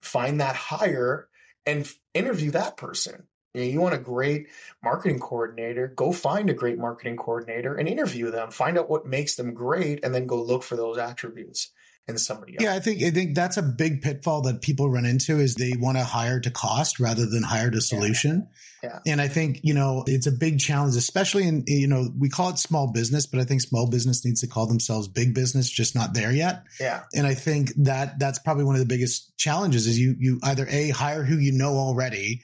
Find 0.01 0.41
that 0.41 0.55
hire 0.55 1.29
and 1.67 1.91
interview 2.15 2.53
that 2.53 2.77
person 2.77 3.27
you, 3.55 3.81
want 3.81 3.95
a 3.95 3.99
great 3.99 4.47
marketing 4.83 5.19
coordinator, 5.19 5.89
go 5.89 6.13
find 6.13 6.51
a 6.51 6.55
great 6.55 6.79
marketing 6.79 7.17
coordinator 7.17 7.75
and 7.75 7.89
interview 7.89 8.31
them, 8.31 8.51
find 8.51 8.79
out 8.79 8.89
what 8.89 9.07
makes 9.07 9.35
them 9.35 9.55
great, 9.55 10.05
and 10.05 10.15
then 10.15 10.27
go 10.27 10.41
look 10.43 10.63
for 10.63 10.77
those 10.77 10.99
attributes. 10.99 11.71
in 12.11 12.19
somebody 12.19 12.55
else. 12.55 12.63
Yeah, 12.63 12.75
I 12.75 12.81
think 12.81 13.03
I 13.03 13.11
think 13.11 13.35
that's 13.35 13.57
a 13.57 13.63
big 13.63 14.03
pitfall 14.03 14.43
that 14.43 14.61
people 14.61 14.91
run 14.91 15.07
into 15.07 15.39
is 15.39 15.55
they 15.55 15.73
want 15.79 15.97
to 15.97 16.05
hire 16.05 16.41
to 16.41 16.51
cost 16.51 17.01
rather 17.01 17.27
than 17.27 17.43
hire 17.43 17.71
to 17.71 17.81
solution. 17.81 18.49
Yeah. 18.83 18.99
And 19.07 19.21
I 19.21 19.29
think, 19.29 19.61
you 19.63 19.75
know, 19.75 20.05
it's 20.07 20.27
a 20.27 20.33
big 20.33 20.59
challenge, 20.59 20.97
especially 20.97 21.47
in, 21.47 21.65
you 21.67 21.87
know, 21.87 22.09
we 22.19 22.31
call 22.31 22.51
it 22.51 22.59
small 22.59 22.91
business, 22.91 23.27
but 23.27 23.39
I 23.39 23.45
think 23.45 23.61
small 23.61 23.89
business 23.89 24.25
needs 24.25 24.41
to 24.41 24.47
call 24.47 24.67
themselves 24.67 25.07
big 25.07 25.35
business, 25.35 25.69
just 25.69 25.95
not 25.95 26.15
there 26.15 26.33
yet. 26.33 26.65
Yeah. 26.81 27.03
And 27.15 27.27
I 27.27 27.35
think 27.35 27.73
that 27.77 28.19
that's 28.19 28.39
probably 28.39 28.65
one 28.65 28.75
of 28.75 28.81
the 28.81 28.87
biggest 28.87 29.37
challenges 29.37 29.87
is 29.87 29.99
you, 29.99 30.17
you 30.19 30.41
either 30.43 30.67
A, 30.71 30.89
hire 30.91 31.23
who 31.25 31.37
you 31.37 31.53
know 31.53 31.75
already, 31.75 32.43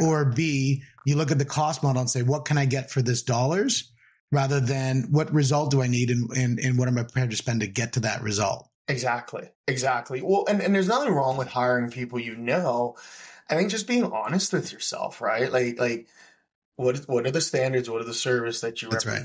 Or 0.00 0.24
B, 0.24 0.82
you 1.06 1.16
look 1.16 1.30
at 1.30 1.38
the 1.38 1.44
cost 1.44 1.82
model 1.82 2.00
and 2.00 2.10
say, 2.10 2.22
what 2.22 2.44
can 2.44 2.58
I 2.58 2.64
get 2.64 2.90
for 2.90 3.02
this 3.02 3.22
dollars? 3.22 3.92
Rather 4.32 4.58
than 4.58 5.08
what 5.12 5.32
result 5.32 5.70
do 5.70 5.80
I 5.80 5.86
need 5.86 6.10
and, 6.10 6.28
and, 6.32 6.58
and 6.58 6.76
what 6.76 6.88
am 6.88 6.98
I 6.98 7.02
prepared 7.02 7.30
to 7.30 7.36
spend 7.36 7.60
to 7.60 7.68
get 7.68 7.92
to 7.92 8.00
that 8.00 8.22
result? 8.22 8.68
Exactly. 8.88 9.48
Exactly. 9.68 10.22
Well, 10.22 10.44
and, 10.48 10.60
and 10.60 10.74
there's 10.74 10.88
nothing 10.88 11.12
wrong 11.12 11.36
with 11.36 11.48
hiring 11.48 11.90
people 11.90 12.18
you 12.18 12.36
know. 12.36 12.96
I 13.48 13.56
think 13.56 13.70
just 13.70 13.86
being 13.86 14.04
honest 14.04 14.52
with 14.52 14.72
yourself, 14.72 15.20
right? 15.20 15.52
Like 15.52 15.78
like 15.78 16.08
what 16.76 16.96
what 17.08 17.26
are 17.26 17.30
the 17.30 17.40
standards, 17.40 17.88
what 17.88 18.00
are 18.00 18.06
the 18.06 18.14
service 18.14 18.60
that 18.62 18.82
you 18.82 18.90
That's 18.90 19.06
right. 19.06 19.24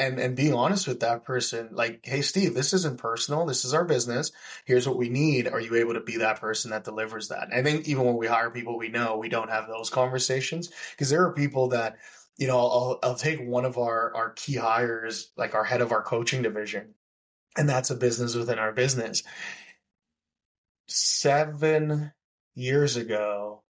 And 0.00 0.18
and 0.18 0.34
being 0.34 0.54
honest 0.54 0.88
with 0.88 1.00
that 1.00 1.24
person, 1.24 1.68
like, 1.72 2.00
hey 2.02 2.22
Steve, 2.22 2.54
this 2.54 2.72
isn't 2.72 2.98
personal. 2.98 3.44
This 3.46 3.64
is 3.64 3.74
our 3.74 3.84
business. 3.84 4.32
Here's 4.64 4.88
what 4.88 4.96
we 4.96 5.08
need. 5.08 5.46
Are 5.46 5.60
you 5.60 5.76
able 5.76 5.94
to 5.94 6.00
be 6.00 6.16
that 6.18 6.40
person 6.40 6.70
that 6.70 6.84
delivers 6.84 7.28
that? 7.28 7.48
I 7.52 7.62
think 7.62 7.86
even 7.86 8.04
when 8.04 8.16
we 8.16 8.26
hire 8.26 8.50
people 8.50 8.78
we 8.78 8.88
know, 8.88 9.18
we 9.18 9.28
don't 9.28 9.50
have 9.50 9.68
those 9.68 9.90
conversations 9.90 10.70
because 10.92 11.10
there 11.10 11.24
are 11.24 11.32
people 11.32 11.68
that 11.68 11.98
you 12.40 12.46
know, 12.46 12.56
I'll, 12.56 12.98
I'll 13.02 13.14
take 13.16 13.38
one 13.38 13.66
of 13.66 13.76
our, 13.76 14.14
our 14.16 14.30
key 14.30 14.54
hires, 14.54 15.30
like 15.36 15.54
our 15.54 15.62
head 15.62 15.82
of 15.82 15.92
our 15.92 16.02
coaching 16.02 16.40
division, 16.40 16.94
and 17.54 17.68
that's 17.68 17.90
a 17.90 17.94
business 17.94 18.34
within 18.34 18.58
our 18.58 18.72
business. 18.72 19.22
Seven 20.86 22.12
years 22.54 22.96
ago, 22.96 23.62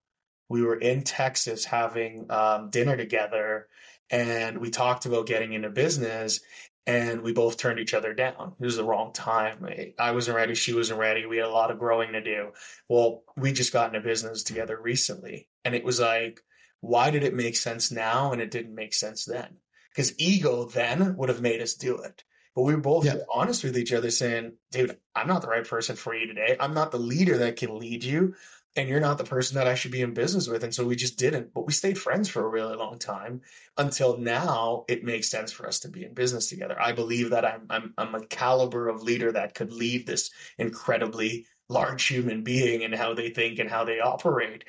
we 0.49 0.62
were 0.62 0.76
in 0.76 1.03
Texas 1.03 1.64
having 1.64 2.31
um, 2.31 2.70
dinner 2.70 2.97
together, 2.97 3.66
and 4.11 4.59
we 4.59 4.71
talked 4.71 5.07
about 5.07 5.27
getting 5.27 5.53
into 5.53 5.71
business, 5.71 6.41
and 6.87 7.23
we 7.23 7.33
both 7.33 7.57
turned 7.57 7.79
each 7.79 7.95
other 7.95 8.15
down. 8.15 8.55
It 8.59 8.65
was 8.65 8.77
the 8.77 8.85
wrong 8.85 9.13
time. 9.13 9.67
I 9.99 10.13
wasn't 10.13 10.37
ready, 10.37 10.55
she 10.55 10.75
wasn't 10.75 10.99
ready. 10.99 11.27
We 11.27 11.37
had 11.37 11.47
a 11.47 11.51
lot 11.51 11.71
of 11.71 11.79
growing 11.79 12.13
to 12.13 12.21
do. 12.23 12.53
Well, 12.89 13.23
we 13.37 13.53
just 13.53 13.73
got 13.73 13.89
into 13.89 14.01
business 14.07 14.43
together 14.43 14.79
recently, 14.81 15.49
and 15.65 15.75
it 15.75 15.85
was 15.85 16.01
like, 16.01 16.41
why 16.81 17.11
did 17.11 17.23
it 17.25 17.35
make 17.35 17.57
sense 17.57 17.93
now 17.93 18.33
and 18.33 18.41
it 18.41 18.51
didn't 18.51 18.75
make 18.75 18.95
sense 18.95 19.27
then? 19.27 19.59
Because 19.91 20.19
ego 20.19 20.65
then 20.65 21.17
would 21.17 21.29
have 21.29 21.43
made 21.43 21.61
us 21.61 21.75
do 21.75 21.99
it. 21.99 22.25
But 22.55 22.63
we 22.63 22.75
were 22.75 22.81
both 22.81 23.05
Yeah. 23.05 23.19
honest 23.33 23.63
with 23.63 23.77
each 23.77 23.93
other, 23.93 24.11
saying, 24.11 24.55
dude, 24.73 24.97
I'm 25.15 25.29
not 25.29 25.43
the 25.43 25.49
right 25.49 25.67
person 25.67 25.95
for 25.95 26.15
you 26.15 26.27
today. 26.27 26.57
I'm 26.59 26.75
not 26.75 26.91
the 26.91 26.99
leader 26.99 27.39
that 27.39 27.57
can 27.57 27.79
lead 27.79 28.03
you. 28.03 28.35
And 28.77 28.89
you're 28.89 29.01
not 29.01 29.18
the 29.18 29.25
person 29.25 29.57
that 29.57 29.66
I 29.66 29.75
should 29.75 29.91
be 29.91 30.01
in 30.01 30.14
business 30.14 30.47
with. 30.47 30.62
And 30.62 30.73
so 30.73 30.85
we 30.85 30.95
just 30.95 31.18
didn't. 31.18 31.53
But 31.53 31.66
we 31.66 31.73
stayed 31.73 31.99
friends 31.99 32.29
for 32.29 32.45
a 32.45 32.49
really 32.49 32.77
long 32.77 32.99
time 32.99 33.41
until 33.77 34.16
now 34.16 34.85
it 34.89 35.03
makes 35.03 35.29
sense 35.29 35.51
for 35.51 35.66
us 35.66 35.81
to 35.81 35.89
be 35.89 36.05
in 36.05 36.14
business 36.14 36.49
together. 36.49 36.81
I 36.81 36.93
believe 36.93 37.31
that 37.31 37.45
I'm 37.45 37.66
I'm 37.68 37.95
I'm 37.99 38.14
a 38.14 38.25
caliber 38.27 38.89
of 38.89 39.03
leader 39.03 39.33
that 39.33 39.55
could 39.55 39.73
lead 39.73 40.07
this 40.07 40.31
incredibly 40.57 41.47
large 41.71 42.05
human 42.07 42.43
being 42.43 42.83
and 42.83 42.95
how 42.95 43.14
they 43.14 43.31
think 43.31 43.61
and 43.61 43.71
how 43.71 43.85
they 43.85 44.01
operate. 44.01 44.64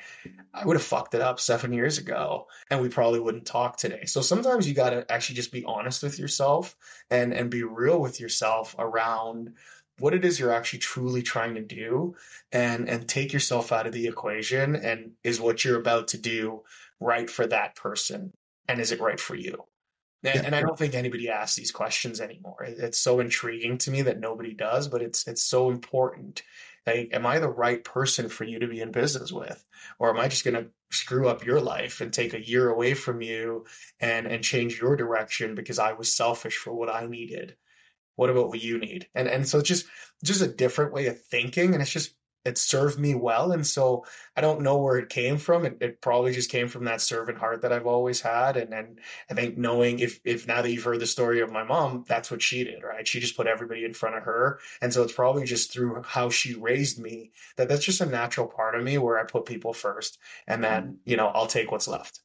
I 0.54 0.64
would 0.64 0.76
have 0.76 0.84
fucked 0.84 1.14
it 1.14 1.20
up 1.20 1.40
seven 1.40 1.72
years 1.72 1.98
ago 1.98 2.46
and 2.70 2.80
we 2.80 2.88
probably 2.88 3.18
wouldn't 3.18 3.44
talk 3.44 3.76
today. 3.76 4.04
So 4.04 4.20
sometimes 4.20 4.68
you 4.68 4.74
got 4.74 4.90
to 4.90 5.10
actually 5.10 5.34
just 5.34 5.50
be 5.50 5.64
honest 5.64 6.02
with 6.02 6.18
yourself 6.18 6.76
and, 7.10 7.34
and 7.34 7.50
be 7.50 7.64
real 7.64 8.00
with 8.00 8.20
yourself 8.20 8.76
around 8.78 9.54
what 9.98 10.14
it 10.14 10.24
is 10.24 10.38
you're 10.40 10.52
actually 10.52 10.80
truly 10.80 11.22
trying 11.22 11.54
to 11.54 11.62
do 11.62 12.14
and, 12.50 12.88
and 12.88 13.08
take 13.08 13.32
yourself 13.32 13.72
out 13.72 13.86
of 13.86 13.92
the 13.92 14.06
equation. 14.06 14.74
And 14.76 15.12
is 15.22 15.40
what 15.40 15.64
you're 15.64 15.78
about 15.78 16.08
to 16.08 16.18
do 16.18 16.62
right 17.00 17.28
for 17.28 17.46
that 17.46 17.76
person? 17.76 18.32
And 18.68 18.80
is 18.80 18.92
it 18.92 19.00
right 19.00 19.20
for 19.20 19.34
you? 19.34 19.64
And, 20.24 20.34
Yeah. 20.36 20.42
and 20.44 20.54
I 20.54 20.60
don't 20.60 20.78
think 20.78 20.94
anybody 20.94 21.28
asks 21.28 21.56
these 21.56 21.72
questions 21.72 22.20
anymore. 22.20 22.64
It's 22.66 22.98
so 22.98 23.20
intriguing 23.20 23.78
to 23.78 23.90
me 23.90 24.02
that 24.02 24.20
nobody 24.20 24.54
does, 24.54 24.88
but 24.88 25.02
it's, 25.02 25.26
it's 25.26 25.42
so 25.42 25.70
important 25.70 26.42
like, 26.86 27.10
am 27.12 27.26
I 27.26 27.38
the 27.38 27.48
right 27.48 27.82
person 27.82 28.28
for 28.28 28.44
you 28.44 28.58
to 28.58 28.66
be 28.66 28.80
in 28.80 28.90
business 28.90 29.30
with? 29.32 29.64
Or 29.98 30.10
am 30.10 30.18
I 30.18 30.28
just 30.28 30.44
going 30.44 30.54
to 30.54 30.70
screw 30.90 31.28
up 31.28 31.44
your 31.44 31.60
life 31.60 32.00
and 32.00 32.12
take 32.12 32.34
a 32.34 32.44
year 32.44 32.68
away 32.68 32.94
from 32.94 33.20
you 33.20 33.66
and, 34.00 34.26
and 34.26 34.42
change 34.42 34.80
your 34.80 34.96
direction 34.96 35.54
because 35.54 35.78
I 35.78 35.92
was 35.92 36.12
selfish 36.12 36.56
for 36.56 36.72
what 36.72 36.92
I 36.92 37.06
needed? 37.06 37.56
What 38.16 38.30
about 38.30 38.48
what 38.48 38.62
you 38.62 38.78
need? 38.78 39.08
And, 39.14 39.28
and 39.28 39.48
so 39.48 39.58
it's 39.58 39.68
just, 39.68 39.86
just 40.24 40.42
a 40.42 40.48
different 40.48 40.92
way 40.92 41.06
of 41.06 41.20
thinking. 41.20 41.72
And 41.72 41.82
it's 41.82 41.90
just, 41.90 42.14
it 42.44 42.58
served 42.58 42.98
me 42.98 43.14
well. 43.14 43.52
And 43.52 43.64
so 43.66 44.04
I 44.36 44.40
don't 44.40 44.62
know 44.62 44.78
where 44.78 44.98
it 44.98 45.08
came 45.08 45.38
from. 45.38 45.64
It, 45.64 45.78
it 45.80 46.00
probably 46.00 46.32
just 46.32 46.50
came 46.50 46.68
from 46.68 46.84
that 46.86 47.00
servant 47.00 47.38
heart 47.38 47.62
that 47.62 47.72
I've 47.72 47.86
always 47.86 48.20
had. 48.20 48.56
And 48.56 48.72
then 48.72 48.96
I 49.30 49.34
think 49.34 49.56
knowing 49.56 50.00
if, 50.00 50.20
if 50.24 50.48
now 50.48 50.60
that 50.60 50.70
you've 50.70 50.82
heard 50.82 51.00
the 51.00 51.06
story 51.06 51.40
of 51.40 51.52
my 51.52 51.62
mom, 51.62 52.04
that's 52.08 52.30
what 52.30 52.42
she 52.42 52.64
did, 52.64 52.82
right? 52.82 53.06
She 53.06 53.20
just 53.20 53.36
put 53.36 53.46
everybody 53.46 53.84
in 53.84 53.94
front 53.94 54.16
of 54.16 54.24
her. 54.24 54.58
And 54.80 54.92
so 54.92 55.02
it's 55.02 55.12
probably 55.12 55.44
just 55.44 55.72
through 55.72 56.02
how 56.04 56.30
she 56.30 56.54
raised 56.54 56.98
me 56.98 57.30
that 57.56 57.68
that's 57.68 57.84
just 57.84 58.00
a 58.00 58.06
natural 58.06 58.48
part 58.48 58.74
of 58.74 58.82
me 58.82 58.98
where 58.98 59.18
I 59.18 59.24
put 59.24 59.46
people 59.46 59.72
first 59.72 60.18
and 60.46 60.64
then, 60.64 60.82
mm-hmm. 60.82 60.94
you 61.04 61.16
know, 61.16 61.28
I'll 61.28 61.46
take 61.46 61.70
what's 61.70 61.88
left. 61.88 62.20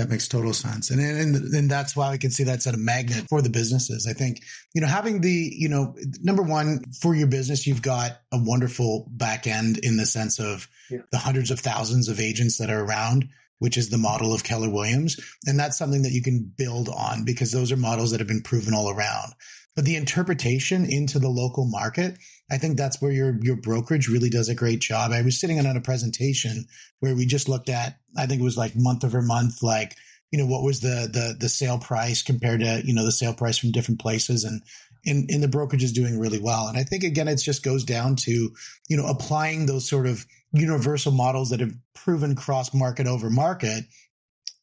That 0.00 0.08
makes 0.08 0.28
total 0.28 0.54
sense. 0.54 0.90
And, 0.90 0.98
and, 0.98 1.36
and 1.54 1.70
that's 1.70 1.94
why 1.94 2.10
we 2.10 2.16
can 2.16 2.30
see 2.30 2.42
that's 2.44 2.66
a 2.66 2.74
magnet 2.74 3.26
for 3.28 3.42
the 3.42 3.50
businesses. 3.50 4.06
I 4.08 4.14
think, 4.14 4.42
you 4.72 4.80
know, 4.80 4.86
having 4.86 5.20
the, 5.20 5.30
you 5.30 5.68
know, 5.68 5.94
number 6.22 6.42
one 6.42 6.84
for 7.02 7.14
your 7.14 7.26
business, 7.26 7.66
you've 7.66 7.82
got 7.82 8.12
a 8.32 8.38
wonderful 8.42 9.06
back 9.10 9.46
end 9.46 9.76
in 9.76 9.98
the 9.98 10.06
sense 10.06 10.40
of 10.40 10.68
Yeah. 10.90 11.00
the 11.12 11.18
hundreds 11.18 11.50
of 11.50 11.60
thousands 11.60 12.08
of 12.08 12.18
agents 12.18 12.56
that 12.58 12.70
are 12.70 12.82
around, 12.82 13.28
which 13.58 13.76
is 13.76 13.90
the 13.90 13.98
model 13.98 14.32
of 14.32 14.42
Keller 14.42 14.70
Williams. 14.70 15.20
And 15.46 15.60
that's 15.60 15.76
something 15.76 16.02
that 16.04 16.12
you 16.12 16.22
can 16.22 16.50
build 16.56 16.88
on 16.88 17.26
because 17.26 17.52
those 17.52 17.70
are 17.70 17.76
models 17.76 18.12
that 18.12 18.20
have 18.20 18.28
been 18.28 18.42
proven 18.42 18.72
all 18.72 18.88
around. 18.88 19.34
But 19.76 19.84
the 19.84 19.96
interpretation 19.96 20.86
into 20.90 21.18
the 21.18 21.28
local 21.28 21.66
market, 21.66 22.16
I 22.50 22.58
think 22.58 22.76
that's 22.76 23.00
where 23.00 23.12
your 23.12 23.38
your 23.42 23.56
brokerage 23.56 24.08
really 24.08 24.30
does 24.30 24.48
a 24.48 24.54
great 24.54 24.80
job. 24.80 25.12
I 25.12 25.22
was 25.22 25.38
sitting 25.38 25.58
in 25.58 25.66
on 25.66 25.76
a 25.76 25.80
presentation 25.80 26.66
where 26.98 27.14
we 27.14 27.26
just 27.26 27.48
looked 27.48 27.68
at, 27.68 27.98
I 28.16 28.26
think 28.26 28.40
it 28.40 28.44
was 28.44 28.56
like 28.56 28.74
month 28.74 29.04
over 29.04 29.22
month, 29.22 29.62
like 29.62 29.96
you 30.30 30.38
know 30.38 30.46
what 30.46 30.62
was 30.62 30.80
the 30.80 31.08
the 31.12 31.36
the 31.38 31.48
sale 31.48 31.78
price 31.78 32.22
compared 32.22 32.60
to 32.60 32.82
you 32.84 32.94
know 32.94 33.04
the 33.04 33.12
sale 33.12 33.34
price 33.34 33.58
from 33.58 33.72
different 33.72 34.00
places, 34.00 34.44
and 34.44 34.62
in 35.04 35.26
in 35.28 35.40
the 35.40 35.48
brokerage 35.48 35.84
is 35.84 35.92
doing 35.92 36.18
really 36.18 36.40
well. 36.40 36.66
And 36.66 36.76
I 36.76 36.82
think 36.82 37.04
again, 37.04 37.28
it 37.28 37.36
just 37.36 37.62
goes 37.62 37.84
down 37.84 38.16
to 38.16 38.50
you 38.88 38.96
know 38.96 39.06
applying 39.06 39.66
those 39.66 39.88
sort 39.88 40.06
of 40.06 40.26
universal 40.52 41.12
models 41.12 41.50
that 41.50 41.60
have 41.60 41.74
proven 41.94 42.34
cross 42.34 42.74
market 42.74 43.06
over 43.06 43.30
market 43.30 43.84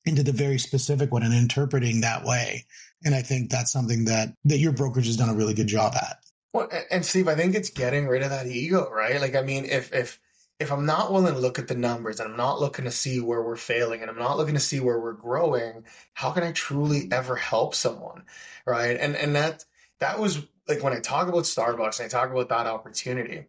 into 0.06 0.24
the 0.24 0.32
very 0.32 0.58
specific 0.58 1.12
one 1.12 1.24
and 1.24 1.34
interpreting 1.34 2.02
that 2.02 2.24
way. 2.24 2.66
And 3.06 3.14
I 3.14 3.22
think 3.22 3.50
that's 3.50 3.72
something 3.72 4.06
that 4.06 4.34
that 4.46 4.58
your 4.58 4.74
brokerage 4.74 5.08
has 5.08 5.18
done 5.18 5.30
a 5.30 5.36
really 5.36 5.54
good 5.54 5.68
job 5.68 5.94
at. 5.96 6.18
Well, 6.58 6.70
and 6.90 7.06
Steve, 7.06 7.28
I 7.28 7.36
think 7.36 7.54
it's 7.54 7.70
getting 7.70 8.08
rid 8.08 8.24
of 8.24 8.32
that 8.32 8.48
ego, 8.48 8.90
right? 8.90 9.22
Like, 9.22 9.36
I 9.36 9.44
mean, 9.44 9.66
if 9.66 9.94
if 9.94 10.20
if 10.60 10.72
I'm 10.72 10.88
not 10.88 11.14
willing 11.14 11.36
to 11.36 11.40
look 11.40 11.60
at 11.60 11.68
the 11.68 11.76
numbers 11.76 12.20
and 12.20 12.32
I'm 12.32 12.38
not 12.38 12.60
looking 12.60 12.86
to 12.86 12.92
see 12.92 13.20
where 13.22 13.44
we're 13.44 13.56
failing 13.56 14.02
and 14.02 14.10
I'm 14.10 14.18
not 14.18 14.38
looking 14.38 14.56
to 14.56 14.60
see 14.60 14.80
where 14.80 15.00
we're 15.00 15.14
growing, 15.14 15.86
how 16.16 16.32
can 16.32 16.42
I 16.44 16.52
truly 16.54 17.10
ever 17.12 17.36
help 17.36 17.76
someone, 17.76 18.24
right? 18.66 18.98
And 19.00 19.16
and 19.16 19.36
that 19.36 19.66
that 20.00 20.20
was 20.20 20.48
like 20.68 20.82
when 20.82 20.94
I 20.94 21.00
talk 21.00 21.28
about 21.28 21.44
Starbucks 21.44 22.00
and 22.00 22.08
I 22.08 22.10
talk 22.10 22.32
about 22.32 22.50
that 22.50 22.66
opportunity. 22.66 23.46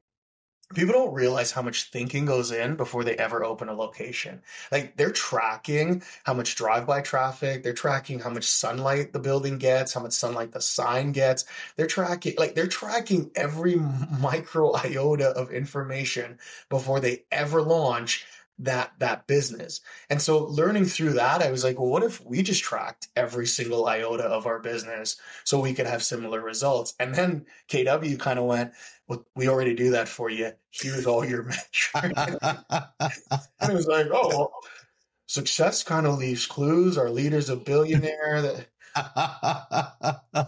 People 0.75 0.93
don't 0.93 1.15
realize 1.15 1.51
how 1.51 1.63
much 1.63 1.91
thinking 1.91 2.27
goes 2.27 2.53
in 2.53 2.77
before 2.77 3.03
they 3.03 3.17
ever 3.17 3.43
open 3.43 3.69
a 3.69 3.75
location. 3.75 4.43
Like 4.71 4.97
they're 4.97 5.11
tracking 5.11 6.03
how 6.25 6.35
much 6.35 6.57
drive-by 6.57 7.01
traffic, 7.01 7.63
they're 7.63 7.73
tracking 7.73 8.21
how 8.21 8.31
much 8.31 8.45
sunlight 8.45 9.13
the 9.13 9.19
building 9.19 9.57
gets, 9.59 9.95
how 9.95 10.03
much 10.03 10.13
sunlight 10.13 10.53
the 10.53 10.61
sign 10.61 11.13
gets, 11.13 11.47
they're 11.77 11.87
tracking 11.87 12.35
like 12.37 12.55
they're 12.55 12.67
tracking 12.67 13.31
every 13.35 13.77
micro 14.21 14.73
iota 14.75 15.29
of 15.29 15.51
information 15.51 16.39
before 16.69 17.01
they 17.01 17.25
ever 17.33 17.63
launch 17.63 18.27
that 18.59 18.93
that 18.99 19.27
business. 19.27 19.81
And 20.11 20.21
so 20.21 20.45
learning 20.45 20.87
through 20.87 21.15
that, 21.15 21.43
I 21.43 21.51
was 21.51 21.65
like, 21.65 21.79
well, 21.79 21.89
what 21.89 22.03
if 22.03 22.25
we 22.25 22.43
just 22.43 22.63
tracked 22.63 23.09
every 23.15 23.47
single 23.47 23.87
iota 23.87 24.25
of 24.25 24.47
our 24.47 24.59
business 24.59 25.17
so 25.45 25.61
we 25.61 25.75
could 25.75 25.87
have 25.87 26.03
similar 26.03 26.41
results? 26.41 26.95
And 26.99 27.15
then 27.15 27.47
KW 27.69 28.19
kind 28.19 28.39
of 28.39 28.47
went, 28.47 28.73
well, 29.09 29.27
we 29.35 29.49
already 29.49 29.75
do 29.75 29.93
that 29.93 30.09
for 30.09 30.31
you. 30.31 30.53
Here's 30.71 31.07
all 31.07 31.25
your 31.25 31.43
metrics. 31.45 32.37
and 33.61 33.71
it 33.71 33.75
was 33.75 33.87
like, 33.87 34.07
oh, 34.13 34.29
well, 34.29 34.53
success 35.27 35.83
kind 35.83 36.07
of 36.07 36.19
leaves 36.19 36.47
clues. 36.47 36.99
Our 36.99 37.11
leader's 37.11 37.51
a 37.51 37.57
billionaire 37.57 38.43
that 38.43 38.69
I'm 38.97 40.47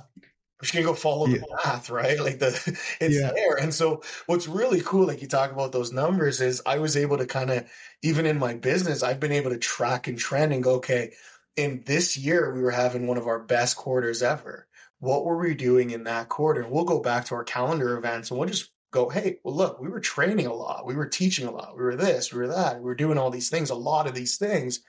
just 0.63 0.75
gonna 0.75 0.85
go 0.85 0.95
follow 0.95 1.27
Yeah. 1.27 1.39
the 1.39 1.59
path, 1.63 1.91
right? 1.91 2.21
Like 2.21 2.39
the 2.39 2.49
it's 3.01 3.15
Yeah. 3.17 3.33
there. 3.35 3.57
And 3.57 3.73
so 3.73 4.03
what's 4.27 4.49
really 4.49 4.81
cool, 4.83 5.07
like 5.07 5.23
you 5.23 5.29
talk 5.29 5.53
about 5.53 5.73
those 5.73 5.93
numbers, 5.93 6.41
is 6.41 6.63
I 6.67 6.79
was 6.79 6.97
able 6.97 7.19
to 7.19 7.27
kind 7.27 7.51
of 7.51 7.71
even 8.03 8.27
in 8.27 8.39
my 8.39 8.55
business, 8.55 9.03
I've 9.03 9.21
been 9.21 9.33
able 9.33 9.51
to 9.51 9.59
track 9.59 10.07
and 10.09 10.19
trend 10.19 10.53
and 10.53 10.63
go, 10.63 10.75
okay, 10.77 11.13
in 11.57 11.83
this 11.87 12.17
year 12.17 12.53
we 12.55 12.61
were 12.63 12.71
having 12.71 13.07
one 13.07 13.19
of 13.19 13.27
our 13.27 13.39
best 13.41 13.77
quarters 13.77 14.23
ever. 14.23 14.67
What 15.01 15.25
were 15.25 15.39
we 15.39 15.55
doing 15.55 15.91
in 15.91 16.05
that 16.05 16.29
quarter? 16.29 16.67
We'll 16.69 16.85
go 16.85 17.01
back 17.01 17.25
to 17.27 17.35
our 17.35 17.45
calendar 17.45 17.97
events 17.97 18.31
and 18.31 18.39
we'll 18.39 18.49
just 18.49 18.71
go, 18.93 19.09
hey, 19.09 19.39
well, 19.43 19.55
look, 19.55 19.81
we 19.81 19.89
were 19.89 20.01
training 20.01 20.47
a 20.47 20.55
lot. 20.55 20.87
We 20.87 20.95
were 20.95 21.07
teaching 21.07 21.47
a 21.47 21.51
lot. 21.51 21.77
We 21.77 21.83
were 21.83 21.97
this, 21.97 22.33
we 22.33 22.39
were 22.41 22.49
that. 22.49 22.77
We 22.77 22.85
were 22.85 22.95
doing 22.95 23.19
all 23.19 23.31
these 23.31 23.49
things, 23.49 23.71
a 23.71 23.75
lot 23.75 24.07
of 24.07 24.15
these 24.15 24.37
things. 24.37 24.81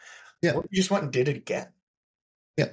Yeah. 0.42 0.56
We 0.58 0.64
just 0.74 0.92
went 0.92 1.04
and 1.04 1.14
did 1.14 1.28
it 1.28 1.38
again. 1.38 1.68
Yeah. 2.58 2.70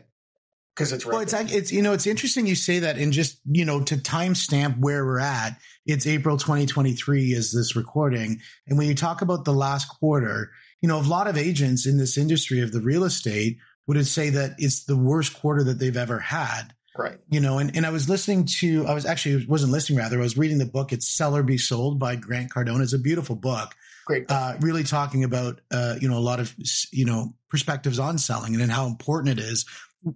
Because 0.75 0.93
it's 0.93 1.05
right. 1.05 1.13
Well, 1.13 1.23
it's, 1.23 1.35
it's, 1.35 1.71
you 1.71 1.83
know, 1.83 1.93
it's 1.93 2.07
interesting 2.07 2.47
you 2.47 2.55
say 2.55 2.81
that 2.81 2.99
and 2.99 3.13
just, 3.13 3.41
you 3.45 3.65
know, 3.65 3.83
to 3.83 3.97
timestamp 3.97 4.79
where 4.79 5.05
we're 5.05 5.21
at, 5.21 5.59
it's 5.87 6.07
April 6.07 6.39
2023 6.39 7.33
is 7.33 7.53
this 7.53 7.77
recording. 7.77 8.41
And 8.67 8.79
when 8.79 8.89
you 8.89 8.95
talk 8.95 9.23
about 9.23 9.45
the 9.45 9.53
last 9.53 9.87
quarter, 9.87 10.51
you 10.81 10.89
know, 10.89 10.99
a 10.99 11.03
lot 11.03 11.29
of 11.29 11.37
agents 11.37 11.87
in 11.87 11.99
this 11.99 12.17
industry 12.17 12.61
of 12.63 12.73
the 12.73 12.81
real 12.81 13.05
estate 13.05 13.59
would 13.87 14.05
say 14.07 14.31
that 14.31 14.53
it's 14.59 14.85
the 14.85 14.97
worst 14.97 15.35
quarter 15.35 15.63
that 15.65 15.79
they've 15.79 15.97
ever 15.97 16.19
had. 16.19 16.75
Right. 16.99 17.21
You 17.31 17.39
know, 17.39 17.59
and, 17.59 17.77
and 17.77 17.87
I 17.87 17.91
was 17.91 18.09
listening 18.09 18.47
to, 18.59 18.85
I 18.89 18.93
was 18.93 19.07
actually, 19.07 19.47
wasn't 19.47 19.71
listening 19.71 20.01
rather, 20.01 20.19
I 20.19 20.23
was 20.23 20.37
reading 20.37 20.59
the 20.59 20.67
book, 20.67 20.93
It's 20.93 21.07
Sell 21.07 21.37
or 21.37 21.45
Be 21.45 21.57
Sold 21.57 22.01
by 22.01 22.17
Grant 22.17 22.51
Cardone. 22.51 22.83
It's 22.83 22.93
a 22.93 22.99
beautiful 22.99 23.37
book. 23.37 23.77
Great. 24.05 24.29
Uh, 24.29 24.57
really 24.61 24.83
talking 24.83 25.23
about, 25.23 25.61
uh, 25.71 25.95
you 26.01 26.09
know, 26.09 26.19
a 26.19 26.21
lot 26.21 26.41
of, 26.41 26.53
you 26.91 27.05
know, 27.05 27.35
perspectives 27.51 28.01
on 28.01 28.19
selling 28.19 28.55
and, 28.55 28.63
and 28.63 28.73
how 28.73 28.87
important 28.87 29.39
it 29.39 29.43
is 29.43 29.65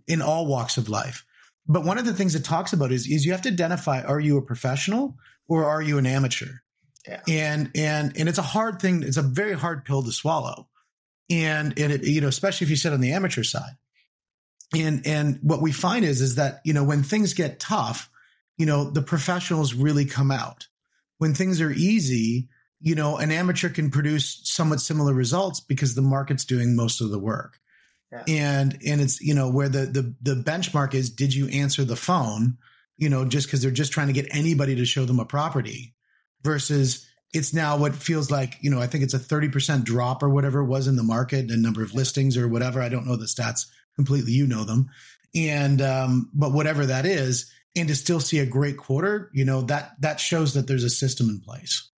in 0.08 0.20
all 0.20 0.46
walks 0.46 0.76
of 0.76 0.88
life. 0.88 1.24
But 1.68 1.84
one 1.84 1.98
of 1.98 2.04
the 2.04 2.14
things 2.14 2.34
it 2.34 2.44
talks 2.44 2.72
about 2.72 2.90
is, 2.90 3.06
is 3.06 3.24
you 3.24 3.30
have 3.30 3.42
to 3.42 3.50
identify, 3.50 4.02
are 4.02 4.18
you 4.18 4.36
a 4.36 4.42
professional 4.42 5.16
or 5.46 5.64
are 5.64 5.80
you 5.80 5.98
an 5.98 6.06
amateur? 6.06 6.48
Yeah. 7.06 7.20
And, 7.28 7.70
and, 7.76 8.12
and 8.16 8.28
it's 8.28 8.38
a 8.38 8.42
hard 8.42 8.82
thing. 8.82 9.04
It's 9.04 9.18
a 9.18 9.22
very 9.22 9.52
hard 9.52 9.84
pill 9.84 10.02
to 10.02 10.10
swallow. 10.10 10.68
And, 11.30 11.78
and 11.78 11.92
it, 11.92 12.04
you 12.04 12.20
know, 12.20 12.28
especially 12.28 12.64
if 12.64 12.70
you 12.70 12.76
sit 12.76 12.92
on 12.92 13.00
the 13.00 13.12
amateur 13.12 13.44
side 13.44 13.76
and 14.74 15.06
and 15.06 15.38
what 15.42 15.60
we 15.60 15.72
find 15.72 16.04
is 16.04 16.20
is 16.20 16.36
that 16.36 16.60
you 16.64 16.72
know 16.72 16.84
when 16.84 17.02
things 17.02 17.34
get 17.34 17.60
tough 17.60 18.10
you 18.56 18.66
know 18.66 18.90
the 18.90 19.02
professionals 19.02 19.74
really 19.74 20.04
come 20.04 20.30
out. 20.30 20.68
When 21.18 21.34
things 21.34 21.60
are 21.60 21.70
easy 21.70 22.48
you 22.80 22.94
know 22.94 23.16
an 23.16 23.30
amateur 23.30 23.68
can 23.68 23.90
produce 23.90 24.40
somewhat 24.44 24.80
similar 24.80 25.14
results 25.14 25.60
because 25.60 25.94
the 25.94 26.02
market's 26.02 26.44
doing 26.44 26.74
most 26.76 27.00
of 27.00 27.10
the 27.10 27.18
work. 27.18 27.58
Yeah. 28.10 28.24
and 28.28 28.78
and 28.86 29.00
it's 29.00 29.20
you 29.22 29.34
know 29.34 29.50
where 29.50 29.70
the 29.70 29.86
the 29.86 30.14
the 30.20 30.42
benchmark 30.42 30.92
is 30.92 31.08
did 31.08 31.34
you 31.34 31.48
answer 31.48 31.82
the 31.82 31.96
phone 31.96 32.58
you 32.98 33.08
know 33.08 33.24
just 33.24 33.46
because 33.46 33.62
they're 33.62 33.70
just 33.70 33.92
trying 33.92 34.08
to 34.08 34.12
get 34.12 34.34
anybody 34.34 34.74
to 34.76 34.84
show 34.84 35.06
them 35.06 35.18
a 35.18 35.24
property 35.24 35.94
versus 36.42 37.08
it's 37.32 37.54
now 37.54 37.78
what 37.78 37.94
feels 37.94 38.30
like 38.30 38.58
you 38.60 38.70
know 38.70 38.82
i 38.82 38.86
think 38.86 39.02
it's 39.02 39.14
a 39.14 39.18
30% 39.18 39.84
drop 39.84 40.22
or 40.22 40.28
whatever 40.28 40.60
it 40.60 40.66
was 40.66 40.88
in 40.88 40.96
the 40.96 41.02
market 41.02 41.48
the 41.48 41.56
number 41.56 41.82
of 41.82 41.94
listings 41.94 42.36
or 42.36 42.48
whatever. 42.48 42.82
I 42.82 42.90
don't 42.90 43.06
know 43.06 43.16
the 43.16 43.24
stats 43.24 43.64
completely. 43.96 44.32
You 44.32 44.46
know 44.46 44.64
them. 44.64 44.90
And, 45.34 45.80
um, 45.80 46.30
but 46.34 46.52
whatever 46.52 46.86
that 46.86 47.06
is, 47.06 47.50
and 47.74 47.88
to 47.88 47.94
still 47.94 48.20
see 48.20 48.38
a 48.38 48.46
great 48.46 48.76
quarter, 48.76 49.30
you 49.32 49.44
know, 49.44 49.62
that, 49.62 49.92
that 50.00 50.20
shows 50.20 50.54
that 50.54 50.66
there's 50.66 50.84
a 50.84 50.90
system 50.90 51.28
in 51.28 51.40
place. 51.40 51.90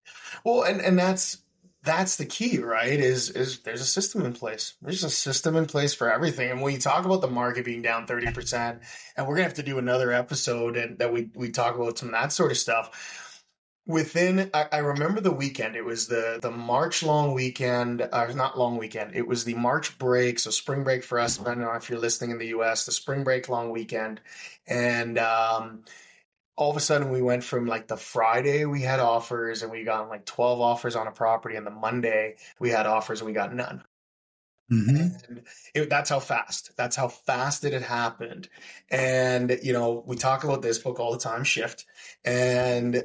Well, 0.45 0.63
and, 0.63 0.81
and 0.81 0.97
that's, 0.97 1.37
that's 1.83 2.15
the 2.15 2.25
key, 2.25 2.59
right? 2.59 2.97
Is 2.97 3.29
is 3.29 3.59
there's 3.59 3.81
a 3.81 3.85
system 3.85 4.25
in 4.25 4.33
place. 4.33 4.75
There's 4.81 5.03
a 5.03 5.09
system 5.09 5.57
in 5.57 5.65
place 5.65 5.93
for 5.93 6.11
everything. 6.11 6.49
And 6.49 6.61
when 6.61 6.73
you 6.73 6.79
talk 6.79 7.03
about 7.05 7.19
the 7.19 7.27
market 7.27 7.65
being 7.65 7.81
down 7.81 8.07
30%, 8.07 8.79
and 9.17 9.27
we're 9.27 9.35
gonna 9.35 9.43
have 9.43 9.55
to 9.55 9.63
do 9.63 9.77
another 9.77 10.11
episode 10.11 10.77
and 10.77 10.97
that 10.99 11.11
we 11.11 11.29
we 11.35 11.49
talk 11.49 11.75
about 11.75 11.97
some 11.97 12.09
of 12.09 12.13
that 12.13 12.31
sort 12.31 12.51
of 12.51 12.57
stuff 12.57 13.22
within 13.85 14.49
I, 14.53 14.67
I, 14.71 14.77
remember 14.77 15.19
the 15.19 15.31
weekend 15.31 15.75
it 15.75 15.83
was 15.83 16.07
the 16.07 16.39
the 16.41 16.51
march 16.51 17.03
long 17.03 17.33
weekend 17.33 18.01
uh, 18.01 18.31
not 18.33 18.57
long 18.57 18.77
weekend 18.77 19.13
it 19.13 19.27
was 19.27 19.43
the 19.43 19.55
march 19.55 19.97
break 19.97 20.39
so 20.39 20.51
spring 20.51 20.83
break 20.83 21.03
for 21.03 21.19
us 21.19 21.37
depending 21.37 21.67
on 21.67 21.75
if 21.75 21.89
you're 21.89 21.99
listening 21.99 22.31
in 22.31 22.37
the 22.37 22.47
us 22.47 22.85
the 22.85 22.93
spring 22.93 23.23
break 23.23 23.49
long 23.49 23.71
weekend 23.71 24.21
and 24.67 25.17
um, 25.17 25.83
all 26.55 26.71
of 26.71 26.77
a 26.77 26.79
sudden 26.79 27.11
we 27.11 27.21
went 27.21 27.43
from 27.43 27.65
like 27.65 27.87
the 27.87 27.97
friday 27.97 28.63
we 28.63 28.81
had 28.81 29.01
offers 29.01 29.63
and 29.63 29.71
we 29.71 29.83
got 29.83 30.07
like 30.07 30.25
12 30.25 30.61
offers 30.61 30.95
on 30.95 31.07
a 31.07 31.11
property 31.11 31.57
and 31.57 31.67
the 31.67 31.71
monday 31.71 32.35
we 32.59 32.69
had 32.69 32.85
offers 32.85 33.19
and 33.19 33.27
we 33.27 33.33
got 33.33 33.53
none 33.53 33.83
Mm-hmm. 34.71 34.95
And 35.27 35.43
it, 35.75 35.89
that's 35.89 36.09
how 36.09 36.19
fast. 36.19 36.71
That's 36.77 36.95
how 36.95 37.09
fast 37.09 37.63
it 37.63 37.73
had 37.73 37.83
happened. 37.83 38.47
And 38.89 39.59
you 39.61 39.73
know, 39.73 40.03
we 40.05 40.15
talk 40.15 40.43
about 40.43 40.61
this 40.61 40.79
book 40.79 40.99
all 40.99 41.11
the 41.11 41.19
time, 41.19 41.43
Shift. 41.43 41.85
And 42.23 43.03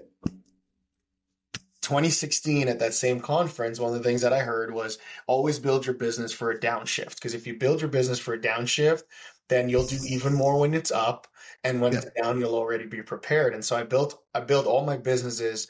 2016 1.88 2.68
at 2.68 2.80
that 2.80 2.92
same 2.92 3.18
conference, 3.18 3.80
one 3.80 3.94
of 3.94 3.98
the 3.98 4.06
things 4.06 4.20
that 4.20 4.34
I 4.34 4.40
heard 4.40 4.74
was 4.74 4.98
always 5.26 5.58
build 5.58 5.86
your 5.86 5.94
business 5.94 6.34
for 6.34 6.50
a 6.50 6.60
downshift. 6.60 7.14
Because 7.14 7.32
if 7.32 7.46
you 7.46 7.56
build 7.56 7.80
your 7.80 7.88
business 7.88 8.18
for 8.18 8.34
a 8.34 8.38
downshift, 8.38 9.04
then 9.48 9.70
you'll 9.70 9.86
do 9.86 9.96
even 10.06 10.34
more 10.34 10.60
when 10.60 10.74
it's 10.74 10.92
up. 10.92 11.26
And 11.64 11.80
when 11.80 11.92
yeah. 11.92 12.00
it's 12.00 12.10
down, 12.22 12.40
you'll 12.40 12.54
already 12.54 12.84
be 12.84 13.02
prepared. 13.02 13.54
And 13.54 13.64
so 13.64 13.74
I 13.74 13.84
built 13.84 14.22
I 14.34 14.40
built 14.40 14.66
all 14.66 14.84
my 14.84 14.98
businesses 14.98 15.68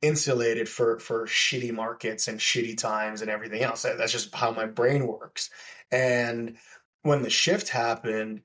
insulated 0.00 0.66
for 0.66 0.98
for 0.98 1.26
shitty 1.26 1.74
markets 1.74 2.26
and 2.26 2.40
shitty 2.40 2.78
times 2.78 3.20
and 3.20 3.30
everything 3.30 3.60
else. 3.60 3.82
That's 3.82 4.12
just 4.12 4.34
how 4.34 4.52
my 4.52 4.64
brain 4.64 5.06
works. 5.06 5.50
And 5.92 6.56
when 7.02 7.20
the 7.20 7.28
shift 7.28 7.68
happened, 7.68 8.40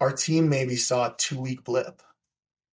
our 0.00 0.10
team 0.10 0.48
maybe 0.48 0.74
saw 0.74 1.06
a 1.06 1.14
two 1.16 1.40
week 1.40 1.62
blip 1.62 2.02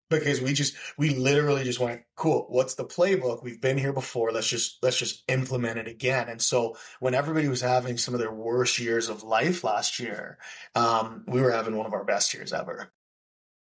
because 0.10 0.42
we 0.42 0.54
just 0.54 0.76
we 0.98 1.16
literally 1.16 1.64
just 1.64 1.80
went 1.80 2.02
cool 2.16 2.46
what's 2.50 2.76
the 2.76 2.86
playbook? 2.86 3.44
We've 3.44 3.62
been 3.62 3.78
here 3.78 3.94
before. 3.94 4.32
Let's 4.32 4.48
just 4.48 4.78
let's 4.82 4.98
just 4.98 5.24
implement 5.28 5.80
it 5.80 5.88
again. 5.88 6.30
And 6.30 6.42
so 6.42 6.78
when 7.00 7.14
everybody 7.14 7.48
was 7.48 7.62
having 7.62 7.98
some 7.98 8.14
of 8.14 8.20
their 8.20 8.34
worst 8.34 8.80
years 8.80 9.10
of 9.10 9.24
life 9.24 9.64
last 9.64 10.00
year 10.00 10.38
um, 10.76 11.24
we 11.28 11.42
were 11.42 11.52
having 11.52 11.76
one 11.76 11.86
of 11.86 11.94
our 11.94 12.04
best 12.04 12.34
years 12.34 12.54
ever. 12.54 12.92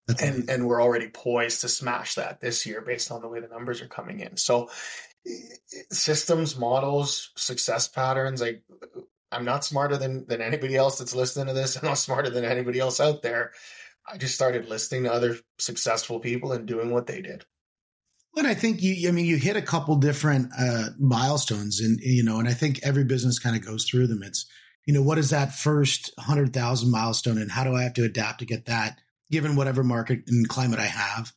That's 0.07 0.21
and 0.21 0.35
amazing. 0.35 0.49
and 0.49 0.67
we're 0.67 0.81
already 0.81 1.09
poised 1.09 1.61
to 1.61 1.69
smash 1.69 2.15
that 2.15 2.41
this 2.41 2.65
year 2.65 2.81
based 2.81 3.11
on 3.11 3.21
the 3.21 3.27
way 3.27 3.39
the 3.39 3.47
numbers 3.47 3.81
are 3.81 3.87
coming 3.87 4.19
in. 4.19 4.37
So 4.37 4.69
systems 5.91 6.57
models 6.57 7.31
success 7.35 7.87
patterns 7.87 8.41
like 8.41 8.63
i'm 9.31 9.43
not 9.43 9.65
smarter 9.65 9.97
than 9.97 10.25
than 10.27 10.41
anybody 10.41 10.75
else 10.75 10.97
that's 10.97 11.13
listening 11.13 11.47
to 11.47 11.53
this. 11.53 11.75
I'm 11.81 11.85
not 11.85 11.97
smarter 11.99 12.29
than 12.29 12.45
anybody 12.45 12.79
else 12.79 12.99
out 12.99 13.21
there 13.21 13.51
I 14.11 14.17
just 14.17 14.35
started 14.35 14.67
listening 14.67 15.03
to 15.03 15.13
other 15.13 15.37
successful 15.59 16.19
people 16.19 16.51
and 16.51 16.65
doing 16.65 16.91
what 16.91 17.07
they 17.07 17.21
did. 17.21 17.45
And 18.35 18.47
I 18.47 18.53
think 18.53 18.81
you, 18.81 19.07
I 19.07 19.11
mean, 19.11 19.25
you 19.25 19.37
hit 19.37 19.57
a 19.57 19.61
couple 19.61 19.95
different 19.95 20.51
uh, 20.57 20.89
milestones, 20.99 21.79
and 21.81 21.99
you 21.99 22.23
know, 22.23 22.39
and 22.39 22.47
I 22.47 22.53
think 22.53 22.79
every 22.83 23.03
business 23.03 23.39
kind 23.39 23.55
of 23.55 23.65
goes 23.65 23.85
through 23.85 24.07
them. 24.07 24.23
It's, 24.23 24.45
you 24.85 24.93
know, 24.93 25.01
what 25.01 25.17
is 25.17 25.31
that 25.31 25.53
first 25.53 26.11
hundred 26.17 26.53
thousand 26.53 26.91
milestone, 26.91 27.37
and 27.37 27.51
how 27.51 27.63
do 27.63 27.75
I 27.75 27.83
have 27.83 27.95
to 27.95 28.03
adapt 28.03 28.39
to 28.39 28.45
get 28.45 28.65
that, 28.65 28.99
given 29.31 29.55
whatever 29.55 29.83
market 29.83 30.21
and 30.27 30.47
climate 30.47 30.79
I 30.79 30.85
have? 30.85 31.33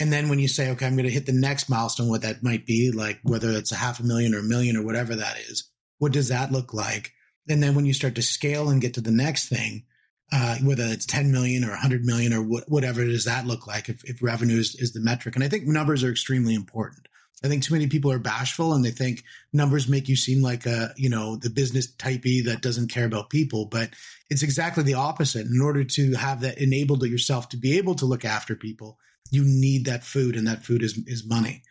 And 0.00 0.10
then 0.10 0.30
when 0.30 0.38
you 0.38 0.48
say, 0.48 0.70
okay, 0.70 0.86
I'm 0.86 0.96
going 0.96 1.04
to 1.04 1.12
hit 1.12 1.26
the 1.26 1.32
next 1.32 1.68
milestone, 1.68 2.08
what 2.08 2.22
that 2.22 2.42
might 2.42 2.66
be, 2.66 2.90
like 2.90 3.20
whether 3.22 3.50
it's 3.50 3.70
a 3.70 3.76
half 3.76 4.00
a 4.00 4.02
million 4.02 4.34
or 4.34 4.38
a 4.38 4.42
million 4.42 4.76
or 4.76 4.82
whatever 4.82 5.14
that 5.14 5.38
is, 5.38 5.70
what 5.98 6.12
does 6.12 6.28
that 6.28 6.50
look 6.50 6.72
like? 6.72 7.12
And 7.48 7.62
then 7.62 7.74
when 7.74 7.84
you 7.84 7.92
start 7.92 8.14
to 8.14 8.22
scale 8.22 8.70
and 8.70 8.80
get 8.80 8.94
to 8.94 9.02
the 9.02 9.10
next 9.10 9.48
thing, 9.48 9.84
uh, 10.32 10.56
whether 10.62 10.84
it's 10.84 11.06
10 11.06 11.32
million 11.32 11.64
or 11.64 11.70
100 11.70 12.04
million 12.04 12.32
or 12.32 12.42
wh- 12.42 12.70
whatever 12.70 13.04
does 13.04 13.24
that 13.24 13.46
look 13.46 13.66
like 13.66 13.88
if, 13.88 14.04
if 14.04 14.22
revenue 14.22 14.58
is, 14.58 14.74
is 14.76 14.92
the 14.92 15.00
metric. 15.00 15.34
And 15.34 15.44
I 15.44 15.48
think 15.48 15.66
numbers 15.66 16.04
are 16.04 16.10
extremely 16.10 16.54
important. 16.54 17.08
I 17.42 17.48
think 17.48 17.62
too 17.62 17.74
many 17.74 17.86
people 17.86 18.12
are 18.12 18.18
bashful 18.18 18.74
and 18.74 18.84
they 18.84 18.90
think 18.90 19.24
numbers 19.52 19.88
make 19.88 20.08
you 20.08 20.16
seem 20.16 20.42
like 20.42 20.66
a, 20.66 20.92
you 20.96 21.08
know, 21.08 21.36
the 21.36 21.48
business 21.48 21.90
typey 21.90 22.44
that 22.44 22.60
doesn't 22.60 22.92
care 22.92 23.06
about 23.06 23.30
people, 23.30 23.64
but 23.64 23.90
it's 24.28 24.42
exactly 24.42 24.82
the 24.82 24.94
opposite. 24.94 25.46
In 25.46 25.60
order 25.60 25.82
to 25.82 26.12
have 26.14 26.42
that 26.42 26.58
enabled 26.58 27.02
yourself 27.04 27.48
to 27.50 27.56
be 27.56 27.78
able 27.78 27.94
to 27.94 28.04
look 28.04 28.26
after 28.26 28.54
people, 28.54 28.98
you 29.30 29.42
need 29.44 29.86
that 29.86 30.04
food 30.04 30.36
and 30.36 30.46
that 30.48 30.64
food 30.64 30.82
is, 30.82 30.98
is 31.06 31.26
money. 31.26 31.62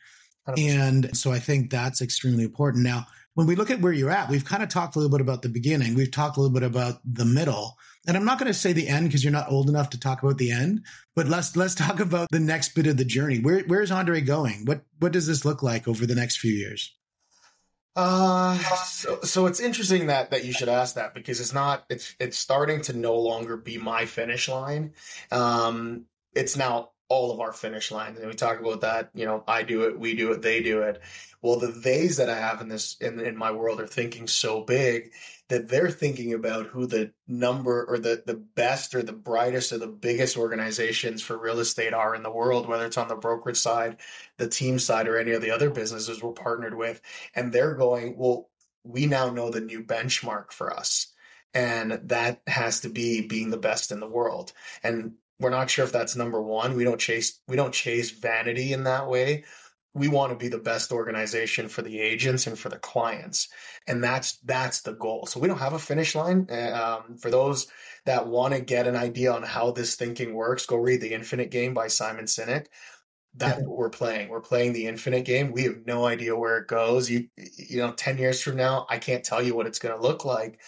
100%. 0.48 0.70
And 0.70 1.18
so 1.18 1.32
I 1.32 1.40
think 1.40 1.70
that's 1.70 2.02
extremely 2.02 2.44
important. 2.44 2.84
Now, 2.84 3.06
when 3.36 3.46
we 3.46 3.56
look 3.56 3.70
at 3.70 3.82
where 3.82 3.94
you're 3.94 4.10
at, 4.10 4.30
we've 4.30 4.46
kind 4.46 4.64
of 4.64 4.70
talked 4.70 4.96
a 4.96 5.00
little 5.00 5.16
bit 5.16 5.22
about 5.22 5.44
the 5.44 5.50
beginning. 5.50 5.94
We've 5.94 6.12
talked 6.12 6.38
a 6.38 6.42
little 6.42 6.54
bit 6.54 6.64
about 6.64 7.00
the 7.06 7.26
middle. 7.26 7.78
And 8.08 8.16
I'm 8.16 8.26
not 8.26 8.40
going 8.40 8.52
to 8.52 8.58
say 8.58 8.74
the 8.74 8.88
end 8.88 9.08
because 9.08 9.24
you're 9.24 9.34
not 9.34 9.52
old 9.52 9.70
enough 9.70 9.90
to 9.92 10.00
talk 10.00 10.24
about 10.24 10.38
the 10.38 10.52
end, 10.52 10.86
but 11.16 11.28
let's 11.28 11.56
let's 11.56 11.76
talk 11.76 12.00
about 12.00 12.30
the 12.32 12.40
next 12.40 12.76
bit 12.76 12.88
of 12.88 12.98
the 12.98 13.06
journey. 13.06 13.40
Where 13.40 13.62
where's 13.68 13.92
Andre 13.92 14.22
going? 14.22 14.66
What 14.66 14.82
what 15.00 15.12
does 15.12 15.28
this 15.28 15.46
look 15.46 15.62
like 15.62 15.88
over 15.88 16.06
the 16.06 16.16
next 16.16 16.38
few 16.38 16.54
years? 16.54 16.96
Uh 17.96 18.58
so, 18.58 19.20
so 19.24 19.46
it's 19.48 19.60
interesting 19.60 20.08
that 20.08 20.32
that 20.32 20.46
you 20.46 20.54
should 20.54 20.70
ask 20.70 20.96
that 20.96 21.14
because 21.14 21.42
it's 21.42 21.54
not 21.54 21.84
it's 21.90 22.16
it's 22.20 22.38
starting 22.38 22.82
to 22.84 22.94
no 22.94 23.16
longer 23.16 23.58
be 23.58 23.78
my 23.78 24.06
finish 24.06 24.48
line. 24.48 24.94
Um 25.32 26.06
it's 26.34 26.56
now 26.56 26.92
all 27.10 27.32
of 27.32 27.40
our 27.40 27.52
finish 27.52 27.92
lines. 27.92 28.20
And 28.20 28.28
we 28.28 28.36
talk 28.36 28.60
about 28.60 28.82
that, 28.82 29.10
you 29.16 29.26
know, 29.26 29.44
I 29.48 29.64
do 29.64 29.88
it, 29.88 30.00
we 30.00 30.16
do 30.16 30.32
it, 30.32 30.44
they 30.44 30.62
do 30.62 30.84
it. 30.84 31.02
Well, 31.42 31.60
the 31.60 31.72
theys 31.72 32.18
that 32.18 32.30
I 32.30 32.36
have 32.36 32.62
in 32.62 32.70
this 32.70 32.96
in, 33.02 33.20
in 33.20 33.36
my 33.36 33.52
world 33.52 33.82
are 33.82 33.88
thinking 33.88 34.28
so 34.28 34.62
big 34.62 35.12
that 35.50 35.68
they're 35.68 35.90
thinking 35.90 36.34
about 36.34 36.68
who 36.68 36.86
the 36.86 37.12
number 37.28 37.84
or 37.86 37.98
the 37.98 38.24
the 38.26 38.36
best 38.36 38.96
or 38.96 39.04
the 39.04 39.12
brightest 39.14 39.72
or 39.72 39.78
the 39.80 39.88
biggest 39.88 40.38
organizations 40.38 41.22
for 41.22 41.38
real 41.38 41.60
estate 41.60 41.94
are 41.94 42.16
in 42.16 42.24
the 42.24 42.32
world, 42.32 42.68
whether 42.68 42.86
it's 42.86 42.98
on 42.98 43.08
the 43.08 43.16
brokerage 43.16 43.58
side, 43.58 43.98
the 44.38 44.48
team 44.48 44.80
side, 44.80 45.08
or 45.08 45.18
any 45.18 45.32
of 45.32 45.42
the 45.42 45.52
other 45.52 45.70
businesses 45.70 46.22
we're 46.22 46.32
partnered 46.32 46.76
with. 46.76 47.02
And 47.36 47.52
they're 47.52 47.76
going, 47.76 48.16
well, 48.18 48.50
we 48.84 49.08
now 49.08 49.30
know 49.30 49.50
the 49.50 49.60
new 49.60 49.84
benchmark 49.84 50.52
for 50.52 50.74
us. 50.74 51.08
And 51.54 51.94
that 52.06 52.42
has 52.46 52.82
to 52.82 52.90
be 52.90 53.22
being 53.22 53.50
the 53.50 53.58
best 53.58 53.92
in 53.92 54.00
the 54.00 54.08
world. 54.08 54.54
And 54.84 55.14
we're 55.40 55.50
not 55.50 55.70
sure 55.70 55.86
if 55.86 55.92
that's 55.92 56.16
number 56.16 56.42
one. 56.42 56.76
We 56.76 56.84
don't 56.84 57.00
chase 57.00 57.40
we 57.48 57.56
don't 57.56 57.74
chase 57.74 58.12
vanity 58.12 58.72
in 58.72 58.84
that 58.84 59.08
way. 59.08 59.46
We 59.94 60.08
want 60.08 60.32
to 60.32 60.38
be 60.38 60.50
the 60.50 60.60
best 60.60 60.92
organization 60.92 61.68
for 61.68 61.82
the 61.82 62.00
agents 62.00 62.46
and 62.48 62.58
for 62.58 62.70
the 62.70 62.78
clients, 62.78 63.50
and 63.88 64.04
that's 64.04 64.38
that's 64.40 64.82
the 64.82 64.94
goal. 64.94 65.26
So 65.26 65.40
we 65.40 65.48
don't 65.48 65.58
have 65.58 65.74
a 65.74 65.80
finish 65.80 66.16
line. 66.16 66.48
Uh, 66.50 67.02
um, 67.08 67.18
for 67.18 67.32
those 67.32 67.68
that 68.06 68.28
want 68.28 68.54
to 68.54 68.62
get 68.62 68.88
an 68.88 68.96
idea 68.96 69.34
on 69.34 69.44
how 69.44 69.72
this 69.72 69.96
thinking 69.96 70.34
works, 70.34 70.66
go 70.66 70.78
read 70.78 71.02
the 71.02 71.14
Infinite 71.14 71.52
Game 71.52 71.74
by 71.74 71.88
Simon 71.88 72.26
Sinek 72.26 72.68
that's 73.36 73.62
what 73.62 73.78
we're 73.78 73.90
playing. 73.90 74.30
We're 74.30 74.42
playing 74.42 74.74
the 74.74 74.88
infinite 74.88 75.24
game. 75.24 75.52
We 75.52 75.64
have 75.64 75.86
no 75.86 76.06
idea 76.06 76.36
where 76.36 76.58
it 76.58 76.68
goes. 76.68 77.10
You 77.10 77.28
you 77.36 77.78
know, 77.78 77.92
10 77.92 78.18
years 78.18 78.42
from 78.42 78.56
now, 78.56 78.86
I 78.90 78.98
can't 78.98 79.24
tell 79.24 79.42
you 79.42 79.56
what 79.56 79.68
it's 79.68 79.80
going 79.80 79.96
to 79.96 80.02
look 80.02 80.26
like 80.26 80.60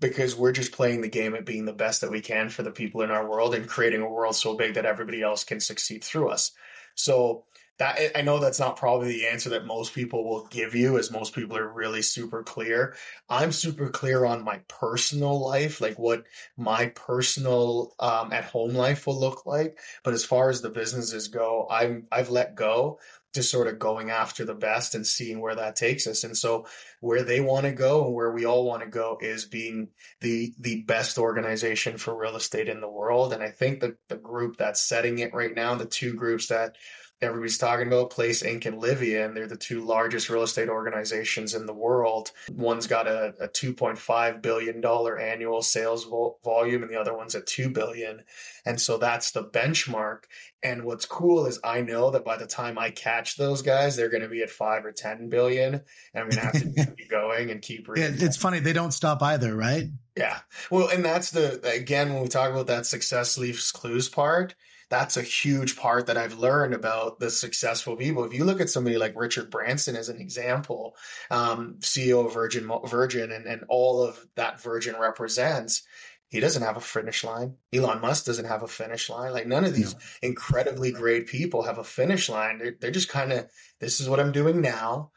because 0.00 0.36
we're 0.36 0.52
just 0.52 0.72
playing 0.72 1.00
the 1.00 1.08
game 1.08 1.34
at 1.34 1.46
being 1.46 1.64
the 1.64 1.72
best 1.72 2.00
that 2.00 2.10
we 2.10 2.20
can 2.20 2.48
for 2.48 2.62
the 2.62 2.70
people 2.70 3.02
in 3.02 3.10
our 3.10 3.28
world 3.28 3.54
and 3.54 3.68
creating 3.68 4.02
a 4.02 4.10
world 4.10 4.34
so 4.34 4.54
big 4.54 4.74
that 4.74 4.84
everybody 4.86 5.22
else 5.22 5.44
can 5.44 5.60
succeed 5.60 6.04
through 6.04 6.28
us. 6.28 6.52
So 6.94 7.44
that 7.78 7.98
I 8.16 8.22
know 8.22 8.38
that's 8.38 8.60
not 8.60 8.76
probably 8.76 9.08
the 9.08 9.26
answer 9.26 9.50
that 9.50 9.66
most 9.66 9.94
people 9.94 10.24
will 10.24 10.46
give 10.46 10.74
you 10.74 10.98
as 10.98 11.10
most 11.10 11.34
people 11.34 11.56
are 11.56 11.68
really 11.68 12.02
super 12.02 12.42
clear. 12.42 12.96
I'm 13.28 13.52
super 13.52 13.90
clear 13.90 14.24
on 14.24 14.44
my 14.44 14.60
personal 14.68 15.38
life, 15.40 15.80
like 15.80 15.98
what 15.98 16.24
my 16.56 16.86
personal 16.94 17.94
um, 18.00 18.32
at 18.32 18.44
home 18.44 18.74
life 18.74 19.06
will 19.06 19.20
look 19.20 19.44
like. 19.44 19.78
But 20.04 20.14
as 20.14 20.24
far 20.24 20.48
as 20.48 20.62
the 20.62 20.70
businesses 20.70 21.28
go, 21.28 21.66
I'm 21.70 22.06
I've 22.10 22.30
let 22.30 22.54
go 22.54 22.98
to 23.36 23.42
sort 23.42 23.66
of 23.68 23.78
going 23.78 24.10
after 24.10 24.46
the 24.46 24.54
best 24.54 24.94
and 24.94 25.06
seeing 25.06 25.40
where 25.40 25.54
that 25.54 25.76
takes 25.76 26.06
us. 26.06 26.24
And 26.24 26.34
so 26.34 26.66
where 27.00 27.22
they 27.22 27.40
want 27.40 27.66
to 27.66 27.72
go 27.72 28.06
and 28.06 28.14
where 28.14 28.32
we 28.32 28.46
all 28.46 28.64
want 28.64 28.82
to 28.82 28.88
go 28.88 29.18
is 29.20 29.44
being 29.44 29.88
the 30.22 30.54
the 30.58 30.82
best 30.84 31.18
organization 31.18 31.98
for 31.98 32.16
real 32.16 32.36
estate 32.36 32.70
in 32.70 32.80
the 32.80 32.88
world. 32.88 33.34
And 33.34 33.42
I 33.42 33.50
think 33.50 33.80
that 33.80 33.96
the 34.08 34.16
group 34.16 34.56
that's 34.56 34.80
setting 34.80 35.18
it 35.18 35.34
right 35.34 35.54
now, 35.54 35.74
the 35.74 35.84
two 35.84 36.14
groups 36.14 36.46
that 36.46 36.76
everybody's 37.22 37.58
talking 37.58 37.86
about 37.86 38.10
Place 38.10 38.42
Inc. 38.42 38.66
and 38.66 38.78
Livia, 38.78 39.24
and 39.24 39.36
they're 39.36 39.46
the 39.46 39.56
two 39.56 39.84
largest 39.84 40.28
real 40.28 40.42
estate 40.42 40.68
organizations 40.68 41.54
in 41.54 41.66
the 41.66 41.72
world. 41.72 42.30
One's 42.50 42.86
got 42.86 43.06
a, 43.06 43.34
a 43.40 43.48
$2.5 43.48 44.42
billion 44.42 44.84
annual 44.84 45.62
sales 45.62 46.04
vo- 46.04 46.38
volume, 46.44 46.82
and 46.82 46.90
the 46.90 47.00
other 47.00 47.16
one's 47.16 47.34
at 47.34 47.46
2 47.46 47.70
billion. 47.70 48.22
And 48.64 48.80
so 48.80 48.98
that's 48.98 49.30
the 49.30 49.44
benchmark. 49.44 50.24
And 50.62 50.84
what's 50.84 51.06
cool 51.06 51.46
is 51.46 51.60
I 51.62 51.80
know 51.80 52.10
that 52.10 52.24
by 52.24 52.36
the 52.36 52.46
time 52.46 52.78
I 52.78 52.90
catch 52.90 53.36
those 53.36 53.62
guys, 53.62 53.96
they're 53.96 54.10
going 54.10 54.22
to 54.22 54.28
be 54.28 54.42
at 54.42 54.50
five 54.50 54.84
or 54.84 54.92
10 54.92 55.28
billion. 55.28 55.74
And 55.74 55.84
I'm 56.14 56.28
going 56.28 56.32
to 56.32 56.40
have 56.40 56.52
to 56.52 56.94
keep 56.96 57.08
going 57.10 57.50
and 57.50 57.62
keep 57.62 57.88
reading. 57.88 58.18
Yeah, 58.18 58.26
it's 58.26 58.36
funny. 58.36 58.58
They 58.58 58.72
don't 58.72 58.92
stop 58.92 59.22
either, 59.22 59.54
right? 59.54 59.84
Yeah. 60.16 60.38
Well, 60.70 60.88
and 60.88 61.04
that's 61.04 61.30
the, 61.30 61.60
again, 61.70 62.12
when 62.12 62.22
we 62.22 62.28
talk 62.28 62.50
about 62.50 62.66
that 62.66 62.86
success 62.86 63.38
leaves 63.38 63.70
clues 63.70 64.08
part, 64.08 64.54
that's 64.88 65.16
a 65.16 65.22
huge 65.22 65.76
part 65.76 66.06
that 66.06 66.16
I've 66.16 66.38
learned 66.38 66.74
about 66.74 67.18
the 67.18 67.30
successful 67.30 67.96
people. 67.96 68.24
If 68.24 68.32
you 68.32 68.44
look 68.44 68.60
at 68.60 68.70
somebody 68.70 68.98
like 68.98 69.14
Richard 69.16 69.50
Branson 69.50 69.96
as 69.96 70.08
an 70.08 70.20
example, 70.20 70.96
um, 71.30 71.76
CEO 71.80 72.26
of 72.26 72.34
Virgin, 72.34 72.70
Virgin, 72.84 73.32
and, 73.32 73.46
and 73.46 73.64
all 73.68 74.02
of 74.02 74.24
that 74.36 74.60
Virgin 74.60 74.94
represents, 74.98 75.82
he 76.28 76.40
doesn't 76.40 76.62
have 76.62 76.76
a 76.76 76.80
finish 76.80 77.24
line. 77.24 77.54
Elon 77.72 78.00
Musk 78.00 78.24
doesn't 78.24 78.46
have 78.46 78.62
a 78.62 78.68
finish 78.68 79.08
line. 79.08 79.32
Like 79.32 79.46
none 79.46 79.64
of 79.64 79.74
these 79.74 79.94
incredibly 80.22 80.92
great 80.92 81.26
people 81.26 81.62
have 81.62 81.78
a 81.78 81.84
finish 81.84 82.28
line. 82.28 82.58
They're, 82.58 82.74
they're 82.80 82.90
just 82.90 83.08
kind 83.08 83.32
of, 83.32 83.48
this 83.80 84.00
is 84.00 84.08
what 84.08 84.20
I'm 84.20 84.32
doing 84.32 84.60
now. 84.60 85.12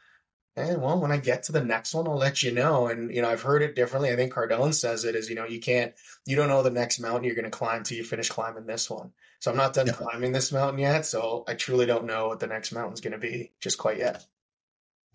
And 0.56 0.82
well, 0.82 1.00
when 1.00 1.12
I 1.12 1.16
get 1.16 1.44
to 1.44 1.52
the 1.52 1.64
next 1.64 1.94
one, 1.94 2.06
I'll 2.06 2.16
let 2.16 2.42
you 2.42 2.52
know. 2.52 2.86
And, 2.86 3.14
you 3.14 3.22
know, 3.22 3.30
I've 3.30 3.42
heard 3.42 3.62
it 3.62 3.74
differently. 3.74 4.10
I 4.10 4.16
think 4.16 4.32
Cardone 4.32 4.74
says 4.74 5.04
it 5.04 5.14
is, 5.14 5.28
you 5.28 5.34
know, 5.34 5.46
you 5.46 5.60
can't, 5.60 5.94
you 6.26 6.36
don't 6.36 6.48
know 6.48 6.62
the 6.62 6.70
next 6.70 7.00
mountain 7.00 7.24
you're 7.24 7.34
going 7.34 7.44
to 7.44 7.50
climb 7.50 7.82
till 7.82 7.96
you 7.96 8.04
finish 8.04 8.28
climbing 8.28 8.66
this 8.66 8.90
one. 8.90 9.12
So 9.40 9.50
I'm 9.50 9.56
not 9.56 9.72
done 9.72 9.88
climbing 9.88 10.32
this 10.32 10.52
mountain 10.52 10.78
yet. 10.78 11.06
So 11.06 11.44
I 11.48 11.54
truly 11.54 11.86
don't 11.86 12.04
know 12.04 12.28
what 12.28 12.40
the 12.40 12.46
next 12.46 12.72
mountain's 12.72 13.00
going 13.00 13.14
to 13.14 13.18
be 13.18 13.52
just 13.58 13.78
quite 13.78 13.98
yet. 13.98 14.24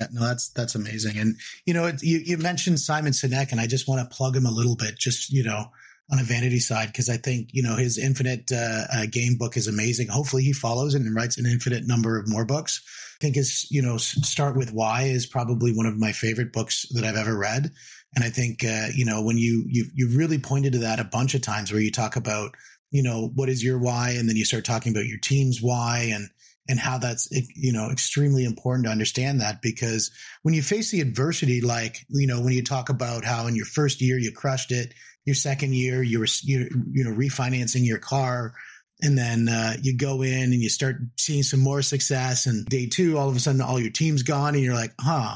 Yeah, 0.01 0.07
no, 0.11 0.21
that's 0.21 0.49
that's 0.49 0.75
amazing. 0.75 1.17
And 1.17 1.35
you 1.65 1.73
know, 1.73 1.85
it, 1.85 2.03
you 2.03 2.17
you 2.17 2.37
mentioned 2.37 2.79
Simon 2.79 3.13
Sinek, 3.13 3.51
and 3.51 3.61
I 3.61 3.67
just 3.67 3.87
want 3.87 4.01
to 4.01 4.15
plug 4.15 4.35
him 4.35 4.45
a 4.45 4.51
little 4.51 4.75
bit, 4.75 4.97
just 4.97 5.31
you 5.31 5.43
know, 5.43 5.67
on 6.11 6.19
a 6.19 6.23
vanity 6.23 6.59
side, 6.59 6.87
because 6.87 7.07
I 7.07 7.17
think 7.17 7.49
you 7.53 7.63
know 7.63 7.75
his 7.75 7.97
Infinite 7.97 8.51
uh, 8.51 8.85
uh, 8.93 9.05
Game 9.09 9.37
book 9.37 9.55
is 9.55 9.67
amazing. 9.67 10.07
Hopefully, 10.07 10.43
he 10.43 10.51
follows 10.51 10.95
it 10.95 11.01
and 11.01 11.15
writes 11.15 11.37
an 11.37 11.45
infinite 11.45 11.87
number 11.87 12.19
of 12.19 12.27
more 12.27 12.45
books. 12.45 12.81
I 13.15 13.21
think 13.21 13.35
his 13.35 13.71
you 13.71 13.81
know 13.81 13.95
Start 13.95 14.57
with 14.57 14.73
Why 14.73 15.03
is 15.03 15.25
probably 15.25 15.71
one 15.71 15.85
of 15.85 15.97
my 15.97 16.11
favorite 16.11 16.51
books 16.51 16.85
that 16.91 17.05
I've 17.05 17.15
ever 17.15 17.37
read. 17.37 17.71
And 18.15 18.23
I 18.23 18.29
think 18.29 18.65
uh, 18.65 18.87
you 18.93 19.05
know 19.05 19.23
when 19.23 19.37
you 19.37 19.63
you 19.67 19.85
you 19.93 20.09
really 20.09 20.39
pointed 20.39 20.73
to 20.73 20.79
that 20.79 20.99
a 20.99 21.05
bunch 21.05 21.35
of 21.35 21.41
times 21.41 21.71
where 21.71 21.81
you 21.81 21.91
talk 21.91 22.17
about 22.17 22.55
you 22.95 23.03
know, 23.03 23.29
what 23.35 23.49
is 23.49 23.61
your 23.61 23.77
why? 23.77 24.11
And 24.11 24.29
then 24.29 24.37
you 24.37 24.45
start 24.45 24.63
talking 24.63 24.93
about 24.93 25.05
your 25.05 25.17
team's 25.17 25.61
why 25.61 26.11
and, 26.13 26.29
and 26.69 26.79
how 26.79 26.97
that's, 26.97 27.27
you 27.53 27.73
know, 27.73 27.89
extremely 27.91 28.45
important 28.45 28.85
to 28.85 28.91
understand 28.91 29.41
that 29.41 29.61
because 29.61 30.11
when 30.43 30.53
you 30.53 30.61
face 30.61 30.91
the 30.91 31.01
adversity, 31.01 31.59
like, 31.59 32.05
you 32.07 32.25
know, 32.25 32.41
when 32.41 32.53
you 32.53 32.63
talk 32.63 32.87
about 32.87 33.25
how 33.25 33.47
in 33.47 33.55
your 33.55 33.65
first 33.65 34.01
year 34.01 34.17
you 34.17 34.31
crushed 34.31 34.71
it, 34.71 34.93
your 35.25 35.35
second 35.35 35.75
year 35.75 36.01
you 36.01 36.19
were, 36.19 36.27
you, 36.43 36.69
you 36.93 37.03
know, 37.03 37.11
refinancing 37.11 37.85
your 37.85 37.99
car, 37.99 38.53
and 39.01 39.17
then 39.17 39.49
uh, 39.49 39.73
you 39.81 39.97
go 39.97 40.21
in 40.21 40.53
and 40.53 40.61
you 40.61 40.69
start 40.69 40.95
seeing 41.17 41.43
some 41.43 41.59
more 41.59 41.81
success 41.81 42.45
and 42.45 42.65
day 42.67 42.87
two 42.87 43.17
all 43.17 43.27
of 43.27 43.35
a 43.35 43.39
sudden 43.41 43.59
all 43.59 43.77
your 43.77 43.91
team's 43.91 44.23
gone 44.23 44.55
and 44.55 44.63
you're 44.63 44.73
like 44.73 44.93
huh 45.01 45.35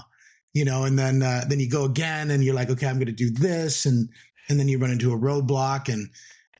you 0.54 0.64
know 0.64 0.86
and 0.86 0.98
then 0.98 1.22
uh, 1.22 1.44
then 1.46 1.60
you 1.60 1.70
go 1.70 1.84
again 1.84 2.32
and 2.32 2.42
you're 2.42 2.56
like 2.56 2.70
okay 2.70 2.88
i'm 2.88 2.96
going 2.96 3.08
to 3.08 3.12
do 3.12 3.30
this 3.30 3.86
and 3.86 4.08
and 4.48 4.58
then 4.58 4.70
you 4.70 4.80
run 4.80 4.92
into 4.92 5.12
a 5.12 5.18
roadblock 5.18 5.92
and 5.94 6.08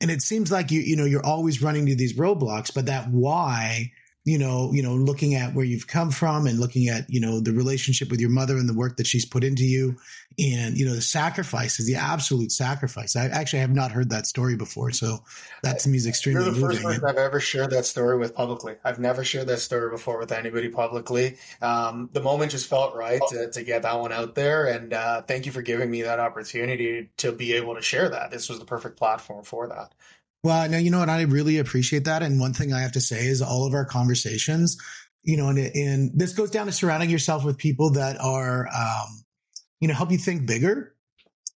and 0.00 0.10
it 0.10 0.22
seems 0.22 0.50
like 0.50 0.70
you, 0.70 0.80
you 0.80 0.96
know, 0.96 1.04
you're 1.04 1.24
always 1.24 1.62
running 1.62 1.86
to 1.86 1.94
these 1.94 2.14
roadblocks, 2.14 2.72
but 2.72 2.86
that 2.86 3.10
why, 3.10 3.92
you 4.24 4.38
know, 4.38 4.70
you 4.72 4.82
know, 4.82 4.94
looking 4.94 5.34
at 5.34 5.54
where 5.54 5.64
you've 5.64 5.86
come 5.86 6.10
from 6.10 6.46
and 6.46 6.58
looking 6.58 6.88
at, 6.88 7.08
you 7.08 7.20
know, 7.20 7.40
the 7.40 7.52
relationship 7.52 8.10
with 8.10 8.20
your 8.20 8.30
mother 8.30 8.56
and 8.56 8.68
the 8.68 8.74
work 8.74 8.96
that 8.98 9.06
she's 9.06 9.24
put 9.24 9.44
into 9.44 9.64
you 9.64 9.96
and, 10.38 10.78
you 10.78 10.86
know, 10.86 10.94
the 10.94 11.02
sacrifice 11.02 11.80
is 11.80 11.86
the 11.86 11.96
absolute 11.96 12.52
sacrifice. 12.52 13.16
I 13.16 13.26
actually 13.26 13.58
have 13.58 13.74
not 13.74 13.90
heard 13.90 14.10
that 14.10 14.26
story 14.26 14.56
before. 14.56 14.90
So 14.92 15.24
that 15.62 15.80
to 15.80 15.88
me 15.88 15.98
is 15.98 16.06
extremely 16.06 16.44
You're 16.44 16.52
the 16.52 16.60
moving. 16.60 16.76
first 16.76 16.82
person 16.82 17.04
I've 17.04 17.16
ever 17.16 17.40
shared 17.40 17.70
that 17.70 17.84
story 17.84 18.16
with 18.16 18.34
publicly. 18.34 18.76
I've 18.84 18.98
never 18.98 19.24
shared 19.24 19.48
that 19.48 19.58
story 19.58 19.90
before 19.90 20.18
with 20.18 20.32
anybody 20.32 20.68
publicly. 20.68 21.36
Um, 21.60 22.10
the 22.12 22.22
moment 22.22 22.52
just 22.52 22.68
felt 22.68 22.94
right 22.94 23.20
to, 23.30 23.50
to, 23.50 23.60
get 23.64 23.82
that 23.82 24.00
one 24.00 24.12
out 24.12 24.34
there. 24.34 24.66
And 24.66 24.92
uh, 24.92 25.22
thank 25.22 25.46
you 25.46 25.52
for 25.52 25.62
giving 25.62 25.90
me 25.90 26.02
that 26.02 26.20
opportunity 26.20 27.10
to 27.18 27.32
be 27.32 27.52
able 27.54 27.74
to 27.74 27.82
share 27.82 28.08
that. 28.08 28.30
This 28.30 28.48
was 28.48 28.58
the 28.58 28.64
perfect 28.64 28.96
platform 28.96 29.44
for 29.44 29.68
that. 29.68 29.92
Well, 30.42 30.68
now 30.68 30.78
you 30.78 30.90
know 30.90 31.00
what 31.00 31.10
I 31.10 31.22
really 31.22 31.58
appreciate 31.58 32.04
that. 32.04 32.22
And 32.22 32.40
one 32.40 32.54
thing 32.54 32.72
I 32.72 32.80
have 32.80 32.92
to 32.92 33.00
say 33.00 33.26
is 33.26 33.42
all 33.42 33.66
of 33.66 33.74
our 33.74 33.84
conversations, 33.84 34.78
you 35.22 35.36
know, 35.36 35.48
and, 35.48 35.58
and 35.58 36.10
this 36.14 36.32
goes 36.32 36.50
down 36.50 36.66
to 36.66 36.72
surrounding 36.72 37.10
yourself 37.10 37.44
with 37.44 37.58
people 37.58 37.90
that 37.92 38.18
are, 38.18 38.66
um, 38.68 39.24
you 39.80 39.88
know, 39.88 39.94
help 39.94 40.10
you 40.10 40.18
think 40.18 40.46
bigger. 40.46 40.94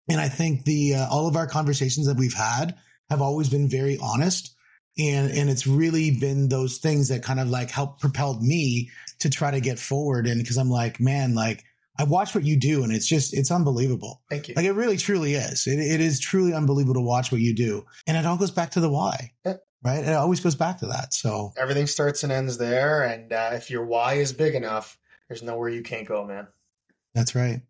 And 0.08 0.20
I 0.20 0.28
think 0.28 0.64
the 0.64 0.96
uh, 0.96 1.08
all 1.08 1.28
of 1.28 1.36
our 1.36 1.46
conversations 1.46 2.06
that 2.06 2.16
we've 2.16 2.34
had 2.34 2.74
have 3.08 3.22
always 3.22 3.48
been 3.48 3.68
very 3.68 3.98
honest. 4.02 4.54
And, 4.98 5.30
and 5.30 5.48
it's 5.48 5.66
really 5.66 6.18
been 6.18 6.48
those 6.48 6.78
things 6.78 7.08
that 7.08 7.22
kind 7.22 7.40
of 7.40 7.48
like 7.48 7.70
help 7.70 8.00
propelled 8.00 8.42
me 8.42 8.90
to 9.20 9.30
try 9.30 9.50
to 9.50 9.60
get 9.60 9.78
forward. 9.78 10.26
And 10.26 10.46
cause 10.46 10.56
I'm 10.58 10.68
like, 10.68 11.00
man, 11.00 11.34
like 11.34 11.64
I 11.98 12.04
watch 12.04 12.34
what 12.34 12.44
you 12.44 12.56
do 12.58 12.84
and 12.84 12.92
it's 12.92 13.06
just, 13.06 13.34
it's 13.34 13.50
unbelievable. 13.50 14.22
Thank 14.30 14.48
you. 14.48 14.54
Like 14.54 14.64
it 14.64 14.72
really 14.72 14.96
truly 14.96 15.34
is. 15.34 15.66
It, 15.66 15.78
it 15.78 16.00
is 16.00 16.20
truly 16.20 16.54
unbelievable 16.54 16.94
to 16.94 17.00
watch 17.00 17.30
what 17.30 17.40
you 17.40 17.54
do. 17.54 17.84
And 18.06 18.16
it 18.16 18.24
all 18.24 18.36
goes 18.36 18.50
back 18.50 18.70
to 18.72 18.80
the 18.80 18.90
why. 18.90 19.32
Yeah. 19.44 19.56
Right. 19.84 20.04
It 20.04 20.14
always 20.14 20.40
goes 20.40 20.54
back 20.54 20.78
to 20.78 20.86
that. 20.86 21.12
So 21.12 21.52
everything 21.56 21.86
starts 21.86 22.22
and 22.22 22.32
ends 22.32 22.56
there. 22.56 23.02
And 23.02 23.32
uh, 23.32 23.50
if 23.52 23.70
your 23.70 23.84
why 23.84 24.14
is 24.14 24.32
big 24.32 24.54
enough, 24.54 24.96
there's 25.28 25.42
nowhere 25.42 25.68
you 25.68 25.82
can't 25.82 26.06
go, 26.06 26.24
man. 26.24 26.46
That's 27.14 27.34
right. 27.34 27.60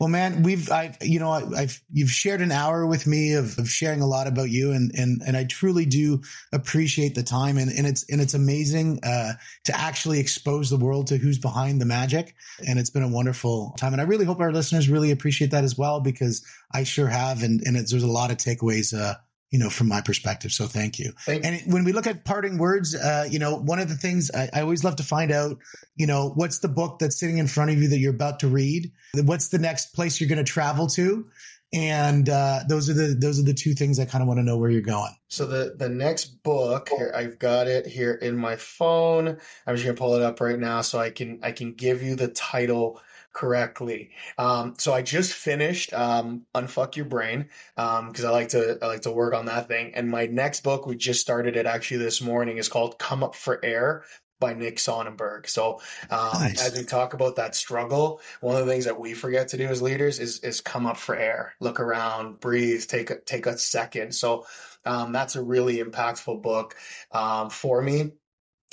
Well, 0.00 0.08
man, 0.08 0.42
we've, 0.42 0.70
I, 0.70 0.96
you 1.00 1.20
know, 1.20 1.30
I've, 1.30 1.80
you've 1.92 2.10
shared 2.10 2.40
an 2.40 2.50
hour 2.50 2.84
with 2.84 3.06
me 3.06 3.34
of, 3.34 3.56
of 3.58 3.70
sharing 3.70 4.00
a 4.00 4.06
lot 4.06 4.26
about 4.26 4.50
you 4.50 4.72
and, 4.72 4.90
and, 4.94 5.22
and 5.24 5.36
I 5.36 5.44
truly 5.44 5.86
do 5.86 6.20
appreciate 6.52 7.14
the 7.14 7.22
time 7.22 7.58
and, 7.58 7.70
and 7.70 7.86
it's, 7.86 8.04
and 8.10 8.20
it's 8.20 8.34
amazing, 8.34 8.98
uh, 9.04 9.34
to 9.64 9.78
actually 9.78 10.18
expose 10.18 10.68
the 10.68 10.76
world 10.76 11.06
to 11.06 11.16
who's 11.16 11.38
behind 11.38 11.80
the 11.80 11.86
magic. 11.86 12.34
And 12.66 12.78
it's 12.78 12.90
been 12.90 13.04
a 13.04 13.08
wonderful 13.08 13.74
time. 13.78 13.92
And 13.92 14.02
I 14.02 14.04
really 14.04 14.24
hope 14.24 14.40
our 14.40 14.52
listeners 14.52 14.88
really 14.88 15.12
appreciate 15.12 15.52
that 15.52 15.64
as 15.64 15.78
well, 15.78 16.00
because 16.00 16.44
I 16.72 16.82
sure 16.82 17.08
have. 17.08 17.44
And, 17.44 17.62
and 17.64 17.76
it's, 17.76 17.92
there's 17.92 18.02
a 18.02 18.08
lot 18.08 18.32
of 18.32 18.36
takeaways, 18.36 18.92
uh, 18.98 19.14
you 19.54 19.60
know, 19.60 19.70
from 19.70 19.86
my 19.86 20.00
perspective. 20.00 20.50
So 20.50 20.66
thank 20.66 20.98
you. 20.98 21.12
Thank 21.20 21.44
and 21.44 21.60
when 21.72 21.84
we 21.84 21.92
look 21.92 22.08
at 22.08 22.24
parting 22.24 22.58
words, 22.58 22.92
uh, 22.92 23.28
you 23.30 23.38
know, 23.38 23.54
one 23.54 23.78
of 23.78 23.88
the 23.88 23.94
things 23.94 24.28
I, 24.34 24.50
I, 24.52 24.62
always 24.62 24.82
love 24.82 24.96
to 24.96 25.04
find 25.04 25.30
out, 25.30 25.58
you 25.94 26.08
know, 26.08 26.30
what's 26.30 26.58
the 26.58 26.66
book 26.66 26.98
that's 26.98 27.20
sitting 27.20 27.38
in 27.38 27.46
front 27.46 27.70
of 27.70 27.80
you 27.80 27.86
that 27.90 27.98
you're 27.98 28.12
about 28.12 28.40
to 28.40 28.48
read? 28.48 28.90
What's 29.14 29.50
the 29.50 29.60
next 29.60 29.94
place 29.94 30.20
you're 30.20 30.28
going 30.28 30.44
to 30.44 30.52
travel 30.52 30.88
to? 30.88 31.26
And 31.72 32.28
uh, 32.28 32.64
those 32.68 32.90
are 32.90 32.94
the 32.94 33.14
those 33.14 33.38
are 33.38 33.44
the 33.44 33.54
two 33.54 33.74
things 33.74 34.00
I 34.00 34.06
kind 34.06 34.22
of 34.22 34.26
want 34.28 34.38
to 34.38 34.44
know 34.44 34.58
where 34.58 34.70
you're 34.70 34.80
going. 34.80 35.14
So 35.28 35.46
the 35.46 35.76
the 35.76 35.88
next 35.88 36.42
book 36.42 36.88
here, 36.88 37.12
I've 37.14 37.38
got 37.38 37.68
it 37.68 37.86
here 37.86 38.14
in 38.14 38.36
my 38.36 38.56
phone. 38.56 39.38
I'm 39.68 39.76
just 39.76 39.84
gonna 39.86 39.96
pull 39.96 40.16
it 40.16 40.22
up 40.22 40.40
right 40.40 40.58
now 40.58 40.80
so 40.80 40.98
I 40.98 41.10
can 41.10 41.38
I 41.44 41.52
can 41.52 41.74
give 41.74 42.02
you 42.02 42.16
the 42.16 42.28
title 42.28 43.00
correctly. 43.34 44.12
Um, 44.38 44.74
so 44.78 44.94
I 44.94 45.02
just 45.02 45.34
finished 45.34 45.92
um, 45.92 46.46
Unfuck 46.54 46.96
Your 46.96 47.04
Brain 47.04 47.50
because 47.76 48.24
um, 48.24 48.26
I 48.26 48.30
like 48.30 48.48
to 48.50 48.78
I 48.80 48.86
like 48.86 49.02
to 49.02 49.10
work 49.10 49.34
on 49.34 49.46
that 49.46 49.68
thing. 49.68 49.92
And 49.94 50.08
my 50.08 50.26
next 50.26 50.62
book, 50.62 50.86
we 50.86 50.96
just 50.96 51.20
started 51.20 51.56
it 51.56 51.66
actually 51.66 51.98
this 51.98 52.22
morning, 52.22 52.56
is 52.56 52.68
called 52.68 52.98
Come 52.98 53.22
Up 53.22 53.34
for 53.34 53.62
Air 53.62 54.04
by 54.40 54.54
Nick 54.54 54.78
Sonnenberg. 54.78 55.48
So 55.48 55.80
um, 56.10 56.32
nice. 56.34 56.66
as 56.66 56.78
we 56.78 56.84
talk 56.84 57.14
about 57.14 57.36
that 57.36 57.54
struggle, 57.54 58.20
one 58.40 58.56
of 58.56 58.66
the 58.66 58.72
things 58.72 58.84
that 58.84 58.98
we 58.98 59.14
forget 59.14 59.48
to 59.48 59.56
do 59.56 59.66
as 59.66 59.82
leaders 59.82 60.18
is 60.18 60.40
is 60.40 60.60
come 60.60 60.86
up 60.86 60.96
for 60.96 61.16
air, 61.16 61.54
look 61.60 61.80
around, 61.80 62.40
breathe, 62.40 62.84
take 62.86 63.10
a, 63.10 63.20
take 63.20 63.46
a 63.46 63.58
second. 63.58 64.14
So 64.14 64.46
um, 64.84 65.12
that's 65.12 65.36
a 65.36 65.42
really 65.42 65.78
impactful 65.78 66.42
book 66.42 66.76
um, 67.10 67.50
for 67.50 67.82
me. 67.82 68.12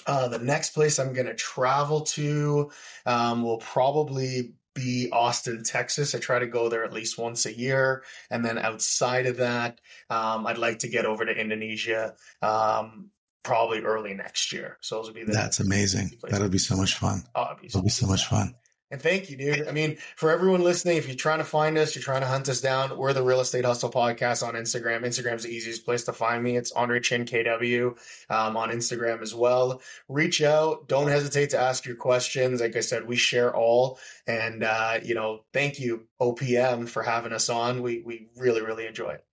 Uh, 0.05 0.27
the 0.27 0.39
next 0.39 0.71
place 0.71 0.99
I'm 0.99 1.13
going 1.13 1.27
to 1.27 1.35
travel 1.35 2.01
to 2.01 2.71
um, 3.05 3.43
will 3.43 3.57
probably 3.57 4.53
be 4.73 5.09
Austin, 5.11 5.63
Texas. 5.63 6.15
I 6.15 6.19
try 6.19 6.39
to 6.39 6.47
go 6.47 6.69
there 6.69 6.83
at 6.83 6.93
least 6.93 7.17
once 7.17 7.45
a 7.45 7.57
year. 7.57 8.03
And 8.29 8.43
then 8.43 8.57
outside 8.57 9.25
of 9.25 9.37
that, 9.37 9.79
um, 10.09 10.47
I'd 10.47 10.57
like 10.57 10.79
to 10.79 10.87
get 10.87 11.05
over 11.05 11.25
to 11.25 11.31
Indonesia 11.31 12.15
um, 12.41 13.09
probably 13.43 13.81
early 13.81 14.13
next 14.13 14.53
year. 14.53 14.77
So 14.81 14.95
those 14.95 15.07
would 15.07 15.15
be 15.15 15.23
the 15.23 15.33
That's 15.33 15.59
amazing. 15.59 16.11
That'll 16.29 16.49
be 16.49 16.57
so 16.57 16.75
much 16.77 16.95
fun. 16.95 17.23
Oh, 17.35 17.55
be 17.61 17.69
so, 17.69 17.79
it'll 17.79 17.85
be 17.85 17.89
so 17.89 18.07
much 18.07 18.27
fun. 18.27 18.55
And 18.91 19.01
thank 19.01 19.29
you, 19.29 19.37
dude. 19.37 19.69
I 19.69 19.71
mean, 19.71 19.97
for 20.17 20.31
everyone 20.31 20.61
listening, 20.61 20.97
if 20.97 21.07
you're 21.07 21.15
trying 21.15 21.37
to 21.37 21.45
find 21.45 21.77
us, 21.77 21.95
you're 21.95 22.03
trying 22.03 22.21
to 22.21 22.27
hunt 22.27 22.49
us 22.49 22.59
down, 22.59 22.97
we're 22.97 23.13
the 23.13 23.23
Real 23.23 23.39
Estate 23.39 23.63
Hustle 23.63 23.89
Podcast 23.89 24.45
on 24.45 24.55
Instagram. 24.55 25.05
Instagram's 25.05 25.43
the 25.43 25.49
easiest 25.49 25.85
place 25.85 26.03
to 26.03 26.13
find 26.13 26.43
me. 26.43 26.57
It's 26.57 26.73
Andre 26.73 26.99
Chin 26.99 27.23
KW 27.23 27.97
um, 28.29 28.57
on 28.57 28.69
Instagram 28.69 29.21
as 29.21 29.33
well. 29.33 29.81
Reach 30.09 30.41
out. 30.41 30.89
Don't 30.89 31.07
hesitate 31.07 31.51
to 31.51 31.59
ask 31.59 31.85
your 31.85 31.95
questions. 31.95 32.59
Like 32.59 32.75
I 32.75 32.81
said, 32.81 33.07
we 33.07 33.15
share 33.15 33.55
all. 33.55 33.97
And, 34.27 34.61
uh, 34.61 34.99
you 35.01 35.15
know, 35.15 35.45
thank 35.53 35.79
you, 35.79 36.07
OPM, 36.19 36.89
for 36.89 37.01
having 37.01 37.31
us 37.31 37.47
on. 37.47 37.81
We, 37.81 38.01
we 38.05 38.27
really, 38.35 38.61
really 38.61 38.87
enjoy 38.87 39.11
it. 39.11 39.25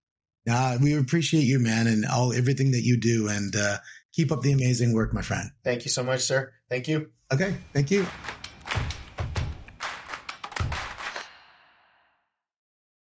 Yeah, 0.47 0.79
we 0.81 0.97
appreciate 0.97 1.43
you, 1.43 1.59
man, 1.59 1.89
and 1.89 2.07
all 2.07 2.33
everything 2.33 2.71
that 2.71 2.83
you 2.83 2.97
do. 2.97 3.29
And 3.29 3.55
uh, 3.57 3.79
keep 4.13 4.31
up 4.31 4.43
the 4.43 4.53
amazing 4.53 4.95
work, 4.95 5.13
my 5.13 5.23
friend. 5.23 5.51
Thank 5.65 5.85
you 5.85 5.91
so 5.91 6.05
much, 6.05 6.21
sir. 6.21 6.53
Thank 6.71 6.87
you. 6.87 7.11
Okay. 7.33 7.57
Thank 7.73 7.91
you. 7.91 8.07